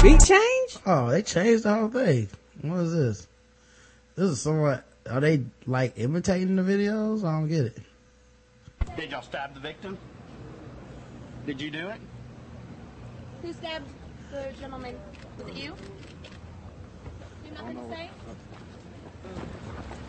Beat 0.02 0.20
change? 0.20 0.57
Oh, 0.90 1.10
they 1.10 1.20
changed 1.20 1.64
the 1.64 1.74
whole 1.74 1.88
thing. 1.88 2.30
What 2.62 2.78
is 2.80 2.94
this? 2.94 3.26
This 4.16 4.30
is 4.30 4.40
somewhat, 4.40 4.84
are 5.10 5.20
they 5.20 5.42
like 5.66 5.92
imitating 5.98 6.56
the 6.56 6.62
videos? 6.62 7.24
I 7.24 7.32
don't 7.32 7.46
get 7.46 7.66
it. 7.66 7.78
Did 8.96 9.10
y'all 9.10 9.20
stab 9.20 9.52
the 9.52 9.60
victim? 9.60 9.98
Did 11.44 11.60
you 11.60 11.70
do 11.70 11.88
it? 11.88 12.00
Who 13.42 13.52
stabbed 13.52 13.86
the 14.30 14.46
gentleman? 14.58 14.96
Was 15.36 15.48
it 15.48 15.56
you? 15.56 15.74
You 17.44 17.54
have 17.54 17.66
nothing 17.66 17.90
to 17.90 17.94
say? 17.94 18.10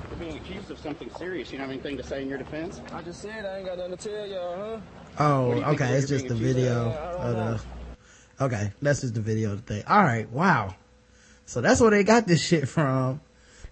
You're 0.10 0.20
being 0.20 0.38
accused 0.38 0.72
of 0.72 0.80
something 0.80 1.10
serious. 1.18 1.52
You 1.52 1.58
don't 1.58 1.68
have 1.68 1.74
anything 1.74 1.98
to 1.98 2.04
say 2.04 2.22
in 2.22 2.30
your 2.30 2.38
defense? 2.38 2.80
I 2.94 3.02
just 3.02 3.22
said 3.22 3.46
I 3.46 3.58
ain't 3.58 3.66
got 3.66 3.80
nothing 3.80 3.98
to 3.98 4.10
tell 4.10 4.26
y'all, 4.26 4.56
huh? 4.56 4.80
Oh, 5.20 5.48
What 5.50 5.54
do 5.56 5.60
you 5.60 5.66
think 5.66 5.82
okay. 5.82 5.94
It's 5.96 6.08
just 6.08 6.30
the 6.30 6.36
video 6.36 6.92
of? 6.92 7.36
of 7.36 7.36
the, 7.36 7.79
okay. 8.42 8.72
That's 8.82 9.02
just 9.02 9.14
the 9.16 9.22
video 9.22 9.56
thing. 9.58 9.84
All 9.88 10.02
right. 10.04 10.30
Wow. 10.30 10.76
So 11.46 11.62
that's 11.62 11.82
where 11.82 11.92
they 11.92 12.04
got 12.04 12.28
this 12.28 12.44
shit 12.46 12.68
from. 12.68 13.22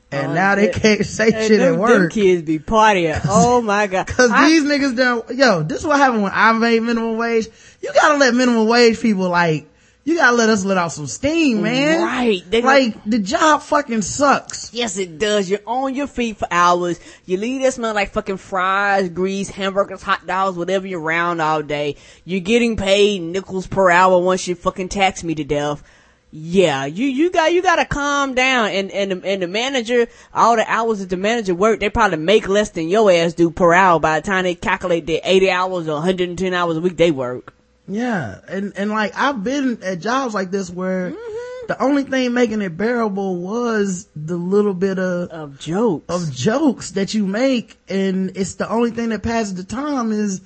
And 0.10 0.32
Oh, 0.32 0.34
now 0.34 0.56
they 0.56 0.70
can't 0.70 1.06
say 1.06 1.32
shit 1.32 1.60
them, 1.60 1.62
at 1.62 1.72
Them 1.72 1.80
work. 1.80 2.12
kids 2.14 2.42
be 2.44 2.60
partying. 2.60 3.20
Oh 3.30 3.62
my 3.62 3.88
god! 3.88 4.08
Cause 4.08 4.30
these 4.32 4.64
niggas 4.64 4.96
don't, 4.96 5.30
yo, 5.36 5.64
this 5.64 5.80
is 5.82 5.86
what 5.86 5.98
happened 5.98 6.24
when 6.24 6.32
I 6.34 6.54
made 6.54 6.82
minimum 6.82 7.18
wage. 7.18 7.48
You 7.82 7.92
gotta 7.94 8.18
let 8.18 8.34
minimum 8.34 8.68
wage 8.68 9.02
people 9.02 9.28
like, 9.28 9.68
you 10.08 10.16
gotta 10.16 10.38
let 10.38 10.48
us 10.48 10.64
let 10.64 10.78
out 10.78 10.94
some 10.94 11.06
steam, 11.06 11.64
man. 11.64 12.02
Right. 12.02 12.42
They- 12.50 12.62
like, 12.62 12.96
the 13.06 13.20
job 13.20 13.62
fucking 13.62 14.04
sucks. 14.04 14.74
Yes, 14.74 14.98
it 14.98 15.20
does. 15.20 15.50
You're 15.50 15.60
on 15.68 15.96
your 15.96 16.08
feet 16.08 16.38
for 16.38 16.48
hours. 16.50 16.98
You 17.26 17.36
leave 17.36 17.62
that 17.64 17.74
smell 17.74 17.94
like 17.94 18.14
fucking 18.14 18.38
fries, 18.38 19.10
grease, 19.10 19.50
hamburgers, 19.50 20.02
hot 20.02 20.26
dogs, 20.26 20.58
whatever 20.58 20.88
you're 20.88 21.02
around 21.02 21.42
all 21.42 21.62
day. 21.62 21.98
You're 22.24 22.40
getting 22.40 22.78
paid 22.78 23.22
nickels 23.22 23.68
per 23.68 23.90
hour 23.92 24.18
once 24.20 24.48
you 24.48 24.56
fucking 24.56 24.88
tax 24.88 25.26
me 25.26 25.36
to 25.36 25.44
death. 25.44 25.84
Yeah, 26.32 26.86
you, 26.86 27.06
you 27.06 27.30
got, 27.30 27.52
you 27.52 27.62
gotta 27.62 27.84
calm 27.84 28.34
down. 28.34 28.70
And, 28.70 28.90
and, 28.92 29.12
the, 29.12 29.28
and 29.28 29.42
the 29.42 29.48
manager, 29.48 30.08
all 30.34 30.56
the 30.56 30.72
hours 30.72 31.00
that 31.00 31.10
the 31.10 31.18
manager 31.18 31.54
work, 31.54 31.82
they 31.82 31.90
probably 31.90 32.18
make 32.18 32.48
less 32.48 32.70
than 32.70 32.88
your 32.88 33.12
ass 33.12 33.34
do 33.34 33.52
per 33.52 33.74
hour 33.74 34.00
by 34.00 34.22
the 34.22 34.26
time 34.26 34.46
they 34.46 34.56
calculate 34.56 35.06
their 35.06 35.20
80 35.22 35.52
hours 35.52 35.88
or 35.90 35.96
110 35.96 36.54
hours 36.54 36.78
a 36.78 36.80
week 36.82 36.96
they 36.96 37.12
work. 37.12 37.54
Yeah. 37.88 38.40
And, 38.48 38.74
and 38.76 38.90
like, 38.92 39.14
I've 39.16 39.44
been 39.44 39.82
at 39.84 40.00
jobs 40.00 40.34
like 40.34 40.52
this 40.52 40.70
where 40.70 41.12
mm-hmm. 41.12 41.68
the 41.68 41.82
only 41.82 42.04
thing 42.04 42.34
making 42.34 42.62
it 42.62 42.76
bearable 42.78 43.38
was 43.38 44.08
the 44.16 44.36
little 44.36 44.74
bit 44.74 45.00
of, 45.00 45.30
Of 45.30 45.60
jokes. 45.60 46.06
of 46.14 46.34
jokes 46.34 46.92
that 46.92 47.14
you 47.14 47.26
make. 47.26 47.78
And 47.88 48.36
it's 48.36 48.56
the 48.56 48.70
only 48.70 48.92
thing 48.92 49.10
that 49.10 49.24
passes 49.24 49.56
the 49.56 49.64
time 49.64 50.12
is, 50.12 50.42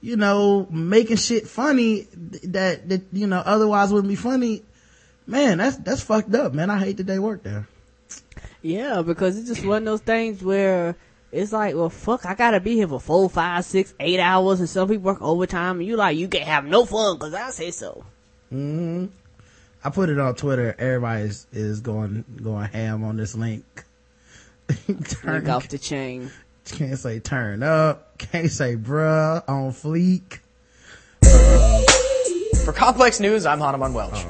you 0.00 0.16
know, 0.16 0.66
making 0.70 1.16
shit 1.16 1.46
funny 1.46 2.08
that, 2.44 2.88
that, 2.88 3.02
you 3.12 3.26
know, 3.26 3.38
otherwise 3.38 3.92
wouldn't 3.92 4.10
be 4.10 4.16
funny. 4.16 4.62
Man, 5.26 5.58
that's, 5.58 5.76
that's 5.76 6.02
fucked 6.02 6.34
up, 6.34 6.52
man. 6.52 6.68
I 6.70 6.78
hate 6.78 6.96
that 6.98 7.06
they 7.06 7.18
work 7.18 7.42
there. 7.42 7.68
Yeah, 8.60 9.02
because 9.02 9.38
it's 9.38 9.48
just 9.48 9.64
one 9.64 9.78
of 9.82 9.84
those 9.86 10.00
things 10.00 10.42
where 10.42 10.96
it's 11.32 11.50
like, 11.52 11.74
well, 11.74 11.88
fuck, 11.88 12.26
I 12.26 12.34
gotta 12.34 12.60
be 12.60 12.74
here 12.74 12.86
for 12.86 13.00
four, 13.00 13.28
five, 13.30 13.64
six, 13.64 13.94
eight 13.98 14.20
hours, 14.20 14.60
and 14.60 14.68
some 14.68 14.86
people 14.88 15.04
work 15.04 15.22
overtime, 15.22 15.78
and 15.80 15.86
you 15.88 15.96
like, 15.96 16.16
you 16.18 16.28
can 16.28 16.42
have 16.42 16.66
no 16.66 16.84
fun, 16.84 17.18
cause 17.18 17.32
I 17.32 17.50
say 17.50 17.70
so. 17.70 18.04
hmm 18.50 19.06
I 19.84 19.90
put 19.90 20.10
it 20.10 20.18
on 20.18 20.36
Twitter. 20.36 20.76
Everybody 20.78 21.22
is, 21.24 21.46
is 21.50 21.80
going, 21.80 22.24
going 22.40 22.68
ham 22.68 23.02
on 23.02 23.16
this 23.16 23.34
link. 23.34 23.64
Link 25.24 25.48
off 25.48 25.66
the 25.68 25.78
chain. 25.78 26.30
Can't 26.66 26.96
say 26.96 27.18
turn 27.18 27.64
up. 27.64 28.16
Can't 28.18 28.48
say 28.48 28.76
bruh 28.76 29.42
on 29.48 29.72
fleek. 29.72 30.38
For 32.64 32.72
Complex 32.72 33.18
News, 33.18 33.44
I'm 33.44 33.58
Hanuman 33.58 33.92
Welch. 33.92 34.24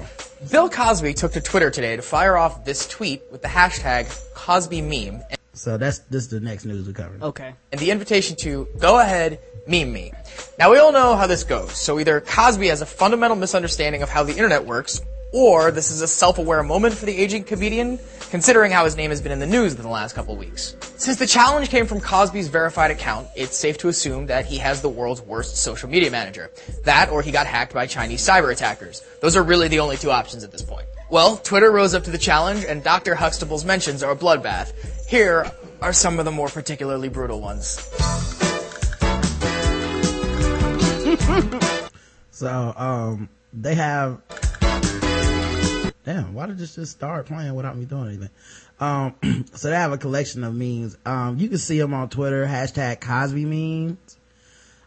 Bill 0.50 0.70
Cosby 0.70 1.12
took 1.12 1.32
to 1.32 1.42
Twitter 1.42 1.70
today 1.70 1.96
to 1.96 2.02
fire 2.02 2.38
off 2.38 2.64
this 2.64 2.88
tweet 2.88 3.22
with 3.30 3.42
the 3.42 3.48
hashtag 3.48 4.08
Cosby 4.34 4.80
meme 4.80 5.22
So 5.62 5.78
that's, 5.78 6.00
this 6.10 6.24
is 6.24 6.28
the 6.28 6.40
next 6.40 6.64
news 6.64 6.88
we're 6.88 6.92
covering. 6.92 7.22
Okay. 7.22 7.54
and 7.70 7.80
the 7.80 7.92
invitation 7.92 8.34
to 8.40 8.66
go 8.80 8.98
ahead, 8.98 9.38
meme 9.68 9.92
me. 9.92 10.10
Now 10.58 10.72
we 10.72 10.78
all 10.78 10.90
know 10.90 11.14
how 11.14 11.28
this 11.28 11.44
goes. 11.44 11.70
So 11.76 12.00
either 12.00 12.20
Cosby 12.20 12.66
has 12.66 12.82
a 12.82 12.86
fundamental 12.86 13.36
misunderstanding 13.36 14.02
of 14.02 14.08
how 14.08 14.24
the 14.24 14.32
internet 14.32 14.64
works, 14.64 15.00
or 15.32 15.70
this 15.70 15.92
is 15.92 16.00
a 16.00 16.08
self-aware 16.08 16.64
moment 16.64 16.96
for 16.96 17.06
the 17.06 17.16
aging 17.16 17.44
comedian, 17.44 18.00
considering 18.30 18.72
how 18.72 18.84
his 18.84 18.96
name 18.96 19.10
has 19.10 19.22
been 19.22 19.30
in 19.30 19.38
the 19.38 19.46
news 19.46 19.76
in 19.76 19.82
the 19.82 19.88
last 19.88 20.16
couple 20.16 20.34
weeks. 20.34 20.74
Since 20.96 21.18
the 21.18 21.28
challenge 21.28 21.68
came 21.68 21.86
from 21.86 22.00
Cosby's 22.00 22.48
verified 22.48 22.90
account, 22.90 23.28
it's 23.36 23.56
safe 23.56 23.78
to 23.78 23.88
assume 23.88 24.26
that 24.26 24.46
he 24.46 24.58
has 24.58 24.82
the 24.82 24.88
world's 24.88 25.22
worst 25.22 25.58
social 25.58 25.88
media 25.88 26.10
manager. 26.10 26.50
That, 26.82 27.10
or 27.10 27.22
he 27.22 27.30
got 27.30 27.46
hacked 27.46 27.72
by 27.72 27.86
Chinese 27.86 28.26
cyber 28.26 28.50
attackers. 28.50 29.00
Those 29.20 29.36
are 29.36 29.44
really 29.44 29.68
the 29.68 29.78
only 29.78 29.96
two 29.96 30.10
options 30.10 30.42
at 30.42 30.50
this 30.50 30.62
point. 30.62 30.86
Well, 31.08 31.36
Twitter 31.36 31.70
rose 31.70 31.94
up 31.94 32.04
to 32.04 32.10
the 32.10 32.16
challenge, 32.16 32.64
and 32.64 32.82
Dr. 32.82 33.14
Huxtable's 33.14 33.66
mentions 33.66 34.02
are 34.02 34.12
a 34.12 34.16
bloodbath. 34.16 34.72
Here 35.12 35.44
are 35.82 35.92
some 35.92 36.18
of 36.18 36.24
the 36.24 36.30
more 36.30 36.48
particularly 36.48 37.10
brutal 37.10 37.38
ones. 37.38 37.76
So, 42.30 42.72
um, 42.74 43.28
they 43.52 43.74
have, 43.74 44.22
damn, 46.04 46.32
why 46.32 46.46
did 46.46 46.56
this 46.56 46.76
just 46.76 46.92
start 46.92 47.26
playing 47.26 47.54
without 47.54 47.76
me 47.76 47.84
doing 47.84 48.08
anything? 48.08 48.30
Um, 48.80 49.14
so 49.52 49.68
they 49.68 49.76
have 49.76 49.92
a 49.92 49.98
collection 49.98 50.42
of 50.44 50.54
memes. 50.54 50.96
Um, 51.04 51.38
you 51.38 51.50
can 51.50 51.58
see 51.58 51.78
them 51.78 51.92
on 51.92 52.08
Twitter, 52.08 52.46
hashtag 52.46 53.02
Cosby 53.02 53.44
memes. 53.44 54.16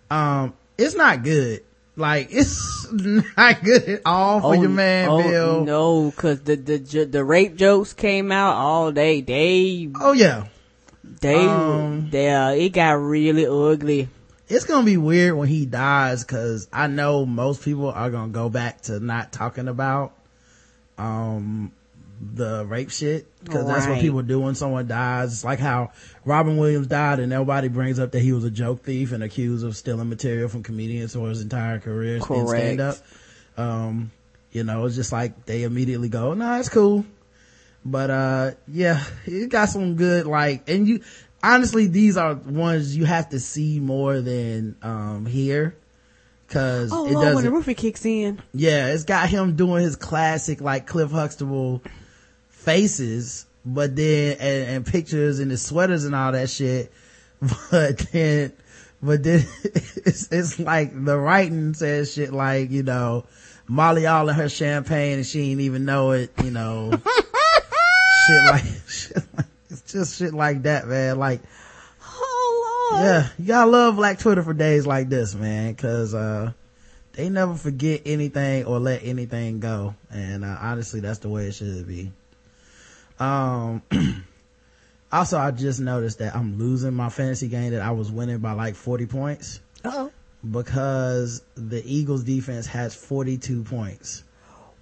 Um, 0.10 0.56
it's 0.76 0.95
not 0.95 1.23
good. 1.23 1.64
Like, 1.97 2.27
it's 2.31 2.88
not 2.91 3.63
good 3.63 3.84
at 3.84 4.01
all 4.05 4.41
for 4.41 4.55
your 4.55 4.69
man, 4.69 5.09
oh, 5.09 5.23
Bill. 5.23 5.63
No, 5.65 6.11
cause 6.11 6.41
the, 6.41 6.55
the, 6.55 7.05
the 7.05 7.23
rape 7.23 7.55
jokes 7.55 7.93
came 7.93 8.31
out 8.31 8.55
all 8.55 8.91
day. 8.91 9.22
They, 9.22 9.89
Oh 9.99 10.11
yeah. 10.11 10.47
they, 11.22 11.35
Um, 11.47 12.09
they, 12.09 12.30
uh, 12.30 12.49
it 12.51 12.69
got 12.69 12.91
really 12.93 13.45
ugly. 13.47 14.09
it's 14.49 14.65
gonna 14.65 14.85
be 14.85 14.97
weird 14.97 15.35
when 15.35 15.47
he 15.47 15.65
dies 15.65 16.23
because 16.23 16.67
I 16.73 16.88
know 16.88 17.26
most 17.26 17.63
people 17.63 17.89
are 17.91 18.09
gonna 18.11 18.31
go 18.34 18.49
back 18.49 18.81
to 18.84 18.99
not 18.99 19.31
talking 19.31 19.67
about 19.67 20.11
um 20.97 21.72
the 22.20 22.66
rape 22.66 22.90
shit 22.92 23.28
because 23.44 23.68
that's 23.68 23.88
what 23.88 24.00
people 24.00 24.22
do 24.22 24.40
when 24.40 24.56
someone 24.56 24.88
dies. 24.88 25.34
It's 25.34 25.44
like 25.44 25.60
how 25.60 25.92
Robin 26.24 26.58
Williams 26.58 26.88
died 26.88 27.20
and 27.20 27.32
everybody 27.34 27.68
brings 27.68 28.00
up 28.00 28.12
that 28.12 28.22
he 28.22 28.32
was 28.32 28.44
a 28.44 28.52
joke 28.52 28.84
thief 28.84 29.12
and 29.12 29.24
accused 29.24 29.66
of 29.66 29.76
stealing 29.76 30.10
material 30.10 30.48
from 30.50 30.64
comedians 30.64 31.14
for 31.14 31.28
his 31.30 31.42
entire 31.42 31.80
career 31.80 32.18
in 32.18 32.48
stand 32.48 32.82
up. 32.82 32.96
Um, 33.58 34.12
you 34.52 34.64
know, 34.64 34.86
it's 34.86 34.96
just 34.96 35.12
like 35.12 35.46
they 35.46 35.64
immediately 35.64 36.10
go, 36.10 36.34
no, 36.34 36.60
it's 36.60 36.70
cool. 36.70 37.06
But, 37.84 38.10
uh, 38.10 38.52
yeah, 38.68 39.04
it 39.26 39.50
got 39.50 39.70
some 39.70 39.96
good, 39.96 40.26
like, 40.26 40.68
and 40.70 40.88
you, 40.88 41.02
honestly, 41.44 41.88
these 41.88 42.18
are 42.18 42.34
ones 42.34 42.96
you 42.98 43.06
have 43.06 43.30
to 43.30 43.40
see 43.40 43.80
more 43.80 44.22
than, 44.22 44.76
um, 44.82 45.26
hear. 45.26 45.76
Cause 46.48 46.92
Oh 46.94 47.08
it 47.08 47.14
Lord, 47.14 47.36
when 47.36 47.44
the 47.44 47.50
roofie 47.50 47.76
kicks 47.76 48.06
in. 48.06 48.40
yeah, 48.54 48.88
it's 48.88 49.04
got 49.04 49.30
him 49.30 49.56
doing 49.56 49.84
his 49.84 49.96
classic, 49.96 50.62
like 50.62 50.86
Cliff 50.86 51.10
Huxtable 51.10 51.82
faces, 52.66 53.46
but 53.64 53.96
then, 53.96 54.38
and, 54.40 54.70
and 54.70 54.86
pictures 54.86 55.40
and 55.40 55.52
the 55.52 55.58
sweaters 55.58 56.04
and 56.04 56.16
all 56.16 56.32
that 56.32 56.50
shit. 56.50 56.92
But 57.70 58.00
then, 58.12 58.54
but 59.04 59.22
then 59.22 59.46
it's, 59.64 60.32
it's 60.32 60.58
like 60.58 60.92
the 61.06 61.18
writing 61.18 61.74
says 61.76 62.14
shit 62.14 62.34
like, 62.34 62.72
you 62.72 62.82
know, 62.82 63.26
Molly 63.68 64.08
all 64.08 64.30
in 64.30 64.36
her 64.36 64.50
champagne 64.50 65.18
and 65.18 65.26
she 65.26 65.52
ain't 65.52 65.62
even 65.62 65.86
know 65.86 66.12
it, 66.12 66.32
you 66.44 66.50
know. 66.50 66.92
shit 68.28 68.44
like, 68.46 68.64
shit 68.88 69.24
like, 69.36 69.46
it's 69.70 69.92
just 69.92 70.18
shit 70.18 70.34
like 70.34 70.64
that, 70.64 70.88
man. 70.88 71.20
Like, 71.20 71.42
Oh 72.02 72.90
Lord. 72.92 73.04
yeah, 73.04 73.28
you 73.38 73.46
gotta 73.46 73.70
love 73.70 73.96
Black 73.98 74.18
Twitter 74.18 74.42
for 74.42 74.54
days 74.54 74.88
like 74.88 75.10
this, 75.10 75.36
man, 75.36 75.76
cause, 75.76 76.16
uh, 76.16 76.52
they 77.14 77.30
never 77.30 77.54
forget 77.56 78.02
anything 78.06 78.66
or 78.66 78.80
let 78.80 79.04
anything 79.04 79.60
go. 79.60 79.94
And, 80.10 80.44
uh, 80.44 80.58
honestly, 80.60 81.00
that's 81.00 81.20
the 81.20 81.30
way 81.30 81.48
it 81.48 81.54
should 81.54 81.88
be. 81.88 82.12
Um, 83.20 83.82
also, 85.12 85.38
I 85.38 85.52
just 85.52 85.80
noticed 85.80 86.20
that 86.20 86.36
I'm 86.36 86.58
losing 86.58 86.94
my 86.94 87.10
fantasy 87.10 87.48
game 87.48 87.72
that 87.72 87.82
I 87.82 87.92
was 87.92 88.12
winning 88.12 88.40
by 88.40 88.52
like 88.54 88.76
40 88.76 89.06
points 89.06 89.60
Uh-oh. 89.84 90.12
because 90.50 91.42
the 91.56 91.82
Eagles 91.86 92.24
defense 92.24 92.68
has 92.68 92.94
42 92.96 93.64
points. 93.64 94.24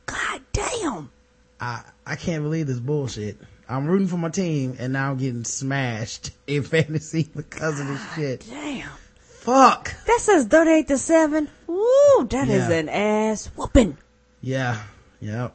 God 0.06 0.42
damn. 0.52 1.12
I, 1.60 1.84
I 2.06 2.16
can't 2.16 2.44
believe 2.44 2.68
this 2.68 2.80
bullshit. 2.80 3.38
I'm 3.70 3.86
rooting 3.88 4.08
for 4.08 4.18
my 4.18 4.30
team 4.30 4.76
and 4.80 4.92
now 4.94 5.12
I'm 5.12 5.18
getting 5.18 5.46
smashed 5.46 6.32
in 6.48 6.64
fantasy 6.64 7.30
because 7.36 7.80
of 7.80 7.88
this 7.88 8.14
shit. 8.16 8.46
Damn. 8.50 8.90
Fuck. 9.20 9.94
That 10.06 10.20
says 10.22 10.46
38 10.46 10.88
to 10.90 10.98
7. 10.98 11.50
Woo, 11.68 12.28
that 12.30 12.48
is 12.50 12.70
Yeah. 12.70 12.76
an 12.76 12.90
ass 12.90 13.48
whooping. 13.56 13.98
Yeah. 14.42 14.82
Yep. 15.22 15.54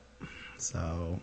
So, 0.58 1.20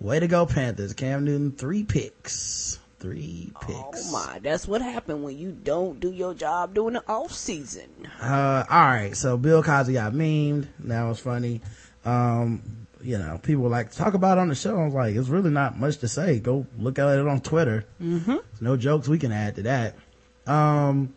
way 0.00 0.20
to 0.20 0.26
go 0.26 0.46
Panthers. 0.46 0.92
Cam 0.94 1.24
Newton, 1.24 1.52
three 1.52 1.84
picks. 1.84 2.78
Three 3.00 3.52
picks. 3.60 4.08
Oh 4.08 4.12
my, 4.12 4.40
that's 4.40 4.66
what 4.66 4.82
happened 4.82 5.22
when 5.22 5.38
you 5.38 5.52
don't 5.52 6.00
do 6.00 6.10
your 6.10 6.34
job 6.34 6.74
during 6.74 6.94
the 6.94 7.04
off 7.08 7.32
season. 7.32 7.88
Uh, 8.20 8.64
alright, 8.68 9.16
so 9.16 9.36
Bill 9.36 9.62
Cosby 9.62 9.92
got 9.92 10.12
memed. 10.12 10.66
That 10.80 11.04
was 11.04 11.20
funny. 11.20 11.60
Um, 12.04 12.60
you 13.00 13.16
know, 13.18 13.38
people 13.40 13.68
like, 13.68 13.92
talk 13.92 14.14
about 14.14 14.38
it 14.38 14.40
on 14.40 14.48
the 14.48 14.56
show. 14.56 14.76
I 14.80 14.84
was 14.84 14.94
like, 14.94 15.14
it's 15.14 15.28
really 15.28 15.50
not 15.50 15.78
much 15.78 15.98
to 15.98 16.08
say. 16.08 16.40
Go 16.40 16.66
look 16.76 16.98
at 16.98 17.16
it 17.16 17.28
on 17.28 17.40
Twitter. 17.40 17.84
Mm-hmm. 18.02 18.36
No 18.60 18.76
jokes 18.76 19.06
we 19.06 19.18
can 19.20 19.30
add 19.30 19.54
to 19.54 19.62
that. 19.62 19.94
Um, 20.48 21.14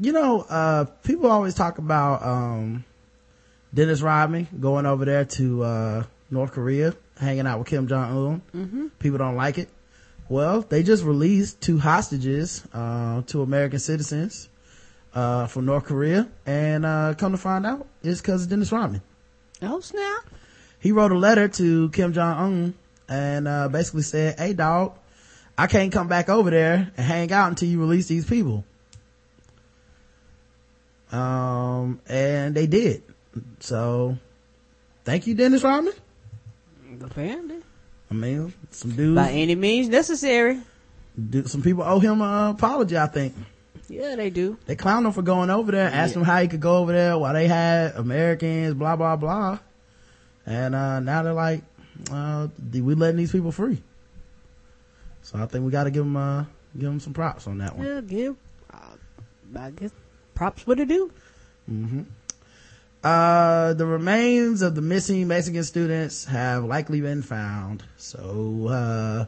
you 0.00 0.10
know, 0.10 0.40
uh, 0.40 0.86
people 1.04 1.30
always 1.30 1.54
talk 1.54 1.78
about, 1.78 2.24
um, 2.24 2.84
Dennis 3.72 4.02
Rodman 4.02 4.48
going 4.58 4.84
over 4.84 5.04
there 5.04 5.24
to, 5.24 5.62
uh, 5.62 6.04
North 6.28 6.50
Korea, 6.50 6.96
hanging 7.18 7.46
out 7.46 7.58
with 7.58 7.68
Kim 7.68 7.88
Jong-un. 7.88 8.42
Mm-hmm. 8.54 8.86
People 8.98 9.18
don't 9.18 9.36
like 9.36 9.58
it. 9.58 9.68
Well, 10.28 10.62
they 10.62 10.82
just 10.82 11.04
released 11.04 11.60
two 11.60 11.78
hostages, 11.78 12.64
uh, 12.74 13.22
two 13.22 13.42
American 13.42 13.78
citizens, 13.78 14.48
uh, 15.14 15.46
from 15.46 15.66
North 15.66 15.84
Korea. 15.84 16.28
And, 16.44 16.84
uh, 16.84 17.14
come 17.16 17.32
to 17.32 17.38
find 17.38 17.64
out, 17.64 17.86
it's 18.02 18.20
cause 18.20 18.42
of 18.44 18.50
Dennis 18.50 18.72
Rodman. 18.72 19.02
Oh 19.62 19.80
snap. 19.80 20.24
He 20.80 20.92
wrote 20.92 21.12
a 21.12 21.18
letter 21.18 21.48
to 21.48 21.90
Kim 21.90 22.12
Jong-un 22.12 22.74
and, 23.08 23.48
uh, 23.48 23.68
basically 23.68 24.02
said, 24.02 24.38
hey 24.38 24.52
dog, 24.52 24.98
I 25.56 25.68
can't 25.68 25.92
come 25.92 26.08
back 26.08 26.28
over 26.28 26.50
there 26.50 26.92
and 26.96 27.06
hang 27.06 27.32
out 27.32 27.48
until 27.48 27.68
you 27.68 27.80
release 27.80 28.08
these 28.08 28.26
people. 28.26 28.64
Um, 31.12 32.00
and 32.08 32.54
they 32.54 32.66
did. 32.66 33.02
So, 33.60 34.18
thank 35.04 35.26
you, 35.26 35.34
Dennis 35.34 35.62
Rodman. 35.62 35.94
Apparently. 37.02 37.56
I 38.10 38.14
mean, 38.14 38.52
some 38.70 38.92
dudes, 38.92 39.16
By 39.16 39.30
any 39.32 39.54
means 39.54 39.88
necessary. 39.88 40.60
do, 41.30 41.46
some 41.46 41.62
people 41.62 41.82
owe 41.84 41.98
him 41.98 42.20
an 42.20 42.50
apology, 42.50 42.96
I 42.96 43.06
think. 43.06 43.34
Yeah, 43.88 44.16
they 44.16 44.30
do. 44.30 44.56
They 44.66 44.76
clowned 44.76 45.06
him 45.06 45.12
for 45.12 45.22
going 45.22 45.50
over 45.50 45.72
there, 45.72 45.88
asked 45.88 46.14
him 46.14 46.22
how 46.22 46.40
he 46.40 46.48
could 46.48 46.60
go 46.60 46.76
over 46.78 46.92
there 46.92 47.16
while 47.18 47.32
they 47.34 47.46
had 47.46 47.94
Americans, 47.96 48.74
blah, 48.74 48.96
blah, 48.96 49.16
blah. 49.16 49.58
And, 50.44 50.74
uh, 50.74 51.00
now 51.00 51.22
they're 51.22 51.32
like, 51.32 51.62
uh, 52.10 52.48
we 52.72 52.94
letting 52.94 53.16
these 53.16 53.32
people 53.32 53.52
free. 53.52 53.82
So 55.22 55.38
I 55.38 55.46
think 55.46 55.64
we 55.64 55.72
gotta 55.72 55.90
give 55.90 56.04
them, 56.04 56.16
uh, 56.16 56.44
give 56.74 56.88
them 56.88 57.00
some 57.00 57.12
props 57.12 57.46
on 57.46 57.58
that 57.58 57.76
one. 57.76 57.86
Yeah, 57.86 58.00
give. 58.00 58.36
Uh, 58.72 59.58
I 59.58 59.70
guess 59.70 59.90
props 60.34 60.66
what 60.66 60.78
it 60.78 60.88
do. 60.88 61.10
hmm 61.66 62.02
Uh, 63.02 63.72
the 63.74 63.86
remains 63.86 64.62
of 64.62 64.74
the 64.74 64.82
missing 64.82 65.28
Mexican 65.28 65.62
students 65.64 66.24
have 66.24 66.64
likely 66.64 67.00
been 67.00 67.22
found. 67.22 67.84
So, 67.96 68.66
uh, 68.68 69.26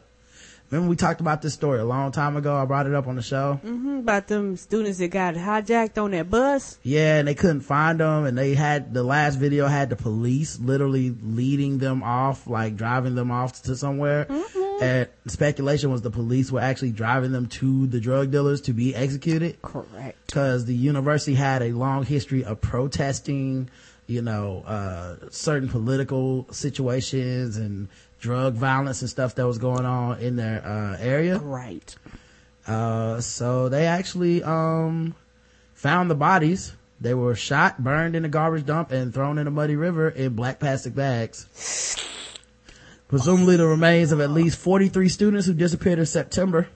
remember 0.69 0.89
we 0.89 0.95
talked 0.97 1.21
about 1.21 1.41
this 1.41 1.53
story 1.53 1.79
a 1.79 1.85
long 1.85 2.11
time 2.11 2.35
ago? 2.35 2.55
I 2.55 2.65
brought 2.65 2.87
it 2.87 2.93
up 2.93 3.07
on 3.07 3.15
the 3.15 3.21
show. 3.21 3.53
hmm 3.61 3.99
About 3.99 4.27
them 4.27 4.57
students 4.57 4.97
that 4.97 5.09
got 5.11 5.35
hijacked 5.35 6.01
on 6.01 6.11
that 6.11 6.29
bus. 6.29 6.77
Yeah, 6.83 7.19
and 7.19 7.27
they 7.27 7.35
couldn't 7.35 7.61
find 7.61 7.99
them, 8.01 8.25
and 8.25 8.37
they 8.37 8.53
had 8.53 8.93
the 8.93 9.03
last 9.03 9.35
video 9.35 9.67
had 9.67 9.89
the 9.89 9.95
police 9.95 10.59
literally 10.59 11.15
leading 11.23 11.77
them 11.77 12.03
off, 12.03 12.47
like 12.47 12.75
driving 12.75 13.15
them 13.15 13.31
off 13.31 13.61
to 13.63 13.75
somewhere. 13.77 14.27
And 14.81 15.07
speculation 15.27 15.91
was 15.91 16.01
the 16.01 16.11
police 16.11 16.51
were 16.51 16.61
actually 16.61 16.91
driving 16.91 17.31
them 17.31 17.47
to 17.47 17.87
the 17.87 17.99
drug 17.99 18.31
dealers 18.31 18.61
to 18.61 18.73
be 18.73 18.95
executed. 18.95 19.61
Correct. 19.61 20.17
Because 20.27 20.65
the 20.65 20.75
university 20.75 21.35
had 21.35 21.61
a 21.61 21.71
long 21.71 22.05
history 22.05 22.45
of 22.45 22.61
protesting, 22.61 23.69
you 24.07 24.21
know, 24.21 24.63
uh, 24.65 25.15
certain 25.31 25.67
political 25.67 26.47
situations 26.51 27.57
and 27.57 27.89
drug 28.21 28.53
violence 28.53 29.01
and 29.01 29.09
stuff 29.09 29.35
that 29.35 29.45
was 29.45 29.57
going 29.57 29.85
on 29.85 30.19
in 30.19 30.35
their 30.35 30.65
uh, 30.65 30.97
area. 30.99 31.39
Right. 31.39 31.95
Uh, 32.67 33.19
so 33.19 33.67
they 33.69 33.85
actually 33.85 34.43
um 34.43 35.15
found 35.73 36.09
the 36.11 36.15
bodies. 36.15 36.73
They 37.01 37.13
were 37.13 37.33
shot, 37.35 37.81
burned 37.81 38.15
in 38.15 38.25
a 38.25 38.29
garbage 38.29 38.65
dump, 38.65 38.91
and 38.91 39.13
thrown 39.13 39.37
in 39.37 39.47
a 39.47 39.51
muddy 39.51 39.77
river 39.77 40.09
in 40.09 40.35
black 40.35 40.59
plastic 40.59 40.93
bags. 40.93 41.47
Presumably 43.09 43.57
the 43.57 43.67
remains 43.67 44.11
of 44.11 44.21
at 44.21 44.29
least 44.29 44.59
43 44.59 45.09
students 45.09 45.47
who 45.47 45.53
disappeared 45.53 45.99
in 45.99 46.05
September 46.05 46.69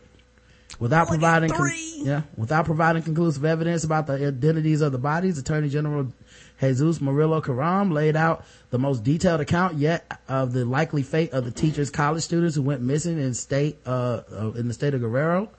without 0.80 1.08
providing 1.08 1.50
con- 1.50 1.72
yeah 1.98 2.24
without 2.36 2.66
providing 2.66 3.02
conclusive 3.04 3.46
evidence 3.46 3.84
about 3.84 4.08
the 4.08 4.14
identities 4.14 4.82
of 4.82 4.92
the 4.92 4.98
bodies 4.98 5.38
attorney 5.38 5.70
general 5.70 6.12
jesus 6.60 7.00
murillo 7.00 7.42
karam 7.42 7.92
laid 7.92 8.16
out 8.16 8.44
the 8.72 8.80
most 8.80 9.04
detailed 9.04 9.40
account 9.40 9.76
yet 9.76 10.20
of 10.28 10.52
the 10.54 10.66
likely 10.66 11.04
fate 11.04 11.32
of 11.32 11.46
the 11.46 11.52
teachers 11.52 11.90
college 11.90 12.24
students 12.24 12.56
who 12.56 12.62
went 12.62 12.82
missing 12.82 13.20
in 13.20 13.34
state 13.34 13.78
uh, 13.86 14.22
uh, 14.32 14.52
in 14.54 14.68
the 14.68 14.74
state 14.74 14.94
of 14.94 15.02
guerrero. 15.02 15.50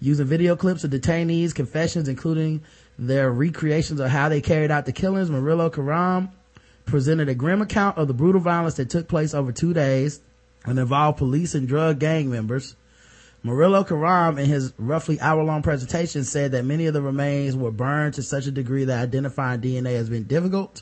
Using 0.00 0.26
video 0.26 0.54
clips 0.54 0.84
of 0.84 0.90
detainees 0.90 1.54
confessions 1.54 2.08
including 2.08 2.62
their 2.98 3.32
recreations 3.32 4.00
of 4.00 4.10
how 4.10 4.28
they 4.28 4.40
carried 4.40 4.70
out 4.70 4.86
the 4.86 4.92
killings 4.92 5.30
murillo 5.30 5.70
karam 5.70 6.30
presented 6.86 7.28
a 7.28 7.34
grim 7.34 7.62
account 7.62 7.98
of 7.98 8.08
the 8.08 8.14
brutal 8.14 8.40
violence 8.40 8.74
that 8.74 8.90
took 8.90 9.08
place 9.08 9.34
over 9.34 9.52
two 9.52 9.74
days 9.74 10.20
and 10.64 10.78
involved 10.78 11.18
police 11.18 11.54
and 11.54 11.68
drug 11.68 11.98
gang 11.98 12.30
members 12.30 12.76
Murillo 13.44 13.84
Karam 13.84 14.38
in 14.38 14.46
his 14.46 14.72
roughly 14.78 15.20
hour-long 15.20 15.60
presentation 15.60 16.24
said 16.24 16.52
that 16.52 16.64
many 16.64 16.86
of 16.86 16.94
the 16.94 17.02
remains 17.02 17.54
were 17.54 17.70
burned 17.70 18.14
to 18.14 18.22
such 18.22 18.46
a 18.46 18.50
degree 18.50 18.84
that 18.84 19.02
identifying 19.02 19.60
DNA 19.60 19.96
has 19.96 20.08
been 20.08 20.24
difficult. 20.24 20.80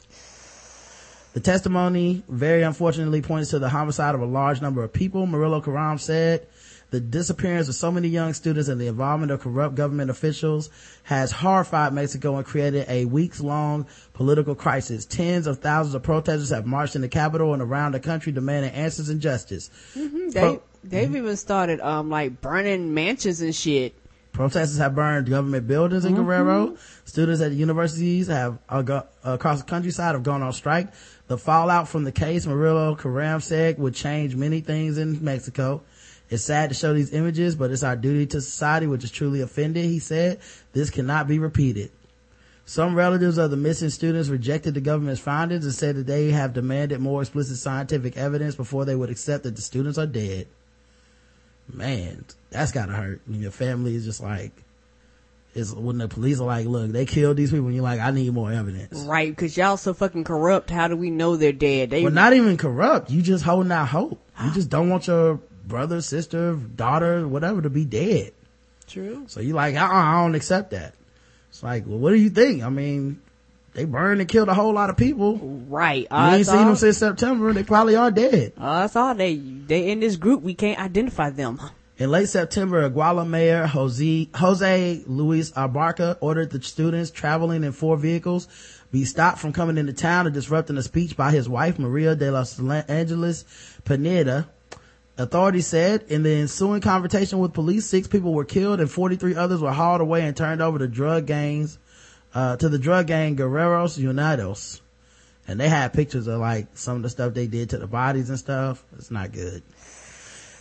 The 1.32 1.40
testimony 1.40 2.22
very 2.28 2.62
unfortunately 2.62 3.20
points 3.20 3.50
to 3.50 3.58
the 3.58 3.68
homicide 3.68 4.14
of 4.14 4.20
a 4.20 4.26
large 4.26 4.62
number 4.62 4.84
of 4.84 4.92
people. 4.92 5.26
Murillo 5.26 5.60
Karam 5.60 5.98
said 5.98 6.46
the 6.92 7.00
disappearance 7.00 7.68
of 7.68 7.74
so 7.74 7.90
many 7.90 8.06
young 8.06 8.34
students 8.34 8.68
and 8.68 8.78
the 8.78 8.86
involvement 8.86 9.32
of 9.32 9.40
corrupt 9.40 9.74
government 9.74 10.10
officials 10.10 10.68
has 11.04 11.32
horrified 11.32 11.94
Mexico 11.94 12.36
and 12.36 12.44
created 12.44 12.84
a 12.86 13.06
weeks-long 13.06 13.86
political 14.12 14.54
crisis. 14.54 15.06
Tens 15.06 15.46
of 15.46 15.58
thousands 15.58 15.94
of 15.94 16.02
protesters 16.02 16.50
have 16.50 16.66
marched 16.66 16.94
in 16.94 17.00
the 17.00 17.08
capital 17.08 17.54
and 17.54 17.62
around 17.62 17.92
the 17.92 18.00
country 18.00 18.30
demanding 18.30 18.72
answers 18.72 19.08
and 19.08 19.22
justice. 19.22 19.70
hmm 19.94 20.28
They 20.28 20.40
Pro- 20.40 20.62
they've 20.84 21.16
even 21.16 21.36
started 21.36 21.80
um 21.80 22.10
like 22.10 22.42
burning 22.42 22.92
mansions 22.92 23.40
and 23.40 23.54
shit. 23.54 23.94
Protesters 24.32 24.78
have 24.78 24.94
burned 24.94 25.28
government 25.28 25.66
buildings 25.66 26.04
in 26.06 26.14
Guerrero. 26.14 26.76
Students 27.04 27.42
at 27.42 27.52
universities 27.52 28.28
have 28.28 28.58
uh, 28.68 28.80
go, 28.80 29.06
across 29.24 29.60
the 29.60 29.66
countryside 29.66 30.14
have 30.14 30.22
gone 30.22 30.42
on 30.42 30.52
strike. 30.54 30.88
The 31.26 31.36
fallout 31.36 31.86
from 31.88 32.04
the 32.04 32.12
case, 32.12 32.46
Murillo 32.46 32.94
Karam 32.94 33.40
said, 33.40 33.78
would 33.78 33.94
change 33.94 34.34
many 34.34 34.60
things 34.60 34.96
in 34.98 35.22
Mexico. 35.22 35.82
It's 36.32 36.44
sad 36.44 36.70
to 36.70 36.74
show 36.74 36.94
these 36.94 37.12
images, 37.12 37.56
but 37.56 37.70
it's 37.70 37.82
our 37.82 37.94
duty 37.94 38.24
to 38.28 38.40
society, 38.40 38.86
which 38.86 39.04
is 39.04 39.10
truly 39.10 39.42
offended. 39.42 39.84
He 39.84 39.98
said, 39.98 40.40
this 40.72 40.88
cannot 40.88 41.28
be 41.28 41.38
repeated. 41.38 41.90
Some 42.64 42.94
relatives 42.94 43.36
of 43.36 43.50
the 43.50 43.58
missing 43.58 43.90
students 43.90 44.30
rejected 44.30 44.72
the 44.72 44.80
government's 44.80 45.20
findings 45.20 45.66
and 45.66 45.74
said 45.74 45.96
that 45.96 46.06
they 46.06 46.30
have 46.30 46.54
demanded 46.54 47.00
more 47.00 47.20
explicit 47.20 47.58
scientific 47.58 48.16
evidence 48.16 48.54
before 48.54 48.86
they 48.86 48.94
would 48.96 49.10
accept 49.10 49.44
that 49.44 49.56
the 49.56 49.60
students 49.60 49.98
are 49.98 50.06
dead. 50.06 50.46
man, 51.68 52.24
that's 52.48 52.72
gotta 52.72 52.92
hurt. 52.92 53.20
When 53.26 53.42
your 53.42 53.50
family 53.50 53.94
is 53.94 54.06
just 54.06 54.22
like, 54.22 54.52
is 55.54 55.74
when 55.74 55.98
the 55.98 56.08
police 56.08 56.40
are 56.40 56.46
like, 56.46 56.66
look, 56.66 56.92
they 56.92 57.04
killed 57.04 57.36
these 57.36 57.50
people, 57.50 57.66
and 57.66 57.74
you're 57.74 57.84
like, 57.84 58.00
I 58.00 58.10
need 58.10 58.32
more 58.32 58.50
evidence. 58.50 59.00
Right, 59.00 59.28
because 59.28 59.54
y'all 59.54 59.76
so 59.76 59.92
fucking 59.92 60.24
corrupt. 60.24 60.70
How 60.70 60.88
do 60.88 60.96
we 60.96 61.10
know 61.10 61.36
they're 61.36 61.52
dead? 61.52 61.90
They 61.90 62.04
Well, 62.04 62.12
not 62.12 62.32
even 62.32 62.56
corrupt. 62.56 63.10
You 63.10 63.20
just 63.20 63.44
holding 63.44 63.70
out 63.70 63.88
hope. 63.88 64.18
You 64.42 64.50
just 64.52 64.70
don't 64.70 64.88
want 64.88 65.08
your 65.08 65.38
brother, 65.66 66.00
sister, 66.00 66.54
daughter, 66.54 67.26
whatever 67.26 67.62
to 67.62 67.70
be 67.70 67.84
dead. 67.84 68.32
True. 68.86 69.24
So 69.28 69.40
you 69.40 69.54
like, 69.54 69.74
uh 69.76 69.88
I 69.90 70.22
don't 70.22 70.34
accept 70.34 70.70
that. 70.70 70.94
It's 71.50 71.62
like, 71.62 71.84
well, 71.86 71.98
what 71.98 72.10
do 72.10 72.16
you 72.16 72.30
think? 72.30 72.62
I 72.62 72.70
mean, 72.70 73.20
they 73.74 73.84
burned 73.84 74.20
and 74.20 74.28
killed 74.28 74.48
a 74.48 74.54
whole 74.54 74.72
lot 74.72 74.90
of 74.90 74.96
people. 74.96 75.36
Right. 75.36 76.06
You 76.10 76.16
ain't 76.16 76.40
Odds 76.40 76.48
seen 76.48 76.66
them 76.66 76.76
since 76.76 76.98
September. 76.98 77.52
They 77.52 77.62
probably 77.62 77.96
are 77.96 78.10
dead. 78.10 78.52
That's 78.56 78.96
all 78.96 79.14
they 79.14 79.36
they 79.36 79.90
in 79.90 80.00
this 80.00 80.16
group. 80.16 80.42
We 80.42 80.54
can't 80.54 80.78
identify 80.78 81.30
them. 81.30 81.60
In 81.98 82.10
late 82.10 82.28
September, 82.28 82.88
Iguala 82.88 83.28
Mayor 83.28 83.66
Jose, 83.66 84.28
Jose 84.34 85.02
Luis 85.06 85.52
Abarca 85.52 86.16
ordered 86.20 86.50
the 86.50 86.60
students 86.62 87.10
traveling 87.10 87.64
in 87.64 87.72
four 87.72 87.96
vehicles 87.96 88.48
be 88.92 89.06
stopped 89.06 89.38
from 89.38 89.54
coming 89.54 89.78
into 89.78 89.94
town 89.94 90.26
and 90.26 90.34
disrupting 90.34 90.76
a 90.76 90.82
speech 90.82 91.16
by 91.16 91.30
his 91.30 91.48
wife, 91.48 91.78
Maria 91.78 92.14
de 92.14 92.30
los 92.30 92.60
Angeles 92.60 93.44
Pineda. 93.84 94.48
Authorities 95.18 95.66
said 95.66 96.04
in 96.08 96.22
the 96.22 96.32
ensuing 96.32 96.80
confrontation 96.80 97.38
with 97.38 97.52
police, 97.52 97.86
six 97.86 98.08
people 98.08 98.32
were 98.32 98.44
killed 98.44 98.80
and 98.80 98.90
43 98.90 99.34
others 99.34 99.60
were 99.60 99.72
hauled 99.72 100.00
away 100.00 100.22
and 100.22 100.36
turned 100.36 100.62
over 100.62 100.78
to 100.78 100.88
drug 100.88 101.26
gangs, 101.26 101.78
uh, 102.34 102.56
to 102.56 102.68
the 102.68 102.78
drug 102.78 103.06
gang 103.06 103.36
Guerreros 103.36 103.98
Unidos. 103.98 104.80
And 105.46 105.60
they 105.60 105.68
had 105.68 105.92
pictures 105.92 106.26
of 106.28 106.40
like 106.40 106.68
some 106.74 106.96
of 106.96 107.02
the 107.02 107.10
stuff 107.10 107.34
they 107.34 107.46
did 107.46 107.70
to 107.70 107.78
the 107.78 107.86
bodies 107.86 108.30
and 108.30 108.38
stuff. 108.38 108.82
It's 108.96 109.10
not 109.10 109.32
good. 109.32 109.62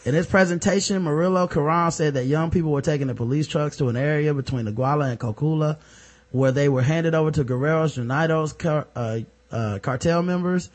In 0.04 0.16
his 0.16 0.26
presentation, 0.26 1.04
Murillo 1.04 1.48
Karam 1.48 1.92
said 1.92 2.16
that 2.16 2.26
young 2.26 2.50
people 2.50 2.72
were 2.72 2.82
taking 2.82 3.08
the 3.08 3.16
police 3.16 3.48
trucks 3.48 3.78
to 3.78 3.88
an 3.88 3.96
area 3.96 4.34
between 4.34 4.66
Iguala 4.66 5.12
and 5.12 5.20
Cocula 5.20 5.78
where 6.32 6.52
they 6.52 6.70
were 6.70 6.82
handed 6.82 7.14
over 7.14 7.32
to 7.32 7.44
Guerreros 7.44 7.98
Unidos 7.98 8.58
car, 8.58 8.88
uh, 8.96 9.20
uh, 9.52 9.80
cartel 9.80 10.24
members. 10.24 10.70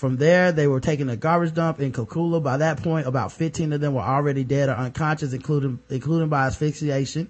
From 0.00 0.16
there, 0.16 0.50
they 0.50 0.66
were 0.66 0.80
taking 0.80 1.10
a 1.10 1.16
garbage 1.16 1.52
dump 1.52 1.78
in 1.78 1.92
Cocula. 1.92 2.42
By 2.42 2.56
that 2.56 2.82
point, 2.82 3.06
about 3.06 3.32
15 3.32 3.74
of 3.74 3.82
them 3.82 3.92
were 3.92 4.00
already 4.00 4.44
dead 4.44 4.70
or 4.70 4.72
unconscious, 4.72 5.34
including, 5.34 5.78
including 5.90 6.30
by 6.30 6.46
asphyxiation. 6.46 7.28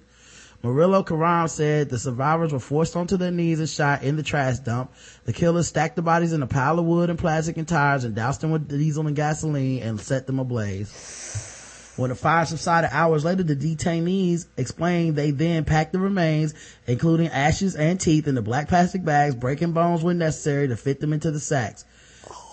Murillo 0.62 1.02
Karam 1.02 1.48
said 1.48 1.88
the 1.88 1.98
survivors 1.98 2.52
were 2.52 2.60
forced 2.60 2.94
onto 2.94 3.16
their 3.16 3.32
knees 3.32 3.58
and 3.58 3.68
shot 3.68 4.04
in 4.04 4.14
the 4.14 4.22
trash 4.22 4.60
dump. 4.60 4.92
The 5.24 5.32
killers 5.32 5.66
stacked 5.66 5.96
the 5.96 6.02
bodies 6.02 6.32
in 6.32 6.44
a 6.44 6.46
pile 6.46 6.78
of 6.78 6.84
wood 6.84 7.10
and 7.10 7.18
plastic 7.18 7.56
and 7.56 7.66
tires 7.66 8.04
and 8.04 8.14
doused 8.14 8.40
them 8.40 8.52
with 8.52 8.68
diesel 8.68 9.08
and 9.08 9.16
gasoline 9.16 9.82
and 9.82 10.00
set 10.00 10.28
them 10.28 10.38
ablaze. 10.38 11.92
When 11.96 12.10
the 12.10 12.14
fire 12.14 12.46
subsided 12.46 12.90
hours 12.92 13.24
later, 13.24 13.42
the 13.42 13.56
detainees 13.56 14.46
explained 14.56 15.16
they 15.16 15.32
then 15.32 15.64
packed 15.64 15.92
the 15.92 15.98
remains, 15.98 16.54
including 16.86 17.30
ashes 17.30 17.74
and 17.74 18.00
teeth, 18.00 18.28
into 18.28 18.42
black 18.42 18.68
plastic 18.68 19.04
bags, 19.04 19.34
breaking 19.34 19.72
bones 19.72 20.04
when 20.04 20.18
necessary 20.18 20.68
to 20.68 20.76
fit 20.76 21.00
them 21.00 21.12
into 21.12 21.32
the 21.32 21.40
sacks. 21.40 21.84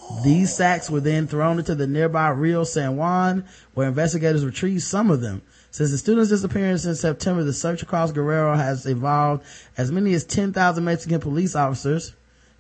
These 0.09 0.55
sacks 0.55 0.89
were 0.89 0.99
then 0.99 1.27
thrown 1.27 1.59
into 1.59 1.75
the 1.75 1.87
nearby 1.87 2.29
Rio 2.29 2.63
San 2.63 2.95
Juan, 2.95 3.45
where 3.73 3.87
investigators 3.87 4.45
retrieved 4.45 4.83
some 4.83 5.11
of 5.11 5.21
them. 5.21 5.41
Since 5.69 5.91
the 5.91 5.97
students' 5.97 6.29
disappearance 6.29 6.85
in 6.85 6.95
September, 6.95 7.43
the 7.43 7.53
search 7.53 7.83
across 7.83 8.11
Guerrero 8.11 8.55
has 8.55 8.85
involved 8.85 9.43
as 9.77 9.91
many 9.91 10.13
as 10.13 10.23
10,000 10.23 10.83
Mexican 10.83 11.19
police 11.19 11.55
officers. 11.55 12.13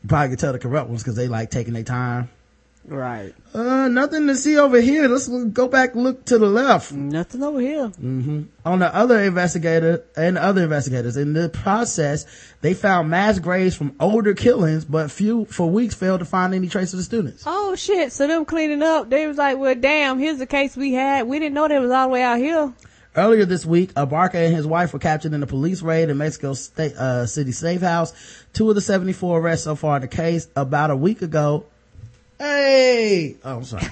You 0.03 0.09
probably 0.09 0.29
could 0.29 0.39
tell 0.39 0.53
the 0.53 0.59
corrupt 0.59 0.89
ones 0.89 1.03
because 1.03 1.15
they 1.15 1.27
like 1.27 1.49
taking 1.49 1.73
their 1.73 1.83
time. 1.83 2.29
Right. 2.87 3.33
Uh, 3.53 3.89
nothing 3.89 4.27
to 4.27 4.35
see 4.35 4.57
over 4.57 4.79
here. 4.79 5.09
Let's 5.09 5.27
go 5.27 5.67
back, 5.67 5.93
look 5.93 6.23
to 6.25 6.37
the 6.37 6.47
left. 6.47 6.93
Nothing 6.93 7.43
over 7.43 7.59
here. 7.59 7.89
Mm-hmm. 7.89 8.43
On 8.65 8.79
the 8.79 8.95
other 8.95 9.21
investigator 9.23 10.05
and 10.15 10.37
other 10.37 10.63
investigators, 10.63 11.17
in 11.17 11.33
the 11.33 11.49
process, 11.49 12.25
they 12.61 12.73
found 12.73 13.09
mass 13.09 13.39
graves 13.39 13.75
from 13.75 13.93
older 13.99 14.33
killings, 14.33 14.85
but 14.85 15.11
few 15.11 15.45
for 15.45 15.69
weeks 15.69 15.95
failed 15.95 16.19
to 16.19 16.25
find 16.25 16.53
any 16.53 16.69
trace 16.69 16.93
of 16.93 16.97
the 16.97 17.03
students. 17.03 17.43
Oh 17.45 17.75
shit! 17.75 18.13
So 18.13 18.25
them 18.25 18.45
cleaning 18.45 18.81
up, 18.81 19.09
they 19.09 19.27
was 19.27 19.37
like, 19.37 19.57
"Well, 19.57 19.75
damn, 19.75 20.17
here's 20.17 20.37
the 20.37 20.47
case 20.47 20.77
we 20.77 20.93
had. 20.93 21.27
We 21.27 21.39
didn't 21.39 21.55
know 21.55 21.67
they 21.67 21.79
was 21.79 21.91
all 21.91 22.07
the 22.07 22.13
way 22.13 22.23
out 22.23 22.37
here." 22.37 22.73
Earlier 23.17 23.45
this 23.45 23.65
week, 23.65 23.93
Abarca 23.95 24.35
and 24.35 24.55
his 24.55 24.67
wife 24.67 24.93
were 24.93 24.99
captured 24.99 25.33
in 25.33 25.41
a 25.41 25.47
police 25.47 25.81
raid 25.81 26.09
in 26.09 26.17
Mexico 26.17 26.53
State, 26.53 26.93
uh, 26.93 27.25
City 27.25 27.51
Safe 27.51 27.81
House. 27.81 28.13
Two 28.53 28.69
of 28.69 28.75
the 28.75 28.81
74 28.81 29.39
arrests 29.39 29.63
so 29.63 29.75
far 29.75 29.95
in 29.95 30.03
the 30.03 30.07
case. 30.07 30.47
About 30.55 30.91
a 30.91 30.95
week 30.95 31.23
ago, 31.23 31.65
hey, 32.39 33.37
oh, 33.43 33.57
I'm 33.57 33.63
sorry. 33.63 33.87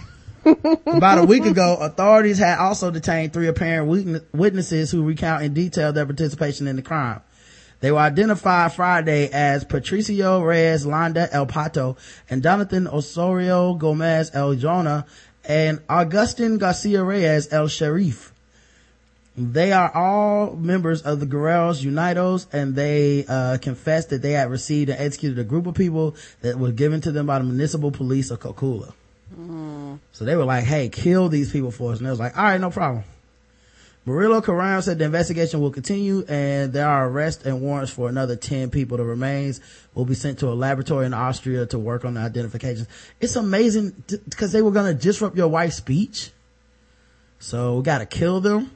About 0.46 1.18
a 1.18 1.24
week 1.24 1.46
ago, 1.46 1.78
authorities 1.80 2.38
had 2.38 2.60
also 2.60 2.92
detained 2.92 3.34
three 3.34 3.48
apparent 3.48 4.24
witnesses 4.32 4.92
who 4.92 5.04
recount 5.04 5.44
in 5.44 5.54
detail 5.54 5.92
their 5.92 6.06
participation 6.06 6.68
in 6.68 6.76
the 6.76 6.84
crime. 6.84 7.22
They 7.80 7.92
were 7.92 8.00
identified 8.00 8.74
Friday 8.74 9.30
as 9.32 9.64
Patricio 9.64 10.42
Reyes 10.42 10.86
Landa 10.86 11.28
El 11.32 11.48
Pato 11.48 11.98
and 12.30 12.44
Jonathan 12.44 12.88
Osorio 12.88 13.74
Gomez 13.74 14.32
El 14.34 14.56
Jona 14.56 15.06
and 15.44 15.82
Augustin 15.90 16.58
Garcia 16.58 17.04
Reyes 17.04 17.52
El 17.52 17.68
Sharif. 17.68 18.34
They 19.38 19.74
are 19.74 19.92
all 19.94 20.56
members 20.56 21.02
of 21.02 21.20
the 21.20 21.26
Guerreros 21.26 21.84
Unidos 21.84 22.48
and 22.54 22.74
they 22.74 23.26
uh, 23.28 23.58
confessed 23.58 24.12
that 24.12 24.22
they 24.22 24.32
had 24.32 24.50
received 24.50 24.90
and 24.90 25.00
executed 25.00 25.38
a 25.40 25.44
group 25.44 25.68
of 25.68 25.76
people 25.76 26.16
that 26.42 26.58
was 26.58 26.72
given 26.72 27.02
to 27.02 27.12
them 27.12 27.26
by 27.26 27.40
the 27.40 27.46
municipal 27.46 27.92
police 27.92 28.32
of 28.32 28.40
Cocula. 28.40 28.94
So 30.14 30.24
they 30.24 30.38
were 30.38 30.46
like, 30.46 30.64
hey, 30.64 30.88
kill 30.88 31.28
these 31.28 31.52
people 31.52 31.72
for 31.72 31.92
us. 31.92 31.98
And 31.98 32.08
they 32.08 32.12
was 32.12 32.20
like, 32.20 32.38
all 32.38 32.44
right, 32.44 32.62
no 32.62 32.70
problem. 32.70 33.04
Murillo 34.06 34.40
Carrano 34.40 34.84
said 34.84 35.00
the 35.00 35.06
investigation 35.06 35.60
will 35.62 35.72
continue 35.72 36.24
and 36.28 36.72
there 36.72 36.88
are 36.88 37.10
arrests 37.10 37.44
and 37.44 37.60
warrants 37.60 37.92
for 37.92 38.08
another 38.08 38.36
10 38.36 38.70
people. 38.70 38.98
The 38.98 39.04
remains 39.04 39.60
will 39.96 40.06
be 40.06 40.14
sent 40.14 40.40
to 40.40 40.48
a 40.48 40.54
laboratory 40.54 41.08
in 41.08 41.14
Austria 41.14 41.66
to 41.68 41.80
work 41.80 42.06
on 42.06 42.14
the 42.14 42.22
identifications. 42.22 42.88
It's 43.20 43.36
amazing 43.36 44.04
because 44.30 44.52
they 44.52 44.62
were 44.62 44.72
going 44.72 44.96
to 44.96 45.02
disrupt 45.02 45.36
your 45.36 45.48
wife's 45.48 45.78
speech. 45.78 46.32
So 47.40 47.78
we 47.78 47.84
got 47.84 47.98
to 47.98 48.06
kill 48.06 48.42
them. 48.42 48.72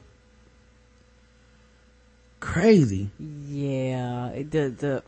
Crazy. 2.40 3.10
Yeah, 3.18 4.30
the 4.34 4.68
the 4.70 5.02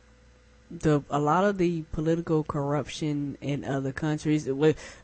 the 0.71 1.03
a 1.11 1.19
lot 1.19 1.45
of 1.45 1.59
the 1.59 1.83
political 1.93 2.45
corruption 2.45 3.37
in 3.41 3.65
other 3.65 3.93
countries. 3.93 4.47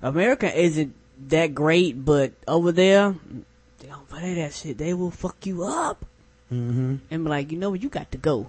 America 0.02 0.58
isn't 0.58 0.94
that 1.28 1.54
great, 1.54 2.04
but 2.04 2.32
over 2.46 2.70
there, 2.72 3.14
they 3.80 3.88
don't 3.88 4.08
play 4.08 4.34
that 4.34 4.52
shit. 4.54 4.78
They 4.78 4.94
will 4.94 5.10
fuck 5.10 5.44
you 5.46 5.64
up 5.64 6.04
Mm-hmm. 6.52 6.96
and 7.10 7.24
be 7.24 7.28
like, 7.28 7.52
you 7.52 7.58
know 7.58 7.68
what, 7.68 7.82
you 7.82 7.90
got 7.90 8.10
to 8.12 8.16
go. 8.18 8.46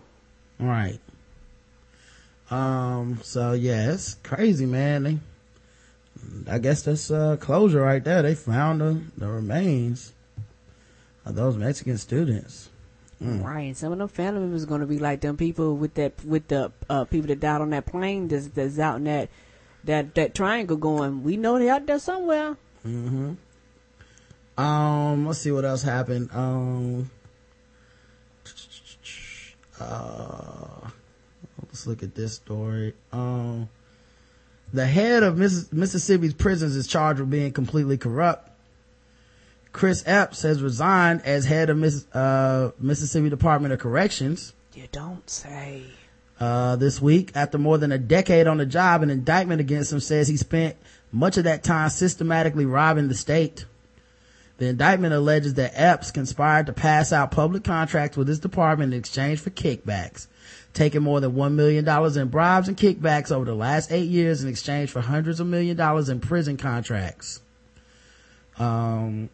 Right. 0.57 0.99
Um, 2.49 3.19
so 3.23 3.51
yeah, 3.51 3.91
it's 3.91 4.13
crazy, 4.23 4.65
man. 4.65 5.03
They, 5.03 5.17
I 6.49 6.59
guess 6.59 6.81
that's, 6.83 7.11
uh, 7.11 7.35
closure 7.37 7.81
right 7.81 8.01
there. 8.01 8.21
They 8.21 8.35
found 8.35 8.79
the, 8.79 9.01
the 9.17 9.27
remains 9.27 10.13
of 11.25 11.35
those 11.35 11.57
Mexican 11.57 11.97
students. 11.97 12.68
Mm. 13.23 13.43
Right, 13.43 13.75
some 13.75 13.91
of 13.91 13.97
them 13.97 14.07
family 14.07 14.39
members 14.39 14.63
going 14.63 14.79
to 14.79 14.87
be 14.87 14.97
like 14.97 15.19
them 15.19 15.35
people 15.35 15.75
with 15.75 15.95
that 15.95 16.23
with 16.23 16.47
the 16.47 16.71
uh, 16.89 17.03
people 17.03 17.27
that 17.27 17.41
died 17.41 17.59
on 17.59 17.71
that 17.71 17.85
plane 17.85 18.29
that's, 18.29 18.47
that's 18.47 18.79
out 18.79 18.95
in 18.95 19.03
that 19.03 19.29
that 19.83 20.15
that 20.15 20.33
triangle 20.33 20.77
going. 20.77 21.23
We 21.23 21.35
know 21.35 21.59
they 21.59 21.69
out 21.69 21.85
there 21.85 21.99
somewhere. 21.99 22.55
hmm 22.83 23.33
Um, 24.57 25.27
let's 25.27 25.39
see 25.39 25.51
what 25.51 25.65
else 25.65 25.83
happened. 25.83 26.29
Um, 26.33 27.11
uh, 29.81 30.89
let's 31.67 31.85
look 31.87 32.03
at 32.03 32.15
this 32.15 32.35
story. 32.35 32.93
Um, 33.11 33.67
the 34.73 34.85
head 34.85 35.23
of 35.23 35.37
Miss- 35.37 35.71
Mississippi's 35.73 36.33
prisons 36.33 36.75
is 36.75 36.87
charged 36.87 37.19
with 37.19 37.29
being 37.29 37.51
completely 37.51 37.97
corrupt. 37.97 38.48
Chris 39.71 40.03
Epps 40.05 40.41
has 40.41 40.61
resigned 40.61 41.21
as 41.25 41.45
head 41.45 41.69
of 41.69 41.77
Miss, 41.77 42.05
uh, 42.13 42.71
Mississippi 42.79 43.29
Department 43.29 43.73
of 43.73 43.79
Corrections. 43.79 44.53
You 44.73 44.87
don't 44.91 45.29
say. 45.29 45.83
Uh, 46.39 46.77
this 46.77 47.01
week, 47.01 47.31
after 47.35 47.57
more 47.57 47.77
than 47.77 47.91
a 47.91 47.97
decade 47.97 48.47
on 48.47 48.57
the 48.57 48.65
job, 48.65 49.03
an 49.03 49.09
indictment 49.09 49.59
against 49.59 49.91
him 49.91 49.99
says 49.99 50.27
he 50.27 50.37
spent 50.37 50.77
much 51.11 51.37
of 51.37 51.43
that 51.43 51.63
time 51.63 51.89
systematically 51.89 52.65
robbing 52.65 53.09
the 53.09 53.15
state. 53.15 53.65
The 54.57 54.67
indictment 54.67 55.13
alleges 55.13 55.55
that 55.55 55.71
Epps 55.73 56.11
conspired 56.11 56.65
to 56.65 56.73
pass 56.73 57.13
out 57.13 57.31
public 57.31 57.63
contracts 57.63 58.17
with 58.17 58.27
his 58.27 58.39
department 58.39 58.93
in 58.93 58.99
exchange 58.99 59.39
for 59.39 59.49
kickbacks, 59.49 60.27
taking 60.73 61.01
more 61.01 61.19
than 61.21 61.33
$1 61.33 61.53
million 61.53 61.87
in 62.17 62.27
bribes 62.27 62.67
and 62.67 62.77
kickbacks 62.77 63.31
over 63.31 63.45
the 63.45 63.55
last 63.55 63.91
eight 63.91 64.09
years 64.09 64.43
in 64.43 64.49
exchange 64.49 64.91
for 64.91 65.01
hundreds 65.01 65.39
of 65.39 65.47
million 65.47 65.77
dollars 65.77 66.09
in 66.09 66.19
prison 66.19 66.57
contracts. 66.57 67.41
Um, 68.57 69.29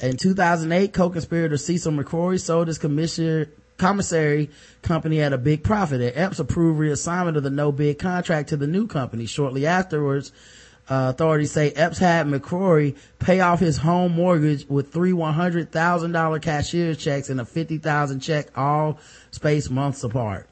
in 0.00 0.16
2008, 0.16 0.92
co-conspirator 0.92 1.56
Cecil 1.56 1.92
McCrory 1.92 2.40
sold 2.40 2.68
his 2.68 2.78
commissioner, 2.78 3.48
commissary 3.78 4.50
company 4.82 5.20
at 5.20 5.32
a 5.32 5.38
big 5.38 5.64
profit 5.64 6.00
and 6.00 6.12
Epps 6.14 6.38
approved 6.38 6.78
reassignment 6.80 7.36
of 7.36 7.42
the 7.42 7.50
no 7.50 7.72
bid 7.72 7.98
contract 7.98 8.50
to 8.50 8.56
the 8.56 8.66
new 8.66 8.86
company. 8.86 9.26
Shortly 9.26 9.66
afterwards, 9.66 10.32
Uh, 10.86 11.08
authorities 11.14 11.50
say 11.50 11.70
Epps 11.70 11.96
had 11.96 12.26
McCrory 12.26 12.94
pay 13.18 13.40
off 13.40 13.58
his 13.58 13.78
home 13.78 14.12
mortgage 14.12 14.66
with 14.68 14.92
three 14.92 15.12
$100,000 15.12 16.42
cashier 16.42 16.94
checks 16.94 17.30
and 17.30 17.40
a 17.40 17.44
50000 17.46 18.20
check 18.20 18.48
all 18.54 18.98
spaced 19.30 19.70
months 19.70 20.04
apart. 20.04 20.46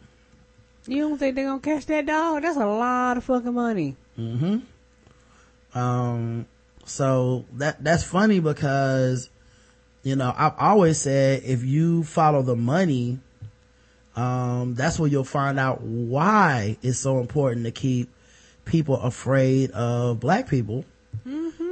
You 0.86 1.06
don't 1.06 1.18
think 1.18 1.34
they're 1.34 1.44
gonna 1.44 1.60
catch 1.60 1.84
that 1.84 2.06
dog? 2.06 2.40
That's 2.40 2.56
a 2.56 2.64
lot 2.64 3.18
of 3.18 3.24
fucking 3.24 3.52
money. 3.52 3.94
hmm 4.16 4.60
Um, 5.74 6.46
so 6.84 7.44
that, 7.54 7.82
that's 7.82 8.04
funny 8.04 8.40
because, 8.40 9.30
you 10.02 10.16
know, 10.16 10.34
I've 10.36 10.54
always 10.58 11.00
said 11.00 11.42
if 11.44 11.64
you 11.64 12.04
follow 12.04 12.42
the 12.42 12.56
money, 12.56 13.18
um, 14.16 14.74
that's 14.74 14.98
where 14.98 15.08
you'll 15.08 15.24
find 15.24 15.58
out 15.58 15.80
why 15.80 16.76
it's 16.82 16.98
so 16.98 17.18
important 17.18 17.64
to 17.64 17.70
keep 17.70 18.12
people 18.64 18.96
afraid 19.00 19.70
of 19.70 20.20
black 20.20 20.48
people. 20.48 20.84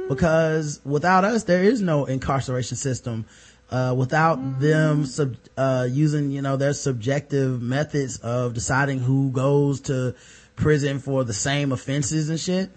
Because 0.07 0.81
without 0.83 1.23
us, 1.23 1.43
there 1.43 1.63
is 1.63 1.81
no 1.81 2.05
incarceration 2.05 2.77
system. 2.77 3.25
Uh, 3.69 3.93
without 3.97 4.59
them 4.59 5.05
sub, 5.05 5.35
uh, 5.55 5.87
using, 5.89 6.31
you 6.31 6.41
know, 6.41 6.57
their 6.57 6.73
subjective 6.73 7.61
methods 7.61 8.17
of 8.17 8.53
deciding 8.53 8.99
who 8.99 9.31
goes 9.31 9.79
to 9.79 10.13
prison 10.57 10.99
for 10.99 11.23
the 11.23 11.33
same 11.33 11.71
offenses 11.71 12.29
and 12.29 12.37
shit, 12.39 12.69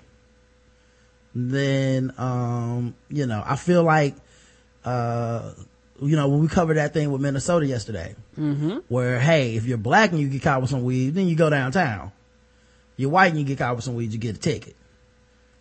then, 1.34 2.12
um, 2.18 2.94
you 3.08 3.26
know, 3.26 3.42
I 3.44 3.56
feel 3.56 3.82
like, 3.82 4.14
uh, 4.84 5.52
you 6.00 6.16
know, 6.16 6.28
when 6.28 6.40
we 6.40 6.48
covered 6.48 6.76
that 6.76 6.92
thing 6.92 7.10
with 7.10 7.20
Minnesota 7.20 7.66
yesterday, 7.66 8.14
Mm-hmm. 8.38 8.78
where, 8.88 9.20
hey, 9.20 9.54
if 9.54 9.64
you're 9.64 9.78
black 9.78 10.10
and 10.10 10.18
you 10.20 10.28
get 10.28 10.42
caught 10.42 10.60
with 10.60 10.70
some 10.70 10.82
weed, 10.82 11.10
then 11.14 11.28
you 11.28 11.36
go 11.36 11.50
downtown. 11.50 12.10
You're 12.96 13.10
white 13.10 13.28
and 13.30 13.38
you 13.38 13.44
get 13.44 13.58
caught 13.58 13.76
with 13.76 13.84
some 13.84 13.94
weed, 13.94 14.12
you 14.12 14.18
get 14.18 14.36
a 14.36 14.38
ticket. 14.38 14.74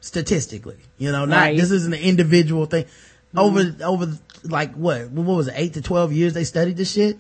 Statistically, 0.02 0.78
you 0.98 1.12
know, 1.12 1.26
not, 1.26 1.38
Right. 1.38 1.58
this 1.58 1.72
isn't 1.72 1.94
an 1.94 2.00
individual 2.00 2.66
thing. 2.66 2.86
Over, 3.36 3.76
over, 3.84 4.12
like 4.44 4.74
what, 4.74 5.10
what 5.12 5.24
was 5.38 5.48
it, 5.48 5.54
eight 5.56 5.74
to 5.76 5.82
12 5.82 6.12
years 6.14 6.34
they 6.34 6.44
studied 6.44 6.78
this 6.78 6.92
shit? 6.92 7.18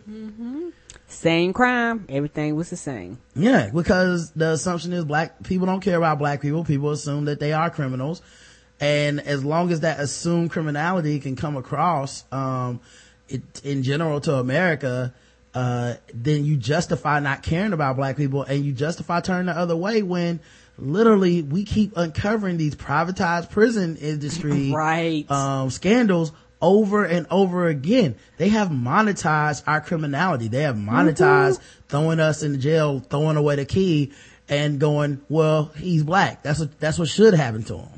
Same 1.07 1.53
crime, 1.53 2.05
everything 2.09 2.55
was 2.55 2.69
the 2.71 2.75
same. 2.75 3.19
Yeah, 3.35 3.69
because 3.73 4.31
the 4.31 4.51
assumption 4.51 4.91
is 4.93 5.05
black 5.05 5.43
people 5.43 5.65
don't 5.67 5.79
care 5.81 5.97
about 5.97 6.17
black 6.19 6.41
people. 6.41 6.63
People 6.65 6.89
assume 6.91 7.25
that 7.25 7.39
they 7.39 7.53
are 7.53 7.69
criminals. 7.69 8.21
And 8.83 9.21
as 9.21 9.45
long 9.45 9.71
as 9.71 9.79
that 9.79 10.01
assumed 10.01 10.51
criminality 10.51 11.21
can 11.21 11.37
come 11.37 11.55
across, 11.55 12.25
um, 12.33 12.81
it, 13.29 13.41
in 13.63 13.81
general 13.81 14.19
to 14.19 14.35
America, 14.35 15.13
uh, 15.53 15.93
then 16.13 16.43
you 16.43 16.57
justify 16.57 17.21
not 17.21 17.43
caring 17.43 17.71
about 17.71 17.95
black 17.95 18.17
people 18.17 18.43
and 18.43 18.65
you 18.65 18.73
justify 18.73 19.21
turning 19.21 19.45
the 19.45 19.57
other 19.57 19.77
way 19.77 20.03
when 20.03 20.41
literally 20.77 21.41
we 21.41 21.63
keep 21.63 21.95
uncovering 21.95 22.57
these 22.57 22.75
privatized 22.75 23.49
prison 23.51 23.95
industry 23.95 24.71
right. 24.75 25.31
um, 25.31 25.69
scandals 25.69 26.33
over 26.61 27.05
and 27.05 27.25
over 27.31 27.69
again. 27.69 28.17
They 28.35 28.49
have 28.49 28.67
monetized 28.67 29.63
our 29.65 29.79
criminality. 29.79 30.49
They 30.49 30.63
have 30.63 30.75
monetized 30.75 31.61
throwing 31.87 32.19
us 32.19 32.43
in 32.43 32.59
jail, 32.59 32.99
throwing 32.99 33.37
away 33.37 33.55
the 33.55 33.65
key 33.65 34.11
and 34.49 34.77
going, 34.77 35.21
well, 35.29 35.71
he's 35.77 36.03
black. 36.03 36.43
That's 36.43 36.59
what, 36.59 36.77
that's 36.81 36.99
what 36.99 37.07
should 37.07 37.33
happen 37.33 37.63
to 37.63 37.77
him. 37.77 37.92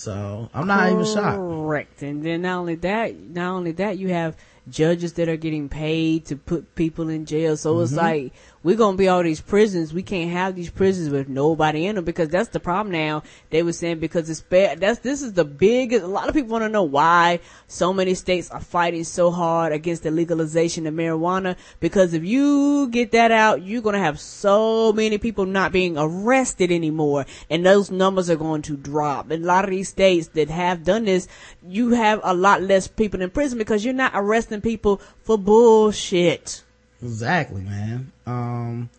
So 0.00 0.48
I'm 0.54 0.66
not 0.66 0.90
even 0.90 1.04
shocked. 1.04 1.36
Correct. 1.36 2.02
And 2.02 2.24
then 2.24 2.42
not 2.42 2.58
only 2.58 2.74
that, 2.76 3.20
not 3.20 3.52
only 3.52 3.72
that, 3.72 3.98
you 3.98 4.08
have 4.08 4.34
judges 4.66 5.12
that 5.14 5.28
are 5.28 5.36
getting 5.36 5.68
paid 5.68 6.24
to 6.26 6.36
put 6.36 6.74
people 6.74 7.10
in 7.10 7.26
jail. 7.26 7.54
So 7.56 7.78
it's 7.80 7.92
Mhm. 7.92 7.96
like 7.96 8.32
we're 8.62 8.76
gonna 8.76 8.96
be 8.96 9.08
all 9.08 9.22
these 9.22 9.40
prisons. 9.40 9.94
We 9.94 10.02
can't 10.02 10.30
have 10.30 10.54
these 10.54 10.68
prisons 10.68 11.08
with 11.08 11.28
nobody 11.28 11.86
in 11.86 11.96
them 11.96 12.04
because 12.04 12.28
that's 12.28 12.50
the 12.50 12.60
problem 12.60 12.92
now. 12.92 13.22
They 13.48 13.62
were 13.62 13.72
saying 13.72 14.00
because 14.00 14.28
it's 14.28 14.42
bad. 14.42 14.80
That's 14.80 14.98
this 15.00 15.22
is 15.22 15.32
the 15.32 15.46
biggest. 15.46 16.04
A 16.04 16.06
lot 16.06 16.28
of 16.28 16.34
people 16.34 16.50
want 16.50 16.64
to 16.64 16.68
know 16.68 16.82
why 16.82 17.40
so 17.68 17.94
many 17.94 18.14
states 18.14 18.50
are 18.50 18.60
fighting 18.60 19.04
so 19.04 19.30
hard 19.30 19.72
against 19.72 20.02
the 20.02 20.10
legalization 20.10 20.86
of 20.86 20.92
marijuana. 20.92 21.56
Because 21.80 22.12
if 22.12 22.22
you 22.22 22.88
get 22.88 23.12
that 23.12 23.30
out, 23.30 23.62
you're 23.62 23.80
gonna 23.80 23.98
have 23.98 24.20
so 24.20 24.92
many 24.92 25.16
people 25.16 25.46
not 25.46 25.72
being 25.72 25.96
arrested 25.96 26.70
anymore, 26.70 27.24
and 27.48 27.64
those 27.64 27.90
numbers 27.90 28.28
are 28.28 28.36
going 28.36 28.60
to 28.62 28.76
drop. 28.76 29.30
And 29.30 29.42
a 29.42 29.46
lot 29.46 29.64
of 29.64 29.70
these 29.70 29.88
states 29.88 30.28
that 30.28 30.50
have 30.50 30.84
done 30.84 31.06
this, 31.06 31.28
you 31.66 31.90
have 31.90 32.20
a 32.22 32.34
lot 32.34 32.60
less 32.60 32.88
people 32.88 33.22
in 33.22 33.30
prison 33.30 33.56
because 33.56 33.86
you're 33.86 33.94
not 33.94 34.12
arresting 34.14 34.60
people 34.60 35.00
for 35.22 35.38
bullshit. 35.38 36.62
Exactly, 37.02 37.62
man. 37.62 38.12
Um, 38.26 38.90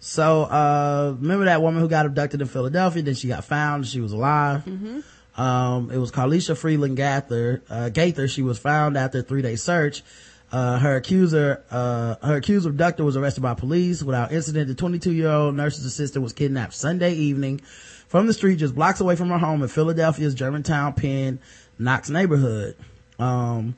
so, 0.00 0.42
uh, 0.42 1.14
remember 1.18 1.46
that 1.46 1.62
woman 1.62 1.80
who 1.80 1.88
got 1.88 2.06
abducted 2.06 2.40
in 2.40 2.46
Philadelphia? 2.46 3.02
Then 3.02 3.14
she 3.14 3.28
got 3.28 3.44
found. 3.44 3.86
She 3.86 4.00
was 4.00 4.12
alive. 4.12 4.66
Um, 5.36 5.90
it 5.90 5.98
was 5.98 6.10
Carlesha 6.10 6.56
Freeland 6.56 6.96
Gaither, 6.96 7.62
uh, 7.70 7.88
Gaither. 7.90 8.28
She 8.28 8.42
was 8.42 8.58
found 8.58 8.96
after 8.96 9.20
a 9.20 9.22
three 9.22 9.42
day 9.42 9.56
search. 9.56 10.02
Uh, 10.50 10.78
her 10.78 10.96
accuser, 10.96 11.62
uh, 11.70 12.14
her 12.26 12.36
accused 12.36 12.66
abductor 12.66 13.04
was 13.04 13.16
arrested 13.16 13.42
by 13.42 13.54
police 13.54 14.02
without 14.02 14.32
incident. 14.32 14.68
The 14.68 14.74
22 14.74 15.12
year 15.12 15.30
old 15.30 15.54
nurse's 15.54 15.84
assistant 15.84 16.22
was 16.22 16.32
kidnapped 16.32 16.74
Sunday 16.74 17.14
evening 17.14 17.60
from 18.08 18.26
the 18.26 18.32
street 18.32 18.56
just 18.56 18.74
blocks 18.74 19.00
away 19.00 19.14
from 19.14 19.28
her 19.28 19.38
home 19.38 19.62
in 19.62 19.68
Philadelphia's 19.68 20.34
Germantown 20.34 20.94
Penn 20.94 21.38
Knox 21.78 22.08
neighborhood. 22.08 22.74
Um, 23.18 23.76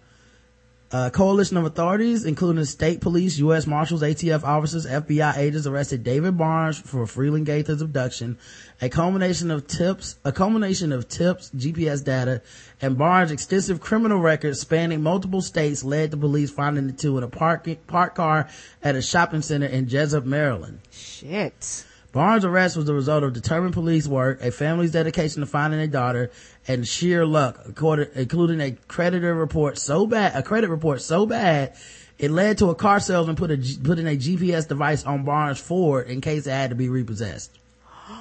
a 0.93 1.11
coalition 1.11 1.57
of 1.57 1.65
authorities, 1.65 2.25
including 2.25 2.65
state 2.65 3.01
police, 3.01 3.39
U.S. 3.39 3.67
Marshals, 3.67 4.03
ATF 4.03 4.43
officers, 4.43 4.87
FBI 4.87 5.37
agents, 5.37 5.67
arrested 5.67 6.03
David 6.03 6.37
Barnes 6.37 6.81
for 6.81 7.07
Freeland 7.07 7.47
Gaither's 7.47 7.81
abduction. 7.81 8.39
A 8.83 8.89
culmination 8.89 9.53
of 9.53 9.69
tips, 9.69 10.19
a 10.25 10.33
culmination 10.33 10.91
of 10.91 11.09
tips, 11.09 11.51
GPS 11.51 12.03
data, 12.03 12.43
and 12.81 12.99
Barnes' 12.99 13.31
extensive 13.31 13.81
criminal 13.81 14.19
record 14.19 14.57
spanning 14.57 15.03
multiple 15.03 15.43
states 15.43 15.85
led 15.85 16.11
to 16.11 16.17
police 16.17 16.51
finding 16.51 16.89
the 16.89 16.93
two 16.93 17.17
in 17.19 17.23
a 17.23 17.29
park, 17.29 17.69
parked 17.87 18.17
car 18.17 18.49
at 18.83 18.97
a 18.97 19.03
shopping 19.03 19.43
center 19.43 19.67
in 19.67 19.87
Jessup, 19.89 20.25
Maryland. 20.25 20.81
Shit. 20.91 21.85
Barnes' 22.13 22.45
arrest 22.45 22.77
was 22.77 22.87
the 22.87 22.95
result 22.95 23.23
of 23.23 23.33
determined 23.33 23.75
police 23.75 24.09
work, 24.09 24.43
a 24.43 24.51
family's 24.51 24.91
dedication 24.91 25.41
to 25.41 25.47
finding 25.47 25.79
a 25.79 25.87
daughter, 25.87 26.33
and 26.69 26.87
sheer 26.87 27.25
luck, 27.25 27.59
including 27.67 28.61
a 28.61 28.73
creditor 28.87 29.35
report 29.35 29.79
so 29.79 30.07
bad, 30.07 30.37
a 30.37 30.43
credit 30.43 30.71
report 30.71 31.03
so 31.03 31.27
bad, 31.27 31.75
it 32.19 32.31
led 32.31 32.59
to 32.59 32.69
a 32.69 32.75
car 32.75 33.01
salesman 33.01 33.37
put 33.37 33.51
a, 33.51 33.57
putting 33.83 34.07
a 34.07 34.17
GPS 34.17 34.69
device 34.69 35.05
on 35.05 35.25
Barnes' 35.25 35.59
Ford 35.59 36.07
in 36.09 36.21
case 36.21 36.47
it 36.47 36.51
had 36.51 36.71
to 36.71 36.77
be 36.77 36.89
repossessed. 36.89 37.51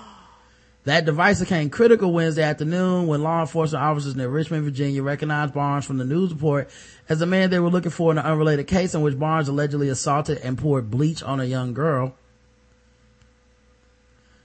That 0.85 1.05
device 1.05 1.41
became 1.41 1.69
critical 1.69 2.13
Wednesday 2.13 2.41
afternoon 2.41 3.05
when 3.07 3.21
law 3.21 3.41
enforcement 3.41 3.83
officers 3.83 4.15
near 4.15 4.29
Richmond, 4.29 4.63
Virginia 4.63 5.03
recognized 5.03 5.53
Barnes 5.53 5.85
from 5.85 5.97
the 5.97 6.05
news 6.05 6.33
report 6.33 6.69
as 7.09 7.19
the 7.19 7.25
man 7.25 7.49
they 7.49 7.59
were 7.59 7.69
looking 7.69 7.91
for 7.91 8.11
in 8.11 8.17
an 8.17 8.25
unrelated 8.25 8.65
case 8.65 8.95
in 8.95 9.01
which 9.01 9.19
Barnes 9.19 9.49
allegedly 9.49 9.89
assaulted 9.89 10.37
and 10.39 10.57
poured 10.57 10.89
bleach 10.89 11.21
on 11.21 11.41
a 11.41 11.43
young 11.43 11.73
girl. 11.73 12.15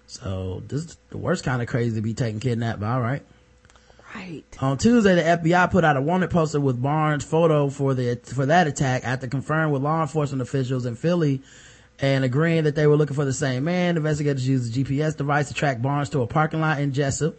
So 0.09 0.63
this 0.67 0.85
is 0.85 0.97
the 1.11 1.17
worst 1.19 1.45
kind 1.45 1.63
of 1.63 1.69
crazy 1.69 1.95
to 1.95 2.03
be 2.03 2.15
taken 2.15 2.41
kidnapped 2.41 2.81
by, 2.81 2.99
right? 2.99 3.23
Right. 4.15 4.45
On 4.61 4.79
Tuesday, 4.79 5.17
the 5.17 5.23
FBI 5.23 5.71
put 5.71 5.85
out 5.85 5.97
a 5.97 6.01
wanted 6.01 6.31
poster 6.31 6.61
with 6.61 6.81
Barnes' 6.81 7.25
photo 7.25 7.69
for 7.69 7.95
the 7.95 8.21
for 8.25 8.47
that 8.47 8.67
attack 8.69 9.03
after 9.05 9.27
conferring 9.27 9.73
with 9.73 9.83
law 9.83 10.03
enforcement 10.03 10.41
officials 10.41 10.87
in 10.87 10.95
Philly 10.95 11.43
and 11.99 12.25
agreeing 12.25 12.65
that 12.65 12.75
they 12.77 12.87
were 12.87 12.97
looking 12.97 13.17
for 13.17 13.25
the 13.25 13.33
same 13.33 13.65
man. 13.65 13.97
Investigators 13.97 14.47
used 14.47 14.77
a 14.77 14.81
GPS 14.81 15.17
device 15.17 15.49
to 15.49 15.55
track 15.55 15.83
Barnes 15.83 16.11
to 16.11 16.23
a 16.23 16.27
parking 16.27 16.61
lot 16.61 16.81
in 16.81 16.93
Jessup. 16.93 17.37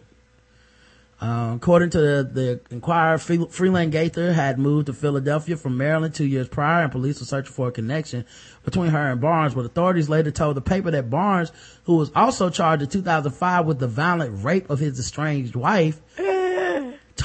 Uh, 1.18 1.54
according 1.56 1.88
to 1.88 1.98
the, 1.98 2.30
the 2.30 2.60
Inquirer, 2.70 3.16
Free- 3.16 3.46
Freeland 3.48 3.90
Gaither 3.90 4.34
had 4.34 4.58
moved 4.58 4.86
to 4.86 4.92
Philadelphia 4.92 5.56
from 5.56 5.78
Maryland 5.78 6.14
two 6.14 6.26
years 6.26 6.46
prior, 6.46 6.82
and 6.82 6.92
police 6.92 7.20
were 7.20 7.24
searching 7.26 7.54
for 7.54 7.68
a 7.68 7.72
connection 7.72 8.26
between 8.66 8.90
her 8.90 9.10
and 9.10 9.18
Barnes. 9.18 9.54
But 9.54 9.64
authorities 9.64 10.10
later 10.10 10.30
told 10.30 10.56
the 10.56 10.60
paper 10.60 10.90
that 10.90 11.08
Barnes, 11.08 11.52
who 11.84 11.96
was 11.96 12.12
also 12.14 12.50
charged 12.50 12.82
in 12.82 12.90
2005 12.90 13.64
with 13.64 13.78
the 13.78 13.88
violent 13.88 14.44
rape 14.44 14.68
of 14.68 14.78
his 14.78 14.98
estranged 14.98 15.56
wife, 15.56 16.02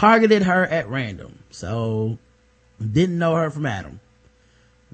targeted 0.01 0.41
her 0.41 0.65
at 0.65 0.89
random. 0.89 1.37
So, 1.51 2.17
didn't 2.81 3.19
know 3.19 3.35
her 3.35 3.51
from 3.51 3.67
Adam. 3.67 3.99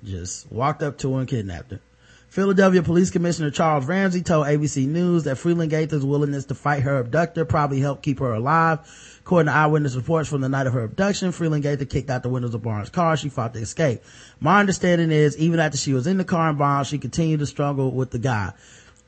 Just 0.04 0.52
walked 0.52 0.84
up 0.84 0.98
to 0.98 1.14
her 1.14 1.20
and 1.22 1.30
kidnapped 1.30 1.72
her. 1.72 1.80
Philadelphia 2.28 2.84
Police 2.84 3.10
Commissioner 3.10 3.50
Charles 3.50 3.86
Ramsey 3.86 4.22
told 4.22 4.48
ABC 4.48 4.86
News 4.86 5.24
that 5.24 5.38
Freeland 5.38 5.72
Gaither's 5.72 6.04
willingness 6.04 6.44
to 6.46 6.56
fight 6.56 6.84
her 6.84 6.98
abductor 6.98 7.46
probably 7.46 7.80
helped 7.80 8.04
keep 8.04 8.20
her 8.20 8.34
alive. 8.34 8.80
According 9.22 9.48
to 9.50 9.58
eyewitness 9.58 9.96
reports 9.96 10.28
from 10.28 10.42
the 10.42 10.50
night 10.50 10.68
of 10.68 10.74
her 10.74 10.84
abduction, 10.84 11.32
Freeland 11.32 11.64
Gaither 11.64 11.86
kicked 11.86 12.10
out 12.10 12.22
the 12.22 12.30
windows 12.30 12.54
of 12.54 12.62
Barnes' 12.62 12.90
car. 12.90 13.16
She 13.16 13.30
fought 13.30 13.54
to 13.54 13.62
escape. 13.62 14.04
My 14.42 14.60
understanding 14.60 15.12
is 15.12 15.38
even 15.38 15.62
after 15.62 15.78
she 15.78 15.94
was 15.94 16.06
in 16.06 16.18
the 16.18 16.26
car 16.26 16.50
and 16.50 16.58
Barnes, 16.58 16.88
she 16.88 16.98
continued 16.98 17.40
to 17.40 17.46
struggle 17.46 17.92
with 17.92 18.12
the 18.12 18.20
guy. 18.20 18.52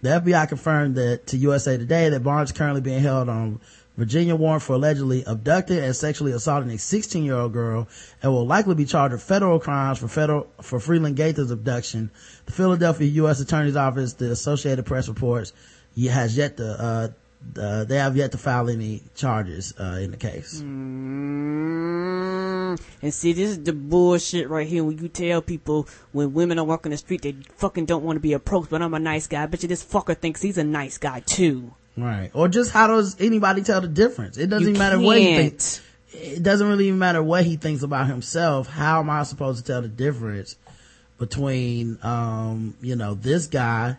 The 0.01 0.11
FBI 0.11 0.47
confirmed 0.47 0.95
that 0.95 1.27
to 1.27 1.37
USA 1.37 1.77
Today 1.77 2.07
that 2.07 2.23
Barnes 2.23 2.51
is 2.51 2.57
currently 2.57 2.79
being 2.79 3.01
held 3.01 3.27
on 3.27 3.59
Virginia 3.99 4.33
warrant 4.33 4.63
for 4.63 4.73
allegedly 4.73 5.25
abducted 5.25 5.83
and 5.83 5.93
sexually 5.93 6.31
assaulting 6.31 6.71
a 6.71 6.77
16 6.77 7.21
year 7.21 7.35
old 7.35 7.51
girl 7.51 7.85
and 8.23 8.31
will 8.31 8.47
likely 8.47 8.73
be 8.73 8.85
charged 8.85 9.11
with 9.11 9.21
federal 9.21 9.59
crimes 9.59 9.99
for 9.99 10.07
federal, 10.07 10.47
for 10.61 10.79
Freeland 10.79 11.17
Gaither's 11.17 11.51
abduction. 11.51 12.09
The 12.45 12.53
Philadelphia 12.53 13.07
U.S. 13.07 13.41
Attorney's 13.41 13.75
Office, 13.75 14.13
the 14.13 14.31
Associated 14.31 14.85
Press 14.85 15.09
reports, 15.09 15.51
has 16.01 16.37
yet 16.37 16.55
to, 16.57 16.81
uh, 16.81 17.09
uh, 17.59 17.83
they 17.83 17.97
have 17.97 18.15
yet 18.15 18.31
to 18.31 18.37
file 18.37 18.69
any 18.69 19.03
charges 19.15 19.73
uh, 19.77 19.99
in 20.01 20.11
the 20.11 20.17
case. 20.17 20.61
Mm, 20.61 22.79
and 23.01 23.13
see, 23.13 23.33
this 23.33 23.49
is 23.49 23.61
the 23.61 23.73
bullshit 23.73 24.49
right 24.49 24.65
here. 24.65 24.85
When 24.85 24.97
you 24.97 25.09
tell 25.09 25.41
people 25.41 25.89
when 26.13 26.33
women 26.33 26.57
are 26.57 26.63
walking 26.63 26.91
the 26.91 26.97
street, 26.97 27.23
they 27.23 27.35
fucking 27.57 27.85
don't 27.85 28.05
want 28.05 28.15
to 28.15 28.21
be 28.21 28.31
approached, 28.31 28.69
but 28.69 28.81
I'm 28.81 28.93
a 28.93 28.99
nice 28.99 29.27
guy. 29.27 29.43
I 29.43 29.47
bet 29.47 29.61
you 29.61 29.67
this 29.67 29.83
fucker 29.83 30.17
thinks 30.17 30.41
he's 30.41 30.57
a 30.57 30.63
nice 30.63 30.97
guy 30.97 31.19
too. 31.19 31.73
Right. 32.01 32.31
Or 32.33 32.47
just 32.47 32.71
how 32.71 32.87
does 32.87 33.19
anybody 33.19 33.61
tell 33.61 33.81
the 33.81 33.87
difference? 33.87 34.37
It 34.37 34.47
doesn't 34.47 34.63
You 34.63 34.69
even 34.69 34.79
matter 34.79 34.99
what 34.99 35.17
he 35.17 35.35
thinks. 35.35 35.81
It 36.11 36.41
doesn't 36.41 36.67
really 36.67 36.87
even 36.87 36.99
matter 36.99 37.21
what 37.21 37.45
he 37.45 37.55
thinks 37.55 37.83
about 37.83 38.07
himself. 38.07 38.67
How 38.67 38.99
am 38.99 39.09
I 39.09 39.23
supposed 39.23 39.65
to 39.65 39.71
tell 39.71 39.81
the 39.81 39.87
difference 39.87 40.55
between, 41.17 41.99
um, 42.01 42.75
you 42.81 42.95
know, 42.95 43.13
this 43.13 43.47
guy 43.47 43.97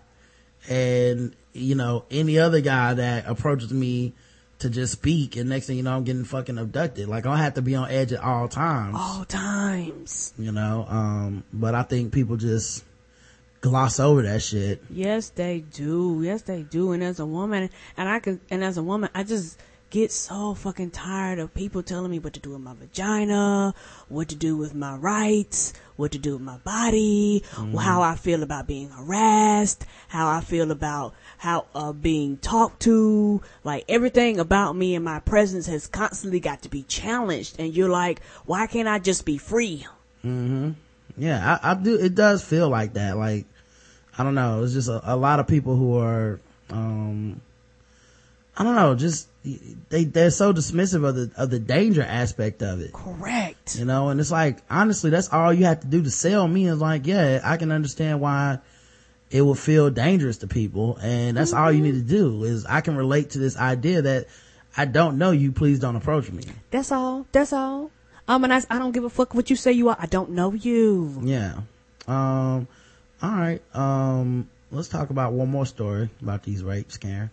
and, 0.68 1.34
you 1.52 1.74
know, 1.74 2.04
any 2.10 2.38
other 2.38 2.60
guy 2.60 2.94
that 2.94 3.26
approaches 3.26 3.72
me 3.72 4.12
to 4.58 4.68
just 4.68 4.92
speak 4.92 5.36
and 5.36 5.48
next 5.48 5.66
thing 5.66 5.76
you 5.78 5.82
know, 5.82 5.96
I'm 5.96 6.04
getting 6.04 6.24
fucking 6.24 6.58
abducted. 6.58 7.08
Like 7.08 7.26
I 7.26 7.36
have 7.38 7.54
to 7.54 7.62
be 7.62 7.74
on 7.74 7.90
edge 7.90 8.12
at 8.12 8.22
all 8.22 8.48
times. 8.48 8.96
All 8.98 9.24
times. 9.24 10.34
You 10.38 10.52
know, 10.52 10.86
um, 10.88 11.44
but 11.52 11.74
I 11.74 11.82
think 11.82 12.12
people 12.12 12.36
just 12.36 12.84
gloss 13.60 14.00
over 14.00 14.22
that 14.22 14.42
shit. 14.42 14.82
Yes, 14.90 15.30
they 15.30 15.60
do. 15.60 16.20
Yes, 16.22 16.42
they 16.42 16.62
do. 16.62 16.92
And 16.92 17.02
as 17.02 17.20
a 17.20 17.26
woman, 17.26 17.70
and 17.96 18.08
I 18.08 18.20
can, 18.20 18.40
and 18.50 18.64
as 18.64 18.76
a 18.76 18.82
woman, 18.82 19.10
I 19.14 19.22
just 19.22 19.58
get 19.90 20.12
so 20.12 20.54
fucking 20.54 20.90
tired 20.90 21.40
of 21.40 21.52
people 21.52 21.82
telling 21.82 22.10
me 22.10 22.20
what 22.20 22.32
to 22.32 22.40
do 22.40 22.50
with 22.50 22.60
my 22.60 22.74
vagina, 22.74 23.74
what 24.08 24.28
to 24.28 24.36
do 24.36 24.56
with 24.56 24.72
my 24.72 24.94
rights, 24.94 25.72
what 25.96 26.12
to 26.12 26.18
do 26.18 26.34
with 26.34 26.42
my 26.42 26.56
body, 26.58 27.42
how 27.76 28.00
I 28.00 28.14
feel 28.14 28.44
about 28.44 28.68
being 28.68 28.88
harassed, 28.90 29.84
how 30.06 30.28
I 30.28 30.42
feel 30.42 30.70
about 30.70 31.14
how 31.38 31.66
uh, 31.74 31.92
being 31.92 32.36
talked 32.38 32.82
to, 32.82 33.42
like 33.64 33.84
everything 33.88 34.38
about 34.38 34.76
me 34.76 34.94
and 34.94 35.04
my 35.04 35.18
presence 35.18 35.66
has 35.66 35.88
constantly 35.88 36.38
got 36.38 36.62
to 36.62 36.68
be 36.68 36.84
challenged. 36.84 37.58
And 37.58 37.74
you're 37.74 37.90
like, 37.90 38.22
why 38.46 38.68
can't 38.68 38.88
I 38.88 39.00
just 39.00 39.24
be 39.24 39.38
free? 39.38 39.86
Mm-hmm. 40.24 40.70
Yeah, 41.16 41.58
I, 41.62 41.72
I 41.72 41.74
do. 41.74 41.96
It 41.96 42.14
does 42.14 42.44
feel 42.44 42.68
like 42.68 42.94
that. 42.94 43.16
Like, 43.16 43.46
I 44.20 44.22
don't 44.22 44.34
know. 44.34 44.62
It's 44.62 44.74
just 44.74 44.90
a, 44.90 45.00
a 45.14 45.16
lot 45.16 45.40
of 45.40 45.46
people 45.46 45.76
who 45.76 45.96
are, 45.96 46.38
um, 46.68 47.40
I 48.54 48.64
don't 48.64 48.74
know, 48.74 48.94
just, 48.94 49.28
they, 49.88 50.04
they're 50.04 50.30
so 50.30 50.52
dismissive 50.52 51.08
of 51.08 51.14
the, 51.14 51.30
of 51.38 51.48
the 51.48 51.58
danger 51.58 52.02
aspect 52.02 52.62
of 52.62 52.82
it. 52.82 52.92
Correct. 52.92 53.78
You 53.78 53.86
know, 53.86 54.10
and 54.10 54.20
it's 54.20 54.30
like, 54.30 54.58
honestly, 54.68 55.08
that's 55.08 55.32
all 55.32 55.54
you 55.54 55.64
have 55.64 55.80
to 55.80 55.86
do 55.86 56.02
to 56.02 56.10
sell 56.10 56.46
me 56.46 56.68
is 56.68 56.82
like, 56.82 57.06
yeah, 57.06 57.40
I 57.42 57.56
can 57.56 57.72
understand 57.72 58.20
why 58.20 58.58
it 59.30 59.40
will 59.40 59.54
feel 59.54 59.88
dangerous 59.88 60.36
to 60.38 60.46
people. 60.46 60.98
And 61.00 61.38
that's 61.38 61.54
all 61.54 61.72
you 61.72 61.80
need 61.80 61.94
to 61.94 62.02
do 62.02 62.44
is 62.44 62.66
I 62.66 62.82
can 62.82 62.96
relate 62.96 63.30
to 63.30 63.38
this 63.38 63.56
idea 63.56 64.02
that 64.02 64.26
I 64.76 64.84
don't 64.84 65.16
know 65.16 65.30
you. 65.30 65.50
Please 65.50 65.78
don't 65.78 65.96
approach 65.96 66.30
me. 66.30 66.42
That's 66.70 66.92
all. 66.92 67.26
That's 67.32 67.54
all. 67.54 67.90
Um, 68.28 68.44
and 68.44 68.52
I, 68.52 68.60
I 68.68 68.78
don't 68.78 68.92
give 68.92 69.04
a 69.04 69.08
fuck 69.08 69.34
what 69.34 69.48
you 69.48 69.56
say 69.56 69.72
you 69.72 69.88
are. 69.88 69.96
I 69.98 70.04
don't 70.04 70.32
know 70.32 70.52
you. 70.52 71.22
Yeah. 71.22 71.60
Um, 72.06 72.68
all 73.22 73.30
right. 73.30 73.62
Um, 73.74 74.48
let's 74.70 74.88
talk 74.88 75.10
about 75.10 75.32
one 75.32 75.48
more 75.48 75.66
story 75.66 76.10
about 76.22 76.42
these 76.42 76.62
rapes, 76.62 76.96
Karen. 76.96 77.30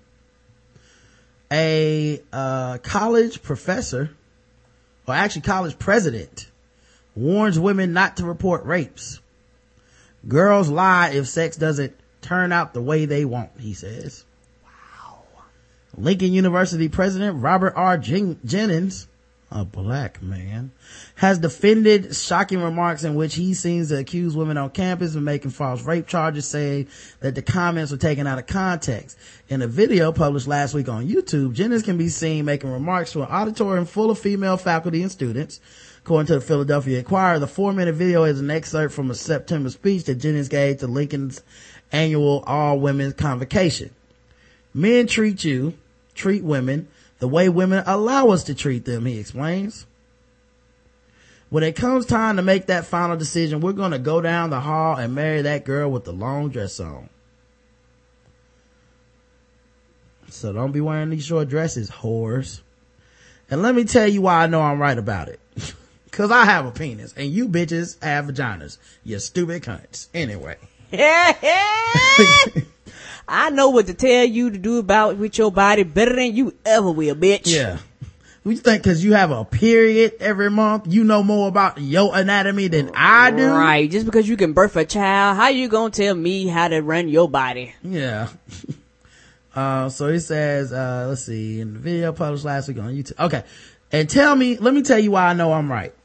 A, 1.52 2.22
uh, 2.34 2.78
college 2.80 3.42
professor, 3.42 4.10
or 5.08 5.14
actually 5.14 5.44
college 5.44 5.80
president, 5.80 6.50
warns 7.16 7.58
women 7.58 7.94
not 7.94 8.18
to 8.18 8.26
report 8.26 8.66
rapes. 8.66 9.22
Girls 10.28 10.70
lie 10.70 11.12
if 11.12 11.28
sex 11.28 11.56
doesn't 11.56 11.94
turn 12.22 12.52
out 12.52 12.74
the 12.74 12.82
way 12.82 13.06
they 13.06 13.24
want, 13.24 13.52
he 13.60 13.74
says. 13.74 14.26
Wow. 14.64 15.24
Lincoln 15.98 16.34
University 16.34 16.90
President 16.90 17.42
Robert 17.42 17.74
R. 17.78 17.98
Jen- 17.98 18.40
Jennings, 18.44 19.08
a 19.49 19.64
black 19.64 20.22
man, 20.22 20.72
has 21.15 21.40
defended 21.40 22.14
shocking 22.15 22.61
remarks 22.61 23.03
in 23.03 23.15
which 23.15 23.36
he 23.36 23.53
seems 23.53 23.90
to 23.90 23.98
accuse 23.98 24.36
women 24.36 24.57
on 24.57 24.69
campus 24.69 25.15
of 25.15 25.24
making 25.24 25.52
false 25.52 25.84
rape 25.84 26.06
charges, 26.06 26.48
saying 26.48 26.88
that 27.22 27.36
the 27.36 27.41
comments 27.41 27.91
were 27.91 27.98
taken 27.98 28.28
out 28.28 28.38
of 28.38 28.45
context. 28.45 29.18
In 29.48 29.61
a 29.61 29.68
video 29.68 30.11
published 30.11 30.48
last 30.48 30.74
week 30.74 30.90
on 30.90 31.07
YouTube, 31.07 31.53
Jennings 31.53 31.84
can 31.84 31.98
be 31.98 32.10
seen 32.10 32.45
making 32.45 32.72
remarks 32.72 33.14
to 33.14 33.22
an 33.22 33.30
auditorium 33.30 33.86
full 33.86 34.11
of 34.11 34.19
female 34.19 34.57
faculty 34.57 35.02
and 35.02 35.11
students. 35.11 35.61
According 35.99 36.28
to 36.28 36.36
the 36.36 36.41
Philadelphia 36.41 36.99
Inquirer, 36.99 37.40
the 37.40 37.48
four 37.48 37.74
minute 37.74 37.95
video 37.95 38.24
is 38.24 38.40
an 38.40 38.52
excerpt 38.52 38.94
from 38.94 39.11
a 39.11 39.15
September 39.15 39.69
speech 39.69 40.06
that 40.06 40.15
Jennings 40.15 40.49
gave 40.49 40.80
to 40.80 40.88
Lincoln's 40.88 41.41
annual 41.91 42.44
all 42.45 42.80
women's 42.80 43.14
convocation. 43.14 43.91
Men 44.74 45.07
treat 45.07 45.44
you, 45.44 45.74
treat 46.15 46.44
women, 46.44 46.88
the 47.19 47.27
way 47.27 47.49
women 47.49 47.84
allow 47.85 48.30
us 48.30 48.44
to 48.45 48.56
treat 48.56 48.85
them, 48.85 49.06
he 49.06 49.19
explains. 49.19 49.85
When 51.49 51.64
it 51.64 51.76
comes 51.76 52.06
time 52.06 52.35
to 52.35 52.41
make 52.41 52.68
that 52.68 52.85
final 52.85 53.15
decision, 53.15 53.61
we're 53.61 53.72
going 53.72 53.91
to 53.91 53.99
go 53.99 54.22
down 54.22 54.49
the 54.49 54.60
hall 54.60 54.98
and 54.98 55.15
marry 55.15 55.41
that 55.44 55.65
girl 55.65 55.89
with 55.89 56.03
the 56.03 56.11
long 56.11 56.49
dress 56.49 56.80
on. 56.80 57.10
So 60.30 60.52
don't 60.52 60.73
be 60.73 60.81
wearing 60.81 61.10
these 61.10 61.26
short 61.26 61.48
dresses, 61.48 61.89
whores. 61.89 62.61
And 63.49 63.61
let 63.61 63.76
me 63.76 63.85
tell 63.85 64.07
you 64.07 64.22
why 64.22 64.44
I 64.44 64.48
know 64.48 64.61
I'm 64.61 64.80
right 64.80 64.98
about 64.98 65.30
it. 65.30 65.39
Cause 66.11 66.31
I 66.31 66.45
have 66.45 66.65
a 66.65 66.72
penis 66.72 67.14
and 67.15 67.27
you 67.27 67.48
bitches 67.48 68.02
have 68.03 68.26
vaginas. 68.26 68.77
You 69.03 69.19
stupid 69.19 69.64
cunts. 69.64 70.07
Anyway. 70.14 70.57
I 73.28 73.49
know 73.49 73.70
what 73.70 73.88
to 73.88 73.94
tell 73.94 74.24
you 74.24 74.52
to 74.52 74.58
do 74.58 74.80
about 74.80 75.18
with 75.18 75.38
your 75.38 75.52
body 75.52 75.84
better 75.84 76.16
than 76.16 76.36
you 76.36 76.54
ever 76.66 76.90
will, 76.90 77.16
bitch. 77.16 77.54
Yeah. 77.54 77.80
We 78.44 78.56
think 78.56 78.82
cause 78.86 79.04
you 79.04 79.14
have 79.14 79.30
a 79.30 79.44
period 79.44 80.14
every 80.22 80.49
month, 80.49 80.86
you 80.88 81.04
know 81.04 81.22
more 81.22 81.49
about 81.49 81.82
your 81.82 82.16
anatomy 82.16 82.70
than 82.70 82.91
I 82.94 83.32
do. 83.32 83.45
Right. 83.45 83.91
Just 83.91 84.06
because 84.06 84.30
you 84.30 84.38
can 84.38 84.54
birth 84.54 84.78
a 84.78 84.86
child, 84.86 85.36
how 85.36 85.49
you 85.49 85.68
gonna 85.68 85.90
tell 85.90 86.16
me 86.16 86.48
how 86.48 86.70
to 86.70 86.80
run 86.80 87.10
your 87.10 87.30
body? 87.30 87.74
Yeah. 87.84 88.30
Uh, 89.56 89.90
so 89.90 90.08
he 90.08 90.20
says, 90.20 90.72
uh, 90.72 91.08
let's 91.10 91.24
see, 91.24 91.60
in 91.60 91.74
the 91.74 91.80
video 91.80 92.14
published 92.14 92.45
last 92.45 92.68
week 92.68 92.78
on 92.78 92.94
YouTube. 92.94 93.20
Okay. 93.20 93.44
And 93.91 94.08
tell 94.08 94.36
me, 94.36 94.56
let 94.58 94.72
me 94.72 94.84
tell 94.84 94.99
you 94.99 95.10
why 95.10 95.26
I 95.26 95.34
know 95.34 95.52
I'm 95.52 95.72
right. 95.72 95.95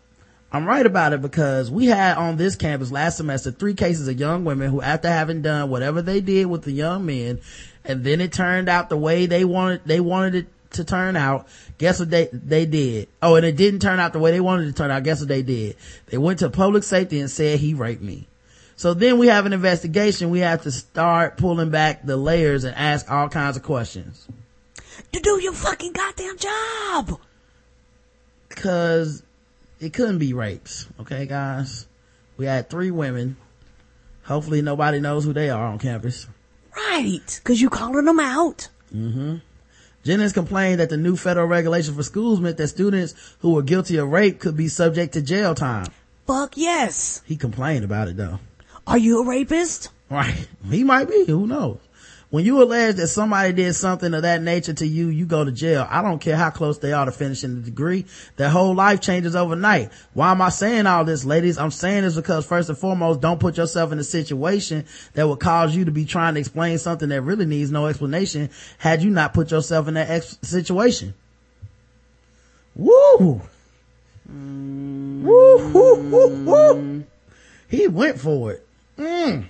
I'm 0.53 0.67
right 0.67 0.85
about 0.85 1.15
it 1.15 1.23
because 1.23 1.71
we 1.71 1.87
had 1.87 2.19
on 2.19 2.37
this 2.37 2.57
campus 2.57 2.93
last 2.93 3.17
semester 3.17 3.51
three 3.51 3.73
cases 3.73 4.07
of 4.07 4.21
young 4.21 4.45
women 4.45 4.71
who 4.71 4.83
after 4.83 5.09
having 5.09 5.41
done 5.41 5.71
whatever 5.71 6.03
they 6.03 6.21
did 6.21 6.47
with 6.47 6.63
the 6.63 6.73
young 6.73 7.07
men 7.07 7.41
and 7.85 8.05
then 8.05 8.21
it 8.21 8.35
turned 8.35 8.69
out 8.69 8.91
the 8.91 8.97
way 8.99 9.25
they 9.25 9.47
wanted, 9.47 9.81
they 9.87 9.99
wanted 9.99 10.35
it 10.35 10.47
to 10.73 10.85
turn 10.85 11.17
out. 11.17 11.49
Guess 11.79 12.01
what 12.01 12.11
they, 12.11 12.29
they 12.33 12.67
did? 12.67 13.09
Oh, 13.23 13.37
and 13.37 13.47
it 13.47 13.57
didn't 13.57 13.81
turn 13.81 13.99
out 13.99 14.13
the 14.13 14.19
way 14.19 14.31
they 14.31 14.41
wanted 14.41 14.69
it 14.69 14.73
to 14.73 14.77
turn 14.77 14.91
out. 14.91 15.05
Guess 15.05 15.21
what 15.21 15.29
they 15.29 15.43
did? 15.43 15.77
They 16.07 16.19
went 16.19 16.41
to 16.41 16.51
public 16.51 16.85
safety 16.85 17.19
and 17.19 17.31
said 17.31 17.59
he 17.59 17.73
raped 17.73 18.03
me. 18.03 18.29
So 18.77 18.93
then 18.93 19.19
we 19.19 19.29
have 19.29 19.47
an 19.47 19.55
investigation. 19.55 20.29
We 20.31 20.41
have 20.41 20.63
to 20.63 20.71
start 20.71 21.39
pulling 21.39 21.71
back 21.71 22.05
the 22.05 22.17
layers 22.19 22.65
and 22.65 22.77
ask 22.77 23.11
all 23.11 23.29
kinds 23.31 23.57
of 23.57 23.63
questions. 23.63 24.27
To 25.13 25.21
do 25.21 25.41
your 25.41 25.53
fucking 25.53 25.93
goddamn 25.93 26.37
job. 26.37 27.21
Cause 28.51 29.23
it 29.83 29.93
couldn't 29.93 30.19
be 30.19 30.33
rapes. 30.33 30.87
Okay, 31.01 31.27
guys. 31.27 31.87
We 32.37 32.47
had 32.47 32.71
three 32.71 32.93
women. 32.93 33.37
Hopefully 34.25 34.63
nobody 34.63 35.01
knows 35.01 35.25
who 35.25 35.33
they 35.33 35.51
are 35.51 35.67
on 35.67 35.81
campus. 35.81 36.29
Right. 36.77 37.41
Cause 37.43 37.61
you 37.61 37.69
calling 37.69 38.05
them 38.05 38.21
out. 38.21 38.69
Mm-hmm. 38.95 39.37
Jennings 40.05 40.33
complained 40.33 40.79
that 40.81 40.89
the 40.89 40.97
new 40.97 41.17
federal 41.17 41.47
regulation 41.47 41.95
for 41.95 42.03
schools 42.05 42.41
meant 42.41 42.59
that 42.59 42.69
students 42.69 43.15
who 43.41 43.55
were 43.55 43.63
guilty 43.63 43.97
of 43.97 44.09
rape 44.09 44.39
could 44.39 44.57
be 44.57 44.69
subject 44.69 45.15
to 45.15 45.23
jail 45.23 45.55
time. 45.55 45.89
Fuck 46.27 46.57
yes. 46.57 47.23
He 47.27 47.37
complained 47.37 47.85
about 47.85 48.07
it 48.09 48.17
though. 48.17 48.39
Are 48.87 48.99
you 48.99 49.23
a 49.23 49.27
rapist? 49.27 49.89
Right. 50.09 50.47
He 50.71 50.85
might 50.85 51.09
be. 51.09 51.25
Who 51.27 51.47
knows? 51.47 51.79
When 52.33 52.47
you 52.47 52.63
allege 52.63 52.97
that 52.97 53.09
somebody 53.09 53.53
did 53.53 53.75
something 53.75 54.15
of 54.15 54.23
that 54.23 54.41
nature 54.41 54.73
to 54.73 54.87
you, 54.87 55.09
you 55.09 55.27
go 55.27 55.45
to 55.45 55.53
jail. 55.53 55.87
I 55.91 56.01
don't 56.01 56.19
care 56.19 56.35
how 56.35 56.49
close 56.49 56.79
they 56.79 56.95
are 56.95 57.05
to 57.05 57.13
finishing 57.13 57.57
the 57.57 57.61
degree. 57.61 58.07
Their 58.39 58.49
whole 58.49 58.75
life 58.75 59.03
changes 59.03 59.37
overnight. 59.37 59.93
Why 60.15 60.31
am 60.31 60.41
I 60.41 60.49
saying 60.49 60.87
all 60.87 61.05
this, 61.05 61.27
ladies? 61.27 61.59
I'm 61.59 61.71
saying 61.71 62.05
this 62.05 62.17
because 62.17 62.47
first 62.47 62.71
and 62.71 62.79
foremost, 62.79 63.21
don't 63.21 63.39
put 63.39 63.59
yourself 63.59 63.93
in 63.93 63.99
a 63.99 64.03
situation 64.03 64.87
that 65.13 65.29
would 65.29 65.41
cause 65.41 65.77
you 65.77 65.85
to 65.85 65.91
be 65.91 66.07
trying 66.07 66.33
to 66.33 66.41
explain 66.41 66.79
something 66.79 67.11
that 67.11 67.21
really 67.21 67.45
needs 67.45 67.71
no 67.71 67.85
explanation 67.85 68.49
had 68.79 69.03
you 69.03 69.11
not 69.11 69.35
put 69.35 69.51
yourself 69.51 69.87
in 69.87 69.93
that 69.95 70.09
ex- 70.09 70.39
situation. 70.41 71.13
Woo! 72.75 73.43
Woo, 74.27 75.23
woo, 75.23 76.11
woo, 76.11 76.45
woo. 76.47 77.05
He 77.69 77.89
went 77.89 78.19
for 78.19 78.53
it. 78.53 78.67
Mm. 78.97 79.45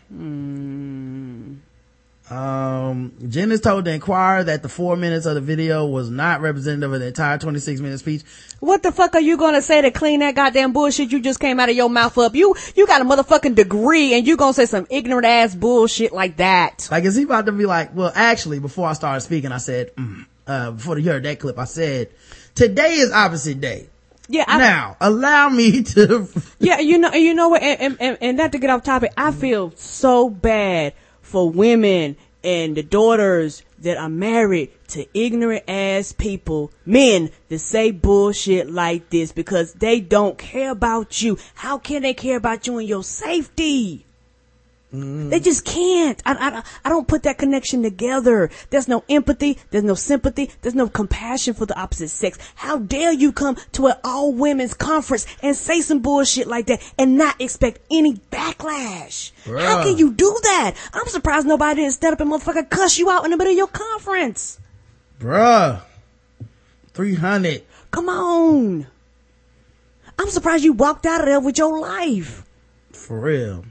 Um, 2.33 3.13
Jennings 3.29 3.61
told 3.61 3.85
the 3.85 3.93
Inquirer 3.93 4.45
that 4.45 4.63
the 4.63 4.69
four 4.69 4.97
minutes 4.97 5.27
of 5.27 5.35
the 5.35 5.43
video 5.43 5.85
was 5.85 6.09
not 6.09 6.41
representative 6.41 6.91
of 6.91 7.01
the 7.01 7.09
entire 7.09 7.37
26 7.37 7.83
minute 7.83 7.99
speech. 7.99 8.23
What 8.61 8.83
the 8.83 8.91
fuck 8.91 9.15
are 9.15 9.21
you 9.21 9.37
gonna 9.37 9.61
say 9.61 9.83
to 9.83 9.91
clean 9.91 10.21
that 10.21 10.35
goddamn 10.35 10.73
bullshit 10.73 11.13
you 11.13 11.21
just 11.21 11.41
came 11.41 11.61
out 11.61 11.69
of 11.69 11.77
your 11.77 11.91
mouth 11.91 12.17
up? 12.17 12.35
You, 12.35 12.55
you 12.75 12.87
got 12.87 13.03
a 13.03 13.05
motherfucking 13.05 13.55
degree 13.55 14.15
and 14.15 14.27
you 14.27 14.39
gonna 14.39 14.55
say 14.55 14.65
some 14.65 14.87
ignorant 14.89 15.27
ass 15.27 15.55
bullshit 15.55 16.15
like 16.15 16.39
that. 16.39 16.89
Like, 16.91 17.05
is 17.05 17.17
he 17.17 17.25
about 17.25 17.45
to 17.47 17.53
be 17.53 17.67
like, 17.67 17.95
well, 17.95 18.13
actually, 18.15 18.61
before 18.61 18.89
I 18.89 18.95
started 18.95 19.21
speaking, 19.21 19.53
I 19.53 19.59
said, 19.59 19.95
mm, 19.97 20.25
uh, 20.47 20.71
before 20.71 20.97
you 20.99 21.11
heard 21.11 21.25
that 21.25 21.39
clip, 21.39 21.59
I 21.59 21.65
said, 21.65 22.09
today 22.55 22.95
is 22.95 23.13
opposite 23.13 23.61
day. 23.61 23.91
Yeah. 24.29 24.45
I, 24.49 24.57
now, 24.57 24.97
allow 25.03 25.51
me 25.51 25.83
to. 25.83 26.29
yeah, 26.61 26.79
you 26.79 26.97
know, 26.97 27.13
you 27.13 27.35
know 27.35 27.51
what, 27.51 27.63
and, 27.63 27.99
and, 28.01 28.17
and 28.23 28.37
not 28.39 28.53
to 28.53 28.59
get 28.59 28.71
off 28.71 28.85
topic, 28.85 29.13
I 29.19 29.33
feel 29.33 29.73
so 29.77 30.31
bad 30.31 30.95
for 31.33 31.49
women 31.49 32.15
and 32.45 32.77
the 32.77 32.83
daughters 32.83 33.63
that 33.79 33.97
are 33.97 34.11
married 34.11 34.71
to 34.89 35.07
ignorant 35.19 35.65
ass 35.67 36.13
people, 36.13 36.71
men 36.85 37.31
that 37.49 37.59
say 37.59 37.91
bullshit 37.91 38.71
like 38.71 39.09
this 39.09 39.33
because 39.33 39.73
they 39.73 39.99
don't 39.99 40.37
care 40.37 40.71
about 40.71 41.23
you. 41.23 41.39
How 41.55 41.79
can 41.79 42.03
they 42.03 42.13
care 42.13 42.37
about 42.37 42.67
you 42.67 42.77
and 42.77 42.87
your 42.87 43.03
safety? 43.03 44.05
Mm-hmm. 44.95 45.31
They 45.31 45.41
just 45.41 45.65
can't. 45.65 46.21
I, 46.27 46.33
I, 46.35 46.63
I 46.85 46.89
don't 46.91 47.09
put 47.09 47.23
that 47.23 47.39
connection 47.39 47.83
together. 47.83 48.51
There's 48.69 48.89
no 48.89 49.05
empathy. 49.09 49.59
There's 49.71 49.85
no 49.85 49.95
sympathy. 49.95 50.51
There's 50.61 50.75
no 50.75 50.89
compassion 50.89 51.55
for 51.55 51.65
the 51.65 51.79
opposite 51.79 52.09
sex. 52.09 52.39
How 52.55 52.79
dare 52.79 53.13
you 53.13 53.33
come 53.33 53.57
to 53.73 53.87
an 53.87 53.95
all 54.05 54.35
women's 54.35 54.75
conference 54.75 55.27
and 55.43 55.57
say 55.57 55.81
some 55.81 56.01
bullshit 56.01 56.47
like 56.47 56.67
that 56.67 56.83
and 56.99 57.17
not 57.17 57.41
expect 57.41 57.81
any 57.91 58.15
backlash? 58.31 59.33
How 59.47 59.83
can 59.83 59.97
you 59.97 60.13
do 60.13 60.39
that? 60.43 60.75
I'm 60.93 61.07
surprised 61.07 61.47
nobody 61.47 61.81
didn't 61.81 61.95
stand 61.95 62.13
up 62.13 62.21
and 62.21 62.31
motherfucker 62.31 62.69
cuss 62.69 62.99
you 62.99 63.09
out 63.09 63.25
in 63.25 63.31
the 63.31 63.39
middle 63.39 63.53
of 63.53 63.57
your 63.57 63.69
conference. 63.69 64.61
Bruh. 65.19 65.81
300. 66.93 67.63
Come 67.91 68.09
on. 68.11 68.87
I'm 70.19 70.29
surprised 70.29 70.65
you 70.65 70.75
walked 70.75 71.07
out 71.07 71.21
of 71.21 71.27
there 71.27 71.41
with 71.41 71.57
your 71.57 71.81
life. 71.81 72.45
For 72.93 73.19
real. 73.19 73.65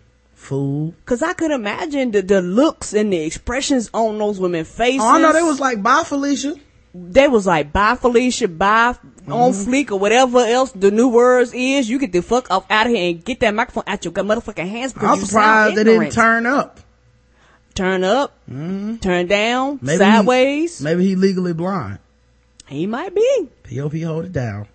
Fool. 0.52 0.94
Cause 1.06 1.22
I 1.23 1.32
could 1.32 1.52
imagine 1.52 2.11
the, 2.11 2.22
the 2.22 2.41
looks 2.41 2.94
and 2.94 3.14
the 3.14 3.18
expressions 3.19 3.90
on 3.94 4.18
those 4.18 4.38
women's 4.38 4.68
faces. 4.69 4.99
Oh, 5.02 5.15
I 5.15 5.19
know 5.22 5.32
they 5.32 5.41
was 5.44 5.61
like, 5.61 5.82
bye, 5.82 6.03
Felicia. 6.06 6.56
They 6.94 7.30
was 7.30 7.48
like, 7.48 7.72
bye 7.72 7.95
Felicia, 7.95 8.49
bye 8.49 8.95
on 9.30 9.53
Mm-hmm. 9.53 9.72
fleek 9.72 9.91
or 9.91 9.98
whatever 9.99 10.40
else 10.40 10.73
the 10.73 10.91
new 10.91 11.07
words 11.07 11.53
is. 11.53 11.90
You 11.90 11.99
get 11.99 12.11
the 12.11 12.22
fuck 12.22 12.52
off 12.52 12.65
out 12.69 12.88
of 12.88 12.91
here 12.91 13.11
and 13.11 13.23
get 13.23 13.40
that 13.40 13.53
microphone 13.56 13.86
out 13.88 14.03
your 14.03 14.14
motherfucking 14.14 14.68
hands 14.69 14.91
because 14.91 15.10
I'm 15.10 15.19
you 15.19 15.26
surprised 15.26 15.78
they 15.78 15.84
didn't 15.86 16.11
turn 16.11 16.45
up. 16.45 16.82
Turn 17.73 18.03
up, 18.03 18.38
turn 18.49 19.28
down, 19.28 19.80
Maybe 19.82 19.94
he- 19.94 19.98
sideways. 20.11 20.82
maybe 20.82 21.06
he 21.07 21.15
legally 21.15 21.53
blind. 21.53 21.99
He 22.68 22.86
might 22.88 23.15
be. 23.15 23.48
POP 23.64 23.94
hold 24.02 24.26
it 24.26 24.34
down. 24.34 24.68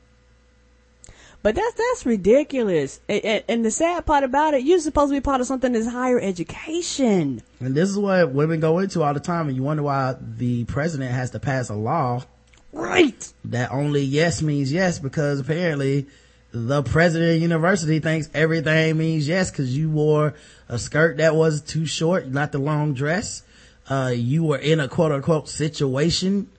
But 1.46 1.54
that's 1.54 1.74
that's 1.74 2.04
ridiculous. 2.04 2.98
And, 3.08 3.44
and, 3.48 3.64
the 3.64 3.70
sad 3.70 4.04
part 4.04 4.24
about 4.24 4.54
it, 4.54 4.64
you're 4.64 4.80
supposed 4.80 5.12
to 5.12 5.16
be 5.16 5.20
part 5.20 5.40
of 5.40 5.46
something 5.46 5.72
that's 5.72 5.86
higher 5.86 6.18
education. 6.18 7.40
And 7.60 7.72
this 7.72 7.88
is 7.88 7.96
what 7.96 8.32
women 8.32 8.58
go 8.58 8.80
into 8.80 9.04
all 9.04 9.14
the 9.14 9.20
time, 9.20 9.46
and 9.46 9.56
you 9.56 9.62
wonder 9.62 9.84
why 9.84 10.16
the 10.20 10.64
president 10.64 11.12
has 11.12 11.30
to 11.30 11.38
pass 11.38 11.68
a 11.68 11.76
law. 11.76 12.24
Right. 12.72 13.32
That 13.44 13.70
only 13.70 14.02
yes 14.02 14.42
means 14.42 14.72
yes, 14.72 14.98
because 14.98 15.38
apparently 15.38 16.08
the 16.50 16.82
president 16.82 17.36
of 17.36 17.42
university 17.42 18.00
thinks 18.00 18.28
everything 18.34 18.96
means 18.96 19.28
yes, 19.28 19.52
because 19.52 19.76
you 19.78 19.88
wore 19.88 20.34
a 20.68 20.80
skirt 20.80 21.18
that 21.18 21.36
was 21.36 21.62
too 21.62 21.86
short, 21.86 22.26
not 22.26 22.50
the 22.50 22.58
long 22.58 22.92
dress. 22.92 23.44
Uh, 23.88 24.12
you 24.12 24.42
were 24.42 24.58
in 24.58 24.80
a 24.80 24.88
quote 24.88 25.12
unquote 25.12 25.48
situation. 25.48 26.50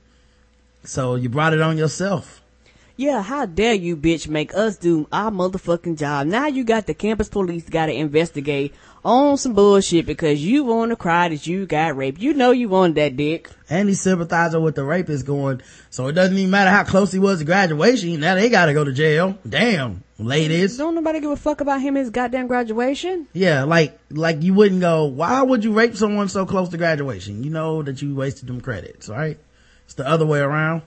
So 0.86 1.16
you 1.16 1.28
brought 1.28 1.52
it 1.52 1.60
on 1.60 1.78
yourself. 1.78 2.42
Yeah, 3.00 3.22
how 3.22 3.46
dare 3.46 3.76
you, 3.76 3.96
bitch, 3.96 4.28
make 4.28 4.56
us 4.56 4.76
do 4.76 5.08
our 5.12 5.30
motherfucking 5.30 6.00
job. 6.00 6.26
Now 6.26 6.48
you 6.48 6.64
got 6.64 6.88
the 6.88 6.96
campus 6.96 7.30
police 7.30 7.70
got 7.70 7.86
to 7.86 7.94
investigate 7.94 8.74
on 9.06 9.38
some 9.38 9.54
bullshit 9.54 10.08
because 10.08 10.44
you 10.44 10.64
want 10.64 10.90
to 10.90 10.96
cry 10.96 11.30
that 11.30 11.46
you 11.46 11.68
got 11.68 11.96
raped. 11.96 12.20
You 12.20 12.34
know 12.34 12.50
you 12.50 12.70
wanted 12.70 12.96
that 12.96 13.16
dick. 13.16 13.52
And 13.70 13.88
he's 13.88 14.02
sympathizing 14.02 14.64
with 14.64 14.74
the 14.74 14.84
rapist 14.84 15.28
going, 15.28 15.62
so 15.92 16.08
it 16.08 16.14
doesn't 16.14 16.36
even 16.36 16.50
matter 16.50 16.72
how 16.72 16.86
close 16.86 17.12
he 17.12 17.20
was 17.20 17.38
to 17.38 17.46
graduation. 17.46 18.20
Now 18.20 18.34
they 18.34 18.50
gotta 18.50 18.74
go 18.74 18.84
to 18.84 18.92
jail. 18.92 19.38
Damn, 19.48 20.04
ladies. 20.18 20.76
Don't 20.76 20.96
nobody 20.96 21.20
give 21.20 21.30
a 21.30 21.36
fuck 21.36 21.62
about 21.62 21.82
him 21.82 21.94
his 21.94 22.10
goddamn 22.10 22.48
graduation. 22.48 23.28
Yeah, 23.32 23.66
like, 23.66 24.00
like 24.10 24.42
you 24.42 24.56
wouldn't 24.56 24.82
go, 24.82 25.06
why 25.06 25.44
would 25.44 25.64
you 25.64 25.72
rape 25.72 25.96
someone 25.96 26.30
so 26.30 26.48
close 26.48 26.70
to 26.70 26.78
graduation? 26.78 27.44
You 27.44 27.52
know 27.52 27.84
that 27.84 28.02
you 28.02 28.16
wasted 28.16 28.48
them 28.48 28.60
credits, 28.60 29.08
right? 29.08 29.38
It's 29.86 29.94
the 29.94 30.08
other 30.08 30.26
way 30.26 30.40
around. 30.40 30.82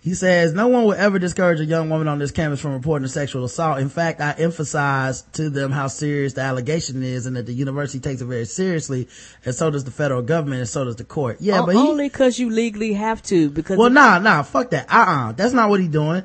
He 0.00 0.14
says, 0.14 0.52
no 0.52 0.68
one 0.68 0.84
will 0.84 0.94
ever 0.94 1.18
discourage 1.18 1.58
a 1.58 1.64
young 1.64 1.90
woman 1.90 2.06
on 2.06 2.18
this 2.20 2.30
campus 2.30 2.60
from 2.60 2.72
reporting 2.72 3.04
a 3.04 3.08
sexual 3.08 3.44
assault. 3.44 3.80
In 3.80 3.88
fact, 3.88 4.20
I 4.20 4.32
emphasize 4.38 5.22
to 5.32 5.50
them 5.50 5.72
how 5.72 5.88
serious 5.88 6.34
the 6.34 6.40
allegation 6.40 7.02
is 7.02 7.26
and 7.26 7.36
that 7.36 7.46
the 7.46 7.52
university 7.52 7.98
takes 7.98 8.20
it 8.20 8.26
very 8.26 8.44
seriously. 8.44 9.08
And 9.44 9.54
so 9.54 9.70
does 9.70 9.84
the 9.84 9.90
federal 9.90 10.22
government 10.22 10.60
and 10.60 10.68
so 10.68 10.84
does 10.84 10.96
the 10.96 11.04
court. 11.04 11.38
Yeah, 11.40 11.62
O- 11.62 11.66
but 11.66 11.74
he, 11.74 11.80
only 11.80 12.08
cause 12.10 12.38
you 12.38 12.48
legally 12.48 12.92
have 12.92 13.22
to 13.24 13.50
because 13.50 13.76
well, 13.76 13.90
nah, 13.90 14.18
nah, 14.20 14.42
fuck 14.42 14.70
that. 14.70 14.86
Uh-uh. 14.88 15.32
That's 15.32 15.52
not 15.52 15.68
what 15.68 15.80
he's 15.80 15.90
doing. 15.90 16.22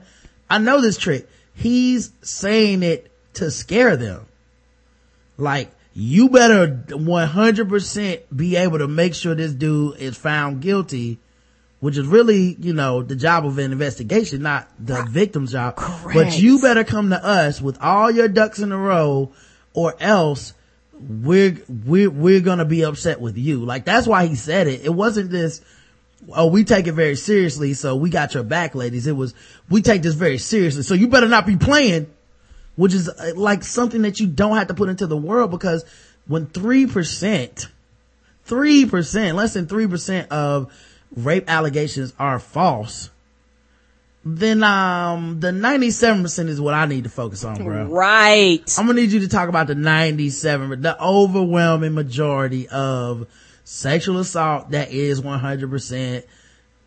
I 0.49 0.59
know 0.59 0.79
this 0.79 0.97
trick. 0.97 1.27
He's 1.55 2.11
saying 2.21 2.83
it 2.83 3.11
to 3.35 3.49
scare 3.49 3.97
them. 3.97 4.27
Like, 5.37 5.71
you 5.95 6.29
better 6.29 6.67
100% 6.67 8.21
be 8.35 8.55
able 8.55 8.77
to 8.79 8.87
make 8.87 9.13
sure 9.15 9.35
this 9.35 9.53
dude 9.53 9.97
is 9.97 10.17
found 10.17 10.61
guilty, 10.61 11.19
which 11.83 11.97
is 11.97 12.07
really, 12.07 12.55
you 12.61 12.71
know, 12.71 13.03
the 13.03 13.13
job 13.13 13.45
of 13.45 13.57
an 13.57 13.73
investigation, 13.73 14.41
not 14.41 14.69
the 14.79 15.03
victim's 15.03 15.51
job. 15.51 15.75
But 16.13 16.39
you 16.39 16.61
better 16.61 16.85
come 16.85 17.09
to 17.09 17.21
us 17.21 17.61
with 17.61 17.77
all 17.81 18.09
your 18.09 18.29
ducks 18.29 18.59
in 18.59 18.71
a 18.71 18.77
row 18.77 19.33
or 19.73 19.93
else 19.99 20.53
we're, 20.93 21.57
we're, 21.67 22.09
we're 22.09 22.39
gonna 22.39 22.63
be 22.63 22.85
upset 22.85 23.19
with 23.19 23.37
you. 23.37 23.65
Like, 23.65 23.83
that's 23.83 24.07
why 24.07 24.27
he 24.27 24.35
said 24.35 24.67
it. 24.67 24.85
It 24.85 24.93
wasn't 24.93 25.29
this, 25.29 25.59
oh, 26.33 26.47
we 26.47 26.63
take 26.63 26.87
it 26.87 26.93
very 26.93 27.17
seriously, 27.17 27.73
so 27.73 27.97
we 27.97 28.09
got 28.09 28.33
your 28.33 28.43
back, 28.43 28.75
ladies. 28.75 29.05
It 29.05 29.17
was, 29.17 29.33
we 29.69 29.81
take 29.81 30.03
this 30.03 30.15
very 30.15 30.37
seriously, 30.37 30.83
so 30.83 30.93
you 30.93 31.09
better 31.09 31.27
not 31.27 31.45
be 31.45 31.57
playing, 31.57 32.09
which 32.77 32.93
is 32.93 33.09
uh, 33.09 33.33
like 33.35 33.61
something 33.61 34.03
that 34.03 34.21
you 34.21 34.27
don't 34.27 34.55
have 34.55 34.67
to 34.67 34.73
put 34.73 34.87
into 34.87 35.05
the 35.05 35.17
world 35.17 35.51
because 35.51 35.83
when 36.27 36.45
3%, 36.47 37.67
3%, 38.47 39.33
less 39.33 39.53
than 39.53 39.65
3% 39.65 40.27
of 40.29 40.71
rape 41.15 41.49
allegations 41.49 42.13
are 42.19 42.39
false, 42.39 43.09
then, 44.25 44.63
um, 44.63 45.39
the 45.41 45.51
97% 45.51 46.47
is 46.47 46.61
what 46.61 46.73
I 46.73 46.85
need 46.85 47.03
to 47.03 47.09
focus 47.09 47.43
on, 47.43 47.61
bro. 47.61 47.85
Right. 47.85 48.61
I'm 48.77 48.87
gonna 48.87 49.01
need 49.01 49.11
you 49.11 49.19
to 49.21 49.27
talk 49.27 49.49
about 49.49 49.67
the 49.67 49.75
97, 49.75 50.81
the 50.81 51.01
overwhelming 51.03 51.93
majority 51.93 52.67
of 52.69 53.27
sexual 53.65 54.19
assault 54.19 54.71
that 54.71 54.91
is 54.91 55.21
100% 55.21 56.23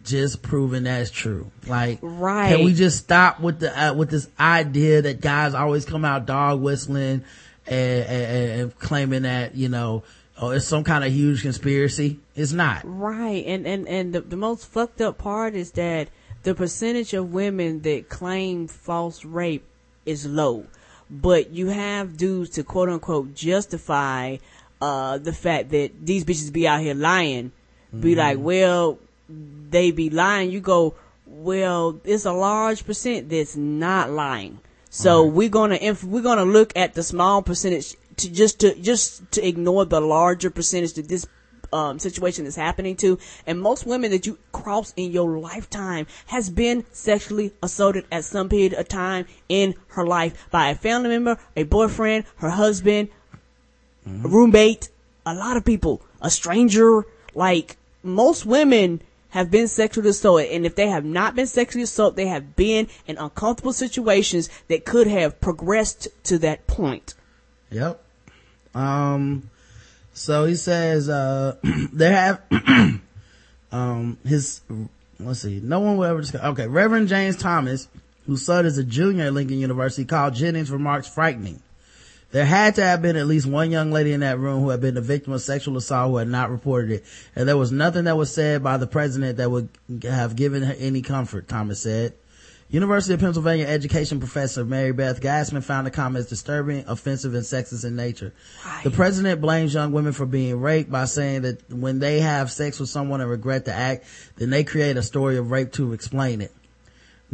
just 0.02 0.40
proven 0.40 0.84
that's 0.84 1.10
true. 1.10 1.50
Like, 1.66 1.98
Right. 2.00 2.54
can 2.56 2.64
we 2.64 2.72
just 2.72 2.96
stop 2.98 3.40
with 3.40 3.58
the, 3.60 3.88
uh, 3.88 3.92
with 3.92 4.08
this 4.08 4.28
idea 4.38 5.02
that 5.02 5.20
guys 5.20 5.52
always 5.52 5.84
come 5.84 6.04
out 6.04 6.26
dog 6.26 6.60
whistling 6.60 7.22
and, 7.66 8.04
and, 8.06 8.60
and 8.60 8.78
claiming 8.78 9.22
that, 9.22 9.56
you 9.56 9.68
know, 9.68 10.04
oh, 10.38 10.50
it's 10.50 10.66
some 10.66 10.84
kind 10.84 11.04
of 11.04 11.12
huge 11.12 11.42
conspiracy? 11.42 12.20
It's 12.34 12.52
not. 12.52 12.82
Right. 12.84 13.44
And, 13.46 13.66
and, 13.66 13.88
and 13.88 14.12
the, 14.12 14.20
the 14.20 14.36
most 14.36 14.66
fucked 14.66 15.00
up 15.00 15.18
part 15.18 15.54
is 15.54 15.72
that 15.72 16.08
the 16.42 16.54
percentage 16.54 17.14
of 17.14 17.32
women 17.32 17.82
that 17.82 18.08
claim 18.08 18.68
false 18.68 19.24
rape 19.24 19.64
is 20.04 20.26
low. 20.26 20.66
But 21.10 21.50
you 21.50 21.68
have 21.68 22.16
dudes 22.16 22.50
to 22.50 22.64
quote 22.64 22.88
unquote 22.88 23.34
justify, 23.34 24.38
uh, 24.80 25.18
the 25.18 25.32
fact 25.32 25.70
that 25.70 25.92
these 26.04 26.24
bitches 26.24 26.52
be 26.52 26.66
out 26.66 26.80
here 26.80 26.94
lying. 26.94 27.52
Be 27.98 28.14
like, 28.14 28.36
well, 28.38 28.98
they 29.28 29.90
be 29.90 30.10
lying. 30.10 30.50
You 30.50 30.60
go, 30.60 30.94
well, 31.26 31.98
it's 32.04 32.26
a 32.26 32.32
large 32.32 32.84
percent 32.84 33.30
that's 33.30 33.56
not 33.56 34.10
lying. 34.10 34.58
So 34.90 35.24
we're 35.24 35.48
gonna, 35.48 35.78
if 35.80 36.04
we're 36.04 36.22
gonna 36.22 36.44
look 36.44 36.72
at 36.76 36.94
the 36.94 37.02
small 37.02 37.42
percentage 37.42 37.96
to 38.18 38.30
just 38.30 38.60
to, 38.60 38.74
just 38.74 39.30
to 39.32 39.46
ignore 39.46 39.84
the 39.84 40.00
larger 40.00 40.50
percentage 40.50 40.94
that 40.94 41.08
this 41.08 41.26
um, 41.72 41.98
situation 41.98 42.46
is 42.46 42.56
happening 42.56 42.96
to. 42.96 43.18
And 43.46 43.60
most 43.60 43.86
women 43.86 44.10
that 44.10 44.26
you 44.26 44.38
cross 44.52 44.92
in 44.96 45.12
your 45.12 45.38
lifetime 45.38 46.06
has 46.26 46.50
been 46.50 46.84
sexually 46.92 47.52
assaulted 47.62 48.06
at 48.10 48.24
some 48.24 48.48
period 48.48 48.74
of 48.74 48.88
time 48.88 49.26
in 49.48 49.74
her 49.88 50.06
life 50.06 50.48
by 50.50 50.70
a 50.70 50.74
family 50.74 51.10
member, 51.10 51.38
a 51.56 51.64
boyfriend, 51.64 52.24
her 52.36 52.50
husband, 52.50 53.08
a 54.06 54.28
roommate, 54.28 54.88
a 55.24 55.34
lot 55.34 55.56
of 55.56 55.64
people, 55.64 56.02
a 56.20 56.30
stranger. 56.30 57.04
Like 57.34 57.76
most 58.02 58.46
women 58.46 59.02
have 59.30 59.50
been 59.50 59.68
sexually 59.68 60.08
assaulted, 60.08 60.50
and 60.50 60.64
if 60.64 60.74
they 60.76 60.88
have 60.88 61.04
not 61.04 61.34
been 61.34 61.46
sexually 61.46 61.82
assaulted, 61.82 62.16
they 62.16 62.28
have 62.28 62.56
been 62.56 62.88
in 63.06 63.18
uncomfortable 63.18 63.72
situations 63.72 64.48
that 64.68 64.86
could 64.86 65.06
have 65.06 65.40
progressed 65.40 66.08
to 66.24 66.38
that 66.38 66.66
point. 66.66 67.14
Yep. 67.70 68.02
Um, 68.76 69.50
so 70.12 70.44
he 70.44 70.54
says, 70.54 71.08
uh, 71.08 71.56
there 71.92 72.12
have, 72.12 72.42
um, 73.72 74.18
his, 74.24 74.60
let's 75.18 75.40
see, 75.40 75.60
no 75.62 75.80
one 75.80 75.96
will 75.96 76.04
ever 76.04 76.20
discuss, 76.20 76.44
okay, 76.44 76.66
Reverend 76.66 77.08
James 77.08 77.36
Thomas, 77.36 77.88
whose 78.26 78.44
son 78.44 78.66
is 78.66 78.76
a 78.76 78.84
junior 78.84 79.24
at 79.24 79.32
Lincoln 79.32 79.58
University, 79.58 80.04
called 80.04 80.34
Jennings' 80.34 80.70
remarks 80.70 81.08
frightening. 81.08 81.62
There 82.32 82.44
had 82.44 82.74
to 82.74 82.84
have 82.84 83.00
been 83.00 83.16
at 83.16 83.26
least 83.26 83.46
one 83.46 83.70
young 83.70 83.92
lady 83.92 84.12
in 84.12 84.20
that 84.20 84.38
room 84.38 84.60
who 84.60 84.68
had 84.68 84.80
been 84.80 84.94
the 84.94 85.00
victim 85.00 85.32
of 85.32 85.40
sexual 85.40 85.78
assault 85.78 86.10
who 86.10 86.16
had 86.18 86.28
not 86.28 86.50
reported 86.50 86.90
it. 86.90 87.04
And 87.34 87.48
there 87.48 87.56
was 87.56 87.72
nothing 87.72 88.04
that 88.04 88.16
was 88.16 88.34
said 88.34 88.62
by 88.62 88.76
the 88.76 88.86
president 88.86 89.38
that 89.38 89.50
would 89.50 89.70
have 90.02 90.36
given 90.36 90.62
her 90.64 90.74
any 90.78 91.00
comfort, 91.00 91.48
Thomas 91.48 91.80
said. 91.80 92.12
University 92.68 93.14
of 93.14 93.20
Pennsylvania 93.20 93.66
education 93.66 94.18
professor 94.18 94.64
Marybeth 94.64 95.20
Gasman 95.20 95.62
found 95.62 95.86
the 95.86 95.92
comments 95.92 96.28
disturbing, 96.28 96.84
offensive, 96.88 97.34
and 97.34 97.44
sexist 97.44 97.84
in 97.84 97.94
nature. 97.94 98.34
The 98.82 98.90
president 98.90 99.40
blames 99.40 99.72
young 99.72 99.92
women 99.92 100.12
for 100.12 100.26
being 100.26 100.60
raped 100.60 100.90
by 100.90 101.04
saying 101.04 101.42
that 101.42 101.72
when 101.72 102.00
they 102.00 102.20
have 102.20 102.50
sex 102.50 102.80
with 102.80 102.88
someone 102.88 103.20
and 103.20 103.30
regret 103.30 103.66
the 103.66 103.72
act, 103.72 104.04
then 104.36 104.50
they 104.50 104.64
create 104.64 104.96
a 104.96 105.02
story 105.02 105.36
of 105.36 105.52
rape 105.52 105.72
to 105.72 105.92
explain 105.92 106.40
it. 106.40 106.52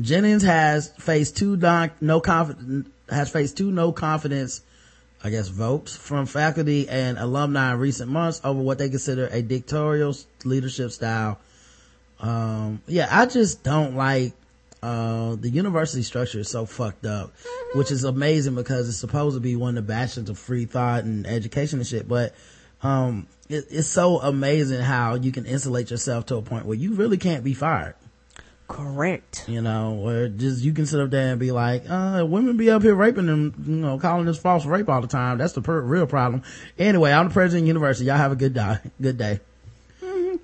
Jennings 0.00 0.42
has 0.42 0.88
faced 0.98 1.36
two 1.36 1.56
non, 1.56 1.90
no 2.00 2.20
confidence, 2.20 2.88
has 3.08 3.30
faced 3.30 3.56
two 3.56 3.70
no 3.70 3.90
confidence, 3.90 4.60
I 5.24 5.30
guess, 5.30 5.48
votes 5.48 5.96
from 5.96 6.26
faculty 6.26 6.88
and 6.90 7.18
alumni 7.18 7.72
in 7.72 7.78
recent 7.78 8.10
months 8.10 8.40
over 8.44 8.60
what 8.60 8.76
they 8.76 8.90
consider 8.90 9.28
a 9.28 9.40
dictatorial 9.40 10.14
leadership 10.44 10.90
style. 10.90 11.38
Um, 12.20 12.82
yeah, 12.86 13.08
I 13.10 13.26
just 13.26 13.62
don't 13.62 13.96
like, 13.96 14.32
uh, 14.82 15.36
the 15.36 15.48
university 15.48 16.02
structure 16.02 16.40
is 16.40 16.48
so 16.48 16.66
fucked 16.66 17.06
up, 17.06 17.32
which 17.74 17.90
is 17.90 18.04
amazing 18.04 18.54
because 18.54 18.88
it's 18.88 18.98
supposed 18.98 19.36
to 19.36 19.40
be 19.40 19.56
one 19.56 19.70
of 19.70 19.86
the 19.86 19.92
bastions 19.92 20.28
of 20.28 20.38
free 20.38 20.64
thought 20.64 21.04
and 21.04 21.26
education 21.26 21.78
and 21.78 21.86
shit. 21.86 22.08
But, 22.08 22.34
um, 22.82 23.28
it, 23.48 23.66
it's 23.70 23.88
so 23.88 24.18
amazing 24.20 24.80
how 24.80 25.14
you 25.14 25.30
can 25.30 25.46
insulate 25.46 25.90
yourself 25.90 26.26
to 26.26 26.36
a 26.36 26.42
point 26.42 26.66
where 26.66 26.76
you 26.76 26.94
really 26.94 27.18
can't 27.18 27.44
be 27.44 27.54
fired. 27.54 27.94
Correct. 28.68 29.44
You 29.48 29.60
know, 29.60 29.92
where 29.92 30.28
just 30.28 30.62
you 30.64 30.72
can 30.72 30.86
sit 30.86 30.98
up 30.98 31.10
there 31.10 31.32
and 31.32 31.38
be 31.38 31.52
like, 31.52 31.84
uh, 31.88 32.24
women 32.26 32.56
be 32.56 32.70
up 32.70 32.82
here 32.82 32.94
raping 32.94 33.26
them, 33.26 33.54
you 33.66 33.76
know, 33.76 33.98
calling 33.98 34.24
this 34.24 34.38
false 34.38 34.64
rape 34.64 34.88
all 34.88 35.02
the 35.02 35.08
time. 35.08 35.36
That's 35.36 35.52
the 35.52 35.60
per- 35.60 35.80
real 35.80 36.06
problem. 36.06 36.42
Anyway, 36.78 37.12
I'm 37.12 37.28
the 37.28 37.34
president 37.34 37.62
of 37.62 37.64
the 37.64 37.68
university. 37.68 38.06
Y'all 38.06 38.16
have 38.16 38.32
a 38.32 38.36
good 38.36 38.54
day. 38.54 38.78
Good 39.00 39.18
day. 39.18 39.40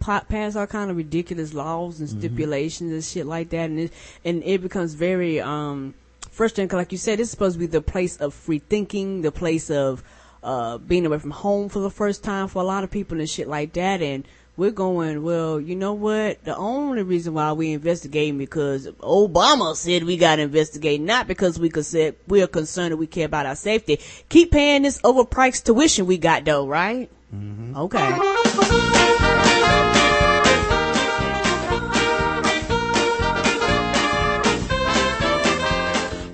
Mm-hmm. 0.09 0.33
Pass 0.33 0.57
all 0.57 0.67
kind 0.67 0.91
of 0.91 0.97
ridiculous 0.97 1.53
laws 1.55 2.01
and 2.01 2.09
stipulations 2.09 2.93
and 2.93 3.05
shit 3.05 3.27
like 3.27 3.51
that, 3.51 3.69
and 3.71 3.79
it 3.81 3.93
and 4.25 4.43
it 4.45 4.63
becomes 4.63 4.95
very 4.95 5.41
um 5.41 5.95
frustrating. 6.31 6.69
'cause 6.69 6.79
like 6.79 6.93
you 6.93 6.99
said, 6.99 7.21
it's 7.21 7.31
supposed 7.31 7.55
to 7.55 7.59
be 7.61 7.67
the 7.67 7.81
place 7.83 8.17
of 8.17 8.33
free 8.35 8.61
thinking, 8.61 9.23
the 9.23 9.33
place 9.33 9.71
of 9.71 10.03
uh 10.43 10.79
being 10.79 11.05
away 11.05 11.19
from 11.19 11.31
home 11.33 11.69
for 11.69 11.81
the 11.81 11.91
first 11.91 12.23
time 12.25 12.49
for 12.49 12.63
a 12.63 12.65
lot 12.65 12.85
of 12.85 12.91
people 12.91 13.19
and 13.19 13.29
shit 13.29 13.49
like 13.49 13.73
that, 13.75 14.01
and 14.03 14.25
we're 14.57 14.71
going, 14.73 15.23
well, 15.23 15.61
you 15.61 15.77
know 15.77 15.93
what? 15.93 16.43
The 16.45 16.57
only 16.57 17.05
reason 17.05 17.35
why 17.35 17.53
we 17.53 17.71
investigating 17.73 18.39
because 18.39 18.89
Obama 19.01 19.77
said 19.77 20.03
we 20.03 20.17
got 20.17 20.37
to 20.37 20.43
investigate, 20.43 21.01
not 21.01 21.29
because 21.29 21.61
we 21.61 21.69
could 21.71 21.87
say 21.87 22.15
we 22.27 22.43
are 22.43 22.49
concerned 22.49 22.91
that 22.91 22.97
we 22.97 23.07
care 23.07 23.27
about 23.27 23.47
our 23.47 23.55
safety. 23.55 24.01
Keep 24.29 24.51
paying 24.51 24.83
this 24.83 25.01
overpriced 25.03 25.63
tuition 25.65 26.07
we 26.07 26.19
got 26.19 26.45
though, 26.45 26.67
right? 26.67 27.09
Okay. 27.77 29.15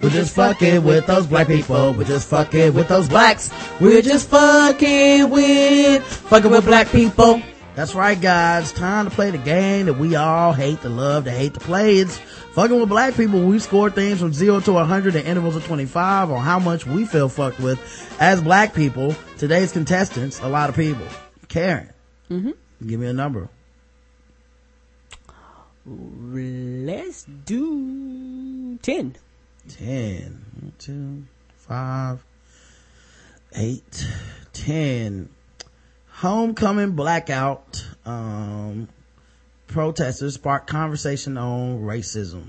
We're 0.05 0.10
just 0.10 0.35
fucking 0.35 0.85
with 0.85 1.06
those 1.06 1.26
black 1.26 1.47
people. 1.47 1.94
We're 1.94 2.05
just 2.05 2.28
fucking 2.28 2.74
with 2.74 2.89
those 2.89 3.09
blacks. 3.09 3.51
We're 3.81 4.02
just 4.02 4.28
fucking 4.28 5.31
with, 5.31 6.02
fucking 6.05 6.51
with 6.51 6.66
black 6.66 6.89
people. 6.90 7.40
That's 7.74 7.94
right, 7.94 8.20
guys. 8.20 8.70
Time 8.72 9.06
to 9.09 9.10
play 9.10 9.31
the 9.31 9.39
game 9.39 9.86
that 9.86 9.94
we 9.94 10.14
all 10.14 10.52
hate 10.52 10.82
to 10.82 10.90
love, 10.90 11.24
to 11.24 11.31
hate 11.31 11.55
to 11.55 11.60
play. 11.60 11.97
It's 11.97 12.18
fucking 12.18 12.78
with 12.78 12.90
black 12.90 13.14
people. 13.14 13.43
We 13.47 13.59
score 13.59 13.89
things 13.89 14.20
from 14.20 14.35
zero 14.35 14.60
to 14.60 14.72
100 14.74 15.16
in 15.16 15.24
intervals 15.24 15.56
of 15.56 15.64
25 15.64 16.31
on 16.31 16.43
how 16.43 16.59
much 16.59 16.86
we 16.86 17.06
feel 17.06 17.31
fucked 17.31 17.59
with 17.59 17.81
as 18.20 18.43
black 18.43 18.74
people. 18.74 19.16
Today's 19.39 19.72
contestants, 19.72 20.39
a 20.40 20.48
lot 20.48 20.68
of 20.68 20.76
people. 20.76 21.06
Karen, 21.48 21.89
Mm-hmm. 22.31 22.51
give 22.86 23.01
me 23.01 23.06
a 23.06 23.12
number. 23.14 23.48
Let's 25.86 27.24
do 27.24 28.76
ten. 28.82 29.16
10, 29.69 30.45
one, 30.61 30.73
two, 30.78 31.24
five, 31.57 32.24
eight, 33.57 34.09
ten. 34.53 35.28
Homecoming 36.09 36.93
blackout, 36.93 37.85
um, 38.07 38.89
protesters 39.66 40.35
sparked 40.35 40.69
conversation 40.69 41.36
on 41.36 41.81
racism. 41.81 42.45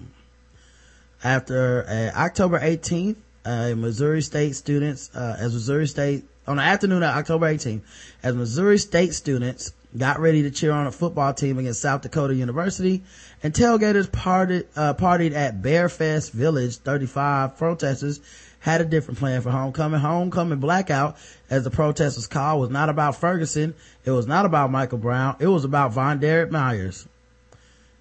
After 1.24 1.84
uh, 1.88 2.18
October 2.20 2.60
18th, 2.60 3.18
uh, 3.46 3.74
Missouri 3.76 4.22
State 4.22 4.56
students, 4.56 5.10
uh, 5.16 5.36
as 5.40 5.54
Missouri 5.54 5.88
State, 5.88 6.26
on 6.48 6.58
the 6.58 6.64
afternoon 6.64 7.02
of 7.02 7.16
October 7.16 7.52
18th, 7.52 7.82
as 8.22 8.36
Missouri 8.36 8.78
State 8.78 9.14
students 9.14 9.74
got 9.98 10.20
ready 10.20 10.44
to 10.44 10.52
cheer 10.52 10.72
on 10.72 10.88
a 10.88 10.92
football 10.92 11.34
team 11.34 11.58
against 11.58 11.82
South 11.82 12.02
Dakota 12.02 12.36
University, 12.36 13.04
and 13.46 13.54
tailgaters 13.54 14.10
partied, 14.10 14.66
uh, 14.76 14.96
partied 14.96 15.36
at 15.36 15.62
Bearfest 15.62 16.32
Village. 16.32 16.78
35 16.78 17.58
protesters 17.58 18.20
had 18.60 18.82
a 18.82 18.86
different 18.86 19.20
plan 19.20 19.40
for 19.42 19.52
homecoming. 19.52 20.00
Homecoming 20.00 20.58
blackout, 20.58 21.16
as 21.48 21.64
the 21.64 21.70
protest 21.70 22.18
was 22.18 22.26
called, 22.26 22.60
was 22.60 22.72
not 22.72 22.90
about 22.90 23.18
Ferguson. 23.18 23.76
It 24.04 24.10
was 24.10 24.26
not 24.26 24.48
about 24.48 24.72
Michael 24.72 24.98
Brown. 24.98 25.36
It 25.38 25.46
was 25.46 25.64
about 25.64 25.94
VonDerrit 25.94 26.50
Myers. 26.50 27.08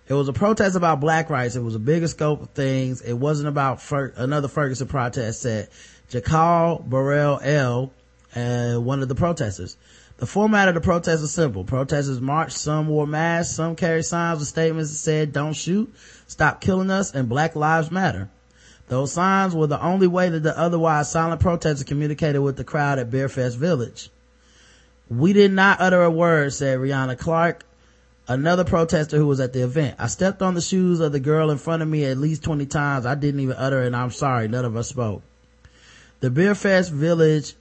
It 0.08 0.14
was 0.14 0.28
a 0.28 0.32
protest 0.32 0.76
about 0.76 1.00
black 1.00 1.28
rights. 1.28 1.56
It 1.56 1.62
was 1.62 1.74
a 1.74 1.78
bigger 1.78 2.08
scope 2.08 2.40
of 2.40 2.48
things. 2.52 3.02
It 3.02 3.12
wasn't 3.12 3.48
about 3.50 3.82
Fer- 3.82 4.14
another 4.16 4.48
Ferguson 4.48 4.88
protest, 4.88 5.42
said 5.42 5.68
Jacal 6.08 6.78
Burrell 6.78 7.38
L., 7.42 7.92
uh, 8.34 8.76
one 8.76 9.02
of 9.02 9.08
the 9.08 9.14
protesters. 9.14 9.76
The 10.18 10.26
format 10.26 10.68
of 10.68 10.74
the 10.74 10.80
protest 10.80 11.22
was 11.22 11.32
simple. 11.32 11.64
Protesters 11.64 12.20
marched, 12.20 12.56
some 12.56 12.86
wore 12.86 13.06
masks, 13.06 13.56
some 13.56 13.74
carried 13.74 14.04
signs 14.04 14.38
with 14.38 14.48
statements 14.48 14.90
that 14.90 14.96
said, 14.96 15.32
don't 15.32 15.54
shoot, 15.54 15.92
stop 16.28 16.60
killing 16.60 16.90
us, 16.90 17.12
and 17.12 17.28
Black 17.28 17.56
Lives 17.56 17.90
Matter. 17.90 18.28
Those 18.88 19.12
signs 19.12 19.54
were 19.54 19.66
the 19.66 19.82
only 19.82 20.06
way 20.06 20.28
that 20.28 20.42
the 20.42 20.56
otherwise 20.58 21.10
silent 21.10 21.40
protesters 21.40 21.84
communicated 21.84 22.40
with 22.40 22.56
the 22.56 22.64
crowd 22.64 22.98
at 22.98 23.10
Bearfest 23.10 23.56
Village. 23.56 24.10
We 25.08 25.32
did 25.32 25.52
not 25.52 25.80
utter 25.80 26.02
a 26.02 26.10
word, 26.10 26.52
said 26.52 26.78
Rihanna 26.78 27.18
Clark, 27.18 27.64
another 28.28 28.64
protester 28.64 29.16
who 29.16 29.26
was 29.26 29.40
at 29.40 29.52
the 29.52 29.62
event. 29.62 29.96
I 29.98 30.06
stepped 30.06 30.42
on 30.42 30.54
the 30.54 30.60
shoes 30.60 31.00
of 31.00 31.12
the 31.12 31.20
girl 31.20 31.50
in 31.50 31.58
front 31.58 31.82
of 31.82 31.88
me 31.88 32.04
at 32.04 32.18
least 32.18 32.44
20 32.44 32.66
times. 32.66 33.04
I 33.04 33.14
didn't 33.14 33.40
even 33.40 33.56
utter 33.58 33.82
and 33.82 33.96
I'm 33.96 34.10
sorry. 34.10 34.48
None 34.48 34.64
of 34.64 34.76
us 34.76 34.88
spoke. 34.88 35.22
The 36.20 36.30
Bearfest 36.30 36.90
Village 36.90 37.54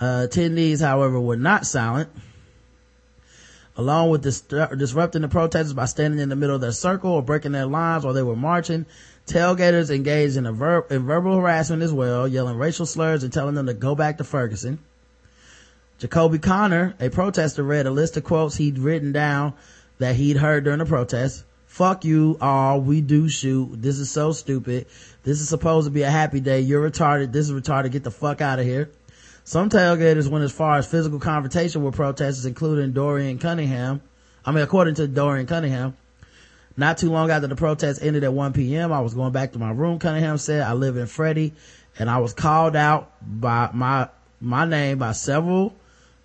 uh, 0.00 0.26
attendees, 0.28 0.80
however, 0.80 1.20
were 1.20 1.36
not 1.36 1.66
silent. 1.66 2.10
Along 3.76 4.10
with 4.10 4.22
dis- 4.22 4.40
disrupting 4.40 5.22
the 5.22 5.28
protesters 5.28 5.72
by 5.72 5.86
standing 5.86 6.20
in 6.20 6.28
the 6.28 6.36
middle 6.36 6.54
of 6.54 6.60
their 6.60 6.72
circle 6.72 7.10
or 7.10 7.22
breaking 7.22 7.52
their 7.52 7.66
lines 7.66 8.04
while 8.04 8.14
they 8.14 8.22
were 8.22 8.36
marching, 8.36 8.86
tailgaters 9.26 9.94
engaged 9.94 10.36
in, 10.36 10.50
ver- 10.54 10.86
in 10.90 11.06
verbal 11.06 11.36
harassment 11.36 11.82
as 11.82 11.92
well, 11.92 12.28
yelling 12.28 12.56
racial 12.56 12.86
slurs 12.86 13.24
and 13.24 13.32
telling 13.32 13.54
them 13.54 13.66
to 13.66 13.74
go 13.74 13.94
back 13.94 14.18
to 14.18 14.24
Ferguson. 14.24 14.78
Jacoby 15.98 16.38
Connor, 16.38 16.94
a 17.00 17.08
protester, 17.08 17.62
read 17.62 17.86
a 17.86 17.90
list 17.90 18.16
of 18.16 18.24
quotes 18.24 18.56
he'd 18.56 18.78
written 18.78 19.12
down 19.12 19.54
that 19.98 20.16
he'd 20.16 20.36
heard 20.36 20.64
during 20.64 20.78
the 20.78 20.86
protest. 20.86 21.44
Fuck 21.66 22.04
you 22.04 22.38
all. 22.40 22.80
We 22.80 23.00
do 23.00 23.28
shoot. 23.28 23.82
This 23.82 23.98
is 23.98 24.10
so 24.10 24.32
stupid. 24.32 24.86
This 25.24 25.40
is 25.40 25.48
supposed 25.48 25.86
to 25.86 25.90
be 25.90 26.02
a 26.02 26.10
happy 26.10 26.38
day. 26.38 26.60
You're 26.60 26.88
retarded. 26.88 27.32
This 27.32 27.48
is 27.48 27.52
retarded. 27.52 27.90
Get 27.90 28.04
the 28.04 28.12
fuck 28.12 28.40
out 28.40 28.60
of 28.60 28.64
here. 28.64 28.90
Some 29.46 29.68
tailgaters 29.68 30.26
went 30.26 30.42
as 30.42 30.52
far 30.52 30.78
as 30.78 30.86
physical 30.86 31.20
confrontation 31.20 31.84
with 31.84 31.94
protesters, 31.94 32.46
including 32.46 32.92
Dorian 32.92 33.38
Cunningham. 33.38 34.00
I 34.44 34.52
mean, 34.52 34.64
according 34.64 34.94
to 34.96 35.06
Dorian 35.06 35.46
Cunningham. 35.46 35.96
Not 36.76 36.98
too 36.98 37.10
long 37.10 37.30
after 37.30 37.46
the 37.46 37.54
protest 37.54 38.02
ended 38.02 38.24
at 38.24 38.32
1 38.32 38.52
p.m., 38.54 38.90
I 38.90 39.00
was 39.00 39.14
going 39.14 39.32
back 39.32 39.52
to 39.52 39.58
my 39.58 39.70
room, 39.70 39.98
Cunningham 39.98 40.38
said. 40.38 40.62
I 40.62 40.72
live 40.72 40.96
in 40.96 41.06
Freddie 41.06 41.52
and 41.98 42.10
I 42.10 42.18
was 42.18 42.32
called 42.32 42.74
out 42.74 43.12
by 43.20 43.70
my, 43.72 44.08
my 44.40 44.64
name 44.64 44.98
by 44.98 45.12
several, 45.12 45.74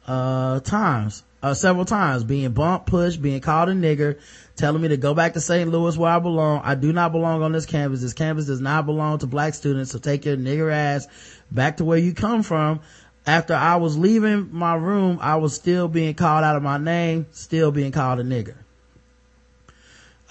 uh, 0.08 0.62
times, 0.62 1.22
uh, 1.44 1.54
several 1.54 1.86
times 1.86 2.24
being 2.24 2.52
bumped, 2.52 2.88
pushed, 2.88 3.22
being 3.22 3.42
called 3.42 3.70
a 3.70 3.74
nigger, 3.74 4.20
telling 4.56 4.82
me 4.82 4.88
to 4.88 4.98
go 4.98 5.14
back 5.14 5.34
to 5.34 5.42
St. 5.42 5.70
Louis 5.70 5.96
where 5.98 6.12
I 6.12 6.20
belong. 6.20 6.62
I 6.64 6.74
do 6.74 6.92
not 6.94 7.12
belong 7.12 7.44
on 7.44 7.52
this 7.52 7.66
campus. 7.66 8.02
This 8.02 8.14
campus 8.14 8.48
does 8.48 8.62
not 8.62 8.86
belong 8.86 9.20
to 9.20 9.28
black 9.28 9.54
students. 9.54 9.92
So 9.92 10.00
take 10.00 10.26
your 10.26 10.38
nigger 10.38 10.72
ass 10.72 11.08
back 11.52 11.78
to 11.78 11.86
where 11.86 11.98
you 11.98 12.14
come 12.14 12.44
from. 12.44 12.80
After 13.26 13.54
I 13.54 13.76
was 13.76 13.98
leaving 13.98 14.50
my 14.52 14.76
room, 14.76 15.20
I 15.22 15.36
was 15.36 15.54
still 15.54 15.88
being 15.88 16.16
called 16.16 16.44
out 16.44 16.56
of 16.56 16.64
my 16.64 16.78
name, 16.78 17.28
still 17.32 17.72
being 17.72 17.92
called 17.92 18.20
a 18.20 18.24
nigger. 18.24 18.56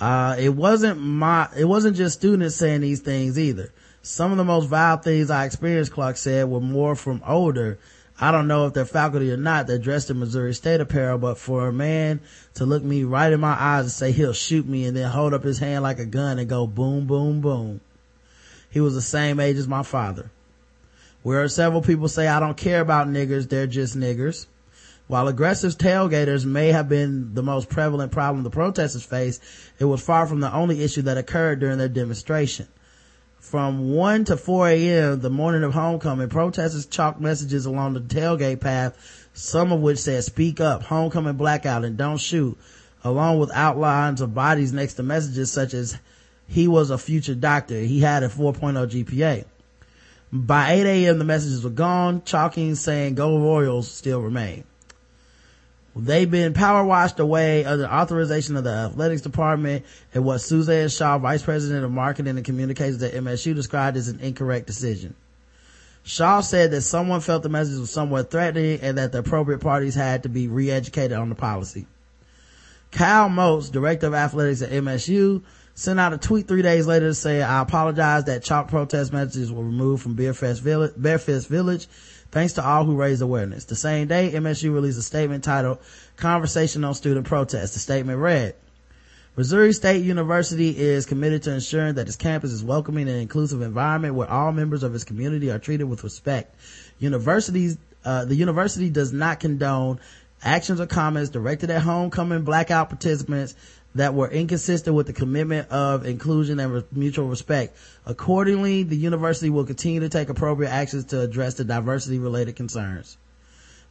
Uh, 0.01 0.37
it 0.39 0.51
wasn't 0.51 1.01
my, 1.01 1.49
it 1.57 1.65
wasn't 1.65 1.97
just 1.97 2.19
students 2.19 2.57
saying 2.57 2.81
these 2.81 3.01
things 3.01 3.39
either. 3.39 3.73
Some 4.03 4.31
of 4.31 4.39
the 4.39 4.45
most 4.45 4.67
vile 4.67 4.97
things 4.97 5.31
I 5.31 5.45
experienced, 5.45 5.93
Clark 5.93 6.17
said, 6.17 6.49
were 6.49 6.61
more 6.61 6.95
from 6.95 7.23
older. 7.27 7.79
I 8.21 8.33
don't 8.33 8.49
know 8.49 8.67
if 8.67 8.75
they're 8.75 8.85
faculty 8.85 9.31
or 9.31 9.37
not. 9.37 9.67
They're 9.67 9.79
dressed 9.79 10.11
in 10.11 10.19
Missouri 10.19 10.55
State 10.55 10.81
apparel, 10.81 11.19
but 11.19 11.39
for 11.39 11.69
a 11.69 11.73
man 11.73 12.21
to 12.55 12.67
look 12.67 12.83
me 12.83 13.05
right 13.05 13.33
in 13.33 13.41
my 13.41 13.57
eyes 13.59 13.85
and 13.85 13.93
say 13.93 14.13
he'll 14.13 14.33
shoot 14.33 14.67
me 14.67 14.87
and 14.87 14.97
then 14.97 15.11
hold 15.11 15.35
up 15.35 15.45
his 15.45 15.59
hand 15.59 15.83
like 15.83 15.99
a 15.99 16.07
gun 16.07 16.39
and 16.39 16.49
go 16.49 16.67
boom, 16.67 17.07
boom, 17.07 17.41
boom. 17.41 17.81
He 18.71 18.81
was 18.81 18.95
the 18.95 19.03
same 19.03 19.39
age 19.41 19.57
as 19.57 19.69
my 19.69 19.83
father. 19.83 20.31
We 21.25 21.35
heard 21.35 21.51
several 21.51 21.83
people 21.83 22.09
say, 22.09 22.29
I 22.29 22.41
don't 22.41 22.57
care 22.57 22.81
about 22.81 23.09
niggers, 23.09 23.49
they're 23.49 23.67
just 23.67 23.99
niggers. 23.99 24.47
While 25.09 25.27
aggressive 25.27 25.79
tailgaters 25.79 26.45
may 26.45 26.69
have 26.69 26.89
been 26.89 27.35
the 27.35 27.43
most 27.43 27.69
prevalent 27.71 28.13
problem 28.13 28.45
the 28.45 28.51
protesters 28.51 29.05
faced, 29.05 29.43
it 29.79 29.87
was 29.87 30.03
far 30.03 30.27
from 30.27 30.41
the 30.41 30.53
only 30.53 30.83
issue 30.85 31.03
that 31.03 31.17
occurred 31.17 31.61
during 31.61 31.79
their 31.79 31.89
demonstration. 31.89 32.69
From 33.41 33.95
1 33.95 34.27
to 34.27 34.37
4 34.37 34.69
a.m. 34.69 35.21
the 35.21 35.31
morning 35.31 35.65
of 35.65 35.73
homecoming, 35.73 36.29
protesters 36.29 36.87
chalked 36.87 37.21
messages 37.21 37.65
along 37.65 37.95
the 37.95 38.01
tailgate 38.01 38.61
path, 38.61 39.29
some 39.33 39.73
of 39.73 39.81
which 39.81 39.99
said, 39.99 40.23
speak 40.25 40.61
up, 40.61 40.83
homecoming 40.83 41.37
blackout, 41.37 41.85
and 41.85 41.97
don't 41.97 42.19
shoot, 42.21 42.59
along 43.03 43.39
with 43.39 43.51
outlines 43.55 44.21
of 44.21 44.35
bodies 44.35 44.73
next 44.73 44.95
to 44.95 45.03
messages 45.03 45.51
such 45.51 45.73
as, 45.73 45.99
he 46.47 46.69
was 46.69 46.91
a 46.91 46.99
future 46.99 47.35
doctor, 47.35 47.79
he 47.79 48.01
had 48.01 48.23
a 48.23 48.29
4.0 48.29 49.05
GPA. 49.05 49.45
By 50.31 50.73
8 50.73 50.87
a.m. 50.87 51.19
the 51.19 51.25
messages 51.25 51.65
were 51.65 51.71
gone, 51.71 52.23
chalking 52.25 52.75
saying 52.75 53.15
go 53.15 53.39
Royals 53.39 53.91
still 53.91 54.21
remain. 54.21 54.65
They've 55.97 56.31
been 56.31 56.53
power 56.55 56.85
washed 56.85 57.19
away 57.19 57.65
under 57.65 57.87
authorization 57.87 58.57
of 58.57 58.63
the 58.63 58.71
athletics 58.71 59.23
department 59.23 59.85
and 60.15 60.25
what 60.25 60.39
Suzanne 60.39 60.89
Shaw, 60.91 61.19
vice 61.19 61.43
president 61.43 61.85
of 61.85 61.91
marketing 61.91 62.37
and 62.37 62.45
communications 62.45 63.03
at 63.03 63.15
MSU 63.15 63.55
described 63.55 63.97
as 63.97 64.07
an 64.09 64.21
incorrect 64.21 64.67
decision. 64.67 65.15
Shaw 66.05 66.41
said 66.41 66.71
that 66.71 66.83
someone 66.83 67.21
felt 67.21 67.43
the 67.43 67.49
message 67.49 67.81
was 67.81 67.91
somewhat 67.91 68.31
threatening 68.31 68.81
and 68.81 68.97
that 68.97 69.13
the 69.13 69.19
appropriate 69.19 69.59
parties 69.59 69.95
had 69.95 70.23
to 70.23 70.29
be 70.29 70.47
re-educated 70.47 71.17
on 71.17 71.31
the 71.31 71.35
policy. 71.35 71.87
Kyle 72.93 73.29
Moats, 73.29 73.69
director 73.69 74.07
of 74.07 74.15
athletics 74.15 74.63
at 74.63 74.71
MSU, 74.71 75.43
sent 75.79 76.01
out 76.01 76.13
a 76.13 76.19
tweet 76.19 76.49
three 76.49 76.63
days 76.63 76.89
later 76.89 77.07
to 77.07 77.15
say, 77.15 77.41
I 77.41 77.63
apologize 77.63 78.25
that 78.25 78.43
chalk 78.43 78.67
protest 78.67 79.13
messages 79.13 79.53
were 79.53 79.63
removed 79.63 80.03
from 80.03 80.17
Bearfest 80.17 80.61
Village, 80.61 81.47
Village 81.47 81.87
Thanks 82.31 82.55
to 82.55 82.67
all 82.67 82.85
who 82.85 82.97
raised 82.97 83.23
awareness. 83.23 83.65
The 83.65 83.77
same 83.77 84.09
day, 84.09 84.33
MSU 84.35 84.75
released 84.75 84.99
a 84.99 85.03
statement 85.03 85.45
titled 85.45 85.79
Conversation 86.17 86.83
on 86.83 86.95
Student 86.95 87.27
Protest. 87.27 87.75
The 87.75 87.79
statement 87.79 88.19
read, 88.19 88.57
Missouri 89.37 89.73
State 89.73 90.03
University 90.03 90.77
is 90.77 91.07
committed 91.07 91.45
to 91.45 91.53
ensuring 91.53 91.95
that 91.95 92.09
its 92.09 92.17
campus 92.17 92.51
is 92.51 92.65
welcoming 92.65 93.09
and 93.09 93.19
inclusive 93.19 93.63
environment 93.63 94.17
where 94.17 94.29
all 94.29 94.51
members 94.51 94.83
of 94.83 94.95
its 94.97 95.05
community 95.05 95.49
are 95.49 95.61
treated 95.61 95.85
with 95.85 96.03
respect. 96.03 96.55
Universities, 96.99 97.79
uh, 98.05 98.25
the 98.25 98.35
university 98.35 98.91
does 98.91 99.13
not 99.13 99.39
condone 99.39 100.01
actions 100.43 100.81
or 100.81 100.87
comments 100.87 101.31
directed 101.31 101.71
at 101.71 101.83
homecoming 101.83 102.43
blackout 102.43 102.89
participants 102.89 103.55
that 103.99 104.15
were 104.15 104.29
inconsistent 104.29 104.95
with 104.97 105.07
the 105.07 105.13
commitment 105.13 105.69
of 105.71 106.07
inclusion 106.07 106.59
and 106.61 106.73
re- 106.73 106.85
mutual 106.93 107.27
respect. 107.27 107.77
Accordingly, 108.07 108.85
the 108.85 108.97
university 108.97 109.51
will 109.51 109.65
continue 109.65 110.01
to 110.01 110.09
take 110.09 110.29
appropriate 110.29 110.71
actions 110.71 111.07
to 111.07 111.21
address 111.21 111.55
the 111.55 111.65
diversity 111.65 112.19
related 112.19 112.57
concerns. 112.57 113.19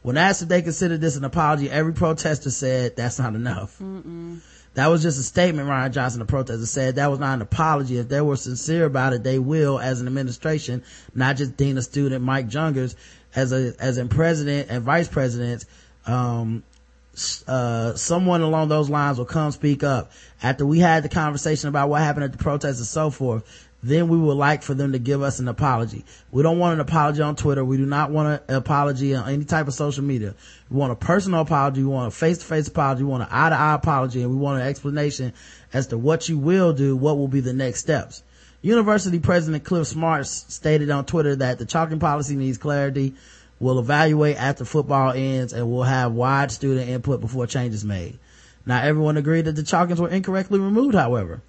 When 0.02 0.16
asked 0.16 0.42
if 0.42 0.48
they 0.48 0.62
considered 0.62 1.00
this 1.00 1.16
an 1.16 1.24
apology, 1.24 1.70
every 1.70 1.92
protester 1.92 2.50
said 2.50 2.96
that's 2.96 3.18
not 3.18 3.34
enough. 3.34 3.78
Mm-mm. 3.78 4.40
That 4.74 4.86
was 4.86 5.02
just 5.02 5.18
a 5.18 5.22
statement, 5.22 5.68
Ryan 5.68 5.92
Johnson, 5.92 6.20
the 6.20 6.26
protester 6.26 6.64
said. 6.64 6.96
That 6.96 7.10
was 7.10 7.18
not 7.18 7.34
an 7.34 7.42
apology. 7.42 7.98
If 7.98 8.08
they 8.08 8.20
were 8.20 8.36
sincere 8.36 8.84
about 8.84 9.12
it, 9.12 9.24
they 9.24 9.38
will, 9.38 9.78
as 9.78 10.00
an 10.00 10.06
administration, 10.06 10.84
not 11.14 11.36
just 11.36 11.56
Dean 11.56 11.76
of 11.76 11.84
Student 11.84 12.24
Mike 12.24 12.48
Jungers, 12.48 12.94
as 13.34 13.52
a, 13.52 13.74
as 13.80 13.98
in 13.98 14.08
president 14.08 14.70
and 14.70 14.84
vice 14.84 15.08
president, 15.08 15.64
um, 16.06 16.62
uh, 17.46 17.94
someone 17.94 18.42
along 18.42 18.68
those 18.68 18.88
lines 18.88 19.18
will 19.18 19.24
come 19.24 19.50
speak 19.50 19.82
up 19.82 20.12
after 20.42 20.64
we 20.64 20.78
had 20.78 21.02
the 21.02 21.08
conversation 21.08 21.68
about 21.68 21.88
what 21.88 22.00
happened 22.00 22.24
at 22.24 22.32
the 22.32 22.38
protest 22.38 22.78
and 22.78 22.86
so 22.86 23.10
forth 23.10 23.66
then 23.82 24.08
we 24.08 24.18
would 24.18 24.36
like 24.36 24.62
for 24.62 24.74
them 24.74 24.92
to 24.92 24.98
give 24.98 25.22
us 25.22 25.38
an 25.38 25.46
apology. 25.46 26.04
We 26.32 26.42
don't 26.42 26.58
want 26.58 26.74
an 26.74 26.80
apology 26.80 27.22
on 27.22 27.36
Twitter. 27.36 27.64
We 27.64 27.76
do 27.76 27.86
not 27.86 28.10
want 28.10 28.42
an 28.48 28.54
apology 28.56 29.14
on 29.14 29.28
any 29.28 29.44
type 29.44 29.68
of 29.68 29.74
social 29.74 30.02
media. 30.02 30.34
We 30.68 30.76
want 30.76 30.92
a 30.92 30.96
personal 30.96 31.40
apology. 31.40 31.82
We 31.82 31.88
want 31.88 32.08
a 32.08 32.16
face-to-face 32.16 32.68
apology. 32.68 33.04
We 33.04 33.10
want 33.10 33.22
an 33.22 33.28
eye-to-eye 33.30 33.74
apology 33.74 34.22
and 34.22 34.30
we 34.30 34.36
want 34.36 34.60
an 34.60 34.66
explanation 34.66 35.32
as 35.72 35.86
to 35.88 35.98
what 35.98 36.28
you 36.28 36.38
will 36.38 36.72
do, 36.72 36.96
what 36.96 37.18
will 37.18 37.28
be 37.28 37.40
the 37.40 37.52
next 37.52 37.80
steps. 37.80 38.24
University 38.62 39.20
President 39.20 39.62
Cliff 39.62 39.86
Smart 39.86 40.26
stated 40.26 40.90
on 40.90 41.04
Twitter 41.06 41.36
that 41.36 41.60
the 41.60 41.64
chalking 41.64 42.00
policy 42.00 42.34
needs 42.34 42.58
clarity 42.58 43.14
will 43.60 43.78
evaluate 43.78 44.36
after 44.36 44.64
football 44.64 45.12
ends 45.12 45.52
and 45.52 45.70
we'll 45.70 45.82
have 45.82 46.12
wide 46.12 46.50
student 46.50 46.88
input 46.88 47.20
before 47.20 47.46
change 47.46 47.74
is 47.74 47.84
made. 47.84 48.18
Now 48.66 48.82
everyone 48.82 49.16
agreed 49.16 49.46
that 49.46 49.56
the 49.56 49.62
chalkings 49.62 49.98
were 49.98 50.08
incorrectly 50.08 50.58
removed, 50.58 50.94
however. 50.94 51.42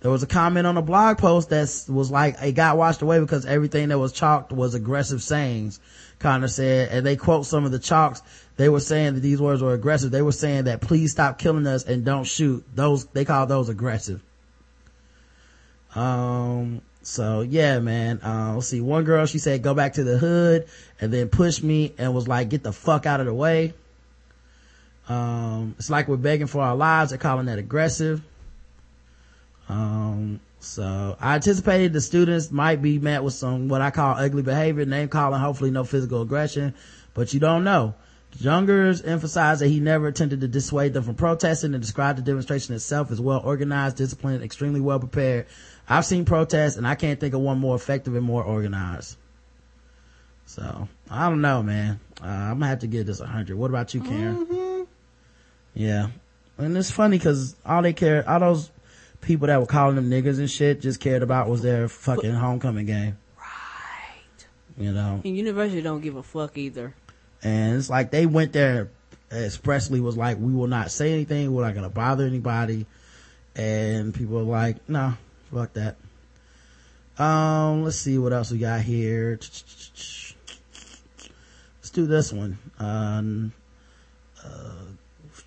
There 0.00 0.10
was 0.10 0.22
a 0.22 0.26
comment 0.26 0.66
on 0.66 0.76
a 0.76 0.82
blog 0.82 1.16
post 1.16 1.48
that 1.48 1.84
was 1.88 2.10
like, 2.10 2.36
it 2.42 2.52
got 2.52 2.76
washed 2.76 3.00
away 3.00 3.20
because 3.20 3.46
everything 3.46 3.88
that 3.88 3.98
was 3.98 4.12
chalked 4.12 4.52
was 4.52 4.74
aggressive 4.74 5.22
sayings, 5.22 5.80
of 6.22 6.50
said, 6.50 6.90
and 6.90 7.06
they 7.06 7.16
quote 7.16 7.46
some 7.46 7.64
of 7.64 7.72
the 7.72 7.78
chalks. 7.78 8.22
They 8.56 8.68
were 8.68 8.80
saying 8.80 9.14
that 9.14 9.20
these 9.20 9.40
words 9.40 9.62
were 9.62 9.72
aggressive. 9.72 10.10
They 10.10 10.22
were 10.22 10.32
saying 10.32 10.64
that 10.64 10.80
please 10.80 11.12
stop 11.12 11.38
killing 11.38 11.66
us 11.66 11.84
and 11.84 12.04
don't 12.04 12.24
shoot. 12.24 12.64
Those, 12.74 13.06
they 13.06 13.24
call 13.24 13.46
those 13.46 13.68
aggressive. 13.68 14.22
Um, 15.94 16.82
so 17.06 17.42
yeah, 17.42 17.78
man. 17.80 18.20
Uh, 18.22 18.54
let's 18.54 18.68
see. 18.68 18.80
One 18.80 19.04
girl, 19.04 19.26
she 19.26 19.38
said, 19.38 19.62
go 19.62 19.74
back 19.74 19.94
to 19.94 20.04
the 20.04 20.18
hood 20.18 20.66
and 21.00 21.12
then 21.12 21.28
push 21.28 21.62
me 21.62 21.94
and 21.98 22.14
was 22.14 22.26
like, 22.26 22.48
get 22.48 22.62
the 22.62 22.72
fuck 22.72 23.06
out 23.06 23.20
of 23.20 23.26
the 23.26 23.34
way. 23.34 23.74
Um, 25.08 25.74
it's 25.78 25.90
like 25.90 26.08
we're 26.08 26.16
begging 26.16 26.46
for 26.46 26.62
our 26.62 26.74
lives. 26.74 27.10
They're 27.10 27.18
calling 27.18 27.46
that 27.46 27.58
aggressive. 27.58 28.22
Um, 29.68 30.40
so 30.60 31.16
I 31.20 31.34
anticipated 31.34 31.92
the 31.92 32.00
students 32.00 32.50
might 32.50 32.80
be 32.80 32.98
met 32.98 33.22
with 33.22 33.34
some, 33.34 33.68
what 33.68 33.82
I 33.82 33.90
call 33.90 34.16
ugly 34.16 34.42
behavior, 34.42 34.84
name 34.86 35.08
calling, 35.08 35.40
hopefully 35.40 35.70
no 35.70 35.84
physical 35.84 36.22
aggression, 36.22 36.74
but 37.12 37.34
you 37.34 37.40
don't 37.40 37.64
know. 37.64 37.94
Jungers 38.38 39.06
emphasized 39.06 39.60
that 39.60 39.68
he 39.68 39.78
never 39.78 40.08
attempted 40.08 40.40
to 40.40 40.48
dissuade 40.48 40.92
them 40.92 41.04
from 41.04 41.14
protesting 41.14 41.72
and 41.72 41.80
described 41.80 42.18
the 42.18 42.22
demonstration 42.22 42.74
itself 42.74 43.12
as 43.12 43.20
well 43.20 43.40
organized, 43.44 43.96
disciplined, 43.96 44.42
extremely 44.42 44.80
well 44.80 44.98
prepared, 44.98 45.46
I've 45.88 46.04
seen 46.04 46.24
protests 46.24 46.76
and 46.76 46.86
I 46.86 46.94
can't 46.94 47.20
think 47.20 47.34
of 47.34 47.40
one 47.40 47.58
more 47.58 47.76
effective 47.76 48.14
and 48.14 48.24
more 48.24 48.42
organized. 48.42 49.16
So 50.46 50.88
I 51.10 51.28
don't 51.28 51.40
know, 51.40 51.62
man. 51.62 52.00
Uh, 52.22 52.26
I'm 52.26 52.58
gonna 52.58 52.68
have 52.68 52.80
to 52.80 52.86
give 52.86 53.06
this 53.06 53.20
a 53.20 53.26
hundred. 53.26 53.56
What 53.56 53.70
about 53.70 53.94
you, 53.94 54.00
Karen? 54.02 54.46
Mm-hmm. 54.46 54.82
Yeah, 55.74 56.08
and 56.58 56.76
it's 56.76 56.90
funny 56.90 57.18
because 57.18 57.56
all 57.66 57.82
they 57.82 57.92
care, 57.92 58.28
all 58.28 58.40
those 58.40 58.70
people 59.20 59.48
that 59.48 59.58
were 59.58 59.66
calling 59.66 59.96
them 59.96 60.10
niggas 60.10 60.38
and 60.38 60.50
shit, 60.50 60.80
just 60.80 61.00
cared 61.00 61.22
about 61.22 61.48
was 61.48 61.62
their 61.62 61.88
fucking 61.88 62.34
homecoming 62.34 62.86
game. 62.86 63.18
Right. 63.38 64.46
You 64.78 64.92
know. 64.92 65.20
And 65.24 65.36
university 65.36 65.82
don't 65.82 66.00
give 66.00 66.16
a 66.16 66.22
fuck 66.22 66.56
either. 66.56 66.94
And 67.42 67.76
it's 67.76 67.90
like 67.90 68.10
they 68.10 68.26
went 68.26 68.52
there 68.52 68.90
expressly 69.32 70.00
was 70.00 70.16
like, 70.16 70.38
we 70.38 70.52
will 70.52 70.66
not 70.66 70.90
say 70.90 71.12
anything. 71.12 71.52
We're 71.52 71.64
not 71.64 71.74
gonna 71.74 71.90
bother 71.90 72.24
anybody. 72.24 72.86
And 73.56 74.14
people 74.14 74.38
are 74.38 74.42
like, 74.42 74.88
no, 74.88 75.14
Fuck 75.54 75.74
that. 75.74 75.96
Um, 77.16 77.84
let's 77.84 77.94
see 77.96 78.18
what 78.18 78.32
else 78.32 78.50
we 78.50 78.58
got 78.58 78.80
here. 78.80 79.38
Let's 79.38 80.34
do 81.92 82.06
this 82.06 82.32
one. 82.32 82.58
Um, 82.80 83.52
uh, 84.44 84.72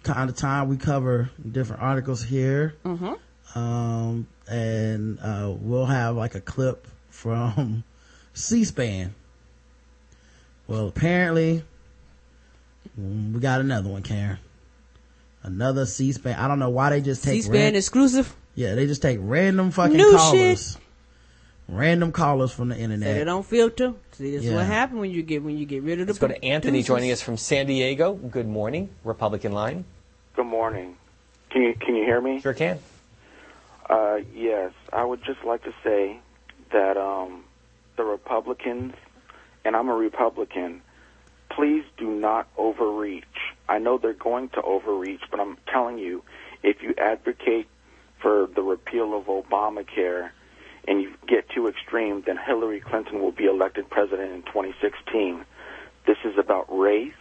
time 0.06 0.28
to 0.28 0.34
time 0.34 0.70
we 0.70 0.78
cover 0.78 1.30
different 1.52 1.82
articles 1.82 2.24
here. 2.24 2.76
Mm-hmm. 2.86 3.60
Um, 3.60 4.28
and, 4.50 5.20
uh, 5.20 5.54
we'll 5.60 5.88
have 5.88 6.16
like 6.16 6.36
a 6.36 6.42
clip 6.42 6.88
from 7.10 7.84
C-SPAN. 8.34 9.14
Well, 10.68 10.88
apparently 10.88 11.66
we 12.98 13.42
got 13.42 13.60
another 13.60 13.90
one, 13.90 14.04
Karen. 14.04 14.38
Another 15.44 15.86
C-SPAN. 15.86 16.40
I 16.40 16.48
don't 16.48 16.60
know 16.60 16.70
why 16.70 16.92
they 16.92 17.02
just 17.02 17.26
take 17.26 17.44
C-SPAN 17.44 17.76
exclusive. 17.76 18.34
Yeah, 18.58 18.74
they 18.74 18.88
just 18.88 19.04
take 19.04 19.20
random 19.22 19.70
fucking 19.70 19.96
New 19.98 20.18
callers. 20.18 20.72
shit. 20.74 20.82
Random 21.70 22.12
callers 22.12 22.52
from 22.52 22.70
the 22.70 22.78
internet. 22.78 23.16
They 23.16 23.24
don't 23.24 23.46
filter. 23.46 23.94
See, 24.14 24.32
this 24.32 24.44
is 24.44 24.50
Yeah. 24.50 24.56
what 24.56 24.66
happens 24.66 25.00
when 25.00 25.12
you 25.12 25.22
get 25.22 25.44
when 25.44 25.60
you 25.60 25.68
get 25.68 25.84
rid 25.84 26.00
of 26.00 26.08
the. 26.08 26.14
Let's 26.14 26.18
go 26.20 26.28
to 26.28 26.44
Anthony 26.44 26.80
producers. 26.80 26.88
joining 26.88 27.12
us 27.12 27.22
from 27.22 27.38
San 27.38 27.68
Diego. 27.68 28.14
Good 28.16 28.48
morning, 28.48 28.90
Republican 29.04 29.52
line. 29.52 29.86
Good 30.36 30.48
morning. 30.48 30.98
Can 31.52 31.62
you 31.62 31.76
can 31.76 31.96
you 31.96 32.04
hear 32.04 32.20
me? 32.20 32.42
Sure 32.42 32.56
can. 32.56 32.80
Uh, 33.88 34.22
yes, 34.34 34.72
I 34.92 35.04
would 35.04 35.24
just 35.24 35.44
like 35.44 35.64
to 35.66 35.74
say 35.84 36.20
that 36.72 36.98
um, 36.98 37.44
the 37.96 38.04
Republicans, 38.04 38.96
and 39.64 39.76
I'm 39.76 39.88
a 39.88 39.94
Republican, 39.96 40.82
please 41.52 41.84
do 41.98 42.10
not 42.10 42.48
overreach. 42.58 43.24
I 43.70 43.78
know 43.78 44.00
they're 44.00 44.14
going 44.14 44.50
to 44.50 44.64
overreach, 44.64 45.22
but 45.30 45.40
I'm 45.40 45.58
telling 45.72 46.00
you, 46.00 46.24
if 46.64 46.82
you 46.82 46.96
advocate 46.98 47.68
for 48.22 48.48
the 48.48 48.62
repeal 48.62 49.18
of 49.18 49.26
Obamacare 49.26 50.32
and 50.88 51.02
you 51.02 51.14
get 51.28 51.50
too 51.50 51.68
extreme, 51.68 52.24
then 52.26 52.38
Hillary 52.38 52.80
Clinton 52.80 53.22
will 53.22 53.32
be 53.32 53.46
elected 53.46 53.90
president 53.90 54.32
in 54.32 54.42
2016. 54.44 55.44
This 56.06 56.18
is 56.24 56.38
about 56.38 56.66
race. 56.70 57.14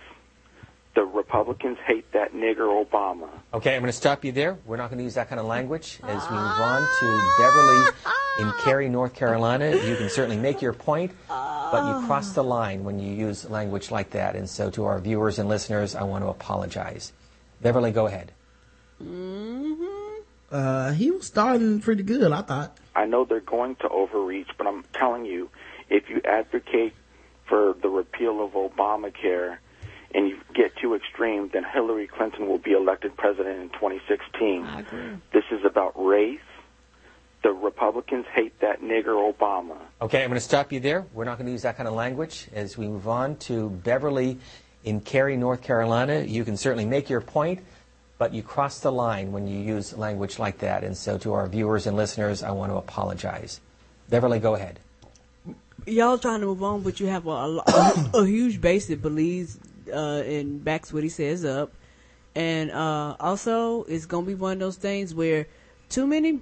The 0.94 1.04
Republicans 1.04 1.76
hate 1.84 2.10
that 2.12 2.32
nigger 2.32 2.84
Obama. 2.84 3.28
Okay, 3.52 3.74
I'm 3.74 3.82
going 3.82 3.90
to 3.90 3.96
stop 3.96 4.24
you 4.24 4.32
there. 4.32 4.56
We're 4.64 4.76
not 4.76 4.88
going 4.88 4.98
to 4.98 5.04
use 5.04 5.14
that 5.14 5.28
kind 5.28 5.40
of 5.40 5.46
language 5.46 5.98
as 6.04 6.22
we 6.30 6.36
move 6.36 6.60
on 6.60 6.80
to 6.80 7.32
Beverly 7.38 7.88
in 8.38 8.52
Cary, 8.62 8.88
North 8.88 9.14
Carolina. 9.14 9.76
You 9.76 9.96
can 9.96 10.08
certainly 10.08 10.38
make 10.38 10.62
your 10.62 10.72
point, 10.72 11.10
but 11.28 11.86
you 11.86 12.06
cross 12.06 12.32
the 12.32 12.44
line 12.44 12.84
when 12.84 12.98
you 12.98 13.12
use 13.12 13.50
language 13.50 13.90
like 13.90 14.10
that. 14.10 14.36
And 14.36 14.48
so, 14.48 14.70
to 14.70 14.84
our 14.84 14.98
viewers 14.98 15.38
and 15.38 15.50
listeners, 15.50 15.94
I 15.94 16.04
want 16.04 16.24
to 16.24 16.28
apologize. 16.28 17.12
Beverly, 17.60 17.90
go 17.90 18.06
ahead. 18.06 18.32
Mm-hmm. 19.02 19.95
Uh, 20.50 20.92
he 20.92 21.10
was 21.10 21.26
starting 21.26 21.80
pretty 21.80 22.02
good, 22.02 22.30
I 22.32 22.42
thought. 22.42 22.78
I 22.94 23.06
know 23.06 23.24
they're 23.24 23.40
going 23.40 23.76
to 23.76 23.88
overreach, 23.88 24.48
but 24.56 24.66
I'm 24.66 24.84
telling 24.92 25.24
you, 25.24 25.50
if 25.90 26.08
you 26.08 26.20
advocate 26.24 26.94
for 27.46 27.74
the 27.82 27.88
repeal 27.88 28.44
of 28.44 28.52
Obamacare 28.52 29.58
and 30.14 30.28
you 30.28 30.38
get 30.54 30.76
too 30.76 30.94
extreme, 30.94 31.50
then 31.52 31.64
Hillary 31.64 32.06
Clinton 32.06 32.46
will 32.48 32.58
be 32.58 32.72
elected 32.72 33.16
president 33.16 33.60
in 33.60 33.68
2016. 33.70 34.64
I 34.64 34.80
agree. 34.80 35.00
This 35.32 35.44
is 35.50 35.64
about 35.64 35.92
race. 36.02 36.40
The 37.42 37.52
Republicans 37.52 38.26
hate 38.34 38.58
that 38.60 38.80
nigger 38.80 39.32
Obama. 39.32 39.76
Okay, 40.00 40.22
I'm 40.22 40.30
going 40.30 40.38
to 40.38 40.40
stop 40.40 40.72
you 40.72 40.80
there. 40.80 41.06
We're 41.12 41.24
not 41.24 41.38
going 41.38 41.46
to 41.46 41.52
use 41.52 41.62
that 41.62 41.76
kind 41.76 41.88
of 41.88 41.94
language 41.94 42.48
as 42.52 42.76
we 42.78 42.88
move 42.88 43.06
on 43.08 43.36
to 43.36 43.70
Beverly 43.70 44.38
in 44.84 45.00
Cary, 45.00 45.36
North 45.36 45.62
Carolina. 45.62 46.20
You 46.20 46.44
can 46.44 46.56
certainly 46.56 46.86
make 46.86 47.10
your 47.10 47.20
point, 47.20 47.60
but 48.18 48.32
you 48.32 48.42
cross 48.42 48.80
the 48.80 48.92
line 48.92 49.32
when 49.32 49.46
you 49.46 49.58
use 49.58 49.96
language 49.96 50.38
like 50.38 50.58
that. 50.58 50.84
And 50.84 50.96
so, 50.96 51.18
to 51.18 51.32
our 51.34 51.46
viewers 51.48 51.86
and 51.86 51.96
listeners, 51.96 52.42
I 52.42 52.50
want 52.50 52.72
to 52.72 52.76
apologize. 52.76 53.60
Beverly, 54.08 54.38
go 54.38 54.54
ahead. 54.54 54.80
Y'all 55.86 56.18
trying 56.18 56.40
to 56.40 56.46
move 56.46 56.62
on, 56.62 56.82
but 56.82 56.98
you 56.98 57.06
have 57.06 57.26
a, 57.26 57.30
a, 57.30 58.10
a 58.14 58.26
huge 58.26 58.60
base 58.60 58.86
that 58.86 59.02
believes 59.02 59.58
uh, 59.92 60.22
and 60.24 60.64
backs 60.64 60.92
what 60.92 61.02
he 61.02 61.08
says 61.08 61.44
up. 61.44 61.72
And 62.34 62.70
uh, 62.70 63.16
also, 63.20 63.84
it's 63.84 64.06
going 64.06 64.24
to 64.24 64.28
be 64.28 64.34
one 64.34 64.54
of 64.54 64.58
those 64.58 64.76
things 64.76 65.14
where 65.14 65.46
too 65.88 66.06
many. 66.06 66.40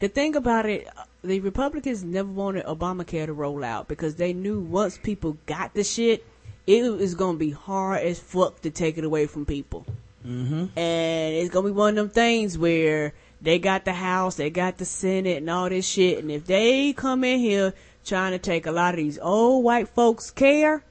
The 0.00 0.08
thing 0.08 0.36
about 0.36 0.66
it, 0.66 0.88
the 1.22 1.40
Republicans 1.40 2.02
never 2.04 2.28
wanted 2.28 2.66
Obamacare 2.66 3.26
to 3.26 3.32
roll 3.32 3.64
out 3.64 3.88
because 3.88 4.16
they 4.16 4.32
knew 4.32 4.60
once 4.60 4.98
people 4.98 5.38
got 5.46 5.72
the 5.72 5.84
shit, 5.84 6.26
it 6.66 6.82
was 6.90 7.14
going 7.14 7.36
to 7.36 7.38
be 7.38 7.52
hard 7.52 8.02
as 8.02 8.18
fuck 8.18 8.60
to 8.62 8.70
take 8.70 8.98
it 8.98 9.04
away 9.04 9.26
from 9.26 9.46
people. 9.46 9.86
Mm-hmm. 10.26 10.78
And 10.78 11.34
it's 11.34 11.50
gonna 11.50 11.66
be 11.68 11.72
one 11.72 11.90
of 11.90 11.96
them 11.96 12.08
things 12.08 12.56
where 12.56 13.12
they 13.42 13.58
got 13.58 13.84
the 13.84 13.92
House, 13.92 14.36
they 14.36 14.50
got 14.50 14.78
the 14.78 14.84
Senate 14.84 15.38
and 15.38 15.50
all 15.50 15.68
this 15.68 15.86
shit. 15.86 16.18
And 16.18 16.30
if 16.30 16.46
they 16.46 16.92
come 16.94 17.24
in 17.24 17.40
here 17.40 17.74
trying 18.04 18.32
to 18.32 18.38
take 18.38 18.66
a 18.66 18.72
lot 18.72 18.94
of 18.94 18.98
these 18.98 19.18
old 19.18 19.64
white 19.64 19.88
folks 19.88 20.30
care, 20.30 20.82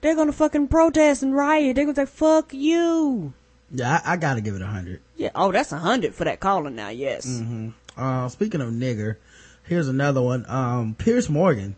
they're 0.00 0.16
gonna 0.16 0.32
fucking 0.32 0.68
protest 0.68 1.22
and 1.22 1.34
riot. 1.34 1.76
They're 1.76 1.84
gonna 1.84 1.94
say, 1.94 2.06
fuck 2.06 2.52
you. 2.52 3.32
Yeah, 3.70 4.00
I, 4.04 4.14
I 4.14 4.16
gotta 4.16 4.40
give 4.40 4.54
it 4.56 4.62
a 4.62 4.66
hundred. 4.66 5.00
Yeah. 5.16 5.30
Oh, 5.34 5.52
that's 5.52 5.72
a 5.72 5.78
hundred 5.78 6.14
for 6.14 6.24
that 6.24 6.40
calling 6.40 6.74
now. 6.74 6.88
Yes. 6.88 7.24
hmm 7.24 7.68
Uh, 7.96 8.28
speaking 8.28 8.60
of 8.60 8.70
nigger, 8.70 9.16
here's 9.64 9.88
another 9.88 10.20
one. 10.22 10.44
Um, 10.48 10.94
Piers 10.98 11.28
Morgan 11.30 11.76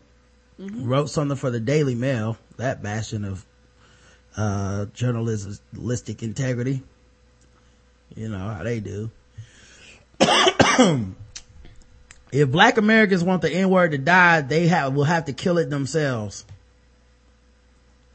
Mhm. 0.59 0.87
wrote 0.87 1.09
something 1.09 1.37
for 1.37 1.51
the 1.51 1.59
Daily 1.59 1.95
Mail, 1.95 2.37
that 2.57 2.81
bastion 2.81 3.25
of, 3.25 3.45
uh, 4.37 4.85
journalistic 4.93 6.23
integrity. 6.23 6.81
You 8.13 8.29
know 8.29 8.37
how 8.37 8.63
they 8.63 8.79
do. 8.79 9.09
if 12.31 12.49
black 12.49 12.77
Americans 12.77 13.23
want 13.23 13.41
the 13.41 13.51
N-word 13.51 13.91
to 13.91 13.97
die, 13.97 14.41
they 14.41 14.67
have, 14.67 14.93
will 14.93 15.03
have 15.03 15.25
to 15.25 15.33
kill 15.33 15.57
it 15.57 15.69
themselves. 15.69 16.45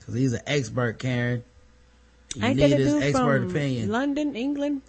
Cause 0.06 0.14
he's 0.14 0.32
an 0.32 0.42
expert, 0.46 0.98
Karen. 0.98 1.44
You 2.34 2.44
Ain't 2.44 2.56
need 2.56 2.70
his 2.72 2.94
expert 2.94 3.50
opinion. 3.50 3.90
London, 3.90 4.36
England? 4.36 4.82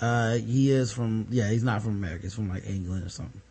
Uh, 0.00 0.36
he 0.36 0.70
is 0.70 0.92
from, 0.92 1.26
yeah, 1.30 1.50
he's 1.50 1.64
not 1.64 1.82
from 1.82 1.92
America. 1.92 2.22
He's 2.22 2.34
from 2.34 2.48
like 2.48 2.66
England 2.66 3.04
or 3.04 3.08
something. 3.08 3.42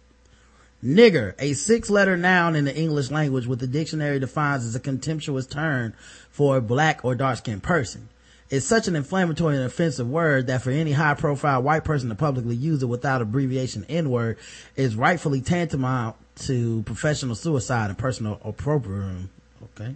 Nigger, 0.84 1.34
a 1.40 1.54
six 1.54 1.90
letter 1.90 2.16
noun 2.18 2.56
in 2.56 2.66
the 2.66 2.76
English 2.76 3.10
language, 3.10 3.48
what 3.48 3.60
the 3.60 3.68
dictionary 3.68 4.20
defines 4.20 4.64
as 4.64 4.76
a 4.76 4.80
contemptuous 4.80 5.48
term 5.48 5.94
for 6.30 6.58
a 6.58 6.62
black 6.62 7.04
or 7.04 7.16
dark 7.16 7.38
skinned 7.38 7.64
person. 7.64 8.10
It's 8.50 8.66
such 8.66 8.88
an 8.88 8.96
inflammatory 8.96 9.58
and 9.58 9.66
offensive 9.66 10.10
word 10.10 10.48
that 10.48 10.62
for 10.62 10.72
any 10.72 10.94
high 10.94 11.16
profile 11.16 11.62
white 11.62 11.84
person 11.84 12.10
to 12.10 12.16
publicly 12.16 12.56
use 12.56 12.82
it 12.82 12.86
without 12.86 13.22
abbreviation 13.22 13.86
N 13.90 14.10
word 14.10 14.38
is 14.76 14.96
rightfully 14.96 15.42
tantamount 15.42 16.16
to 16.46 16.84
professional 16.84 17.36
suicide 17.36 17.90
and 17.90 17.98
personal 17.98 18.40
opprobrium. 18.44 19.30
Okay. 19.76 19.96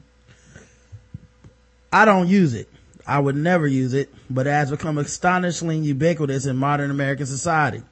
I 1.93 2.03
don't 2.03 2.27
use 2.27 2.53
it. 2.53 2.67
I 3.07 3.19
would 3.19 3.35
never 3.35 3.67
use 3.67 3.93
it, 3.93 4.13
but 4.29 4.47
it 4.47 4.51
has 4.51 4.69
become 4.69 4.97
astonishingly 4.97 5.77
ubiquitous 5.79 6.45
in 6.45 6.57
modern 6.57 6.91
American 6.91 7.25
society. 7.25 7.83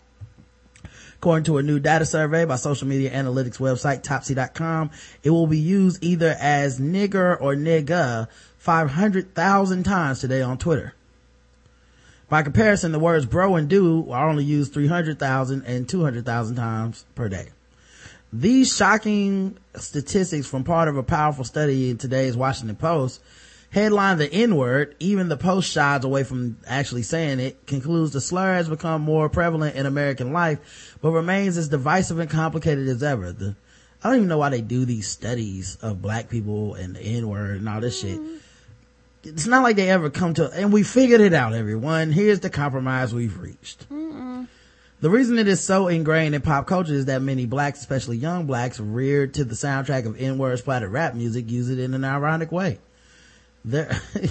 According 1.17 1.43
to 1.45 1.57
a 1.57 1.63
new 1.63 1.79
data 1.79 2.05
survey 2.05 2.45
by 2.45 2.55
social 2.55 2.87
media 2.87 3.11
analytics 3.11 3.57
website 3.57 4.03
Topsy.com, 4.03 4.91
it 5.21 5.29
will 5.31 5.47
be 5.47 5.57
used 5.57 6.01
either 6.01 6.35
as 6.39 6.79
nigger 6.79 7.39
or 7.41 7.55
nigga 7.55 8.29
500,000 8.69 9.81
times 9.81 10.19
today 10.19 10.43
on 10.43 10.55
Twitter. 10.55 10.93
By 12.29 12.43
comparison, 12.43 12.91
the 12.91 12.99
words 12.99 13.25
bro 13.25 13.55
and 13.55 13.67
do 13.67 14.11
are 14.11 14.29
only 14.29 14.43
used 14.43 14.75
300,000 14.75 15.63
and 15.65 15.89
200,000 15.89 16.55
times 16.55 17.03
per 17.15 17.29
day. 17.29 17.47
These 18.31 18.75
shocking 18.75 19.57
statistics 19.75 20.45
from 20.45 20.65
part 20.65 20.87
of 20.87 20.97
a 20.97 21.01
powerful 21.01 21.45
study 21.45 21.89
in 21.89 21.97
today's 21.97 22.37
Washington 22.37 22.75
Post 22.75 23.21
headline 23.71 24.19
the 24.19 24.31
N-word, 24.31 24.95
even 24.99 25.29
the 25.29 25.37
Post 25.37 25.71
shies 25.71 26.03
away 26.03 26.23
from 26.23 26.57
actually 26.67 27.01
saying 27.01 27.39
it, 27.39 27.65
concludes 27.65 28.13
the 28.13 28.21
slur 28.21 28.53
has 28.53 28.69
become 28.69 29.01
more 29.01 29.29
prevalent 29.29 29.77
in 29.77 29.87
American 29.87 30.31
life, 30.31 30.95
but 31.01 31.09
remains 31.09 31.57
as 31.57 31.69
divisive 31.69 32.19
and 32.19 32.29
complicated 32.29 32.87
as 32.87 33.01
ever. 33.01 33.31
The, 33.31 33.55
I 34.03 34.09
don't 34.09 34.17
even 34.17 34.27
know 34.27 34.37
why 34.37 34.49
they 34.49 34.61
do 34.61 34.85
these 34.85 35.07
studies 35.07 35.79
of 35.81 36.03
black 36.03 36.29
people 36.29 36.75
and 36.75 36.95
the 36.95 37.01
N-word 37.01 37.57
and 37.61 37.67
all 37.67 37.81
this 37.81 37.99
shit. 37.99 38.19
It's 39.23 39.47
not 39.47 39.63
like 39.63 39.75
they 39.75 39.89
ever 39.89 40.09
come 40.09 40.33
to, 40.35 40.49
and 40.51 40.71
we 40.71 40.83
figured 40.83 41.19
it 41.19 41.33
out, 41.33 41.53
everyone. 41.53 42.11
Here's 42.11 42.39
the 42.39 42.49
compromise 42.49 43.13
we've 43.13 43.37
reached. 43.37 43.85
The 45.01 45.09
reason 45.09 45.39
it 45.39 45.47
is 45.47 45.63
so 45.63 45.87
ingrained 45.87 46.35
in 46.35 46.41
pop 46.41 46.67
culture 46.67 46.93
is 46.93 47.05
that 47.05 47.21
many 47.21 47.45
blacks, 47.45 47.79
especially 47.79 48.17
young 48.17 48.45
blacks, 48.45 48.79
reared 48.79 49.33
to 49.35 49.45
the 49.45 49.55
soundtrack 49.55 50.05
of 50.05 50.19
N-word 50.19 50.59
splattered 50.59 50.91
rap 50.91 51.15
music, 51.15 51.49
use 51.49 51.69
it 51.69 51.79
in 51.79 51.93
an 51.93 52.03
ironic 52.03 52.51
way. 52.51 52.79
There, 53.63 53.89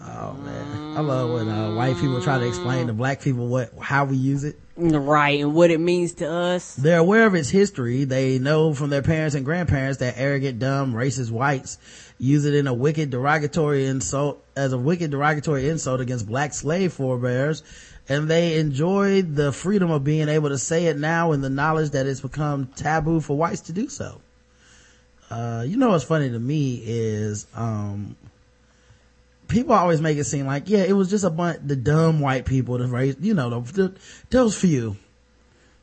oh 0.00 0.32
man, 0.34 0.96
I 0.96 1.00
love 1.00 1.30
when 1.30 1.48
uh, 1.48 1.74
white 1.74 1.96
people 1.96 2.20
try 2.22 2.38
to 2.38 2.46
explain 2.46 2.88
to 2.88 2.92
black 2.92 3.22
people 3.22 3.46
what 3.46 3.72
how 3.80 4.04
we 4.04 4.16
use 4.16 4.42
it. 4.44 4.58
Right, 4.76 5.40
and 5.40 5.54
what 5.54 5.70
it 5.70 5.78
means 5.78 6.14
to 6.14 6.28
us. 6.28 6.74
They're 6.74 6.98
aware 6.98 7.26
of 7.26 7.34
its 7.34 7.48
history. 7.48 8.04
They 8.04 8.40
know 8.40 8.74
from 8.74 8.90
their 8.90 9.02
parents 9.02 9.36
and 9.36 9.44
grandparents 9.44 9.98
that 9.98 10.14
arrogant, 10.16 10.58
dumb, 10.58 10.94
racist 10.94 11.30
whites 11.30 11.78
use 12.18 12.44
it 12.44 12.54
in 12.54 12.66
a 12.66 12.74
wicked 12.74 13.10
derogatory 13.10 13.86
insult 13.86 14.44
as 14.56 14.72
a 14.72 14.78
wicked 14.78 15.10
derogatory 15.10 15.68
insult 15.68 16.00
against 16.00 16.26
black 16.26 16.52
slave 16.52 16.92
forebears 16.92 17.62
and 18.08 18.28
they 18.28 18.58
enjoy 18.58 19.22
the 19.22 19.52
freedom 19.52 19.90
of 19.90 20.04
being 20.04 20.28
able 20.28 20.50
to 20.50 20.58
say 20.58 20.86
it 20.86 20.98
now 20.98 21.32
in 21.32 21.40
the 21.40 21.50
knowledge 21.50 21.90
that 21.90 22.06
it's 22.06 22.20
become 22.20 22.66
taboo 22.76 23.20
for 23.20 23.36
whites 23.36 23.62
to 23.62 23.72
do 23.72 23.88
so. 23.88 24.20
Uh, 25.30 25.64
you 25.66 25.76
know 25.76 25.90
what's 25.90 26.04
funny 26.04 26.30
to 26.30 26.38
me 26.38 26.82
is, 26.84 27.46
um, 27.54 28.14
people 29.48 29.74
always 29.74 30.00
make 30.00 30.18
it 30.18 30.24
seem 30.24 30.46
like, 30.46 30.68
yeah, 30.68 30.84
it 30.84 30.92
was 30.92 31.10
just 31.10 31.24
a 31.24 31.30
bunch, 31.30 31.60
the 31.64 31.76
dumb 31.76 32.20
white 32.20 32.44
people, 32.44 32.78
the 32.78 32.86
race, 32.86 33.16
you 33.20 33.34
know, 33.34 33.60
the, 33.60 33.72
the, 33.72 33.94
those 34.30 34.56
few. 34.56 34.96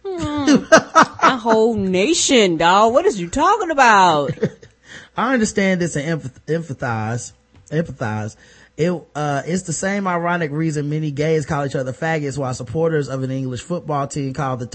A 0.03 1.37
whole 1.39 1.75
nation, 1.75 2.57
dog. 2.57 2.93
What 2.93 3.05
is 3.05 3.19
you 3.19 3.29
talking 3.29 3.71
about? 3.71 4.31
I 5.17 5.33
understand 5.33 5.81
this 5.81 5.95
and 5.95 6.21
empath- 6.21 6.39
empathize, 6.47 7.33
empathize. 7.69 8.35
It, 8.77 8.91
uh, 9.13 9.43
it's 9.45 9.63
the 9.63 9.73
same 9.73 10.07
ironic 10.07 10.51
reason 10.51 10.89
many 10.89 11.11
gays 11.11 11.45
call 11.45 11.65
each 11.65 11.75
other 11.75 11.93
faggots 11.93 12.37
while 12.37 12.53
supporters 12.53 13.09
of 13.09 13.21
an 13.21 13.29
English 13.29 13.61
football 13.61 14.07
team 14.07 14.33
called 14.33 14.59
the 14.59 14.65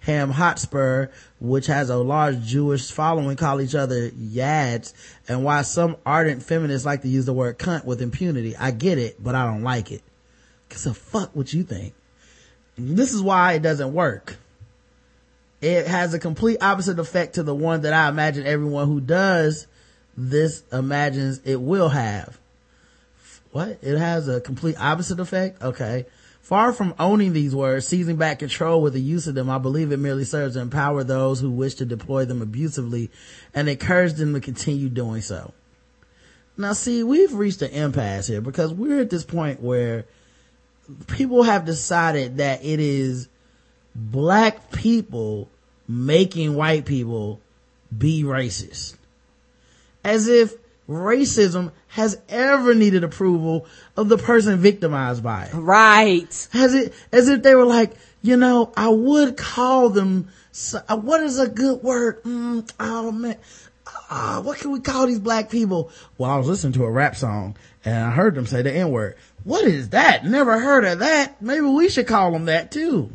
Tottenham 0.00 0.30
Hotspur, 0.30 1.08
which 1.40 1.66
has 1.66 1.90
a 1.90 1.96
large 1.96 2.42
Jewish 2.42 2.90
following, 2.90 3.36
call 3.36 3.60
each 3.60 3.74
other 3.74 4.10
yads, 4.10 4.94
and 5.28 5.44
why 5.44 5.62
some 5.62 5.96
ardent 6.06 6.42
feminists 6.42 6.86
like 6.86 7.02
to 7.02 7.08
use 7.08 7.26
the 7.26 7.32
word 7.32 7.58
cunt 7.58 7.84
with 7.84 8.00
impunity. 8.00 8.56
I 8.56 8.70
get 8.70 8.98
it, 8.98 9.22
but 9.22 9.34
I 9.34 9.44
don't 9.44 9.62
like 9.62 9.92
it. 9.92 10.02
Cause 10.70 10.84
the 10.84 10.94
fuck 10.94 11.34
what 11.34 11.52
you 11.52 11.62
think? 11.62 11.94
This 12.76 13.12
is 13.12 13.22
why 13.22 13.54
it 13.54 13.62
doesn't 13.62 13.92
work. 13.92 14.36
It 15.60 15.86
has 15.86 16.14
a 16.14 16.18
complete 16.18 16.58
opposite 16.62 16.98
effect 16.98 17.34
to 17.34 17.42
the 17.42 17.54
one 17.54 17.82
that 17.82 17.92
I 17.92 18.08
imagine 18.08 18.46
everyone 18.46 18.86
who 18.86 19.00
does 19.00 19.66
this 20.16 20.62
imagines 20.72 21.40
it 21.44 21.60
will 21.60 21.88
have. 21.88 22.38
What? 23.50 23.78
It 23.82 23.98
has 23.98 24.28
a 24.28 24.40
complete 24.40 24.76
opposite 24.78 25.18
effect? 25.20 25.62
Okay. 25.62 26.06
Far 26.40 26.72
from 26.72 26.94
owning 26.98 27.34
these 27.34 27.54
words, 27.54 27.86
seizing 27.86 28.16
back 28.16 28.38
control 28.38 28.80
with 28.80 28.94
the 28.94 29.00
use 29.00 29.26
of 29.26 29.34
them, 29.34 29.50
I 29.50 29.58
believe 29.58 29.92
it 29.92 29.98
merely 29.98 30.24
serves 30.24 30.54
to 30.54 30.60
empower 30.60 31.04
those 31.04 31.40
who 31.40 31.50
wish 31.50 31.74
to 31.74 31.84
deploy 31.84 32.24
them 32.24 32.40
abusively 32.40 33.10
and 33.52 33.68
encourage 33.68 34.14
them 34.14 34.32
to 34.32 34.40
continue 34.40 34.88
doing 34.88 35.20
so. 35.20 35.52
Now 36.56 36.72
see, 36.72 37.02
we've 37.02 37.34
reached 37.34 37.62
an 37.62 37.70
impasse 37.70 38.26
here 38.26 38.40
because 38.40 38.72
we're 38.72 39.00
at 39.00 39.10
this 39.10 39.24
point 39.24 39.62
where 39.62 40.06
people 41.06 41.42
have 41.42 41.64
decided 41.64 42.38
that 42.38 42.64
it 42.64 42.80
is 42.80 43.28
black 43.94 44.72
people 44.72 45.48
making 45.86 46.54
white 46.54 46.84
people 46.84 47.40
be 47.96 48.22
racist. 48.24 48.96
As 50.04 50.28
if 50.28 50.54
racism 50.88 51.72
has 51.88 52.18
ever 52.28 52.74
needed 52.74 53.04
approval 53.04 53.66
of 53.96 54.08
the 54.08 54.18
person 54.18 54.58
victimized 54.58 55.22
by 55.22 55.44
it. 55.44 55.54
Right. 55.54 56.48
Has 56.52 56.74
it, 56.74 56.94
as 57.12 57.28
if 57.28 57.42
they 57.42 57.54
were 57.54 57.66
like, 57.66 57.92
you 58.22 58.36
know, 58.36 58.72
I 58.76 58.88
would 58.88 59.36
call 59.36 59.90
them, 59.90 60.28
so- 60.50 60.82
uh, 60.88 60.96
what 60.96 61.22
is 61.22 61.38
a 61.38 61.48
good 61.48 61.82
word? 61.82 62.22
Mm, 62.24 62.70
oh 62.80 63.12
man, 63.12 63.36
ah, 64.10 64.40
what 64.42 64.58
can 64.58 64.70
we 64.72 64.80
call 64.80 65.06
these 65.06 65.18
black 65.18 65.50
people? 65.50 65.90
Well, 66.16 66.30
I 66.30 66.36
was 66.38 66.48
listening 66.48 66.72
to 66.74 66.84
a 66.84 66.90
rap 66.90 67.16
song 67.16 67.56
and 67.84 67.96
I 68.06 68.10
heard 68.10 68.34
them 68.34 68.46
say 68.46 68.62
the 68.62 68.72
N 68.72 68.90
word. 68.90 69.16
What 69.44 69.64
is 69.66 69.90
that? 69.90 70.24
Never 70.24 70.58
heard 70.58 70.84
of 70.84 70.98
that. 71.00 71.40
Maybe 71.40 71.66
we 71.66 71.88
should 71.88 72.06
call 72.06 72.32
them 72.32 72.46
that 72.46 72.70
too. 72.72 73.10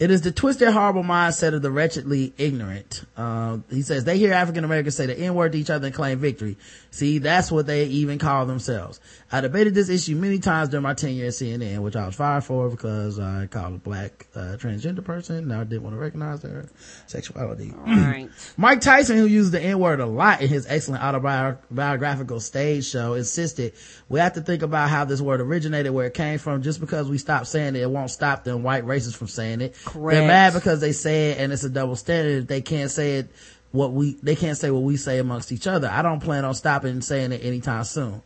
It 0.00 0.10
is 0.10 0.22
the 0.22 0.32
twisted, 0.32 0.68
horrible 0.68 1.02
mindset 1.02 1.52
of 1.52 1.60
the 1.60 1.70
wretchedly 1.70 2.32
ignorant. 2.38 3.04
Uh, 3.18 3.58
he 3.68 3.82
says 3.82 4.04
they 4.04 4.16
hear 4.16 4.32
African 4.32 4.64
Americans 4.64 4.96
say 4.96 5.04
the 5.04 5.16
N 5.18 5.34
word 5.34 5.52
to 5.52 5.58
each 5.58 5.68
other 5.68 5.86
and 5.86 5.94
claim 5.94 6.18
victory. 6.18 6.56
See, 6.90 7.18
that's 7.18 7.52
what 7.52 7.66
they 7.66 7.84
even 7.84 8.18
call 8.18 8.46
themselves. 8.46 8.98
I 9.32 9.40
debated 9.40 9.74
this 9.74 9.88
issue 9.88 10.16
many 10.16 10.40
times 10.40 10.70
during 10.70 10.82
my 10.82 10.94
tenure 10.94 11.26
at 11.26 11.32
CNN, 11.32 11.78
which 11.78 11.94
I 11.94 12.06
was 12.06 12.16
fired 12.16 12.42
for 12.42 12.68
because 12.68 13.20
I 13.20 13.46
called 13.46 13.74
a 13.74 13.78
black 13.78 14.26
uh, 14.34 14.56
transgender 14.58 15.04
person. 15.04 15.36
and 15.36 15.52
I 15.52 15.62
didn't 15.62 15.84
want 15.84 15.94
to 15.94 16.00
recognize 16.00 16.40
their 16.40 16.66
sexuality. 17.06 17.72
Right. 17.76 18.28
Mike 18.56 18.80
Tyson, 18.80 19.18
who 19.18 19.26
used 19.26 19.52
the 19.52 19.60
N-word 19.60 20.00
a 20.00 20.06
lot 20.06 20.40
in 20.40 20.48
his 20.48 20.66
excellent 20.66 21.04
autobiographical 21.04 22.40
stage 22.40 22.86
show, 22.86 23.14
insisted 23.14 23.74
we 24.08 24.18
have 24.18 24.32
to 24.32 24.40
think 24.40 24.62
about 24.62 24.90
how 24.90 25.04
this 25.04 25.20
word 25.20 25.40
originated, 25.40 25.92
where 25.92 26.06
it 26.06 26.14
came 26.14 26.38
from. 26.38 26.62
Just 26.62 26.80
because 26.80 27.08
we 27.08 27.18
stop 27.18 27.46
saying 27.46 27.76
it, 27.76 27.82
it 27.82 27.90
won't 27.90 28.10
stop 28.10 28.42
them 28.42 28.64
white 28.64 28.84
racists 28.84 29.16
from 29.16 29.28
saying 29.28 29.60
it. 29.60 29.76
Correct. 29.84 30.16
They're 30.16 30.26
mad 30.26 30.54
because 30.54 30.80
they 30.80 30.92
say 30.92 31.30
it 31.30 31.38
and 31.38 31.52
it's 31.52 31.62
a 31.62 31.70
double 31.70 31.94
standard. 31.94 32.48
They 32.48 32.62
can't 32.62 32.90
say 32.90 33.18
it 33.18 33.30
what 33.70 33.92
we, 33.92 34.14
they 34.14 34.34
can't 34.34 34.58
say 34.58 34.72
what 34.72 34.82
we 34.82 34.96
say 34.96 35.18
amongst 35.18 35.52
each 35.52 35.68
other. 35.68 35.88
I 35.88 36.02
don't 36.02 36.18
plan 36.18 36.44
on 36.44 36.54
stopping 36.54 37.00
saying 37.00 37.30
it 37.30 37.44
anytime 37.44 37.84
soon. 37.84 38.22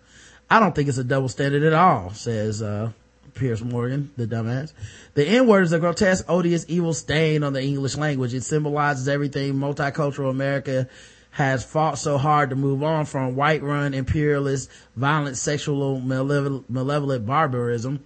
I 0.50 0.60
don't 0.60 0.74
think 0.74 0.88
it's 0.88 0.98
a 0.98 1.04
double 1.04 1.28
standard 1.28 1.62
at 1.62 1.72
all, 1.72 2.10
says, 2.10 2.62
uh, 2.62 2.92
Piers 3.34 3.62
Morgan, 3.62 4.10
the 4.16 4.26
dumbass. 4.26 4.72
The 5.14 5.26
N-word 5.26 5.64
is 5.64 5.72
a 5.72 5.78
grotesque, 5.78 6.24
odious, 6.28 6.64
evil 6.68 6.94
stain 6.94 7.42
on 7.42 7.52
the 7.52 7.62
English 7.62 7.96
language. 7.96 8.34
It 8.34 8.42
symbolizes 8.42 9.08
everything 9.08 9.54
multicultural 9.54 10.30
America 10.30 10.88
has 11.32 11.64
fought 11.64 11.98
so 11.98 12.16
hard 12.16 12.50
to 12.50 12.56
move 12.56 12.84
on 12.84 13.04
from 13.04 13.34
white 13.34 13.62
run, 13.62 13.92
imperialist, 13.92 14.70
violent, 14.94 15.36
sexual, 15.36 16.00
malevolent, 16.00 16.70
malevolent 16.70 17.26
barbarism. 17.26 18.04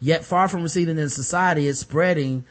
Yet 0.00 0.24
far 0.24 0.48
from 0.48 0.64
receding 0.64 0.98
in 0.98 1.08
society, 1.08 1.68
it's 1.68 1.78
spreading 1.78 2.44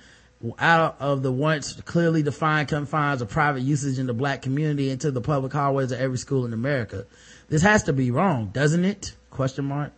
out 0.58 0.96
of 1.00 1.22
the 1.22 1.32
once 1.32 1.74
clearly 1.82 2.24
defined 2.24 2.70
confines 2.70 3.22
of 3.22 3.30
private 3.30 3.62
usage 3.62 4.00
in 4.00 4.08
the 4.08 4.14
black 4.14 4.42
community 4.42 4.90
into 4.90 5.12
the 5.12 5.22
public 5.22 5.52
hallways 5.52 5.92
of 5.92 6.00
every 6.00 6.18
school 6.18 6.46
in 6.46 6.54
America. 6.54 7.06
This 7.50 7.62
has 7.62 7.84
to 7.84 7.94
be 7.94 8.12
wrong, 8.12 8.50
doesn't 8.54 8.86
it? 8.86 9.16
Question 9.30 9.66
mark. 9.66 9.92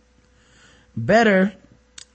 Better 0.96 1.54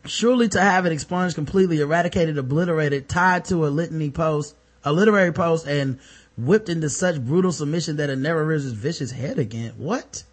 surely 0.05 0.49
to 0.49 0.59
have 0.59 0.85
it 0.85 0.91
expunged 0.91 1.35
completely, 1.35 1.79
eradicated, 1.79 2.37
obliterated, 2.37 3.07
tied 3.07 3.45
to 3.45 3.65
a 3.65 3.69
litany 3.69 4.09
post, 4.11 4.55
a 4.83 4.91
literary 4.91 5.31
post, 5.31 5.67
and 5.67 5.99
whipped 6.37 6.69
into 6.69 6.89
such 6.89 7.23
brutal 7.23 7.51
submission 7.51 7.97
that 7.97 8.09
it 8.09 8.17
never 8.17 8.43
rears 8.43 8.65
its 8.65 8.73
vicious 8.73 9.11
head 9.11 9.39
again. 9.39 9.73
What? 9.77 10.23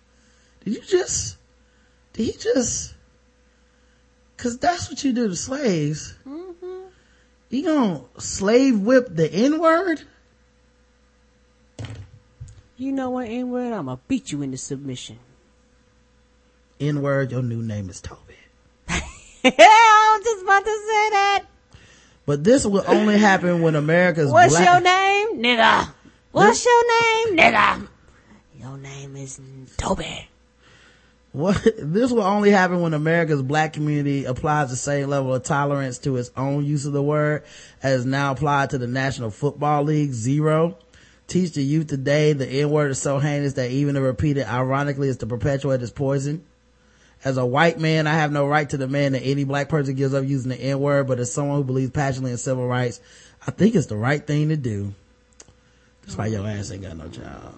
Did 0.65 0.75
you 0.75 0.83
just, 0.83 1.37
did 2.13 2.25
he 2.25 2.33
just, 2.33 2.95
cause 4.37 4.59
that's 4.59 4.91
what 4.91 5.03
you 5.05 5.13
do 5.13 5.29
to 5.29 5.37
slaves. 5.37 6.15
Mm-hmm. 6.27 6.89
You 7.51 7.65
gonna 7.65 8.03
slave 8.19 8.79
whip 8.81 9.09
the 9.11 9.33
N-word? 9.33 10.03
You 12.81 12.93
know 12.93 13.11
what, 13.11 13.29
N-word? 13.29 13.75
I'm 13.75 13.85
gonna 13.85 14.01
beat 14.09 14.33
you 14.33 14.41
into 14.41 14.57
submission. 14.57 15.19
N-word, 16.81 17.31
your 17.31 17.43
new 17.43 17.63
name 17.63 17.91
is 17.91 18.01
Toby. 18.01 18.37
yeah, 18.89 19.01
I 19.45 20.17
was 20.17 20.25
just 20.25 20.43
about 20.43 20.65
to 20.65 20.71
say 20.71 21.11
that. 21.11 21.45
But 22.25 22.43
this 22.43 22.65
will 22.65 22.83
only 22.87 23.19
happen 23.19 23.61
when 23.61 23.75
America's 23.75 24.33
What's 24.33 24.55
black- 24.57 24.65
your 24.65 24.81
name, 24.81 25.45
nigga? 25.45 25.91
What's 26.33 26.65
your 26.65 27.27
name, 27.27 27.37
nigga? 27.37 27.87
Your 28.59 28.79
name 28.79 29.15
is 29.15 29.39
Toby. 29.77 30.31
What 31.33 31.63
this 31.79 32.11
will 32.11 32.23
only 32.23 32.51
happen 32.51 32.81
when 32.81 32.95
America's 32.95 33.43
black 33.43 33.75
community 33.75 34.25
applies 34.25 34.71
the 34.71 34.77
same 34.77 35.11
level 35.11 35.35
of 35.35 35.43
tolerance 35.43 35.99
to 35.99 36.17
its 36.17 36.31
own 36.35 36.65
use 36.65 36.87
of 36.87 36.95
the 36.95 37.03
word 37.03 37.45
as 37.83 38.07
now 38.07 38.33
applied 38.33 38.71
to 38.71 38.79
the 38.79 38.87
National 38.87 39.31
Football 39.31 39.83
League. 39.83 40.13
Zero. 40.13 40.79
Teach 41.31 41.53
the 41.53 41.63
youth 41.63 41.87
today 41.87 42.33
the 42.33 42.45
N 42.45 42.71
word 42.71 42.91
is 42.91 43.01
so 43.01 43.21
heinous 43.21 43.53
that 43.53 43.71
even 43.71 43.95
to 43.95 44.01
repeat 44.01 44.37
it 44.37 44.53
ironically 44.53 45.07
is 45.07 45.19
to 45.19 45.29
perpetuate 45.29 45.81
its 45.81 45.93
poison. 45.93 46.45
As 47.23 47.37
a 47.37 47.47
white 47.47 47.79
man, 47.79 48.09
I 48.09 48.15
have 48.15 48.33
no 48.33 48.49
right 48.49 48.69
to 48.69 48.77
demand 48.77 49.15
that 49.15 49.23
any 49.23 49.45
black 49.45 49.69
person 49.69 49.95
gives 49.95 50.13
up 50.13 50.25
using 50.25 50.49
the 50.49 50.61
N 50.61 50.81
word, 50.81 51.07
but 51.07 51.21
as 51.21 51.33
someone 51.33 51.59
who 51.59 51.63
believes 51.63 51.93
passionately 51.93 52.33
in 52.33 52.37
civil 52.37 52.67
rights, 52.67 53.01
I 53.47 53.53
think 53.53 53.77
it's 53.77 53.87
the 53.87 53.97
right 53.97 54.27
thing 54.27 54.49
to 54.49 54.57
do. 54.57 54.93
That's 56.03 56.19
why 56.19 56.27
your 56.27 56.45
ass 56.49 56.73
ain't 56.73 56.83
got 56.83 56.97
no 56.97 57.07
job. 57.07 57.55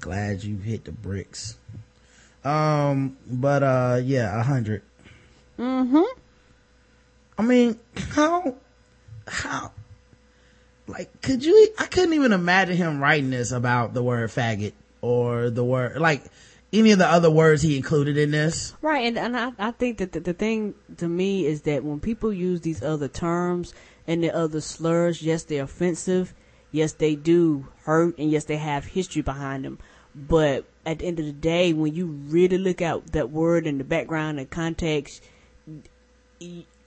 Glad 0.00 0.42
you 0.42 0.56
hit 0.56 0.84
the 0.84 0.90
bricks. 0.90 1.58
Um, 2.44 3.16
but 3.24 3.62
uh, 3.62 4.00
yeah, 4.02 4.40
a 4.40 4.42
hundred. 4.42 4.82
Mm-hmm. 5.56 6.02
I 7.38 7.42
mean, 7.42 7.78
how, 8.10 8.56
how, 9.28 9.70
like, 10.88 11.22
could 11.22 11.44
you, 11.44 11.68
I 11.78 11.86
couldn't 11.86 12.14
even 12.14 12.32
imagine 12.32 12.76
him 12.76 13.00
writing 13.00 13.30
this 13.30 13.52
about 13.52 13.94
the 13.94 14.02
word 14.02 14.30
faggot 14.30 14.72
or 15.00 15.50
the 15.50 15.64
word, 15.64 15.98
like, 16.00 16.24
any 16.72 16.90
of 16.92 16.98
the 16.98 17.06
other 17.06 17.30
words 17.30 17.62
he 17.62 17.76
included 17.76 18.18
in 18.18 18.30
this. 18.30 18.74
Right, 18.82 19.06
and, 19.06 19.18
and 19.18 19.36
I, 19.36 19.52
I 19.58 19.70
think 19.70 19.98
that 19.98 20.12
the, 20.12 20.20
the 20.20 20.34
thing 20.34 20.74
to 20.98 21.08
me 21.08 21.46
is 21.46 21.62
that 21.62 21.84
when 21.84 22.00
people 22.00 22.32
use 22.32 22.60
these 22.60 22.82
other 22.82 23.08
terms 23.08 23.72
and 24.06 24.22
the 24.22 24.34
other 24.34 24.60
slurs, 24.60 25.22
yes, 25.22 25.44
they're 25.44 25.64
offensive, 25.64 26.34
yes, 26.70 26.92
they 26.92 27.14
do 27.14 27.68
hurt, 27.84 28.18
and 28.18 28.30
yes, 28.30 28.44
they 28.44 28.56
have 28.56 28.84
history 28.84 29.22
behind 29.22 29.64
them. 29.64 29.78
But 30.14 30.64
at 30.84 30.98
the 30.98 31.06
end 31.06 31.20
of 31.20 31.26
the 31.26 31.32
day, 31.32 31.72
when 31.72 31.94
you 31.94 32.06
really 32.06 32.58
look 32.58 32.82
at 32.82 33.12
that 33.12 33.30
word 33.30 33.66
in 33.66 33.78
the 33.78 33.84
background 33.84 34.38
and 34.38 34.50
context, 34.50 35.22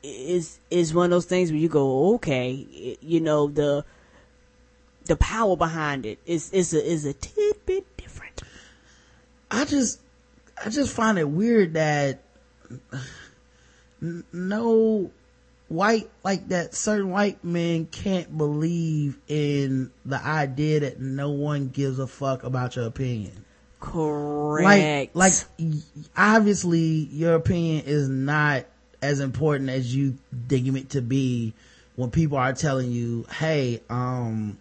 is 0.04 0.60
is 0.70 0.94
one 0.94 1.06
of 1.06 1.12
those 1.12 1.26
things 1.26 1.52
where 1.52 1.60
you 1.60 1.70
go, 1.70 2.16
okay, 2.16 2.98
you 3.02 3.20
know 3.20 3.48
the 3.48 3.86
the 5.06 5.16
power 5.16 5.56
behind 5.56 6.06
it 6.06 6.20
is 6.26 6.52
is 6.52 6.74
a 6.74 6.84
is 6.84 7.06
a 7.06 7.14
tidbit 7.14 7.98
different. 7.98 8.42
I 9.50 9.66
just, 9.66 10.00
I 10.64 10.70
just 10.70 10.96
find 10.96 11.20
it 11.20 11.28
weird 11.28 11.74
that 11.74 12.22
no 14.00 15.12
white, 15.68 16.10
like 16.24 16.48
that 16.50 16.74
certain 16.74 17.10
white 17.10 17.44
men 17.44 17.86
can't 17.86 18.36
believe 18.38 19.18
in 19.28 19.92
the 20.06 20.24
idea 20.26 20.82
that 20.82 21.02
no 21.02 21.32
one 21.32 21.68
gives 21.68 22.00
a 22.00 22.08
fuck 22.08 22.44
about 22.44 22.76
your 22.76 22.86
opinion. 22.86 23.46
Correct. 23.82 25.16
Like, 25.16 25.34
like, 25.60 25.74
obviously 26.16 26.80
your 26.80 27.36
opinion 27.36 27.84
is 27.86 28.08
not 28.08 28.66
as 29.02 29.20
important 29.20 29.70
as 29.70 29.96
you 29.96 30.18
deem 30.48 30.76
it 30.76 30.92
to 30.92 31.02
be 31.02 31.54
when 31.96 32.12
people 32.12 32.38
are 32.38 32.54
telling 32.54 32.92
you, 32.92 33.26
hey, 33.32 33.82
um, 33.90 34.58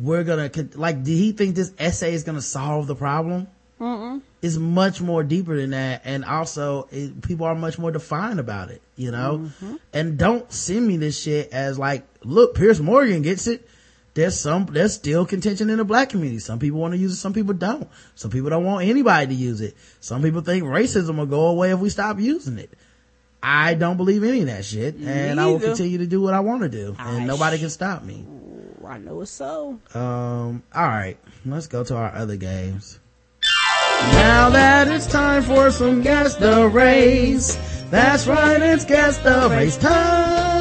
we're 0.00 0.24
gonna, 0.24 0.50
like, 0.74 1.02
did 1.02 1.16
he 1.16 1.32
think 1.32 1.54
this 1.54 1.72
essay 1.78 2.14
is 2.14 2.24
gonna 2.24 2.40
solve 2.40 2.86
the 2.86 2.94
problem? 2.94 3.48
Mm-mm. 3.80 4.22
It's 4.40 4.56
much 4.56 5.00
more 5.00 5.24
deeper 5.24 5.56
than 5.56 5.70
that. 5.70 6.02
And 6.04 6.24
also, 6.24 6.88
it, 6.92 7.20
people 7.22 7.46
are 7.46 7.54
much 7.54 7.78
more 7.78 7.90
defined 7.90 8.38
about 8.38 8.70
it, 8.70 8.80
you 8.96 9.10
know? 9.10 9.50
And 9.92 10.16
don't 10.16 10.50
send 10.52 10.86
me 10.86 10.96
this 10.96 11.20
shit 11.20 11.52
as 11.52 11.78
like, 11.78 12.06
look, 12.22 12.54
Piers 12.54 12.80
Morgan 12.80 13.22
gets 13.22 13.48
it. 13.48 13.68
There's 14.14 14.38
some, 14.38 14.66
there's 14.66 14.92
still 14.94 15.24
contention 15.24 15.70
in 15.70 15.78
the 15.78 15.84
black 15.84 16.10
community. 16.10 16.38
Some 16.38 16.58
people 16.58 16.80
want 16.80 16.92
to 16.92 16.98
use 16.98 17.12
it, 17.12 17.16
some 17.16 17.32
people 17.32 17.54
don't. 17.54 17.88
Some 18.14 18.30
people 18.30 18.50
don't 18.50 18.64
want 18.64 18.86
anybody 18.86 19.26
to 19.28 19.34
use 19.34 19.60
it. 19.60 19.74
Some 20.00 20.22
people 20.22 20.42
think 20.42 20.64
racism 20.64 21.16
will 21.16 21.26
go 21.26 21.46
away 21.46 21.70
if 21.70 21.78
we 21.78 21.88
stop 21.88 22.20
using 22.20 22.58
it. 22.58 22.70
I 23.42 23.74
don't 23.74 23.96
believe 23.96 24.22
any 24.22 24.40
of 24.40 24.46
that 24.46 24.64
shit. 24.64 24.96
And 24.96 25.40
I 25.40 25.46
will 25.46 25.58
continue 25.60 25.98
to 25.98 26.06
do 26.06 26.20
what 26.20 26.34
I 26.34 26.40
want 26.40 26.62
to 26.62 26.68
do. 26.68 26.94
And 26.98 27.22
I 27.22 27.24
nobody 27.24 27.56
sh- 27.56 27.60
can 27.60 27.70
stop 27.70 28.02
me. 28.04 28.24
I 28.86 28.98
know 28.98 29.20
it's 29.22 29.30
so. 29.30 29.80
Um, 29.94 30.62
alright. 30.74 31.18
Let's 31.46 31.66
go 31.66 31.82
to 31.84 31.96
our 31.96 32.14
other 32.14 32.36
games. 32.36 32.98
Now 34.12 34.50
that 34.50 34.88
it's 34.88 35.06
time 35.06 35.42
for 35.42 35.70
some 35.70 36.02
guess 36.02 36.36
the 36.36 36.68
race. 36.68 37.56
That's 37.90 38.26
right, 38.26 38.60
it's 38.60 38.84
guess 38.84 39.18
the 39.18 39.48
race 39.50 39.76
time. 39.76 40.51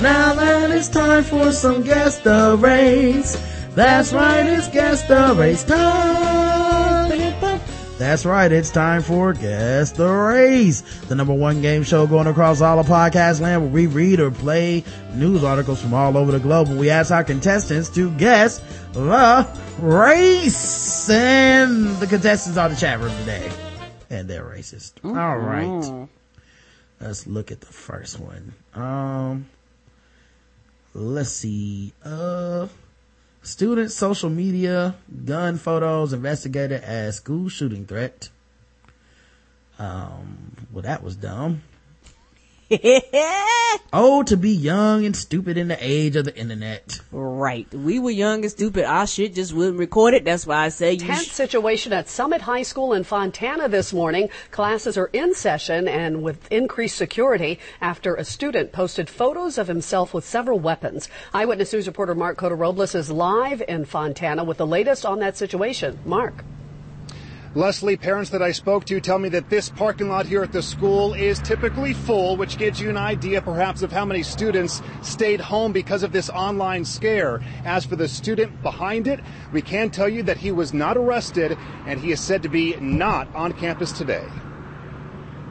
Now 0.00 0.34
that 0.34 0.70
it's 0.70 0.88
time 0.88 1.24
for 1.24 1.52
some 1.52 1.82
guess 1.82 2.18
the 2.20 2.56
race. 2.58 3.36
That's 3.74 4.12
right, 4.12 4.46
it's 4.46 4.68
Guess 4.68 5.02
the 5.06 5.34
Race 5.38 5.62
time. 5.62 7.60
That's 7.98 8.24
right, 8.24 8.50
it's 8.50 8.70
time 8.70 9.02
for 9.02 9.32
Guess 9.34 9.92
the 9.92 10.08
Race, 10.08 10.80
the 11.02 11.14
number 11.14 11.34
one 11.34 11.60
game 11.60 11.82
show 11.84 12.06
going 12.06 12.26
across 12.26 12.62
all 12.62 12.78
of 12.78 12.86
podcast 12.86 13.40
land 13.40 13.62
where 13.62 13.70
we 13.70 13.86
read 13.86 14.20
or 14.20 14.30
play 14.30 14.82
news 15.14 15.44
articles 15.44 15.82
from 15.82 15.92
all 15.94 16.16
over 16.16 16.32
the 16.32 16.40
globe 16.40 16.68
and 16.68 16.80
we 16.80 16.88
ask 16.90 17.12
our 17.12 17.22
contestants 17.22 17.90
to 17.90 18.10
guess 18.16 18.58
the 18.92 19.46
race. 19.78 21.10
And 21.10 21.96
the 21.96 22.06
contestants 22.06 22.56
are 22.56 22.70
the 22.70 22.76
chat 22.76 23.00
room 23.00 23.16
today. 23.18 23.50
And 24.08 24.28
they're 24.28 24.44
racist. 24.44 24.94
All 25.04 25.38
right. 25.38 26.08
Let's 27.00 27.26
look 27.26 27.52
at 27.52 27.60
the 27.60 27.66
first 27.66 28.18
one. 28.18 28.54
Um, 28.74 29.46
let's 30.94 31.30
see. 31.30 31.92
Uh, 32.04 32.68
student 33.42 33.90
social 33.90 34.30
media 34.30 34.96
gun 35.24 35.56
photos 35.56 36.12
investigated 36.12 36.82
as 36.82 37.16
school 37.16 37.48
shooting 37.48 37.86
threat. 37.86 38.28
Um, 39.78 40.52
well, 40.72 40.82
that 40.82 41.02
was 41.02 41.16
dumb. 41.16 41.62
oh, 43.92 44.22
to 44.26 44.36
be 44.36 44.50
young 44.50 45.04
and 45.04 45.16
stupid 45.16 45.56
in 45.56 45.66
the 45.66 45.78
age 45.80 46.14
of 46.14 46.24
the 46.24 46.36
internet. 46.36 47.00
Right. 47.10 47.72
We 47.74 47.98
were 47.98 48.12
young 48.12 48.42
and 48.42 48.50
stupid. 48.50 48.84
Our 48.84 49.08
shit 49.08 49.34
just 49.34 49.52
wouldn't 49.52 49.78
record 49.78 50.14
it. 50.14 50.24
That's 50.24 50.46
why 50.46 50.66
I 50.66 50.68
say 50.68 50.92
you 50.92 50.98
Tense 50.98 51.24
sh- 51.24 51.30
situation 51.32 51.92
at 51.92 52.08
Summit 52.08 52.42
High 52.42 52.62
School 52.62 52.92
in 52.92 53.02
Fontana 53.02 53.68
this 53.68 53.92
morning. 53.92 54.28
Classes 54.52 54.96
are 54.96 55.10
in 55.12 55.34
session 55.34 55.88
and 55.88 56.22
with 56.22 56.50
increased 56.52 56.96
security 56.96 57.58
after 57.80 58.14
a 58.14 58.24
student 58.24 58.70
posted 58.70 59.10
photos 59.10 59.58
of 59.58 59.66
himself 59.66 60.14
with 60.14 60.24
several 60.24 60.60
weapons. 60.60 61.08
Eyewitness 61.34 61.72
News 61.72 61.88
reporter 61.88 62.14
Marc 62.14 62.38
Cota-Robles 62.38 62.94
is 62.94 63.10
live 63.10 63.62
in 63.66 63.84
Fontana 63.84 64.44
with 64.44 64.58
the 64.58 64.66
latest 64.66 65.04
on 65.04 65.18
that 65.18 65.36
situation. 65.36 65.98
Mark. 66.04 66.44
Leslie, 67.56 67.96
parents 67.96 68.30
that 68.30 68.42
I 68.42 68.52
spoke 68.52 68.84
to 68.84 69.00
tell 69.00 69.18
me 69.18 69.28
that 69.30 69.50
this 69.50 69.70
parking 69.70 70.08
lot 70.08 70.24
here 70.24 70.44
at 70.44 70.52
the 70.52 70.62
school 70.62 71.14
is 71.14 71.40
typically 71.40 71.92
full, 71.92 72.36
which 72.36 72.58
gives 72.58 72.80
you 72.80 72.90
an 72.90 72.96
idea 72.96 73.42
perhaps 73.42 73.82
of 73.82 73.90
how 73.90 74.04
many 74.04 74.22
students 74.22 74.80
stayed 75.02 75.40
home 75.40 75.72
because 75.72 76.04
of 76.04 76.12
this 76.12 76.30
online 76.30 76.84
scare. 76.84 77.40
As 77.64 77.84
for 77.84 77.96
the 77.96 78.06
student 78.06 78.62
behind 78.62 79.08
it, 79.08 79.18
we 79.52 79.62
can 79.62 79.90
tell 79.90 80.08
you 80.08 80.22
that 80.22 80.36
he 80.36 80.52
was 80.52 80.72
not 80.72 80.96
arrested 80.96 81.58
and 81.86 81.98
he 81.98 82.12
is 82.12 82.20
said 82.20 82.40
to 82.44 82.48
be 82.48 82.76
not 82.76 83.26
on 83.34 83.52
campus 83.54 83.90
today. 83.90 84.28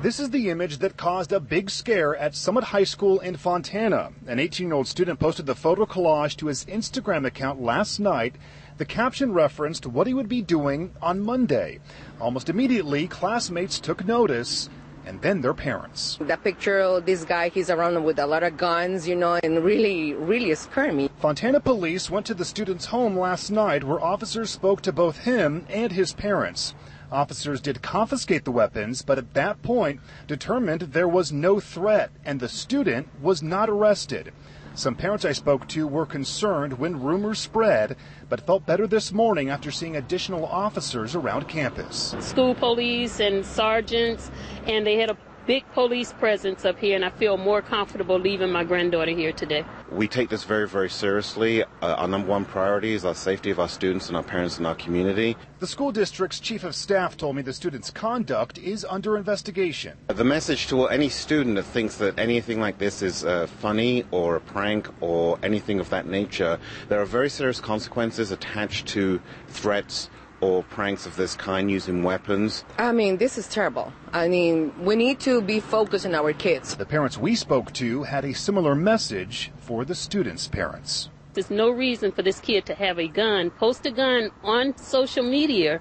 This 0.02 0.22
is 0.22 0.30
the 0.30 0.50
image 0.50 0.78
that 0.78 0.96
caused 0.96 1.34
a 1.34 1.42
big 1.42 1.70
scare 1.70 2.16
at 2.16 2.34
Summit 2.34 2.64
High 2.64 2.86
School 2.86 3.20
in 3.20 3.36
Fontana. 3.36 4.14
An 4.26 4.40
18 4.40 4.68
year 4.68 4.76
old 4.76 4.88
student 4.88 5.20
posted 5.20 5.48
the 5.48 5.54
photo 5.54 5.86
collage 5.86 6.38
to 6.38 6.48
his 6.48 6.64
Instagram 6.64 7.26
account 7.26 7.62
last 7.62 8.00
night. 8.00 8.36
The 8.80 8.86
caption 8.86 9.34
referenced 9.34 9.86
what 9.86 10.08
he 10.08 10.14
would 10.14 10.30
be 10.30 10.42
doing 10.42 10.94
on 11.02 11.20
Monday. 11.20 11.80
Almost 12.18 12.48
immediately, 12.48 13.10
classmates 13.10 13.78
took 13.78 14.06
notice 14.06 14.70
and 15.06 15.22
then 15.22 15.42
their 15.42 15.54
parents. 15.54 16.18
That 16.22 16.46
picture 16.46 16.80
of 16.80 17.06
this 17.06 17.26
guy, 17.26 17.50
he's 17.50 17.70
around 17.70 18.02
with 18.06 18.20
a 18.20 18.26
lot 18.26 18.42
of 18.42 18.56
guns, 18.56 19.06
you 19.06 19.18
know, 19.18 19.38
and 19.44 19.66
really, 19.66 20.14
really 20.14 20.56
scared 20.56 20.96
me. 20.96 21.10
Fontana 21.20 21.60
police 21.60 22.10
went 22.10 22.26
to 22.28 22.34
the 22.34 22.46
student's 22.46 22.86
home 22.86 23.20
last 23.20 23.52
night 23.52 23.84
where 23.84 24.00
officers 24.00 24.50
spoke 24.50 24.80
to 24.84 24.94
both 24.94 25.26
him 25.26 25.66
and 25.68 25.92
his 25.92 26.14
parents. 26.14 26.74
Officers 27.12 27.60
did 27.60 27.82
confiscate 27.82 28.46
the 28.46 28.52
weapons, 28.52 29.02
but 29.02 29.18
at 29.18 29.34
that 29.34 29.62
point 29.62 30.00
determined 30.26 30.82
there 30.94 31.08
was 31.08 31.34
no 31.34 31.60
threat 31.60 32.12
and 32.24 32.40
the 32.40 32.48
student 32.48 33.10
was 33.22 33.44
not 33.44 33.70
arrested. 33.70 34.32
Some 34.80 34.96
parents 34.96 35.26
I 35.26 35.34
spoke 35.34 35.68
to 35.68 35.86
were 35.86 36.06
concerned 36.06 36.80
when 36.80 37.02
rumors 37.04 37.38
spread, 37.38 37.98
but 38.30 38.40
felt 38.40 38.66
better 38.66 38.88
this 38.88 39.12
morning 39.12 39.50
after 39.50 39.72
seeing 39.72 39.98
additional 39.98 40.46
officers 40.46 41.16
around 41.16 41.50
campus. 41.50 42.16
school 42.22 42.56
police 42.56 43.20
and 43.20 43.46
sergeants, 43.46 44.32
and 44.68 44.88
they 44.88 44.96
had 44.96 45.10
a 45.10 45.18
big 45.46 45.70
police 45.74 46.14
presence 46.14 46.64
up 46.64 46.80
here, 46.80 46.96
and 46.96 47.04
I 47.04 47.10
feel 47.10 47.36
more 47.36 47.62
comfortable 47.62 48.18
leaving 48.18 48.54
my 48.54 48.64
granddaughter 48.64 49.12
here 49.12 49.34
today. 49.34 49.66
We 49.92 50.08
take 50.08 50.30
this 50.30 50.44
very, 50.44 50.68
very 50.68 50.90
seriously. 50.90 51.64
Uh, 51.64 51.68
our 51.82 52.08
number 52.08 52.28
one 52.28 52.46
priority 52.46 52.94
is 52.94 53.06
our 53.06 53.16
safety 53.16 53.50
of 53.50 53.60
our 53.60 53.68
students 53.68 54.08
and 54.08 54.16
our 54.16 54.24
parents 54.24 54.60
and 54.60 54.68
our 54.68 54.76
community. 54.76 55.36
The 55.60 55.68
school 55.68 55.92
district's 55.92 56.40
chief 56.40 56.64
of 56.64 56.76
staff 56.76 57.18
told 57.18 57.36
me 57.36 57.42
the 57.42 57.54
student's 57.54 57.90
conduct 57.90 58.60
is 58.60 58.86
under 58.88 59.18
investigation. 59.18 59.98
The 60.08 60.24
message 60.24 60.68
to 60.68 60.86
any 60.86 61.10
student 61.10 61.56
that 61.56 61.64
thinks 61.64 61.98
that 61.98 62.20
anything 62.20 62.60
like 62.60 62.78
this 62.78 63.02
is 63.02 63.26
uh, 63.26 63.48
funny 63.48 64.06
or 64.12 64.36
a 64.36 64.42
prank 64.42 64.88
or 65.02 65.40
anything 65.42 65.80
of 65.80 65.90
that 65.90 66.06
nature, 66.06 66.60
there 66.88 67.02
are 67.02 67.06
very 67.06 67.30
serious 67.30 67.60
consequences 67.60 68.32
attached 68.32 68.86
to 68.90 69.20
threats 69.48 70.10
or 70.42 70.64
pranks 70.64 71.06
of 71.06 71.16
this 71.16 71.36
kind 71.36 71.70
using 71.70 72.04
weapons. 72.04 72.64
I 72.78 72.92
mean, 72.92 73.18
this 73.18 73.38
is 73.38 73.48
terrible. 73.48 73.92
I 74.14 74.28
mean, 74.28 74.74
we 74.84 74.96
need 74.96 75.20
to 75.22 75.42
be 75.42 75.60
focused 75.60 76.06
on 76.06 76.16
our 76.16 76.34
kids. 76.34 76.76
The 76.76 76.86
parents 76.86 77.18
we 77.18 77.36
spoke 77.36 77.74
to 77.74 78.04
had 78.04 78.26
a 78.26 78.34
similar 78.34 78.76
message 78.76 79.52
for 79.58 79.86
the 79.86 79.96
students' 79.96 80.48
parents. 80.48 81.10
There's 81.34 81.52
no 81.52 81.70
reason 81.70 82.12
for 82.12 82.22
this 82.22 82.40
kid 82.40 82.66
to 82.66 82.76
have 82.76 83.00
a 83.00 83.08
gun, 83.08 83.52
post 83.52 83.86
a 83.86 83.92
gun 83.92 84.32
on 84.44 84.76
social 84.78 85.24
media, 85.24 85.80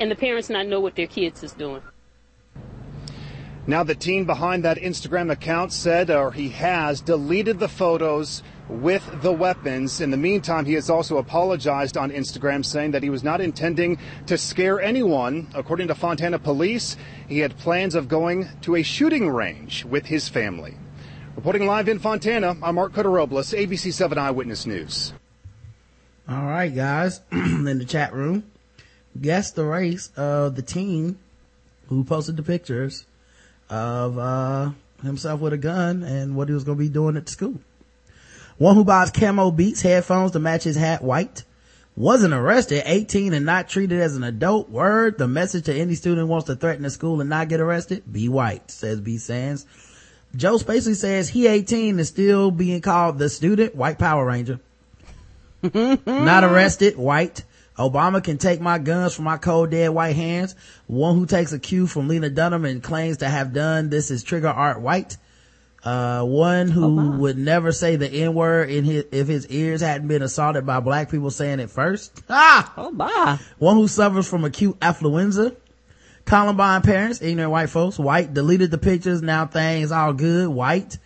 and 0.00 0.10
the 0.10 0.16
parents 0.16 0.50
not 0.50 0.66
know 0.66 0.80
what 0.80 0.96
their 0.96 1.06
kids 1.06 1.42
is 1.42 1.52
doing. 1.52 1.82
Now, 3.66 3.84
the 3.84 3.94
teen 3.94 4.24
behind 4.24 4.64
that 4.64 4.78
Instagram 4.78 5.30
account 5.30 5.74
said, 5.74 6.10
or 6.10 6.32
he 6.32 6.48
has, 6.48 7.02
deleted 7.02 7.58
the 7.58 7.68
photos 7.68 8.42
with 8.68 9.22
the 9.22 9.32
weapons. 9.32 10.00
In 10.00 10.10
the 10.10 10.16
meantime, 10.16 10.64
he 10.64 10.74
has 10.74 10.90
also 10.90 11.16
apologized 11.16 11.96
on 11.96 12.10
Instagram, 12.10 12.64
saying 12.64 12.92
that 12.92 13.02
he 13.02 13.10
was 13.10 13.24
not 13.24 13.40
intending 13.40 13.98
to 14.26 14.36
scare 14.36 14.80
anyone. 14.80 15.48
According 15.54 15.88
to 15.88 15.94
Fontana 15.94 16.38
police, 16.38 16.96
he 17.28 17.38
had 17.38 17.56
plans 17.58 17.94
of 17.94 18.08
going 18.08 18.48
to 18.62 18.76
a 18.76 18.82
shooting 18.82 19.28
range 19.28 19.84
with 19.84 20.06
his 20.06 20.28
family. 20.28 20.76
Reporting 21.36 21.66
live 21.66 21.88
in 21.88 21.98
Fontana, 21.98 22.56
I'm 22.62 22.74
Marc 22.74 22.94
Cota-Robles, 22.94 23.52
ABC 23.52 23.92
7 23.92 24.18
Eyewitness 24.18 24.66
News. 24.66 25.12
All 26.28 26.44
right, 26.44 26.74
guys, 26.74 27.20
in 27.32 27.64
the 27.78 27.84
chat 27.84 28.12
room, 28.12 28.50
guess 29.18 29.52
the 29.52 29.64
race 29.64 30.10
of 30.16 30.56
the 30.56 30.62
teen 30.62 31.18
who 31.88 32.04
posted 32.04 32.36
the 32.36 32.42
pictures 32.42 33.06
of 33.70 34.18
uh, 34.18 34.70
himself 35.02 35.40
with 35.40 35.52
a 35.52 35.58
gun 35.58 36.02
and 36.02 36.36
what 36.36 36.48
he 36.48 36.54
was 36.54 36.64
going 36.64 36.76
to 36.76 36.84
be 36.84 36.88
doing 36.88 37.16
at 37.16 37.28
school. 37.28 37.60
One 38.58 38.74
who 38.74 38.84
buys 38.84 39.10
camo 39.10 39.50
beats 39.50 39.82
headphones 39.82 40.32
to 40.32 40.40
match 40.40 40.64
his 40.64 40.76
hat 40.76 41.02
white 41.02 41.44
wasn't 41.98 42.32
arrested, 42.32 42.82
18 42.86 43.34
and 43.34 43.44
not 43.44 43.68
treated 43.68 44.00
as 44.00 44.14
an 44.14 44.22
adult. 44.22 44.70
Word, 44.70 45.18
the 45.18 45.26
message 45.26 45.64
to 45.64 45.74
any 45.74 45.96
student 45.96 46.20
who 46.20 46.26
wants 46.28 46.46
to 46.46 46.54
threaten 46.54 46.84
the 46.84 46.90
school 46.90 47.20
and 47.20 47.28
not 47.28 47.48
get 47.48 47.60
arrested, 47.60 48.04
be 48.10 48.28
white, 48.28 48.70
says 48.70 49.00
B. 49.00 49.18
Sands. 49.18 49.66
Joe 50.36 50.58
Spacey 50.58 50.94
says 50.94 51.28
he 51.28 51.48
18 51.48 51.98
is 51.98 52.08
still 52.08 52.50
being 52.50 52.80
called 52.80 53.18
the 53.18 53.28
student 53.28 53.74
white 53.74 53.98
power 53.98 54.24
ranger. 54.24 54.60
not 55.74 56.44
arrested, 56.44 56.96
white. 56.96 57.44
Obama 57.76 58.22
can 58.22 58.38
take 58.38 58.60
my 58.60 58.78
guns 58.78 59.14
from 59.14 59.24
my 59.24 59.36
cold 59.36 59.70
dead 59.70 59.90
white 59.90 60.14
hands. 60.16 60.54
One 60.86 61.16
who 61.16 61.26
takes 61.26 61.52
a 61.52 61.58
cue 61.58 61.86
from 61.86 62.06
Lena 62.06 62.28
Dunham 62.28 62.64
and 62.64 62.82
claims 62.82 63.18
to 63.18 63.28
have 63.28 63.52
done 63.52 63.88
this 63.88 64.10
is 64.10 64.22
trigger 64.22 64.48
art 64.48 64.80
white. 64.80 65.16
Uh, 65.84 66.24
one 66.24 66.68
who 66.68 67.12
would 67.18 67.38
never 67.38 67.70
say 67.70 67.96
the 67.96 68.08
N 68.08 68.34
word 68.34 68.68
in 68.68 68.84
his, 68.84 69.04
if 69.12 69.28
his 69.28 69.46
ears 69.46 69.80
hadn't 69.80 70.08
been 70.08 70.22
assaulted 70.22 70.66
by 70.66 70.80
black 70.80 71.10
people 71.10 71.30
saying 71.30 71.60
it 71.60 71.70
first. 71.70 72.22
Ah! 72.28 72.72
Oh, 72.76 72.90
my. 72.90 73.38
One 73.58 73.76
who 73.76 73.86
suffers 73.86 74.28
from 74.28 74.44
acute 74.44 74.78
affluenza. 74.80 75.56
Columbine 76.24 76.82
parents, 76.82 77.22
ignorant 77.22 77.52
white 77.52 77.70
folks, 77.70 77.98
white, 77.98 78.34
deleted 78.34 78.70
the 78.70 78.76
pictures, 78.76 79.22
now 79.22 79.46
things 79.46 79.90
all 79.90 80.12
good, 80.12 80.48
white. 80.48 80.98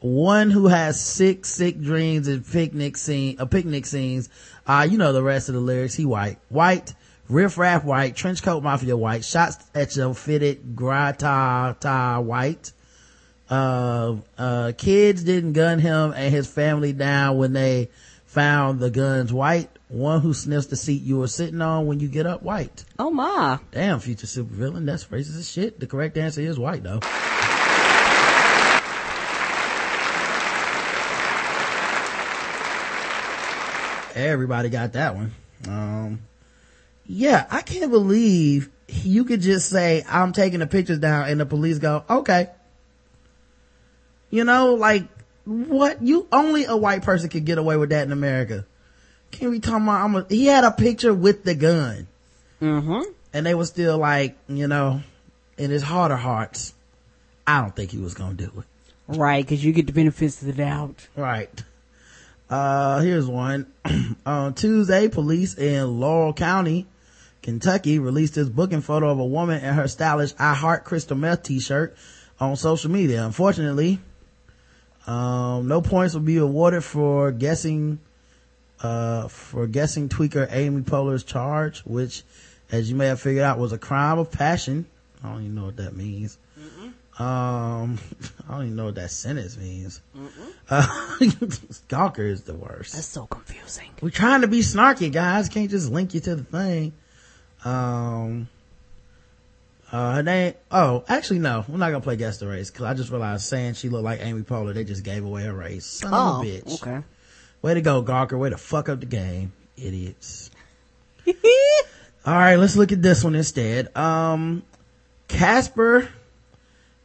One 0.00 0.50
who 0.50 0.66
has 0.66 1.00
sick, 1.00 1.46
sick 1.46 1.80
dreams 1.80 2.28
and 2.28 2.46
picnic 2.46 2.96
scene, 2.96 3.36
uh, 3.40 3.46
picnic 3.46 3.86
scenes. 3.86 4.28
Uh, 4.66 4.86
you 4.88 4.98
know 4.98 5.12
the 5.12 5.22
rest 5.22 5.48
of 5.48 5.54
the 5.54 5.60
lyrics. 5.60 5.94
He 5.94 6.04
white. 6.04 6.38
White, 6.50 6.92
riff 7.28 7.56
raff 7.56 7.82
white, 7.84 8.14
trench 8.14 8.42
coat 8.42 8.62
mafia 8.62 8.96
white, 8.96 9.24
shots 9.24 9.64
at 9.74 9.96
your 9.96 10.14
fitted 10.14 10.76
grata 10.76 11.76
ta 11.80 12.20
white. 12.20 12.72
Uh, 13.50 14.16
uh, 14.36 14.72
kids 14.76 15.22
didn't 15.24 15.54
gun 15.54 15.78
him 15.78 16.12
and 16.14 16.32
his 16.34 16.46
family 16.46 16.92
down 16.92 17.38
when 17.38 17.52
they 17.52 17.88
found 18.26 18.78
the 18.78 18.90
guns 18.90 19.32
white. 19.32 19.70
One 19.88 20.20
who 20.20 20.34
sniffs 20.34 20.66
the 20.66 20.76
seat 20.76 21.02
you 21.02 21.18
were 21.18 21.28
sitting 21.28 21.62
on 21.62 21.86
when 21.86 21.98
you 21.98 22.08
get 22.08 22.26
up 22.26 22.42
white. 22.42 22.84
Oh 22.98 23.10
my. 23.10 23.58
Damn, 23.70 24.00
future 24.00 24.26
supervillain. 24.26 24.84
That's 24.84 25.06
racist 25.06 25.38
as 25.38 25.50
shit. 25.50 25.80
The 25.80 25.86
correct 25.86 26.18
answer 26.18 26.42
is 26.42 26.58
white 26.58 26.82
though. 26.82 27.00
Everybody 34.14 34.68
got 34.68 34.92
that 34.94 35.14
one. 35.14 35.32
Um, 35.66 36.20
yeah, 37.06 37.46
I 37.50 37.62
can't 37.62 37.90
believe 37.90 38.68
you 38.88 39.24
could 39.24 39.40
just 39.40 39.70
say, 39.70 40.04
I'm 40.08 40.32
taking 40.32 40.58
the 40.58 40.66
pictures 40.66 40.98
down 40.98 41.28
and 41.28 41.40
the 41.40 41.46
police 41.46 41.78
go, 41.78 42.04
okay. 42.10 42.48
You 44.30 44.44
know, 44.44 44.74
like, 44.74 45.04
what? 45.44 46.02
You, 46.02 46.26
only 46.32 46.64
a 46.66 46.76
white 46.76 47.02
person 47.02 47.28
could 47.30 47.44
get 47.44 47.58
away 47.58 47.76
with 47.76 47.90
that 47.90 48.04
in 48.06 48.12
America. 48.12 48.66
Can 49.30 49.50
we 49.50 49.60
talk 49.60 49.80
about? 49.80 50.04
I'm 50.04 50.14
a, 50.16 50.26
he 50.28 50.46
had 50.46 50.64
a 50.64 50.70
picture 50.70 51.12
with 51.14 51.44
the 51.44 51.54
gun, 51.54 52.06
Mm-hmm. 52.60 53.10
and 53.32 53.46
they 53.46 53.54
were 53.54 53.64
still 53.66 53.98
like, 53.98 54.36
you 54.48 54.66
know, 54.68 55.00
in 55.56 55.70
his 55.70 55.82
heart 55.82 56.10
of 56.12 56.18
hearts, 56.18 56.74
I 57.46 57.60
don't 57.60 57.74
think 57.74 57.90
he 57.90 57.98
was 57.98 58.14
gonna 58.14 58.34
do 58.34 58.52
it. 58.58 58.64
Right, 59.16 59.44
because 59.44 59.64
you 59.64 59.72
get 59.72 59.86
the 59.86 59.92
benefits 59.92 60.40
of 60.42 60.48
the 60.48 60.52
doubt. 60.54 61.06
Right. 61.16 61.50
Uh, 62.50 63.00
here's 63.00 63.26
one. 63.26 63.66
On 64.26 64.54
Tuesday, 64.54 65.08
police 65.08 65.56
in 65.56 66.00
Laurel 66.00 66.32
County, 66.32 66.86
Kentucky 67.42 67.98
released 67.98 68.34
this 68.34 68.48
booking 68.48 68.80
photo 68.80 69.10
of 69.10 69.18
a 69.18 69.24
woman 69.24 69.62
in 69.62 69.74
her 69.74 69.88
stylish 69.88 70.32
I 70.38 70.54
Heart 70.54 70.84
Crystal 70.84 71.16
Meth 71.16 71.42
t-shirt 71.42 71.96
on 72.40 72.56
social 72.56 72.90
media. 72.90 73.24
Unfortunately, 73.24 74.00
um, 75.08 75.68
no 75.68 75.80
points 75.80 76.12
will 76.12 76.20
be 76.20 76.36
awarded 76.36 76.84
for 76.84 77.32
guessing, 77.32 77.98
uh, 78.80 79.28
for 79.28 79.66
guessing 79.66 80.10
tweaker 80.10 80.46
Amy 80.50 80.82
Poehler's 80.82 81.24
charge, 81.24 81.80
which, 81.80 82.22
as 82.70 82.90
you 82.90 82.96
may 82.96 83.06
have 83.06 83.20
figured 83.20 83.42
out, 83.42 83.58
was 83.58 83.72
a 83.72 83.78
crime 83.78 84.18
of 84.18 84.30
passion. 84.30 84.84
I 85.24 85.32
don't 85.32 85.42
even 85.42 85.54
know 85.54 85.64
what 85.64 85.76
that 85.78 85.96
means. 85.96 86.36
Um, 87.18 87.98
I 88.48 88.52
don't 88.52 88.64
even 88.64 88.76
know 88.76 88.84
what 88.86 88.96
that 88.96 89.10
sentence 89.10 89.56
means. 89.56 90.02
Uh, 90.68 90.82
Gawker 91.88 92.30
is 92.30 92.42
the 92.42 92.54
worst. 92.54 92.92
That's 92.92 93.06
so 93.06 93.26
confusing. 93.26 93.88
We're 94.02 94.10
trying 94.10 94.42
to 94.42 94.46
be 94.46 94.60
snarky, 94.60 95.10
guys. 95.10 95.48
Can't 95.48 95.70
just 95.70 95.90
link 95.90 96.12
you 96.12 96.20
to 96.20 96.36
the 96.36 96.44
thing. 96.44 96.92
Um, 97.64 98.48
uh, 99.92 100.14
her 100.16 100.22
name, 100.22 100.54
oh, 100.70 101.04
actually, 101.08 101.38
no, 101.38 101.64
we're 101.68 101.78
not 101.78 101.90
gonna 101.90 102.00
play 102.02 102.16
guess 102.16 102.38
the 102.38 102.46
race, 102.46 102.70
cause 102.70 102.84
I 102.84 102.94
just 102.94 103.10
realized 103.10 103.44
saying 103.46 103.74
she 103.74 103.88
looked 103.88 104.04
like 104.04 104.20
Amy 104.22 104.42
Poehler, 104.42 104.74
they 104.74 104.84
just 104.84 105.02
gave 105.04 105.24
away 105.24 105.44
her 105.44 105.52
race. 105.54 105.84
Son 105.86 106.12
Oh, 106.12 106.40
of 106.40 106.42
a 106.42 106.46
bitch. 106.46 106.82
okay. 106.82 107.04
Way 107.62 107.74
to 107.74 107.80
go, 107.80 108.02
Gawker. 108.02 108.38
Way 108.38 108.50
to 108.50 108.56
fuck 108.58 108.88
up 108.88 109.00
the 109.00 109.06
game. 109.06 109.52
Idiots. 109.76 110.50
All 111.26 111.34
right, 112.34 112.56
let's 112.56 112.76
look 112.76 112.92
at 112.92 113.02
this 113.02 113.24
one 113.24 113.34
instead. 113.34 113.94
Um, 113.96 114.62
Casper, 115.28 116.08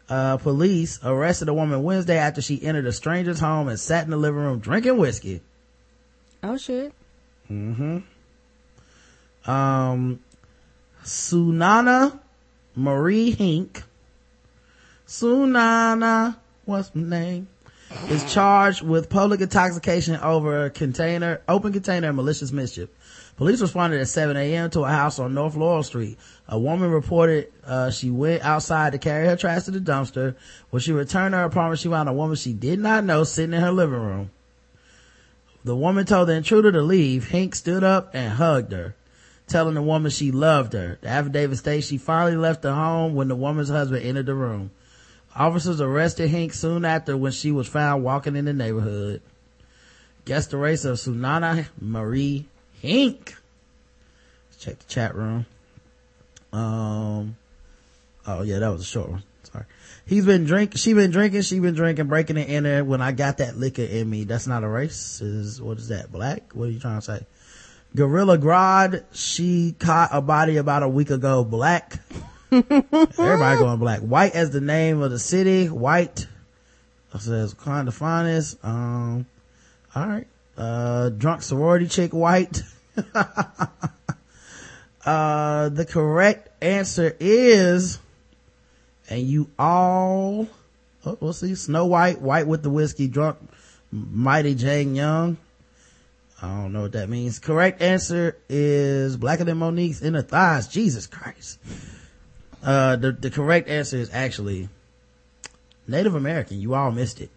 uh, 0.10 0.38
police 0.38 1.00
arrested 1.04 1.50
a 1.50 1.54
woman 1.54 1.82
Wednesday 1.82 2.18
after 2.18 2.42
she 2.42 2.62
entered 2.64 2.86
a 2.86 2.92
stranger's 2.92 3.40
home 3.40 3.68
and 3.68 3.80
sat 3.80 4.04
in 4.06 4.12
the 4.12 4.18
living 4.18 4.42
room 4.42 4.60
drinking 4.60 4.98
whiskey. 4.98 5.42
Oh 6.44 6.58
shit. 6.58 6.94
Mm-hmm. 7.50 8.00
Um, 9.50 10.20
Sunana 11.04 12.20
Marie 12.76 13.32
Hink. 13.32 13.84
Sunana, 15.08 16.38
what's 16.66 16.94
my 16.96 17.04
name? 17.04 17.48
Is 18.10 18.34
charged 18.34 18.82
with 18.82 19.10
public 19.10 19.42
intoxication 19.42 20.16
over 20.16 20.66
a 20.66 20.70
container, 20.72 21.42
open 21.48 21.74
container 21.74 22.08
and 22.08 22.16
malicious 22.16 22.52
mischief. 22.52 22.90
Police 23.38 23.62
responded 23.62 24.00
at 24.00 24.08
7 24.08 24.36
a.m. 24.36 24.70
to 24.72 24.82
a 24.82 24.90
house 24.90 25.20
on 25.20 25.34
North 25.34 25.56
Laurel 25.56 25.84
Street. 25.84 26.18
A 26.48 26.58
woman 26.58 26.90
reported, 26.90 27.52
uh, 27.66 27.92
she 27.92 28.10
went 28.10 28.44
outside 28.44 28.94
to 28.94 28.98
carry 28.98 29.28
her 29.28 29.36
trash 29.36 29.64
to 29.64 29.72
the 29.72 29.80
dumpster. 29.80 30.36
When 30.72 30.80
she 30.80 30.92
returned 30.92 31.34
to 31.34 31.38
her 31.38 31.44
apartment, 31.46 31.80
she 31.80 31.90
found 31.90 32.10
a 32.10 32.14
woman 32.14 32.36
she 32.36 32.54
did 32.54 32.80
not 32.80 33.04
know 33.04 33.24
sitting 33.24 33.54
in 33.54 33.62
her 33.62 33.72
living 33.72 34.00
room. 34.00 34.32
The 35.64 35.76
woman 35.76 36.06
told 36.06 36.30
the 36.30 36.34
intruder 36.34 36.72
to 36.72 36.82
leave. 36.82 37.30
Hink 37.30 37.56
stood 37.56 37.84
up 37.84 38.12
and 38.14 38.34
hugged 38.34 38.72
her, 38.72 38.96
telling 39.48 39.76
the 39.76 39.82
woman 39.82 40.12
she 40.12 40.32
loved 40.32 40.74
her. 40.74 40.98
The 41.02 41.10
affidavit 41.10 41.58
states 41.58 41.88
she 41.88 41.98
finally 41.98 42.36
left 42.36 42.62
the 42.62 42.74
home 42.74 43.16
when 43.16 43.28
the 43.28 43.36
woman's 43.36 43.70
husband 43.70 44.04
entered 44.06 44.26
the 44.26 44.36
room. 44.36 44.72
Officers 45.36 45.82
arrested 45.82 46.30
Hink 46.30 46.54
soon 46.54 46.86
after 46.86 47.18
when 47.18 47.32
she 47.32 47.52
was 47.52 47.68
found 47.68 48.04
walking 48.04 48.36
in 48.36 48.46
the 48.46 48.54
neighborhood. 48.54 49.22
Guess 50.26 50.48
the 50.48 50.58
race 50.58 50.86
of 50.86 50.98
Sunana 50.98 51.68
Marie 51.80 52.46
Hink. 52.82 53.36
Let's 54.50 54.64
check 54.64 54.80
the 54.80 54.86
chat 54.86 55.16
room. 55.16 55.46
Um, 56.54 57.36
oh 58.28 58.44
yeah, 58.44 58.60
that 58.60 58.72
was 58.72 58.82
a 58.82 58.86
short 58.86 59.10
one. 59.10 59.24
Sorry. 59.44 59.66
He's 60.06 60.26
been 60.26 60.46
drink. 60.46 60.78
She 60.78 60.94
been 60.94 61.12
drinking. 61.12 61.42
She 61.42 61.60
been 61.60 61.74
drinking, 61.74 62.08
breaking 62.08 62.38
it 62.38 62.50
in 62.50 62.64
there. 62.64 62.84
When 62.84 63.02
I 63.02 63.12
got 63.12 63.40
that 63.40 63.58
liquor 63.58 63.82
in 63.82 64.10
me, 64.10 64.24
that's 64.24 64.48
not 64.48 64.64
a 64.64 64.68
race. 64.68 65.20
Is 65.22 65.62
what 65.62 65.78
is 65.78 65.88
that? 65.88 66.12
Black? 66.12 66.54
What 66.54 66.66
are 66.66 66.72
you 66.72 66.80
trying 66.80 67.00
to 67.00 67.06
say? 67.06 67.26
Gorilla 67.96 68.38
Grodd. 68.38 69.04
She 69.14 69.76
caught 69.80 70.10
a 70.12 70.22
body 70.22 70.58
about 70.58 70.84
a 70.84 70.90
week 70.90 71.10
ago. 71.10 71.44
Black. 71.44 72.00
Everybody 72.52 73.58
going 73.60 73.80
black. 73.80 74.02
White 74.02 74.34
as 74.34 74.52
the 74.52 74.62
name 74.62 75.02
of 75.02 75.12
the 75.12 75.20
city. 75.20 75.68
White. 75.68 76.28
It 77.14 77.22
says 77.22 77.54
kind 77.54 77.88
of 77.88 77.96
finest. 77.96 78.64
Um. 78.64 79.26
All 79.96 80.08
right. 80.08 80.28
Uh, 80.58 81.10
drunk 81.10 81.44
sorority 81.44 81.88
chick. 81.88 82.12
White. 82.12 82.62
uh, 85.06 85.70
the 85.70 85.86
correct 85.86 86.50
answer 86.64 87.16
is 87.20 88.00
and 89.10 89.22
you 89.22 89.50
all 89.60 90.48
oh, 91.06 91.18
we'll 91.20 91.34
see 91.34 91.56
snow 91.56 91.86
white 91.86 92.22
white 92.22 92.48
with 92.48 92.64
the 92.64 92.70
whiskey 92.70 93.08
drunk 93.08 93.38
mighty 93.92 94.56
jane 94.56 94.96
young 94.96 95.38
i 96.44 96.62
don't 96.62 96.74
know 96.74 96.82
what 96.82 96.92
that 96.92 97.08
means. 97.10 97.40
Correct 97.40 97.82
answer 97.82 98.38
is 98.50 99.16
blacker 99.16 99.46
than 99.46 99.58
Mo'Nique's 99.58 100.02
inner 100.02 100.22
thighs. 100.22 100.68
Jesus 100.68 101.08
christ. 101.08 101.58
Uh 102.62 102.98
the, 102.98 103.14
the 103.14 103.30
correct 103.30 103.70
answer 103.70 103.96
is 103.98 104.10
actually 104.14 104.68
native 105.88 106.16
american. 106.16 106.60
You 106.60 106.74
all 106.76 106.92
missed 106.92 107.22
it. 107.22 107.30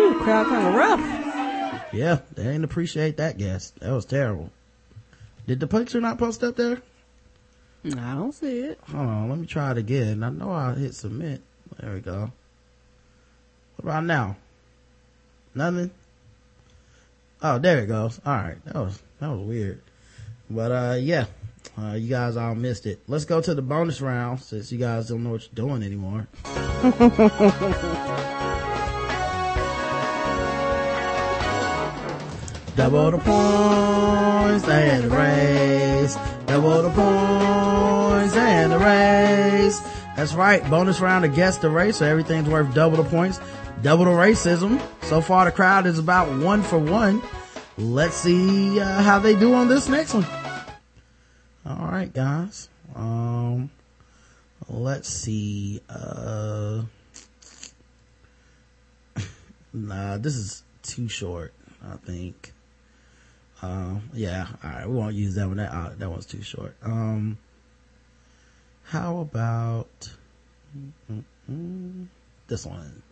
Ooh, 0.00 0.18
crowd 0.22 0.46
kind 0.46 0.66
of 0.68 0.74
rough. 0.74 1.07
Yeah 1.98 2.20
they 2.34 2.44
didn't 2.44 2.64
appreciate 2.64 3.16
that 3.16 3.38
guess 3.38 3.70
that 3.80 3.92
was 3.92 4.04
terrible 4.04 4.50
did 5.46 5.60
the 5.60 5.66
picture 5.66 6.00
not 6.00 6.18
post 6.18 6.42
up 6.44 6.56
there 6.56 6.82
I 7.84 8.14
don't 8.14 8.32
see 8.32 8.60
it. 8.60 8.80
Hold 8.90 9.08
on, 9.08 9.28
let 9.30 9.38
me 9.38 9.46
try 9.46 9.70
it 9.70 9.78
again. 9.78 10.22
I 10.22 10.30
know 10.30 10.50
I 10.50 10.74
hit 10.74 10.94
submit. 10.94 11.40
There 11.78 11.94
we 11.94 12.00
go. 12.00 12.32
What 13.76 13.90
about 13.90 14.04
now? 14.04 14.36
Nothing? 15.54 15.90
Oh, 17.40 17.58
there 17.58 17.80
it 17.80 17.86
goes. 17.86 18.20
Alright, 18.26 18.64
that 18.64 18.74
was, 18.74 19.00
that 19.20 19.28
was 19.28 19.40
weird. 19.40 19.80
But, 20.50 20.72
uh, 20.72 20.96
yeah. 21.00 21.26
Uh, 21.80 21.92
you 21.92 22.08
guys 22.08 22.36
all 22.36 22.56
missed 22.56 22.86
it. 22.86 23.00
Let's 23.06 23.24
go 23.24 23.40
to 23.40 23.54
the 23.54 23.62
bonus 23.62 24.00
round 24.00 24.40
since 24.40 24.72
you 24.72 24.78
guys 24.78 25.08
don't 25.08 25.22
know 25.22 25.30
what 25.30 25.42
you're 25.42 25.68
doing 25.68 25.84
anymore. 25.84 26.26
Double 32.78 33.10
the 33.10 33.18
points 33.18 34.68
and 34.68 35.02
the 35.02 35.10
race. 35.10 36.16
Double 36.46 36.82
the 36.82 36.90
points 36.90 38.36
and 38.36 38.70
the 38.70 38.78
race. 38.78 39.80
That's 40.14 40.32
right. 40.32 40.62
Bonus 40.70 41.00
round 41.00 41.24
to 41.24 41.28
guess 41.28 41.58
the 41.58 41.70
race. 41.70 41.96
So 41.96 42.06
everything's 42.06 42.48
worth 42.48 42.72
double 42.72 43.02
the 43.02 43.10
points, 43.10 43.40
double 43.82 44.04
the 44.04 44.12
racism. 44.12 44.80
So 45.02 45.20
far 45.20 45.44
the 45.44 45.50
crowd 45.50 45.86
is 45.86 45.98
about 45.98 46.28
one 46.40 46.62
for 46.62 46.78
one. 46.78 47.20
Let's 47.78 48.14
see 48.14 48.78
uh, 48.78 49.02
how 49.02 49.18
they 49.18 49.34
do 49.34 49.54
on 49.54 49.66
this 49.66 49.88
next 49.88 50.14
one. 50.14 50.26
All 51.66 51.88
right, 51.88 52.14
guys. 52.14 52.68
Um, 52.94 53.70
let's 54.68 55.08
see. 55.08 55.80
Uh, 55.90 56.82
nah, 59.72 60.16
this 60.18 60.36
is 60.36 60.62
too 60.82 61.08
short. 61.08 61.52
I 61.84 61.96
think. 61.96 62.52
Um, 63.60 64.10
yeah, 64.14 64.46
all 64.62 64.70
right, 64.70 64.88
we 64.88 64.94
won't 64.94 65.14
use 65.14 65.34
that 65.34 65.48
one. 65.48 65.56
That 65.56 65.72
uh, 65.72 65.90
that 65.98 66.10
one's 66.10 66.26
too 66.26 66.42
short. 66.42 66.76
Um, 66.82 67.38
how 68.84 69.18
about 69.18 70.10
this 72.48 72.64
one? 72.64 73.02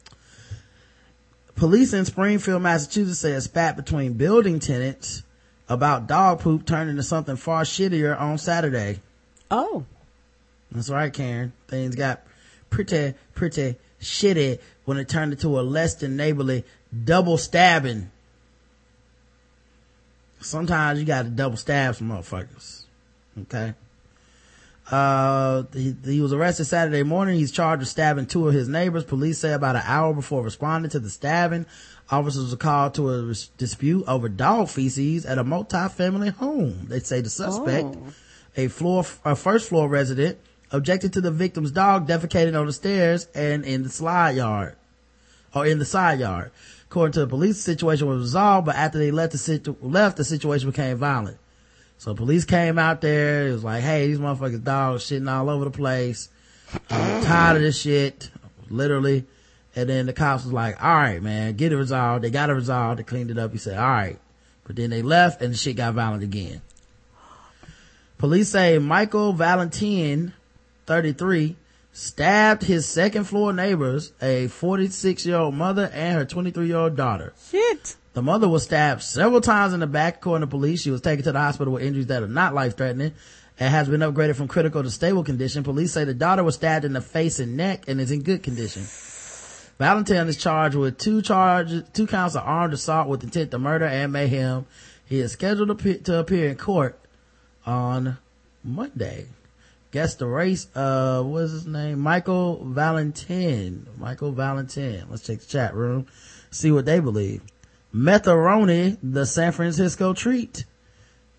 Police 1.56 1.94
in 1.94 2.04
Springfield, 2.04 2.62
Massachusetts 2.62 3.18
say 3.18 3.32
a 3.32 3.40
spat 3.40 3.76
between 3.76 4.12
building 4.12 4.60
tenants 4.60 5.22
about 5.68 6.06
dog 6.06 6.40
poop 6.40 6.66
turned 6.66 6.90
into 6.90 7.02
something 7.02 7.36
far 7.36 7.62
shittier 7.62 8.18
on 8.18 8.38
Saturday. 8.38 9.00
Oh. 9.50 9.84
That's 10.70 10.90
right, 10.90 11.12
Karen. 11.12 11.52
Things 11.68 11.94
got 11.94 12.22
pretty, 12.70 13.14
pretty 13.34 13.76
shitty 14.00 14.58
when 14.84 14.98
it 14.98 15.08
turned 15.08 15.32
into 15.32 15.58
a 15.58 15.62
less 15.62 15.94
than 15.94 16.16
neighborly 16.16 16.64
double 17.04 17.38
stabbing. 17.38 18.10
Sometimes 20.46 20.98
you 21.00 21.04
gotta 21.06 21.28
double 21.28 21.56
stab 21.56 21.96
some 21.96 22.08
motherfuckers. 22.08 22.84
Okay. 23.42 23.74
Uh, 24.90 25.64
he, 25.72 25.96
he 26.04 26.20
was 26.20 26.32
arrested 26.32 26.64
Saturday 26.66 27.02
morning. 27.02 27.36
He's 27.36 27.50
charged 27.50 27.80
with 27.80 27.88
stabbing 27.88 28.26
two 28.26 28.46
of 28.46 28.54
his 28.54 28.68
neighbors. 28.68 29.02
Police 29.04 29.38
say 29.38 29.52
about 29.52 29.74
an 29.74 29.82
hour 29.84 30.14
before 30.14 30.42
responding 30.44 30.90
to 30.92 31.00
the 31.00 31.10
stabbing, 31.10 31.66
officers 32.08 32.52
were 32.52 32.56
called 32.56 32.94
to 32.94 33.10
a 33.10 33.22
res- 33.24 33.48
dispute 33.58 34.04
over 34.06 34.28
dog 34.28 34.68
feces 34.68 35.26
at 35.26 35.38
a 35.38 35.44
multi-family 35.44 36.28
home. 36.30 36.86
They 36.88 37.00
say 37.00 37.20
the 37.20 37.30
suspect, 37.30 37.96
Oh. 37.96 38.12
a 38.56 38.68
floor, 38.68 39.04
a 39.24 39.34
first 39.34 39.68
floor 39.68 39.88
resident, 39.88 40.38
objected 40.70 41.12
to 41.14 41.20
the 41.20 41.32
victim's 41.32 41.72
dog 41.72 42.06
defecating 42.06 42.58
on 42.58 42.66
the 42.66 42.72
stairs 42.72 43.26
and 43.34 43.64
in 43.64 43.82
the 43.82 43.88
slide 43.88 44.36
yard, 44.36 44.76
or 45.52 45.66
in 45.66 45.80
the 45.80 45.84
side 45.84 46.20
yard. 46.20 46.52
According 46.90 47.12
to 47.12 47.20
the 47.20 47.26
police, 47.26 47.56
the 47.56 47.62
situation 47.62 48.06
was 48.06 48.20
resolved, 48.20 48.66
but 48.66 48.76
after 48.76 48.98
they 48.98 49.10
left 49.10 49.32
the 49.32 49.38
situ- 49.38 49.76
left, 49.80 50.16
the 50.16 50.24
situation 50.24 50.70
became 50.70 50.96
violent. 50.96 51.38
So 51.98 52.14
police 52.14 52.44
came 52.44 52.78
out 52.78 53.00
there. 53.00 53.48
It 53.48 53.52
was 53.52 53.64
like, 53.64 53.82
hey, 53.82 54.06
these 54.06 54.18
motherfuckers 54.18 54.62
dogs 54.62 55.04
shitting 55.04 55.30
all 55.30 55.50
over 55.50 55.64
the 55.64 55.70
place. 55.70 56.28
I'm 56.90 57.24
tired 57.24 57.56
of 57.56 57.62
this 57.62 57.80
shit. 57.80 58.30
Literally. 58.68 59.24
And 59.74 59.88
then 59.88 60.06
the 60.06 60.12
cops 60.12 60.44
was 60.44 60.52
like, 60.52 60.82
all 60.82 60.94
right, 60.94 61.22
man, 61.22 61.54
get 61.54 61.72
it 61.72 61.76
resolved. 61.76 62.24
They 62.24 62.30
got 62.30 62.50
it 62.50 62.54
resolved. 62.54 62.98
They 62.98 63.04
cleaned 63.04 63.30
it 63.30 63.38
up. 63.38 63.52
He 63.52 63.58
said, 63.58 63.78
all 63.78 63.88
right. 63.88 64.18
But 64.64 64.76
then 64.76 64.90
they 64.90 65.02
left 65.02 65.42
and 65.42 65.52
the 65.52 65.56
shit 65.56 65.76
got 65.76 65.94
violent 65.94 66.22
again. 66.22 66.62
Police 68.18 68.48
say 68.48 68.78
Michael 68.78 69.32
Valentin, 69.32 70.32
33, 70.86 71.56
stabbed 71.96 72.62
his 72.62 72.86
second 72.86 73.24
floor 73.24 73.54
neighbors, 73.54 74.12
a 74.20 74.48
46 74.48 75.24
year 75.24 75.36
old 75.36 75.54
mother 75.54 75.90
and 75.94 76.18
her 76.18 76.26
23 76.26 76.66
year 76.66 76.76
old 76.76 76.94
daughter. 76.94 77.32
Shit. 77.50 77.96
The 78.12 78.20
mother 78.22 78.48
was 78.48 78.64
stabbed 78.64 79.02
several 79.02 79.40
times 79.40 79.72
in 79.72 79.80
the 79.80 79.86
back, 79.86 80.16
according 80.16 80.46
to 80.46 80.50
police. 80.50 80.82
She 80.82 80.90
was 80.90 81.00
taken 81.00 81.24
to 81.24 81.32
the 81.32 81.38
hospital 81.38 81.72
with 81.72 81.82
injuries 81.82 82.08
that 82.08 82.22
are 82.22 82.28
not 82.28 82.54
life 82.54 82.76
threatening 82.76 83.12
and 83.58 83.70
has 83.70 83.88
been 83.88 84.02
upgraded 84.02 84.36
from 84.36 84.46
critical 84.46 84.82
to 84.82 84.90
stable 84.90 85.24
condition. 85.24 85.64
Police 85.64 85.92
say 85.92 86.04
the 86.04 86.12
daughter 86.12 86.44
was 86.44 86.56
stabbed 86.56 86.84
in 86.84 86.92
the 86.92 87.00
face 87.00 87.40
and 87.40 87.56
neck 87.56 87.88
and 87.88 87.98
is 87.98 88.10
in 88.10 88.22
good 88.22 88.42
condition. 88.42 88.82
Valentin 89.78 90.28
is 90.28 90.36
charged 90.36 90.76
with 90.76 90.98
two 90.98 91.22
charges, 91.22 91.82
two 91.94 92.06
counts 92.06 92.34
of 92.34 92.42
armed 92.44 92.74
assault 92.74 93.08
with 93.08 93.24
intent 93.24 93.50
to 93.52 93.58
murder 93.58 93.86
and 93.86 94.12
mayhem. 94.12 94.66
He 95.06 95.20
is 95.20 95.32
scheduled 95.32 95.78
to 95.78 96.18
appear 96.18 96.48
in 96.50 96.56
court 96.56 96.98
on 97.64 98.18
Monday. 98.62 99.26
Guess 99.92 100.16
the 100.16 100.26
race, 100.26 100.66
uh, 100.74 101.22
what's 101.22 101.52
his 101.52 101.66
name? 101.66 102.00
Michael 102.00 102.64
Valentin. 102.64 103.86
Michael 103.96 104.32
Valentin. 104.32 105.06
Let's 105.08 105.22
check 105.22 105.40
the 105.40 105.46
chat 105.46 105.74
room. 105.74 106.06
See 106.50 106.70
what 106.70 106.84
they 106.84 107.00
believe. 107.00 107.42
Metharoni, 107.94 108.98
the 109.02 109.24
San 109.24 109.52
Francisco 109.52 110.12
treat. 110.12 110.64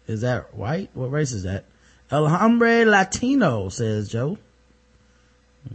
Is 0.07 0.22
that 0.22 0.56
white? 0.56 0.90
What 0.94 1.11
race 1.11 1.34
is 1.34 1.44
that? 1.44 1.65
El 2.10 2.28
Hombre 2.28 2.86
Latino, 2.86 3.69
says 3.69 4.10
Joe. 4.10 4.38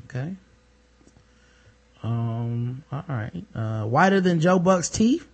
Okay. 0.04 0.34
Um, 2.02 2.82
alright. 2.92 3.44
Uh, 3.54 3.84
whiter 3.84 4.20
than 4.20 4.40
Joe 4.40 4.58
Buck's 4.58 4.88
teeth? 4.88 5.28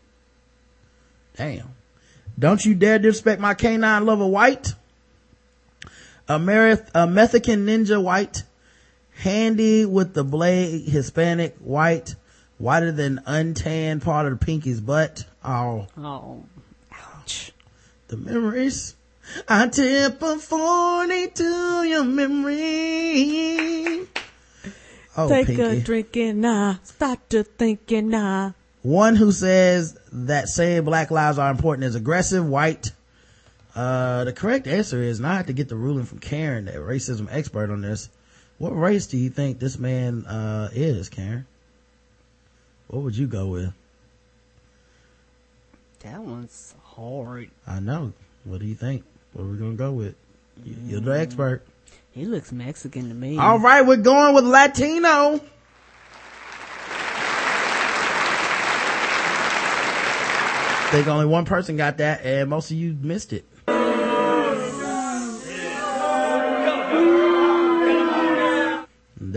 Damn. 1.36 1.70
Don't 2.38 2.64
you 2.64 2.74
dare 2.74 2.98
disrespect 2.98 3.40
my 3.40 3.54
canine 3.54 4.04
lover 4.04 4.26
white? 4.26 4.74
Amerith, 6.28 6.88
uh, 6.94 7.00
a 7.00 7.06
Mexican 7.06 7.66
ninja 7.66 8.02
white. 8.02 8.42
Handy 9.20 9.84
with 9.84 10.14
the 10.14 10.22
blade, 10.24 10.88
Hispanic 10.88 11.56
white. 11.58 12.14
Whiter 12.58 12.92
than 12.92 13.20
untanned 13.24 14.02
part 14.02 14.26
of 14.26 14.38
the 14.38 14.44
pinky's 14.44 14.80
butt. 14.80 15.24
Oh. 15.44 15.86
Oh. 15.96 16.44
Ouch. 16.92 17.52
The 18.08 18.16
memories. 18.16 18.96
I 19.48 19.68
tip 19.68 20.20
a 20.22 20.38
40 20.38 21.26
to 21.28 21.82
your 21.84 22.04
memory. 22.04 24.06
Oh, 25.16 25.28
Take 25.28 25.46
Pinky. 25.48 25.62
a 25.62 25.80
drink 25.80 26.16
and 26.16 26.46
I 26.46 26.76
start 26.84 27.28
to 27.30 27.44
thinking 27.44 28.08
now. 28.08 28.54
One 28.82 29.16
who 29.16 29.32
says 29.32 29.98
that 30.12 30.48
saying 30.48 30.84
black 30.84 31.10
lives 31.10 31.38
are 31.38 31.50
important 31.50 31.84
is 31.84 31.94
aggressive, 31.94 32.46
white. 32.46 32.92
Uh, 33.78 34.24
the 34.24 34.32
correct 34.32 34.66
answer 34.66 35.00
is 35.00 35.20
not 35.20 35.46
to 35.46 35.52
get 35.52 35.68
the 35.68 35.76
ruling 35.76 36.04
from 36.04 36.18
Karen, 36.18 36.64
the 36.64 36.72
racism 36.72 37.28
expert 37.30 37.70
on 37.70 37.80
this. 37.80 38.10
What 38.58 38.70
race 38.70 39.06
do 39.06 39.16
you 39.16 39.30
think 39.30 39.60
this 39.60 39.78
man, 39.78 40.26
uh, 40.26 40.68
is, 40.72 41.08
Karen? 41.08 41.46
What 42.88 43.04
would 43.04 43.16
you 43.16 43.28
go 43.28 43.46
with? 43.46 43.72
That 46.00 46.20
one's 46.20 46.74
hard. 46.82 47.50
I 47.68 47.78
know. 47.78 48.12
What 48.42 48.58
do 48.58 48.66
you 48.66 48.74
think? 48.74 49.04
What 49.32 49.44
are 49.44 49.46
we 49.46 49.56
gonna 49.58 49.74
go 49.74 49.92
with? 49.92 50.16
You- 50.64 50.74
You're 50.88 51.00
the 51.00 51.12
expert. 51.12 51.62
He 52.10 52.24
looks 52.24 52.50
Mexican 52.50 53.08
to 53.10 53.14
me. 53.14 53.38
All 53.38 53.60
right, 53.60 53.82
we're 53.86 53.96
going 53.98 54.34
with 54.34 54.42
Latino. 54.44 55.40
I 60.80 60.90
think 60.90 61.06
only 61.06 61.26
one 61.26 61.44
person 61.44 61.76
got 61.76 61.98
that 61.98 62.24
and 62.24 62.48
most 62.48 62.70
of 62.70 62.76
you 62.76 62.96
missed 63.00 63.32
it. 63.34 63.44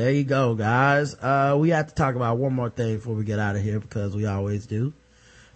There 0.01 0.09
you 0.11 0.23
go, 0.23 0.55
guys. 0.55 1.13
Uh, 1.13 1.55
we 1.59 1.69
have 1.69 1.85
to 1.89 1.93
talk 1.93 2.15
about 2.15 2.39
one 2.39 2.53
more 2.53 2.71
thing 2.71 2.95
before 2.95 3.13
we 3.13 3.23
get 3.23 3.37
out 3.37 3.55
of 3.55 3.61
here 3.61 3.79
because 3.79 4.15
we 4.15 4.25
always 4.25 4.65
do. 4.65 4.93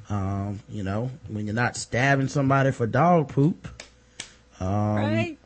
Um, 0.08 0.60
you 0.70 0.84
know, 0.84 1.10
when 1.30 1.48
you're 1.48 1.56
not 1.56 1.76
stabbing 1.76 2.28
somebody 2.28 2.70
for 2.72 2.86
dog 2.86 3.30
poop, 3.30 3.68
um, 4.60 4.98
Right. 4.98 5.38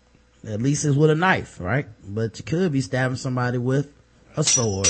at 0.45 0.61
least 0.61 0.83
it's 0.83 0.97
with 0.97 1.11
a 1.11 1.15
knife, 1.15 1.61
right? 1.61 1.87
But 2.05 2.39
you 2.39 2.43
could 2.43 2.73
be 2.73 2.81
stabbing 2.81 3.15
somebody 3.15 3.57
with 3.57 3.89
a 4.35 4.43
sword. 4.43 4.89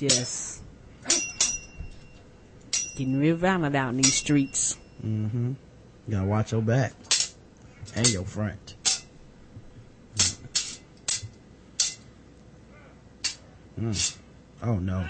Yes. 0.00 0.60
Getting 2.96 3.20
real 3.20 3.36
violent 3.36 3.76
out 3.76 3.90
in 3.90 3.98
these 3.98 4.14
streets. 4.14 4.76
Mm-hmm. 5.06 5.52
You 6.08 6.12
gotta 6.12 6.26
watch 6.26 6.50
your 6.50 6.62
back 6.62 6.92
and 7.94 8.08
your 8.12 8.24
front. 8.24 8.74
Mm. 13.78 14.16
Oh 14.62 14.78
no. 14.78 15.06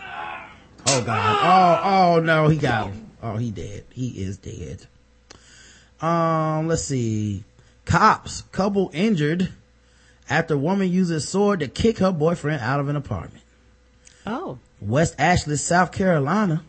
Oh 0.86 1.02
god. 1.02 1.38
Oh, 1.42 2.16
oh 2.16 2.20
no, 2.20 2.48
he 2.48 2.58
got 2.58 2.88
him. 2.88 3.10
Oh, 3.22 3.36
he 3.36 3.50
dead. 3.50 3.84
He 3.90 4.08
is 4.08 4.38
dead. 4.38 4.86
Um, 6.00 6.68
let's 6.68 6.84
see. 6.84 7.44
Cops, 7.84 8.42
couple 8.52 8.90
injured 8.92 9.52
after 10.28 10.56
woman 10.56 10.90
uses 10.90 11.28
sword 11.28 11.60
to 11.60 11.68
kick 11.68 11.98
her 11.98 12.12
boyfriend 12.12 12.60
out 12.60 12.80
of 12.80 12.88
an 12.88 12.96
apartment. 12.96 13.44
Oh. 14.26 14.58
West 14.80 15.14
Ashley, 15.18 15.56
South 15.56 15.92
Carolina. 15.92 16.64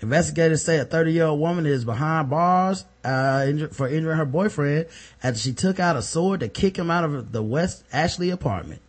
Investigators 0.00 0.64
say 0.64 0.78
a 0.78 0.84
30 0.84 1.12
year 1.12 1.26
old 1.26 1.40
woman 1.40 1.66
is 1.66 1.84
behind 1.84 2.30
bars, 2.30 2.84
uh, 3.04 3.52
for 3.72 3.88
injuring 3.88 4.16
her 4.16 4.24
boyfriend 4.24 4.86
after 5.22 5.38
she 5.38 5.52
took 5.52 5.80
out 5.80 5.96
a 5.96 6.02
sword 6.02 6.40
to 6.40 6.48
kick 6.48 6.78
him 6.78 6.90
out 6.90 7.04
of 7.04 7.32
the 7.32 7.42
West 7.42 7.82
Ashley 7.92 8.30
apartment. 8.30 8.80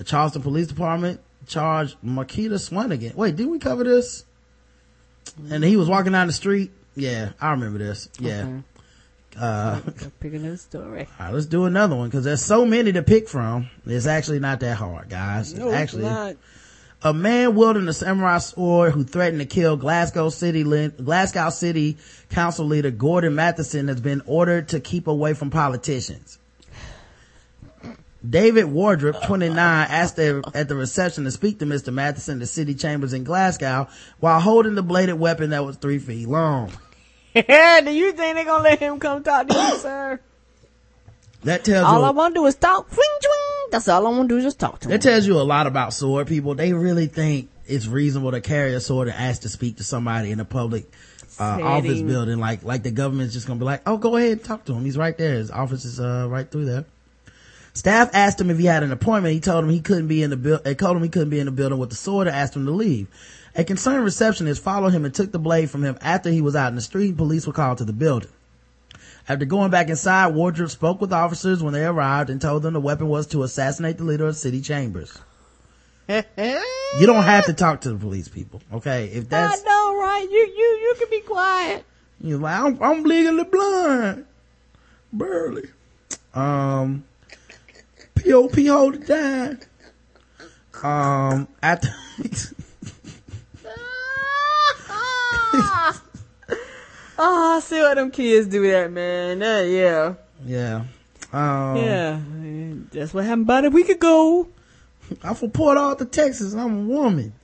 The 0.00 0.04
Charleston 0.04 0.40
Police 0.40 0.66
Department 0.66 1.20
charged 1.46 1.94
Marquita 2.02 2.54
Swanigan. 2.54 3.14
Wait, 3.14 3.36
did 3.36 3.46
we 3.48 3.58
cover 3.58 3.84
this? 3.84 4.24
And 5.50 5.62
he 5.62 5.76
was 5.76 5.90
walking 5.90 6.12
down 6.12 6.26
the 6.26 6.32
street. 6.32 6.70
Yeah, 6.96 7.32
I 7.38 7.50
remember 7.50 7.78
this. 7.78 8.08
Yeah. 8.18 8.46
Okay. 8.46 8.62
Uh, 9.38 9.80
Pick 10.20 10.32
another 10.32 10.56
story. 10.56 11.00
all 11.20 11.26
right, 11.26 11.34
let's 11.34 11.44
do 11.44 11.66
another 11.66 11.96
one 11.96 12.08
because 12.08 12.24
there's 12.24 12.42
so 12.42 12.64
many 12.64 12.92
to 12.92 13.02
pick 13.02 13.28
from. 13.28 13.68
It's 13.84 14.06
actually 14.06 14.40
not 14.40 14.60
that 14.60 14.78
hard, 14.78 15.10
guys. 15.10 15.52
No, 15.52 15.66
it's 15.66 15.76
actually, 15.76 16.04
not. 16.04 16.36
a 17.02 17.12
man 17.12 17.54
wielding 17.54 17.86
a 17.86 17.92
samurai 17.92 18.38
sword 18.38 18.94
who 18.94 19.04
threatened 19.04 19.40
to 19.40 19.46
kill 19.46 19.76
Glasgow 19.76 20.30
City 20.30 20.62
Glasgow 20.64 21.50
City 21.50 21.98
Council 22.30 22.64
leader 22.64 22.90
Gordon 22.90 23.34
Matheson 23.34 23.88
has 23.88 24.00
been 24.00 24.22
ordered 24.24 24.68
to 24.68 24.80
keep 24.80 25.08
away 25.08 25.34
from 25.34 25.50
politicians. 25.50 26.38
David 28.28 28.64
Wardrop, 28.66 29.22
29, 29.22 29.56
asked 29.58 30.16
the, 30.16 30.42
at 30.54 30.68
the 30.68 30.76
reception 30.76 31.24
to 31.24 31.30
speak 31.30 31.58
to 31.60 31.66
Mr. 31.66 31.92
Matheson, 31.92 32.38
the 32.38 32.46
city 32.46 32.74
chambers 32.74 33.12
in 33.12 33.24
Glasgow, 33.24 33.88
while 34.18 34.40
holding 34.40 34.74
the 34.74 34.82
bladed 34.82 35.18
weapon 35.18 35.50
that 35.50 35.64
was 35.64 35.76
three 35.76 35.98
feet 35.98 36.28
long. 36.28 36.70
Do 37.34 37.40
you 37.42 38.12
think 38.12 38.34
they're 38.34 38.44
gonna 38.44 38.64
let 38.64 38.78
him 38.78 38.98
come 38.98 39.22
talk 39.22 39.48
to 39.48 39.54
you, 39.54 39.76
sir? 39.78 40.20
That 41.44 41.64
tells 41.64 41.86
all 41.86 42.00
you. 42.00 42.06
I 42.06 42.10
want 42.10 42.34
to 42.34 42.40
do 42.40 42.46
is 42.46 42.56
talk. 42.56 42.92
Swing, 42.92 43.18
swing. 43.20 43.68
That's 43.70 43.88
all 43.88 44.06
I 44.06 44.10
want 44.10 44.28
to 44.28 44.34
do 44.34 44.38
is 44.38 44.44
just 44.44 44.58
talk 44.58 44.80
to 44.80 44.88
him. 44.88 44.90
That 44.90 45.00
tells 45.00 45.26
you 45.26 45.40
a 45.40 45.42
lot 45.42 45.66
about 45.66 45.94
sword 45.94 46.26
people. 46.26 46.54
They 46.54 46.72
really 46.72 47.06
think 47.06 47.48
it's 47.66 47.86
reasonable 47.86 48.32
to 48.32 48.40
carry 48.40 48.74
a 48.74 48.80
sword 48.80 49.08
and 49.08 49.16
ask 49.16 49.42
to 49.42 49.48
speak 49.48 49.76
to 49.76 49.84
somebody 49.84 50.32
in 50.32 50.40
a 50.40 50.44
public 50.44 50.90
uh, 51.38 51.58
office 51.62 52.02
building. 52.02 52.38
Like, 52.38 52.62
like 52.64 52.82
the 52.82 52.90
government's 52.90 53.32
just 53.32 53.46
gonna 53.46 53.58
be 53.58 53.64
like, 53.64 53.82
oh, 53.86 53.96
go 53.96 54.16
ahead 54.16 54.32
and 54.32 54.44
talk 54.44 54.66
to 54.66 54.74
him. 54.74 54.84
He's 54.84 54.98
right 54.98 55.16
there. 55.16 55.34
His 55.34 55.50
office 55.50 55.84
is, 55.86 55.98
uh, 55.98 56.26
right 56.28 56.50
through 56.50 56.66
there. 56.66 56.84
Staff 57.72 58.10
asked 58.12 58.40
him 58.40 58.50
if 58.50 58.58
he 58.58 58.66
had 58.66 58.82
an 58.82 58.92
appointment. 58.92 59.34
He 59.34 59.40
told 59.40 59.64
him 59.64 59.70
he 59.70 59.80
couldn't 59.80 60.08
be 60.08 60.22
in 60.22 60.30
the 60.30 60.36
building. 60.36 60.64
They 60.64 60.74
told 60.74 60.96
him 60.96 61.02
he 61.02 61.08
couldn't 61.08 61.30
be 61.30 61.38
in 61.38 61.46
the 61.46 61.52
building 61.52 61.78
with 61.78 61.90
the 61.90 61.96
sword 61.96 62.26
and 62.26 62.36
asked 62.36 62.56
him 62.56 62.66
to 62.66 62.72
leave. 62.72 63.06
A 63.54 63.64
concerned 63.64 64.04
receptionist 64.04 64.62
followed 64.62 64.90
him 64.90 65.04
and 65.04 65.14
took 65.14 65.32
the 65.32 65.38
blade 65.38 65.70
from 65.70 65.84
him 65.84 65.98
after 66.00 66.30
he 66.30 66.40
was 66.40 66.56
out 66.56 66.68
in 66.68 66.76
the 66.76 66.80
street. 66.80 67.16
Police 67.16 67.46
were 67.46 67.52
called 67.52 67.78
to 67.78 67.84
the 67.84 67.92
building. 67.92 68.30
After 69.28 69.44
going 69.44 69.70
back 69.70 69.88
inside, 69.88 70.34
Wardrop 70.34 70.70
spoke 70.70 71.00
with 71.00 71.12
officers 71.12 71.62
when 71.62 71.72
they 71.72 71.84
arrived 71.84 72.30
and 72.30 72.40
told 72.40 72.62
them 72.62 72.74
the 72.74 72.80
weapon 72.80 73.08
was 73.08 73.28
to 73.28 73.42
assassinate 73.42 73.98
the 73.98 74.04
leader 74.04 74.26
of 74.26 74.36
city 74.36 74.60
chambers. 74.60 75.16
you 76.08 77.06
don't 77.06 77.22
have 77.22 77.46
to 77.46 77.52
talk 77.52 77.82
to 77.82 77.90
the 77.90 77.98
police 77.98 78.28
people, 78.28 78.60
okay? 78.72 79.06
If 79.06 79.28
that's 79.28 79.62
I 79.62 79.64
know, 79.64 79.96
right? 80.00 80.26
You 80.28 80.38
you 80.38 80.78
you 80.82 80.94
can 80.98 81.10
be 81.10 81.20
quiet. 81.20 81.84
you're 82.20 82.38
like, 82.38 82.60
I'm, 82.60 82.82
I'm 82.82 83.04
legally 83.04 83.44
blind, 83.44 84.26
barely. 85.12 85.68
Um, 86.34 87.04
pop 88.20 88.56
hold 88.56 88.94
it 88.96 89.06
down. 89.06 89.60
Um, 90.82 91.48
after 91.62 91.88
Oh, 97.22 97.56
I 97.56 97.60
see 97.60 97.78
why 97.78 97.94
them 97.94 98.10
kids 98.10 98.46
do 98.46 98.62
that, 98.70 98.90
man. 98.90 99.42
Uh, 99.42 99.60
yeah. 99.60 100.14
yeah, 100.46 100.84
um, 101.34 101.76
yeah. 101.76 102.18
That's 102.92 103.12
what 103.12 103.24
happened 103.24 103.42
about 103.42 103.66
a 103.66 103.70
week 103.70 103.90
ago. 103.90 104.48
I'm 105.22 105.34
from 105.34 105.50
Port 105.50 105.76
Arthur, 105.76 106.06
Texas. 106.06 106.54
I'm 106.54 106.86
a 106.86 106.94
woman. 106.94 107.34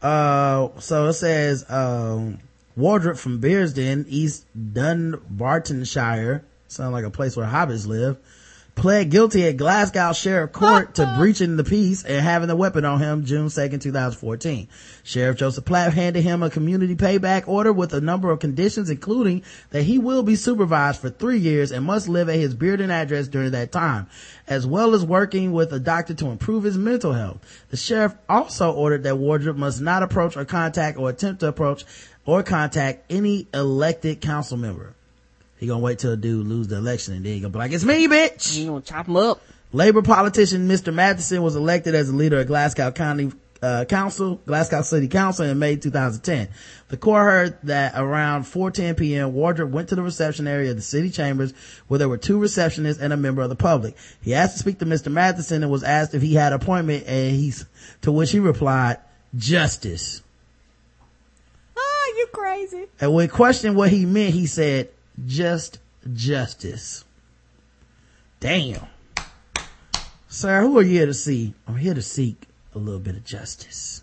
Uh, 0.00 0.68
so 0.78 1.06
it 1.06 1.14
says, 1.14 1.68
um, 1.68 2.38
Wardrop 2.76 3.16
from 3.16 3.40
Bearsden, 3.40 4.04
East 4.06 4.46
Dunbartonshire, 4.56 6.42
sound 6.68 6.92
like 6.92 7.04
a 7.04 7.10
place 7.10 7.36
where 7.36 7.46
hobbits 7.46 7.88
live, 7.88 8.16
pled 8.74 9.10
guilty 9.10 9.46
at 9.46 9.56
Glasgow 9.56 10.12
Sheriff 10.12 10.52
Court 10.52 10.94
to 10.96 11.14
breaching 11.16 11.56
the 11.56 11.64
peace 11.64 12.04
and 12.04 12.22
having 12.22 12.50
a 12.50 12.56
weapon 12.56 12.84
on 12.84 12.98
him 12.98 13.24
June 13.24 13.46
2nd, 13.46 13.80
2014. 13.80 14.68
Sheriff 15.02 15.36
Joseph 15.36 15.64
Platt 15.64 15.94
handed 15.94 16.22
him 16.22 16.42
a 16.42 16.50
community 16.50 16.96
payback 16.96 17.46
order 17.46 17.72
with 17.72 17.94
a 17.94 18.00
number 18.00 18.30
of 18.30 18.40
conditions, 18.40 18.90
including 18.90 19.42
that 19.70 19.84
he 19.84 19.98
will 19.98 20.22
be 20.22 20.36
supervised 20.36 21.00
for 21.00 21.10
three 21.10 21.38
years 21.38 21.72
and 21.72 21.84
must 21.84 22.08
live 22.08 22.28
at 22.28 22.36
his 22.36 22.54
Bearsden 22.54 22.90
address 22.90 23.28
during 23.28 23.52
that 23.52 23.72
time, 23.72 24.08
as 24.46 24.66
well 24.66 24.94
as 24.94 25.04
working 25.04 25.52
with 25.52 25.72
a 25.72 25.80
doctor 25.80 26.14
to 26.14 26.26
improve 26.26 26.64
his 26.64 26.76
mental 26.76 27.12
health. 27.12 27.38
The 27.70 27.76
sheriff 27.76 28.14
also 28.28 28.72
ordered 28.72 29.04
that 29.04 29.18
Wardrop 29.18 29.56
must 29.56 29.80
not 29.80 30.02
approach 30.02 30.36
or 30.36 30.44
contact 30.44 30.98
or 30.98 31.10
attempt 31.10 31.40
to 31.40 31.48
approach 31.48 31.84
or 32.26 32.42
contact 32.42 33.04
any 33.10 33.46
elected 33.54 34.20
council 34.20 34.56
member. 34.56 34.94
He 35.58 35.66
gonna 35.66 35.80
wait 35.80 35.98
till 35.98 36.12
a 36.12 36.16
dude 36.16 36.46
lose 36.46 36.68
the 36.68 36.76
election 36.76 37.14
and 37.14 37.24
then 37.24 37.34
he 37.34 37.40
gonna 37.40 37.50
be 37.50 37.58
like, 37.58 37.72
it's 37.72 37.84
me, 37.84 38.08
bitch! 38.08 38.56
You 38.56 38.66
gonna 38.66 38.80
chop 38.80 39.06
him 39.06 39.16
up. 39.16 39.40
Labor 39.72 40.02
politician 40.02 40.68
Mr. 40.68 40.92
Matheson 40.92 41.42
was 41.42 41.56
elected 41.56 41.94
as 41.94 42.10
the 42.10 42.16
leader 42.16 42.40
of 42.40 42.46
Glasgow 42.46 42.92
County 42.92 43.32
uh, 43.64 43.84
Council, 43.86 44.36
Glasgow 44.46 44.82
City 44.82 45.08
Council 45.08 45.46
in 45.46 45.58
May 45.58 45.76
2010. 45.76 46.48
The 46.88 46.96
court 46.98 47.22
heard 47.22 47.58
that 47.62 47.94
around 47.96 48.42
4:10 48.42 48.96
p.m. 48.98 49.32
Wardrop 49.32 49.70
went 49.70 49.88
to 49.88 49.94
the 49.94 50.02
reception 50.02 50.46
area 50.46 50.70
of 50.70 50.76
the 50.76 50.82
city 50.82 51.10
chambers 51.10 51.54
where 51.88 51.98
there 51.98 52.08
were 52.08 52.18
two 52.18 52.38
receptionists 52.38 53.00
and 53.00 53.12
a 53.12 53.16
member 53.16 53.40
of 53.40 53.48
the 53.48 53.56
public. 53.56 53.96
He 54.20 54.34
asked 54.34 54.54
to 54.54 54.58
speak 54.58 54.78
to 54.80 54.86
Mr. 54.86 55.10
Matheson 55.10 55.62
and 55.62 55.72
was 55.72 55.82
asked 55.82 56.14
if 56.14 56.20
he 56.20 56.34
had 56.34 56.52
an 56.52 56.60
appointment 56.60 57.04
and 57.06 57.34
he's, 57.34 57.64
to 58.02 58.12
which 58.12 58.30
he 58.32 58.38
replied, 58.38 58.98
justice. 59.34 60.22
Ah, 61.76 62.06
you 62.16 62.26
crazy. 62.32 62.86
And 63.00 63.14
when 63.14 63.28
questioned 63.28 63.76
what 63.76 63.90
he 63.90 64.04
meant, 64.04 64.34
he 64.34 64.46
said, 64.46 64.90
just 65.26 65.78
justice. 66.12 67.04
Damn. 68.40 68.86
Sir, 70.28 70.62
who 70.62 70.78
are 70.78 70.82
you 70.82 70.98
here 70.98 71.06
to 71.06 71.14
see? 71.14 71.54
I'm 71.66 71.76
here 71.76 71.94
to 71.94 72.02
seek 72.02 72.46
a 72.74 72.78
little 72.78 73.00
bit 73.00 73.16
of 73.16 73.24
justice. 73.24 74.02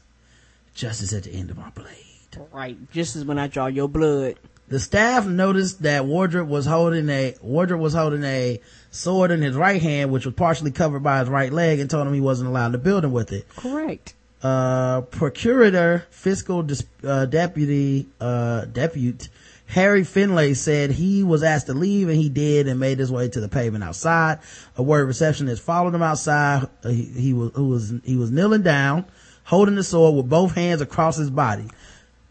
Justice 0.74 1.14
at 1.14 1.24
the 1.24 1.32
end 1.32 1.52
of 1.52 1.58
my 1.58 1.70
blade. 1.72 2.48
Right. 2.52 2.78
Just 2.92 3.16
as 3.16 3.26
when 3.26 3.38
I 3.38 3.48
draw 3.48 3.68
your 3.68 3.90
blood. 3.90 4.36
The 4.70 4.80
staff 4.80 5.28
noticed 5.28 5.82
that 5.84 6.06
Wardrop 6.06 6.48
was 6.48 6.66
holding 6.66 7.10
a, 7.10 7.36
Wardrop 7.42 7.82
was 7.82 7.94
holding 7.94 8.24
a 8.24 8.62
sword 8.90 9.32
in 9.32 9.42
his 9.42 9.56
right 9.56 9.82
hand, 9.82 10.12
which 10.12 10.26
was 10.26 10.34
partially 10.34 10.72
covered 10.72 11.04
by 11.04 11.20
his 11.20 11.28
right 11.28 11.52
leg 11.52 11.80
and 11.82 11.90
told 11.90 12.08
him 12.08 12.14
he 12.14 12.22
wasn't 12.22 12.48
allowed 12.50 12.68
in 12.68 12.72
the 12.72 12.78
building 12.78 13.12
with 13.12 13.34
it. 13.34 13.46
Correct. 13.58 14.14
Uh, 14.42 15.02
procurator, 15.02 16.06
fiscal 16.10 16.64
dis- 16.64 16.86
uh, 17.04 17.26
deputy, 17.26 18.08
uh, 18.22 18.66
depute, 18.72 19.28
Harry 19.72 20.04
Finlay 20.04 20.54
said 20.54 20.92
he 20.92 21.24
was 21.24 21.44
asked 21.44 21.68
to 21.68 21.74
leave 21.74 22.10
and 22.10 22.18
he 22.18 22.28
did 22.28 22.68
and 22.68 22.78
made 22.78 23.00
his 23.00 23.10
way 23.10 23.30
to 23.30 23.40
the 23.40 23.48
pavement 23.48 23.86
outside. 23.86 24.40
A 24.76 24.84
word 24.84 25.08
receptionist 25.08 25.64
followed 25.64 25.96
him 25.96 26.02
outside. 26.02 26.68
Uh, 26.84 26.90
He, 26.90 27.04
he 27.06 27.34
was, 27.34 27.54
was, 27.54 27.94
he 28.04 28.18
was 28.18 28.32
kneeling 28.32 28.64
down, 28.64 29.06
holding 29.46 29.76
the 29.76 29.84
sword 29.84 30.16
with 30.18 30.30
both 30.30 30.56
hands 30.56 30.82
across 30.82 31.16
his 31.16 31.30
body. 31.30 31.70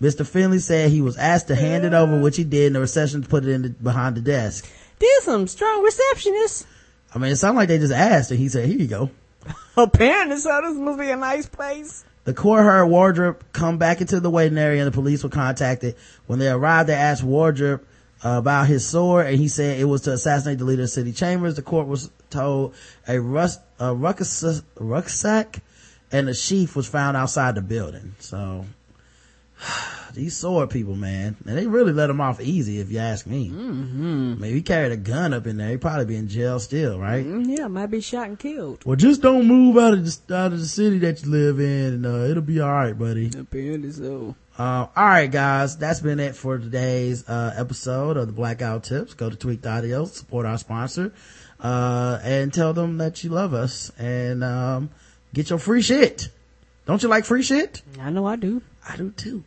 Mr. 0.03 0.27
Finley 0.27 0.59
said 0.59 0.91
he 0.91 1.01
was 1.01 1.17
asked 1.17 1.49
to 1.49 1.55
hand 1.55 1.87
it 1.87 1.95
over, 1.95 2.21
which 2.21 2.37
he 2.37 2.45
did, 2.45 2.67
and 2.67 2.77
the 2.77 2.81
receptionist 2.81 3.31
put 3.31 3.45
it 3.45 3.51
in 3.51 3.62
the, 3.62 3.69
behind 3.71 4.17
the 4.17 4.21
desk. 4.21 4.71
There's 4.99 5.25
some 5.25 5.47
strong 5.47 5.83
receptionists. 5.83 6.67
I 7.15 7.19
mean, 7.19 7.33
it 7.33 7.37
sounded 7.37 7.57
like 7.57 7.69
they 7.69 7.79
just 7.79 7.95
asked 7.95 8.31
and 8.31 8.39
he 8.39 8.51
said, 8.51 8.69
here 8.69 8.79
you 8.79 8.87
go. 8.87 9.11
Apparently, 9.79 10.37
so 10.37 10.61
this 10.62 10.77
must 10.77 10.99
be 10.99 11.09
a 11.09 11.17
nice 11.17 11.47
place. 11.47 12.05
The 12.31 12.36
court 12.36 12.62
heard 12.62 12.86
Wardrop 12.86 13.43
come 13.52 13.78
back 13.78 14.01
into 14.01 14.20
the 14.20 14.31
waiting 14.31 14.57
area 14.57 14.81
and 14.81 14.86
the 14.86 14.94
police 14.94 15.24
were 15.24 15.31
contacted. 15.31 15.97
When 16.28 16.39
they 16.39 16.48
arrived, 16.48 16.89
they 16.89 16.94
asked 16.94 17.24
Wardrop 17.24 17.85
uh, 18.24 18.36
about 18.39 18.69
his 18.69 18.86
sword 18.86 19.27
and 19.27 19.36
he 19.36 19.48
said 19.48 19.81
it 19.81 19.86
was 19.86 20.02
to 20.02 20.12
assassinate 20.12 20.59
the 20.59 20.65
leader 20.65 20.85
of 20.85 20.90
city 20.90 21.11
chambers. 21.11 21.57
The 21.57 21.62
court 21.62 21.89
was 21.89 22.09
told 22.31 22.77
a, 23.09 23.16
a 23.16 23.94
rucksack, 23.94 24.62
rucksack 24.77 25.59
and 26.12 26.28
a 26.28 26.35
sheath 26.35 26.77
was 26.77 26.86
found 26.86 27.16
outside 27.16 27.57
the 27.57 27.62
building. 27.62 28.15
So 28.20 28.65
these 30.15 30.37
sword 30.37 30.70
people, 30.70 30.95
man, 30.95 31.37
and 31.47 31.59
they 31.59 31.66
really 31.66 31.93
let 31.93 32.11
him 32.11 32.20
off 32.20 32.41
easy 32.41 32.81
if 32.81 32.91
you 32.91 32.99
ask 32.99 33.27
me. 33.27 33.49
Mm-hmm. 33.49 34.41
Maybe 34.41 34.55
he 34.55 34.62
carried 34.62 34.93
a 34.93 34.97
gun 34.97 35.35
up 35.35 35.47
in 35.47 35.57
there. 35.57 35.70
He'd 35.70 35.81
probably 35.81 36.07
be 36.07 36.16
in 36.16 36.28
jail 36.28 36.59
still, 36.59 36.99
right? 36.99 37.24
Mm, 37.24 37.57
yeah, 37.59 37.69
might 37.69 37.87
be 37.87 38.01
shot 38.01 38.28
and 38.28 38.39
killed. 38.39 38.85
Well, 38.85 38.97
just 38.97 39.23
don't 39.23 39.47
move 39.47 39.77
out 39.77 39.95
of 39.95 40.05
the 40.05 40.37
out 40.37 40.53
of 40.53 40.61
the 40.61 40.66
city 40.66 40.99
that 40.99 41.23
you 41.23 41.31
live 41.31 41.61
in, 41.61 41.95
and 41.95 42.07
uh, 42.07 42.31
it'll 42.31 42.43
be 42.43 42.61
all 42.61 42.73
right, 42.73 42.99
buddy. 42.99 43.31
Apparently 43.37 43.93
so. 43.93 44.35
Uh, 44.59 44.89
all 44.95 45.07
right, 45.07 45.31
guys, 45.31 45.78
that's 45.78 46.01
been 46.01 46.20
it 46.20 46.37
for 46.37 46.59
today's 46.59 47.27
uh, 47.28 47.55
episode 47.57 48.19
of 48.19 48.27
the 48.27 48.32
Blackout 48.32 48.85
Tips. 48.85 49.15
Go 49.15 49.31
to 49.31 49.37
Tweaked 49.37 49.66
Audio, 49.66 50.05
support 50.05 50.45
our 50.45 50.59
sponsor, 50.59 51.15
uh, 51.61 52.19
and 52.23 52.53
tell 52.53 52.74
them 52.74 52.99
that 52.99 53.24
you 53.24 53.31
love 53.31 53.55
us, 53.55 53.91
and 53.99 54.45
um, 54.45 54.91
get 55.32 55.49
your 55.49 55.59
free 55.59 55.81
shit. 55.81 56.28
Don't 56.85 57.03
you 57.03 57.09
like 57.09 57.24
free 57.24 57.43
shit? 57.43 57.81
I 58.01 58.11
know 58.11 58.27
I 58.27 58.37
do. 58.37 58.61
I 58.87 58.97
do 58.97 59.12
too. 59.12 59.45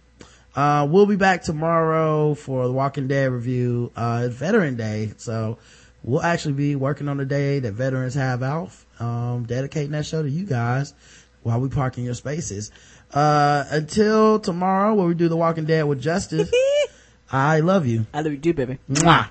Uh, 0.55 0.87
we'll 0.89 1.07
be 1.07 1.15
back 1.15 1.41
tomorrow 1.41 2.35
for 2.35 2.67
the 2.67 2.73
Walking 2.73 3.07
Dead 3.07 3.31
review. 3.31 3.91
Uh, 3.95 4.23
it's 4.25 4.35
Veteran 4.35 4.75
Day, 4.75 5.13
so 5.17 5.57
we'll 6.03 6.21
actually 6.21 6.53
be 6.53 6.75
working 6.75 7.07
on 7.07 7.17
the 7.17 7.25
day 7.25 7.59
that 7.59 7.73
veterans 7.73 8.13
have 8.13 8.43
off, 8.43 8.85
um, 8.99 9.45
dedicating 9.45 9.91
that 9.91 10.05
show 10.05 10.21
to 10.21 10.29
you 10.29 10.45
guys 10.45 10.93
while 11.41 11.59
we 11.59 11.69
park 11.69 11.97
in 11.97 12.03
your 12.03 12.13
spaces. 12.13 12.71
Uh, 13.11 13.63
until 13.69 14.39
tomorrow 14.39 14.93
where 14.93 15.07
we 15.07 15.15
do 15.15 15.27
the 15.27 15.37
Walking 15.37 15.65
Dead 15.65 15.83
with 15.83 16.01
Justice, 16.01 16.51
I 17.31 17.61
love 17.61 17.87
you. 17.87 18.05
I 18.13 18.21
love 18.21 18.31
you 18.31 18.37
too, 18.37 18.53
baby. 18.53 18.77
Mwah. 18.89 19.29